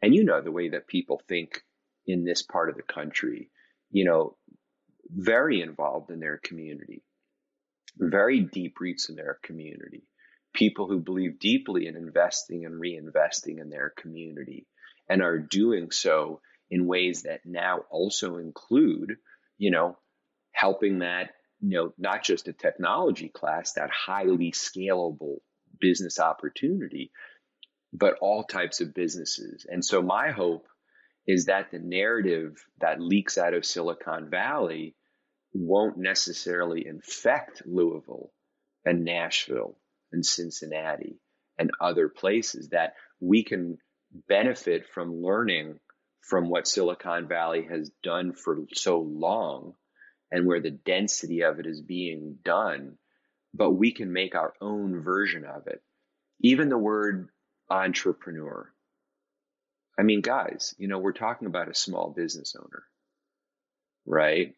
And 0.01 0.15
you 0.15 0.23
know 0.23 0.41
the 0.41 0.51
way 0.51 0.69
that 0.69 0.87
people 0.87 1.21
think 1.27 1.61
in 2.07 2.23
this 2.23 2.41
part 2.41 2.69
of 2.69 2.77
the 2.77 2.83
country, 2.83 3.49
you 3.91 4.05
know, 4.05 4.37
very 5.09 5.61
involved 5.61 6.11
in 6.11 6.19
their 6.19 6.37
community. 6.37 7.03
Very 7.97 8.41
deep 8.41 8.79
roots 8.79 9.09
in 9.09 9.15
their 9.15 9.39
community, 9.43 10.03
people 10.53 10.87
who 10.87 10.99
believe 10.99 11.39
deeply 11.39 11.87
in 11.87 11.95
investing 11.95 12.65
and 12.65 12.81
reinvesting 12.81 13.59
in 13.59 13.69
their 13.69 13.91
community 13.97 14.67
and 15.09 15.21
are 15.21 15.39
doing 15.39 15.91
so 15.91 16.41
in 16.69 16.87
ways 16.87 17.23
that 17.23 17.41
now 17.45 17.81
also 17.89 18.37
include, 18.37 19.17
you 19.57 19.71
know, 19.71 19.97
helping 20.51 20.99
that, 20.99 21.31
you 21.59 21.77
know, 21.77 21.93
not 21.97 22.23
just 22.23 22.47
a 22.47 22.53
technology 22.53 23.29
class, 23.29 23.73
that 23.73 23.89
highly 23.89 24.51
scalable 24.51 25.37
business 25.79 26.19
opportunity, 26.19 27.11
but 27.93 28.15
all 28.21 28.43
types 28.43 28.81
of 28.81 28.93
businesses. 28.93 29.65
And 29.69 29.83
so 29.83 30.01
my 30.01 30.31
hope 30.31 30.67
is 31.27 31.45
that 31.45 31.71
the 31.71 31.79
narrative 31.79 32.63
that 32.79 33.01
leaks 33.01 33.37
out 33.37 33.53
of 33.53 33.65
Silicon 33.65 34.29
Valley 34.29 34.95
won't 35.55 35.97
necessarily 35.97 36.85
infect 36.85 37.63
Louisville 37.65 38.31
and 38.83 39.05
Nashville 39.05 39.77
and 40.11 40.25
Cincinnati 40.25 41.19
and 41.57 41.71
other 41.79 42.09
places 42.09 42.69
that 42.69 42.93
we 43.19 43.43
can 43.43 43.77
benefit 44.27 44.87
from 44.87 45.21
learning 45.21 45.79
from 46.21 46.49
what 46.49 46.67
Silicon 46.67 47.27
Valley 47.27 47.65
has 47.69 47.89
done 48.03 48.33
for 48.33 48.59
so 48.73 48.99
long 48.99 49.73
and 50.31 50.45
where 50.45 50.59
the 50.59 50.71
density 50.71 51.41
of 51.41 51.59
it 51.59 51.65
is 51.65 51.81
being 51.81 52.37
done, 52.43 52.97
but 53.53 53.71
we 53.71 53.93
can 53.93 54.11
make 54.11 54.35
our 54.35 54.53
own 54.59 55.01
version 55.03 55.45
of 55.45 55.67
it. 55.67 55.81
Even 56.41 56.67
the 56.67 56.77
word 56.77 57.29
entrepreneur. 57.69 58.69
I 59.97 60.03
mean, 60.03 60.21
guys, 60.21 60.75
you 60.77 60.87
know, 60.89 60.99
we're 60.99 61.13
talking 61.13 61.47
about 61.47 61.69
a 61.69 61.75
small 61.75 62.09
business 62.09 62.55
owner, 62.59 62.83
right? 64.05 64.53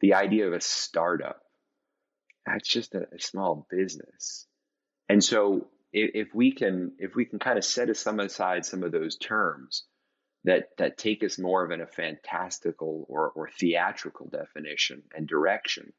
The 0.00 0.14
idea 0.14 0.46
of 0.46 0.52
a 0.52 0.60
startup, 0.60 1.40
that's 2.46 2.68
just 2.68 2.94
a, 2.94 3.06
a 3.14 3.20
small 3.20 3.66
business. 3.70 4.46
And 5.08 5.22
so 5.22 5.68
if, 5.92 6.28
if 6.28 6.34
we 6.34 6.52
can, 6.52 6.92
if 6.98 7.14
we 7.14 7.24
can 7.24 7.38
kind 7.38 7.58
of 7.58 7.64
set 7.64 7.94
some 7.96 8.20
aside 8.20 8.64
some 8.64 8.82
of 8.82 8.92
those 8.92 9.16
terms 9.16 9.84
that, 10.44 10.68
that 10.78 10.98
take 10.98 11.24
us 11.24 11.38
more 11.38 11.64
of 11.64 11.70
in 11.70 11.80
a 11.80 11.86
fantastical 11.86 13.06
or, 13.08 13.30
or 13.30 13.50
theatrical 13.58 14.28
definition 14.28 15.02
and 15.14 15.26
direction 15.26 15.92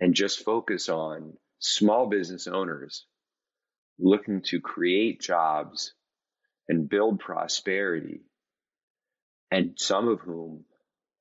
and 0.00 0.14
just 0.14 0.44
focus 0.44 0.88
on 0.88 1.34
small 1.58 2.06
business 2.08 2.46
owners 2.46 3.06
looking 3.98 4.42
to 4.42 4.60
create 4.60 5.20
jobs 5.20 5.94
and 6.68 6.88
build 6.88 7.20
prosperity, 7.20 8.22
and 9.50 9.74
some 9.76 10.08
of 10.08 10.20
whom 10.20 10.64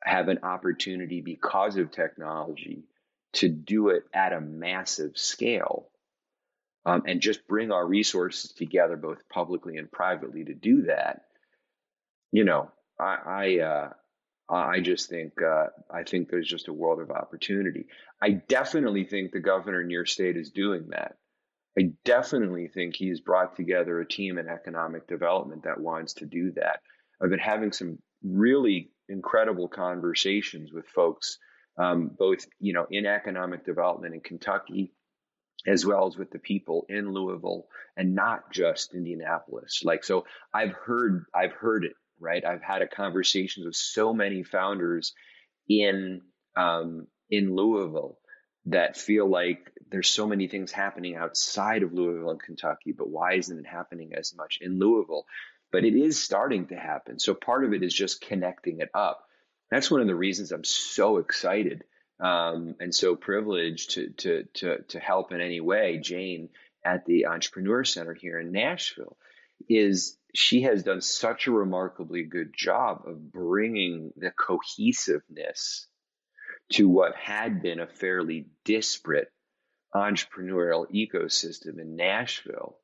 have 0.03 0.27
an 0.27 0.39
opportunity 0.43 1.21
because 1.21 1.77
of 1.77 1.91
technology 1.91 2.83
to 3.33 3.49
do 3.49 3.89
it 3.89 4.03
at 4.13 4.33
a 4.33 4.41
massive 4.41 5.17
scale 5.17 5.87
um, 6.85 7.03
and 7.05 7.21
just 7.21 7.47
bring 7.47 7.71
our 7.71 7.85
resources 7.85 8.51
together, 8.51 8.97
both 8.97 9.29
publicly 9.29 9.77
and 9.77 9.91
privately, 9.91 10.43
to 10.43 10.53
do 10.53 10.83
that. 10.83 11.25
You 12.31 12.43
know, 12.43 12.71
I, 12.99 13.17
I, 13.25 13.59
uh, 13.59 13.89
I 14.49 14.81
just 14.81 15.09
think 15.09 15.33
uh, 15.41 15.67
I 15.89 16.03
think 16.03 16.29
there's 16.29 16.47
just 16.47 16.67
a 16.67 16.73
world 16.73 16.99
of 16.99 17.11
opportunity. 17.11 17.85
I 18.21 18.31
definitely 18.31 19.05
think 19.05 19.31
the 19.31 19.39
governor 19.39 19.81
in 19.81 19.89
your 19.89 20.05
state 20.05 20.35
is 20.35 20.51
doing 20.51 20.89
that. 20.89 21.15
I 21.79 21.91
definitely 22.03 22.67
think 22.67 22.95
he's 22.95 23.21
brought 23.21 23.55
together 23.55 23.99
a 24.01 24.07
team 24.07 24.37
in 24.37 24.49
economic 24.49 25.07
development 25.07 25.63
that 25.63 25.79
wants 25.79 26.15
to 26.15 26.25
do 26.25 26.51
that. 26.57 26.81
I've 27.21 27.29
been 27.29 27.39
having 27.39 27.71
some 27.71 27.99
really 28.23 28.91
incredible 29.09 29.67
conversations 29.67 30.71
with 30.71 30.87
folks, 30.87 31.37
um, 31.77 32.11
both 32.17 32.45
you 32.59 32.73
know 32.73 32.87
in 32.89 33.05
economic 33.05 33.65
development 33.65 34.13
in 34.13 34.21
Kentucky, 34.21 34.93
as 35.65 35.85
well 35.85 36.07
as 36.07 36.17
with 36.17 36.31
the 36.31 36.39
people 36.39 36.85
in 36.89 37.11
Louisville, 37.11 37.67
and 37.95 38.15
not 38.15 38.51
just 38.51 38.93
Indianapolis. 38.93 39.81
Like 39.83 40.03
so, 40.03 40.25
I've 40.53 40.73
heard 40.73 41.25
I've 41.33 41.53
heard 41.53 41.85
it 41.85 41.93
right. 42.19 42.43
I've 42.45 42.61
had 42.61 42.81
a 42.81 42.87
conversations 42.87 43.65
with 43.65 43.75
so 43.75 44.13
many 44.13 44.43
founders 44.43 45.13
in 45.67 46.21
um, 46.55 47.07
in 47.29 47.55
Louisville 47.55 48.17
that 48.65 48.95
feel 48.95 49.27
like 49.27 49.71
there's 49.89 50.09
so 50.09 50.27
many 50.27 50.47
things 50.47 50.71
happening 50.71 51.15
outside 51.15 51.83
of 51.83 51.93
Louisville 51.93 52.29
and 52.29 52.41
Kentucky, 52.41 52.91
but 52.95 53.09
why 53.09 53.33
isn't 53.33 53.59
it 53.59 53.67
happening 53.67 54.11
as 54.15 54.35
much 54.35 54.59
in 54.61 54.77
Louisville? 54.77 55.25
But 55.71 55.85
it 55.85 55.95
is 55.95 56.21
starting 56.21 56.67
to 56.67 56.75
happen. 56.75 57.19
So 57.19 57.33
part 57.33 57.63
of 57.63 57.73
it 57.73 57.83
is 57.83 57.93
just 57.93 58.21
connecting 58.21 58.79
it 58.79 58.89
up. 58.93 59.23
That's 59.69 59.89
one 59.89 60.01
of 60.01 60.07
the 60.07 60.15
reasons 60.15 60.51
I'm 60.51 60.65
so 60.65 61.17
excited 61.17 61.83
um, 62.19 62.75
and 62.79 62.93
so 62.93 63.15
privileged 63.15 63.91
to, 63.91 64.09
to, 64.09 64.43
to, 64.55 64.81
to 64.89 64.99
help 64.99 65.31
in 65.31 65.41
any 65.41 65.61
way 65.61 65.97
Jane 65.97 66.49
at 66.83 67.05
the 67.05 67.27
Entrepreneur 67.27 67.83
Center 67.83 68.13
here 68.13 68.39
in 68.39 68.51
Nashville 68.51 69.17
is 69.69 70.17
she 70.33 70.61
has 70.61 70.83
done 70.83 71.01
such 71.01 71.47
a 71.47 71.51
remarkably 71.51 72.23
good 72.23 72.53
job 72.55 73.03
of 73.05 73.31
bringing 73.31 74.11
the 74.15 74.31
cohesiveness 74.31 75.87
to 76.73 76.87
what 76.87 77.15
had 77.15 77.61
been 77.61 77.79
a 77.79 77.87
fairly 77.87 78.47
disparate 78.63 79.31
entrepreneurial 79.93 80.89
ecosystem 80.91 81.79
in 81.79 81.95
Nashville. 81.95 82.77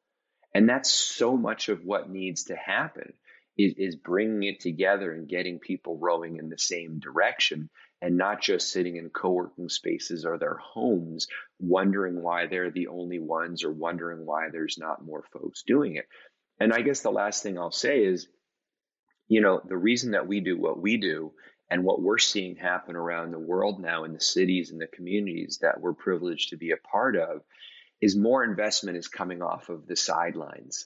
And 0.57 0.67
that's 0.67 0.89
so 0.89 1.37
much 1.37 1.69
of 1.69 1.85
what 1.85 2.09
needs 2.09 2.45
to 2.45 2.55
happen 2.55 3.13
is, 3.59 3.75
is 3.77 3.95
bringing 3.95 4.41
it 4.41 4.59
together 4.59 5.13
and 5.13 5.29
getting 5.29 5.59
people 5.59 5.99
rowing 5.99 6.37
in 6.37 6.49
the 6.49 6.57
same 6.57 6.99
direction 6.99 7.69
and 8.01 8.17
not 8.17 8.41
just 8.41 8.71
sitting 8.71 8.95
in 8.95 9.11
co-working 9.11 9.69
spaces 9.69 10.25
or 10.25 10.39
their 10.39 10.57
homes 10.57 11.27
wondering 11.59 12.23
why 12.23 12.47
they're 12.47 12.71
the 12.71 12.87
only 12.87 13.19
ones 13.19 13.63
or 13.63 13.71
wondering 13.71 14.25
why 14.25 14.47
there's 14.51 14.79
not 14.79 15.05
more 15.05 15.23
folks 15.31 15.61
doing 15.61 15.95
it. 15.95 16.07
And 16.59 16.73
I 16.73 16.81
guess 16.81 17.01
the 17.01 17.11
last 17.11 17.43
thing 17.43 17.59
I'll 17.59 17.69
say 17.69 18.03
is, 18.03 18.27
you 19.27 19.41
know, 19.41 19.61
the 19.63 19.77
reason 19.77 20.13
that 20.13 20.27
we 20.27 20.39
do 20.39 20.59
what 20.59 20.81
we 20.81 20.97
do 20.97 21.33
and 21.69 21.83
what 21.83 22.01
we're 22.01 22.17
seeing 22.17 22.55
happen 22.55 22.95
around 22.95 23.29
the 23.29 23.37
world 23.37 23.79
now 23.79 24.05
in 24.05 24.13
the 24.13 24.19
cities 24.19 24.71
and 24.71 24.81
the 24.81 24.87
communities 24.87 25.59
that 25.61 25.79
we're 25.79 25.93
privileged 25.93 26.49
to 26.49 26.57
be 26.57 26.71
a 26.71 26.77
part 26.77 27.15
of 27.15 27.43
is 28.01 28.15
more 28.15 28.43
investment 28.43 28.97
is 28.97 29.07
coming 29.07 29.41
off 29.41 29.69
of 29.69 29.87
the 29.87 29.95
sidelines 29.95 30.85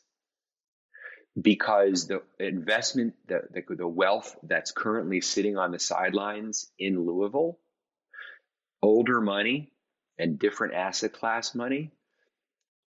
because 1.40 2.08
the 2.08 2.22
investment, 2.40 3.14
the, 3.28 3.42
the, 3.52 3.76
the 3.76 3.88
wealth 3.88 4.36
that's 4.44 4.72
currently 4.72 5.22
sitting 5.22 5.58
on 5.58 5.72
the 5.72 5.80
sidelines 5.80 6.70
in 6.78 7.06
Louisville, 7.06 7.58
older 8.82 9.22
money 9.22 9.72
and 10.18 10.40
different 10.40 10.74
asset 10.74 11.14
class 11.14 11.56
money, 11.56 11.92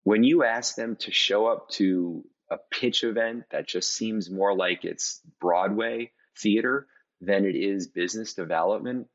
when 0.03 0.25
you 0.25 0.45
ask 0.45 0.75
them 0.75 0.97
to 0.97 1.13
show 1.13 1.47
up 1.47 1.71
to 1.71 2.25
a 2.51 2.59
pitch 2.71 3.05
event 3.05 3.45
that 3.51 3.67
just 3.67 3.95
seems 3.95 4.31
more 4.31 4.55
like 4.55 4.85
it's 4.85 5.21
Broadway 5.41 6.11
theater 6.39 6.87
than 7.21 7.45
it 7.47 7.57
is 7.57 7.89
business 7.89 8.35
development, 8.35 9.09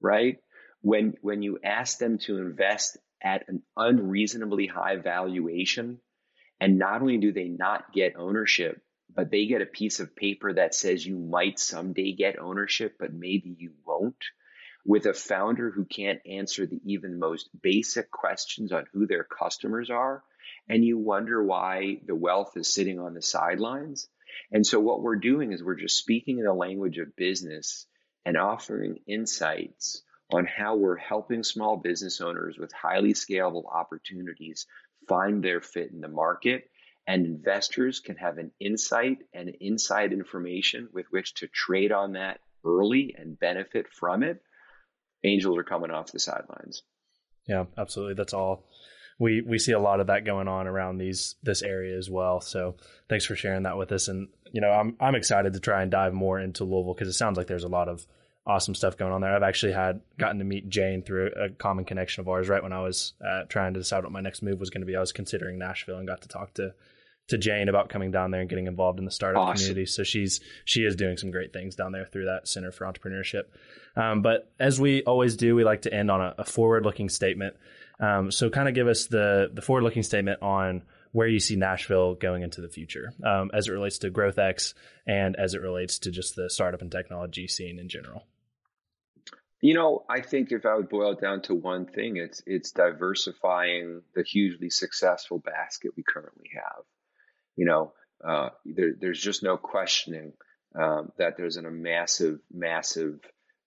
right? 0.00 0.38
When 0.82 1.14
when 1.20 1.42
you 1.42 1.58
ask 1.64 1.98
them 1.98 2.18
to 2.18 2.38
invest 2.38 2.96
at 3.26 3.48
an 3.48 3.60
unreasonably 3.76 4.68
high 4.68 4.94
valuation, 4.94 5.98
and 6.60 6.78
not 6.78 7.02
only 7.02 7.18
do 7.18 7.32
they 7.32 7.48
not 7.48 7.92
get 7.92 8.14
ownership, 8.16 8.80
but 9.12 9.32
they 9.32 9.46
get 9.46 9.62
a 9.62 9.66
piece 9.66 9.98
of 9.98 10.14
paper 10.14 10.52
that 10.52 10.76
says 10.76 11.04
you 11.04 11.18
might 11.18 11.58
someday 11.58 12.12
get 12.12 12.38
ownership, 12.38 12.94
but 13.00 13.12
maybe 13.12 13.56
you 13.58 13.72
won't. 13.84 14.24
With 14.84 15.06
a 15.06 15.12
founder 15.12 15.72
who 15.72 15.84
can't 15.84 16.20
answer 16.24 16.66
the 16.66 16.80
even 16.84 17.18
most 17.18 17.50
basic 17.60 18.12
questions 18.12 18.70
on 18.70 18.86
who 18.92 19.08
their 19.08 19.24
customers 19.24 19.90
are, 19.90 20.22
and 20.68 20.84
you 20.84 20.96
wonder 20.96 21.42
why 21.42 21.98
the 22.06 22.14
wealth 22.14 22.52
is 22.56 22.72
sitting 22.72 23.00
on 23.00 23.14
the 23.14 23.22
sidelines, 23.22 24.08
and 24.52 24.64
so 24.64 24.78
what 24.78 25.02
we're 25.02 25.16
doing 25.16 25.52
is 25.52 25.64
we're 25.64 25.74
just 25.74 25.98
speaking 25.98 26.38
in 26.38 26.44
the 26.44 26.54
language 26.54 26.98
of 26.98 27.16
business 27.16 27.88
and 28.24 28.36
offering 28.36 29.00
insights 29.08 30.04
on 30.32 30.46
how 30.46 30.76
we're 30.76 30.96
helping 30.96 31.42
small 31.42 31.76
business 31.76 32.20
owners 32.20 32.58
with 32.58 32.72
highly 32.72 33.12
scalable 33.12 33.64
opportunities 33.72 34.66
find 35.08 35.42
their 35.42 35.60
fit 35.60 35.92
in 35.92 36.00
the 36.00 36.08
market. 36.08 36.68
And 37.06 37.24
investors 37.24 38.00
can 38.00 38.16
have 38.16 38.38
an 38.38 38.50
insight 38.58 39.18
and 39.32 39.50
inside 39.60 40.12
information 40.12 40.88
with 40.92 41.06
which 41.10 41.34
to 41.34 41.46
trade 41.46 41.92
on 41.92 42.14
that 42.14 42.40
early 42.64 43.14
and 43.16 43.38
benefit 43.38 43.86
from 43.88 44.24
it. 44.24 44.42
Angels 45.22 45.56
are 45.56 45.64
coming 45.64 45.92
off 45.92 46.10
the 46.10 46.18
sidelines. 46.18 46.82
Yeah 47.46 47.66
absolutely. 47.78 48.14
That's 48.14 48.34
all. 48.34 48.64
We 49.18 49.40
we 49.40 49.58
see 49.58 49.72
a 49.72 49.78
lot 49.78 50.00
of 50.00 50.08
that 50.08 50.24
going 50.24 50.48
on 50.48 50.66
around 50.66 50.98
these 50.98 51.36
this 51.42 51.62
area 51.62 51.96
as 51.96 52.10
well. 52.10 52.40
So 52.40 52.74
thanks 53.08 53.24
for 53.24 53.36
sharing 53.36 53.62
that 53.62 53.78
with 53.78 53.92
us. 53.92 54.08
And 54.08 54.28
you 54.52 54.60
know, 54.60 54.70
I'm 54.70 54.96
I'm 55.00 55.14
excited 55.14 55.52
to 55.52 55.60
try 55.60 55.82
and 55.82 55.90
dive 55.90 56.12
more 56.12 56.40
into 56.40 56.64
Louisville 56.64 56.94
because 56.94 57.08
it 57.08 57.14
sounds 57.14 57.38
like 57.38 57.46
there's 57.46 57.64
a 57.64 57.68
lot 57.68 57.88
of 57.88 58.04
awesome 58.46 58.74
stuff 58.74 58.96
going 58.96 59.12
on 59.12 59.20
there. 59.20 59.34
I've 59.34 59.42
actually 59.42 59.72
had 59.72 60.00
gotten 60.18 60.38
to 60.38 60.44
meet 60.44 60.68
Jane 60.68 61.02
through 61.02 61.32
a 61.36 61.50
common 61.50 61.84
connection 61.84 62.20
of 62.20 62.28
ours. 62.28 62.48
Right 62.48 62.62
when 62.62 62.72
I 62.72 62.80
was 62.80 63.14
uh, 63.24 63.42
trying 63.48 63.74
to 63.74 63.80
decide 63.80 64.04
what 64.04 64.12
my 64.12 64.20
next 64.20 64.42
move 64.42 64.60
was 64.60 64.70
going 64.70 64.82
to 64.82 64.86
be, 64.86 64.96
I 64.96 65.00
was 65.00 65.12
considering 65.12 65.58
Nashville 65.58 65.98
and 65.98 66.06
got 66.06 66.22
to 66.22 66.28
talk 66.28 66.54
to 66.54 66.74
to 67.28 67.38
Jane 67.38 67.68
about 67.68 67.88
coming 67.88 68.12
down 68.12 68.30
there 68.30 68.40
and 68.40 68.48
getting 68.48 68.68
involved 68.68 69.00
in 69.00 69.04
the 69.04 69.10
startup 69.10 69.42
awesome. 69.42 69.56
community. 69.56 69.86
So 69.86 70.04
she's 70.04 70.40
she 70.64 70.82
is 70.82 70.94
doing 70.94 71.16
some 71.16 71.30
great 71.30 71.52
things 71.52 71.74
down 71.74 71.92
there 71.92 72.06
through 72.06 72.26
that 72.26 72.46
Center 72.46 72.70
for 72.70 72.86
Entrepreneurship. 72.86 73.44
Um, 73.96 74.22
but 74.22 74.50
as 74.60 74.80
we 74.80 75.02
always 75.02 75.36
do, 75.36 75.54
we 75.54 75.64
like 75.64 75.82
to 75.82 75.92
end 75.92 76.10
on 76.10 76.20
a, 76.20 76.34
a 76.38 76.44
forward 76.44 76.84
looking 76.84 77.08
statement. 77.08 77.56
Um, 77.98 78.30
so, 78.30 78.50
kind 78.50 78.68
of 78.68 78.74
give 78.74 78.88
us 78.88 79.06
the 79.06 79.50
the 79.52 79.62
forward 79.62 79.82
looking 79.82 80.02
statement 80.02 80.42
on 80.42 80.82
where 81.12 81.26
you 81.26 81.40
see 81.40 81.56
Nashville 81.56 82.14
going 82.14 82.42
into 82.42 82.60
the 82.60 82.68
future 82.68 83.12
um, 83.24 83.50
as 83.54 83.68
it 83.68 83.72
relates 83.72 83.98
to 83.98 84.10
GrowthX 84.10 84.74
and 85.06 85.34
as 85.36 85.54
it 85.54 85.62
relates 85.62 85.98
to 86.00 86.10
just 86.10 86.36
the 86.36 86.50
startup 86.50 86.82
and 86.82 86.92
technology 86.92 87.48
scene 87.48 87.78
in 87.78 87.88
general. 87.88 88.26
You 89.62 89.74
know, 89.74 90.04
I 90.08 90.20
think 90.20 90.52
if 90.52 90.66
I 90.66 90.74
would 90.74 90.88
boil 90.88 91.12
it 91.12 91.20
down 91.20 91.42
to 91.42 91.54
one 91.54 91.86
thing, 91.86 92.18
it's 92.18 92.42
it's 92.46 92.72
diversifying 92.72 94.02
the 94.14 94.22
hugely 94.22 94.70
successful 94.70 95.38
basket 95.38 95.92
we 95.96 96.04
currently 96.06 96.50
have. 96.54 96.84
You 97.56 97.64
know, 97.64 97.92
uh, 98.22 98.50
there, 98.64 98.92
there's 98.98 99.20
just 99.20 99.42
no 99.42 99.56
questioning 99.56 100.34
um, 100.78 101.10
that 101.18 101.36
there's 101.36 101.56
an, 101.56 101.64
a 101.64 101.70
massive, 101.70 102.40
massive 102.52 103.20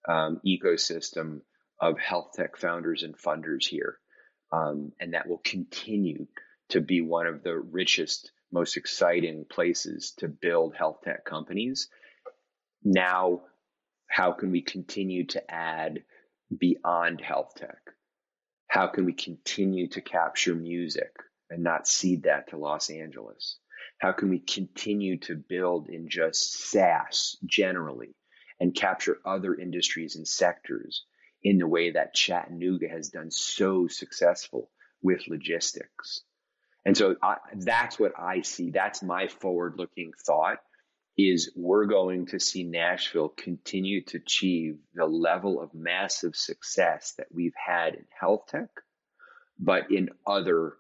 um, 0.08 0.40
ecosystem 0.46 1.42
of 1.80 1.98
health 1.98 2.32
tech 2.36 2.58
founders 2.58 3.04
and 3.04 3.18
funders 3.18 3.66
here, 3.66 3.98
um, 4.52 4.92
and 5.00 5.14
that 5.14 5.28
will 5.28 5.42
continue 5.44 6.28
to 6.70 6.82
be 6.82 7.02
one 7.02 7.26
of 7.26 7.42
the 7.42 7.58
richest, 7.58 8.32
most 8.52 8.78
exciting 8.78 9.46
places 9.50 10.14
to 10.18 10.28
build 10.28 10.76
health 10.76 11.00
tech 11.04 11.26
companies. 11.26 11.90
Now, 12.84 13.42
how 14.10 14.34
can 14.34 14.52
we 14.52 14.62
continue 14.62 15.26
to 15.28 15.52
add 15.52 16.04
beyond 16.56 17.22
health 17.22 17.54
tech? 17.56 17.80
How 18.68 18.88
can 18.88 19.06
we 19.06 19.14
continue 19.14 19.88
to 19.90 20.02
capture 20.02 20.56
music 20.56 21.12
and 21.50 21.64
not 21.64 21.88
cede 21.88 22.24
that 22.24 22.50
to 22.50 22.58
Los 22.58 22.90
Angeles? 22.90 23.58
How 24.00 24.12
can 24.12 24.30
we 24.30 24.40
continue 24.40 25.20
to 25.20 25.36
build 25.36 25.90
in 25.90 26.10
just 26.10 26.54
SaaS 26.54 27.38
generally 27.46 28.16
and 28.60 28.76
capture 28.76 29.20
other 29.26 29.56
industries 29.56 30.16
and 30.16 30.28
sectors 30.28 31.06
in 31.44 31.58
the 31.58 31.68
way 31.68 31.92
that 31.92 32.14
Chattanooga 32.14 32.90
has 32.90 33.10
done 33.10 33.32
so 33.32 33.88
successful 33.88 34.70
with 35.02 35.28
logistics? 35.28 36.22
And 36.84 36.98
so 36.98 37.16
I, 37.22 37.38
that's 37.54 38.00
what 38.00 38.14
I 38.18 38.42
see. 38.42 38.72
That's 38.72 39.04
my 39.04 39.28
forward 39.28 39.76
looking 39.78 40.14
thought 40.26 40.60
is 41.20 41.52
we're 41.56 41.86
going 41.86 42.28
to 42.28 42.40
see 42.40 42.64
Nashville 42.64 43.30
continue 43.30 44.04
to 44.06 44.18
achieve 44.18 44.78
the 44.94 45.06
level 45.06 45.62
of 45.62 45.74
massive 45.74 46.36
success 46.36 47.14
that 47.18 47.28
we've 47.34 47.56
had 47.56 47.96
in 47.96 48.06
health 48.18 48.48
tech, 48.48 48.70
but 49.60 49.92
in 49.92 50.10
other 50.26 50.74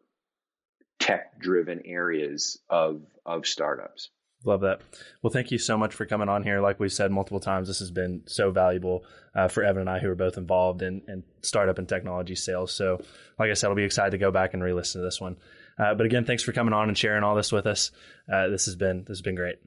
tech 0.99 1.39
driven 1.39 1.81
areas 1.85 2.57
of 2.69 3.01
of 3.25 3.45
startups. 3.45 4.09
Love 4.45 4.61
that. 4.61 4.79
Well, 5.21 5.33
thank 5.33 5.51
you 5.51 5.57
so 5.57 5.77
much 5.77 5.93
for 5.93 6.05
coming 6.05 6.29
on 6.29 6.43
here. 6.43 6.61
Like 6.61 6.79
we 6.79 6.87
said 6.87 7.11
multiple 7.11 7.41
times, 7.41 7.67
this 7.67 7.79
has 7.79 7.91
been 7.91 8.23
so 8.25 8.51
valuable 8.51 9.03
uh, 9.35 9.49
for 9.49 9.63
Evan 9.63 9.81
and 9.81 9.89
I, 9.89 9.99
who 9.99 10.09
are 10.09 10.15
both 10.15 10.37
involved 10.37 10.81
in, 10.81 11.01
in, 11.09 11.23
startup 11.41 11.77
and 11.77 11.89
technology 11.89 12.35
sales. 12.35 12.73
So, 12.73 13.01
like 13.37 13.51
I 13.51 13.53
said, 13.53 13.67
I'll 13.67 13.75
be 13.75 13.83
excited 13.83 14.11
to 14.11 14.17
go 14.17 14.31
back 14.31 14.53
and 14.53 14.63
re-listen 14.63 15.01
to 15.01 15.05
this 15.05 15.19
one. 15.19 15.35
Uh, 15.77 15.93
but 15.93 16.05
again, 16.05 16.23
thanks 16.23 16.43
for 16.43 16.53
coming 16.53 16.73
on 16.73 16.87
and 16.87 16.97
sharing 16.97 17.23
all 17.23 17.35
this 17.35 17.51
with 17.51 17.65
us. 17.65 17.91
Uh, 18.31 18.47
this 18.47 18.65
has 18.65 18.77
been 18.77 18.99
this 18.99 19.17
has 19.17 19.21
been 19.21 19.35
great. 19.35 19.57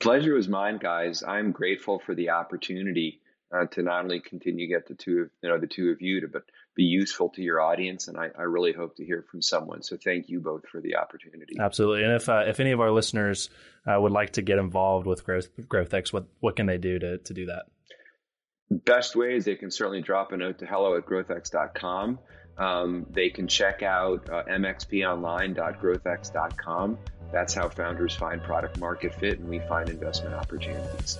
Pleasure 0.00 0.34
was 0.34 0.48
mine, 0.48 0.78
guys. 0.78 1.22
I'm 1.22 1.52
grateful 1.52 1.98
for 1.98 2.14
the 2.14 2.30
opportunity 2.30 3.20
uh, 3.54 3.66
to 3.66 3.82
not 3.82 4.04
only 4.04 4.20
continue 4.20 4.66
to 4.66 4.72
get 4.72 4.86
the 4.86 4.94
two 4.94 5.22
of 5.22 5.30
you 5.42 5.48
know 5.48 5.58
the 5.58 5.66
two 5.66 5.90
of 5.90 6.00
you 6.00 6.20
to, 6.20 6.28
but 6.28 6.44
be 6.74 6.84
useful 6.84 7.28
to 7.30 7.42
your 7.42 7.60
audience. 7.60 8.08
And 8.08 8.16
I, 8.16 8.30
I 8.38 8.42
really 8.42 8.72
hope 8.72 8.96
to 8.96 9.04
hear 9.04 9.24
from 9.30 9.42
someone. 9.42 9.82
So 9.82 9.96
thank 10.02 10.28
you 10.28 10.40
both 10.40 10.66
for 10.68 10.80
the 10.80 10.96
opportunity. 10.96 11.56
Absolutely. 11.60 12.04
And 12.04 12.14
if 12.14 12.28
uh, 12.28 12.44
if 12.46 12.60
any 12.60 12.70
of 12.70 12.80
our 12.80 12.90
listeners 12.90 13.50
uh, 13.86 14.00
would 14.00 14.12
like 14.12 14.32
to 14.34 14.42
get 14.42 14.58
involved 14.58 15.06
with 15.06 15.24
Growth 15.24 15.48
GrowthX, 15.60 16.12
what 16.12 16.26
what 16.40 16.56
can 16.56 16.66
they 16.66 16.78
do 16.78 16.98
to 16.98 17.18
to 17.18 17.34
do 17.34 17.46
that? 17.46 17.64
Best 18.70 19.16
way 19.16 19.34
is 19.34 19.44
they 19.44 19.56
can 19.56 19.70
certainly 19.70 20.00
drop 20.00 20.30
a 20.30 20.36
note 20.36 20.60
to 20.60 20.66
hello 20.66 20.96
at 20.96 21.04
growthx.com. 21.04 22.20
Um, 22.58 23.06
they 23.10 23.30
can 23.30 23.48
check 23.48 23.82
out 23.82 24.28
uh, 24.30 24.44
mxponline.growthx.com. 24.44 26.98
That's 27.32 27.54
how 27.54 27.68
founders 27.68 28.14
find 28.14 28.42
product 28.42 28.78
market 28.78 29.14
fit 29.14 29.38
and 29.38 29.48
we 29.48 29.60
find 29.60 29.88
investment 29.88 30.34
opportunities. 30.34 31.16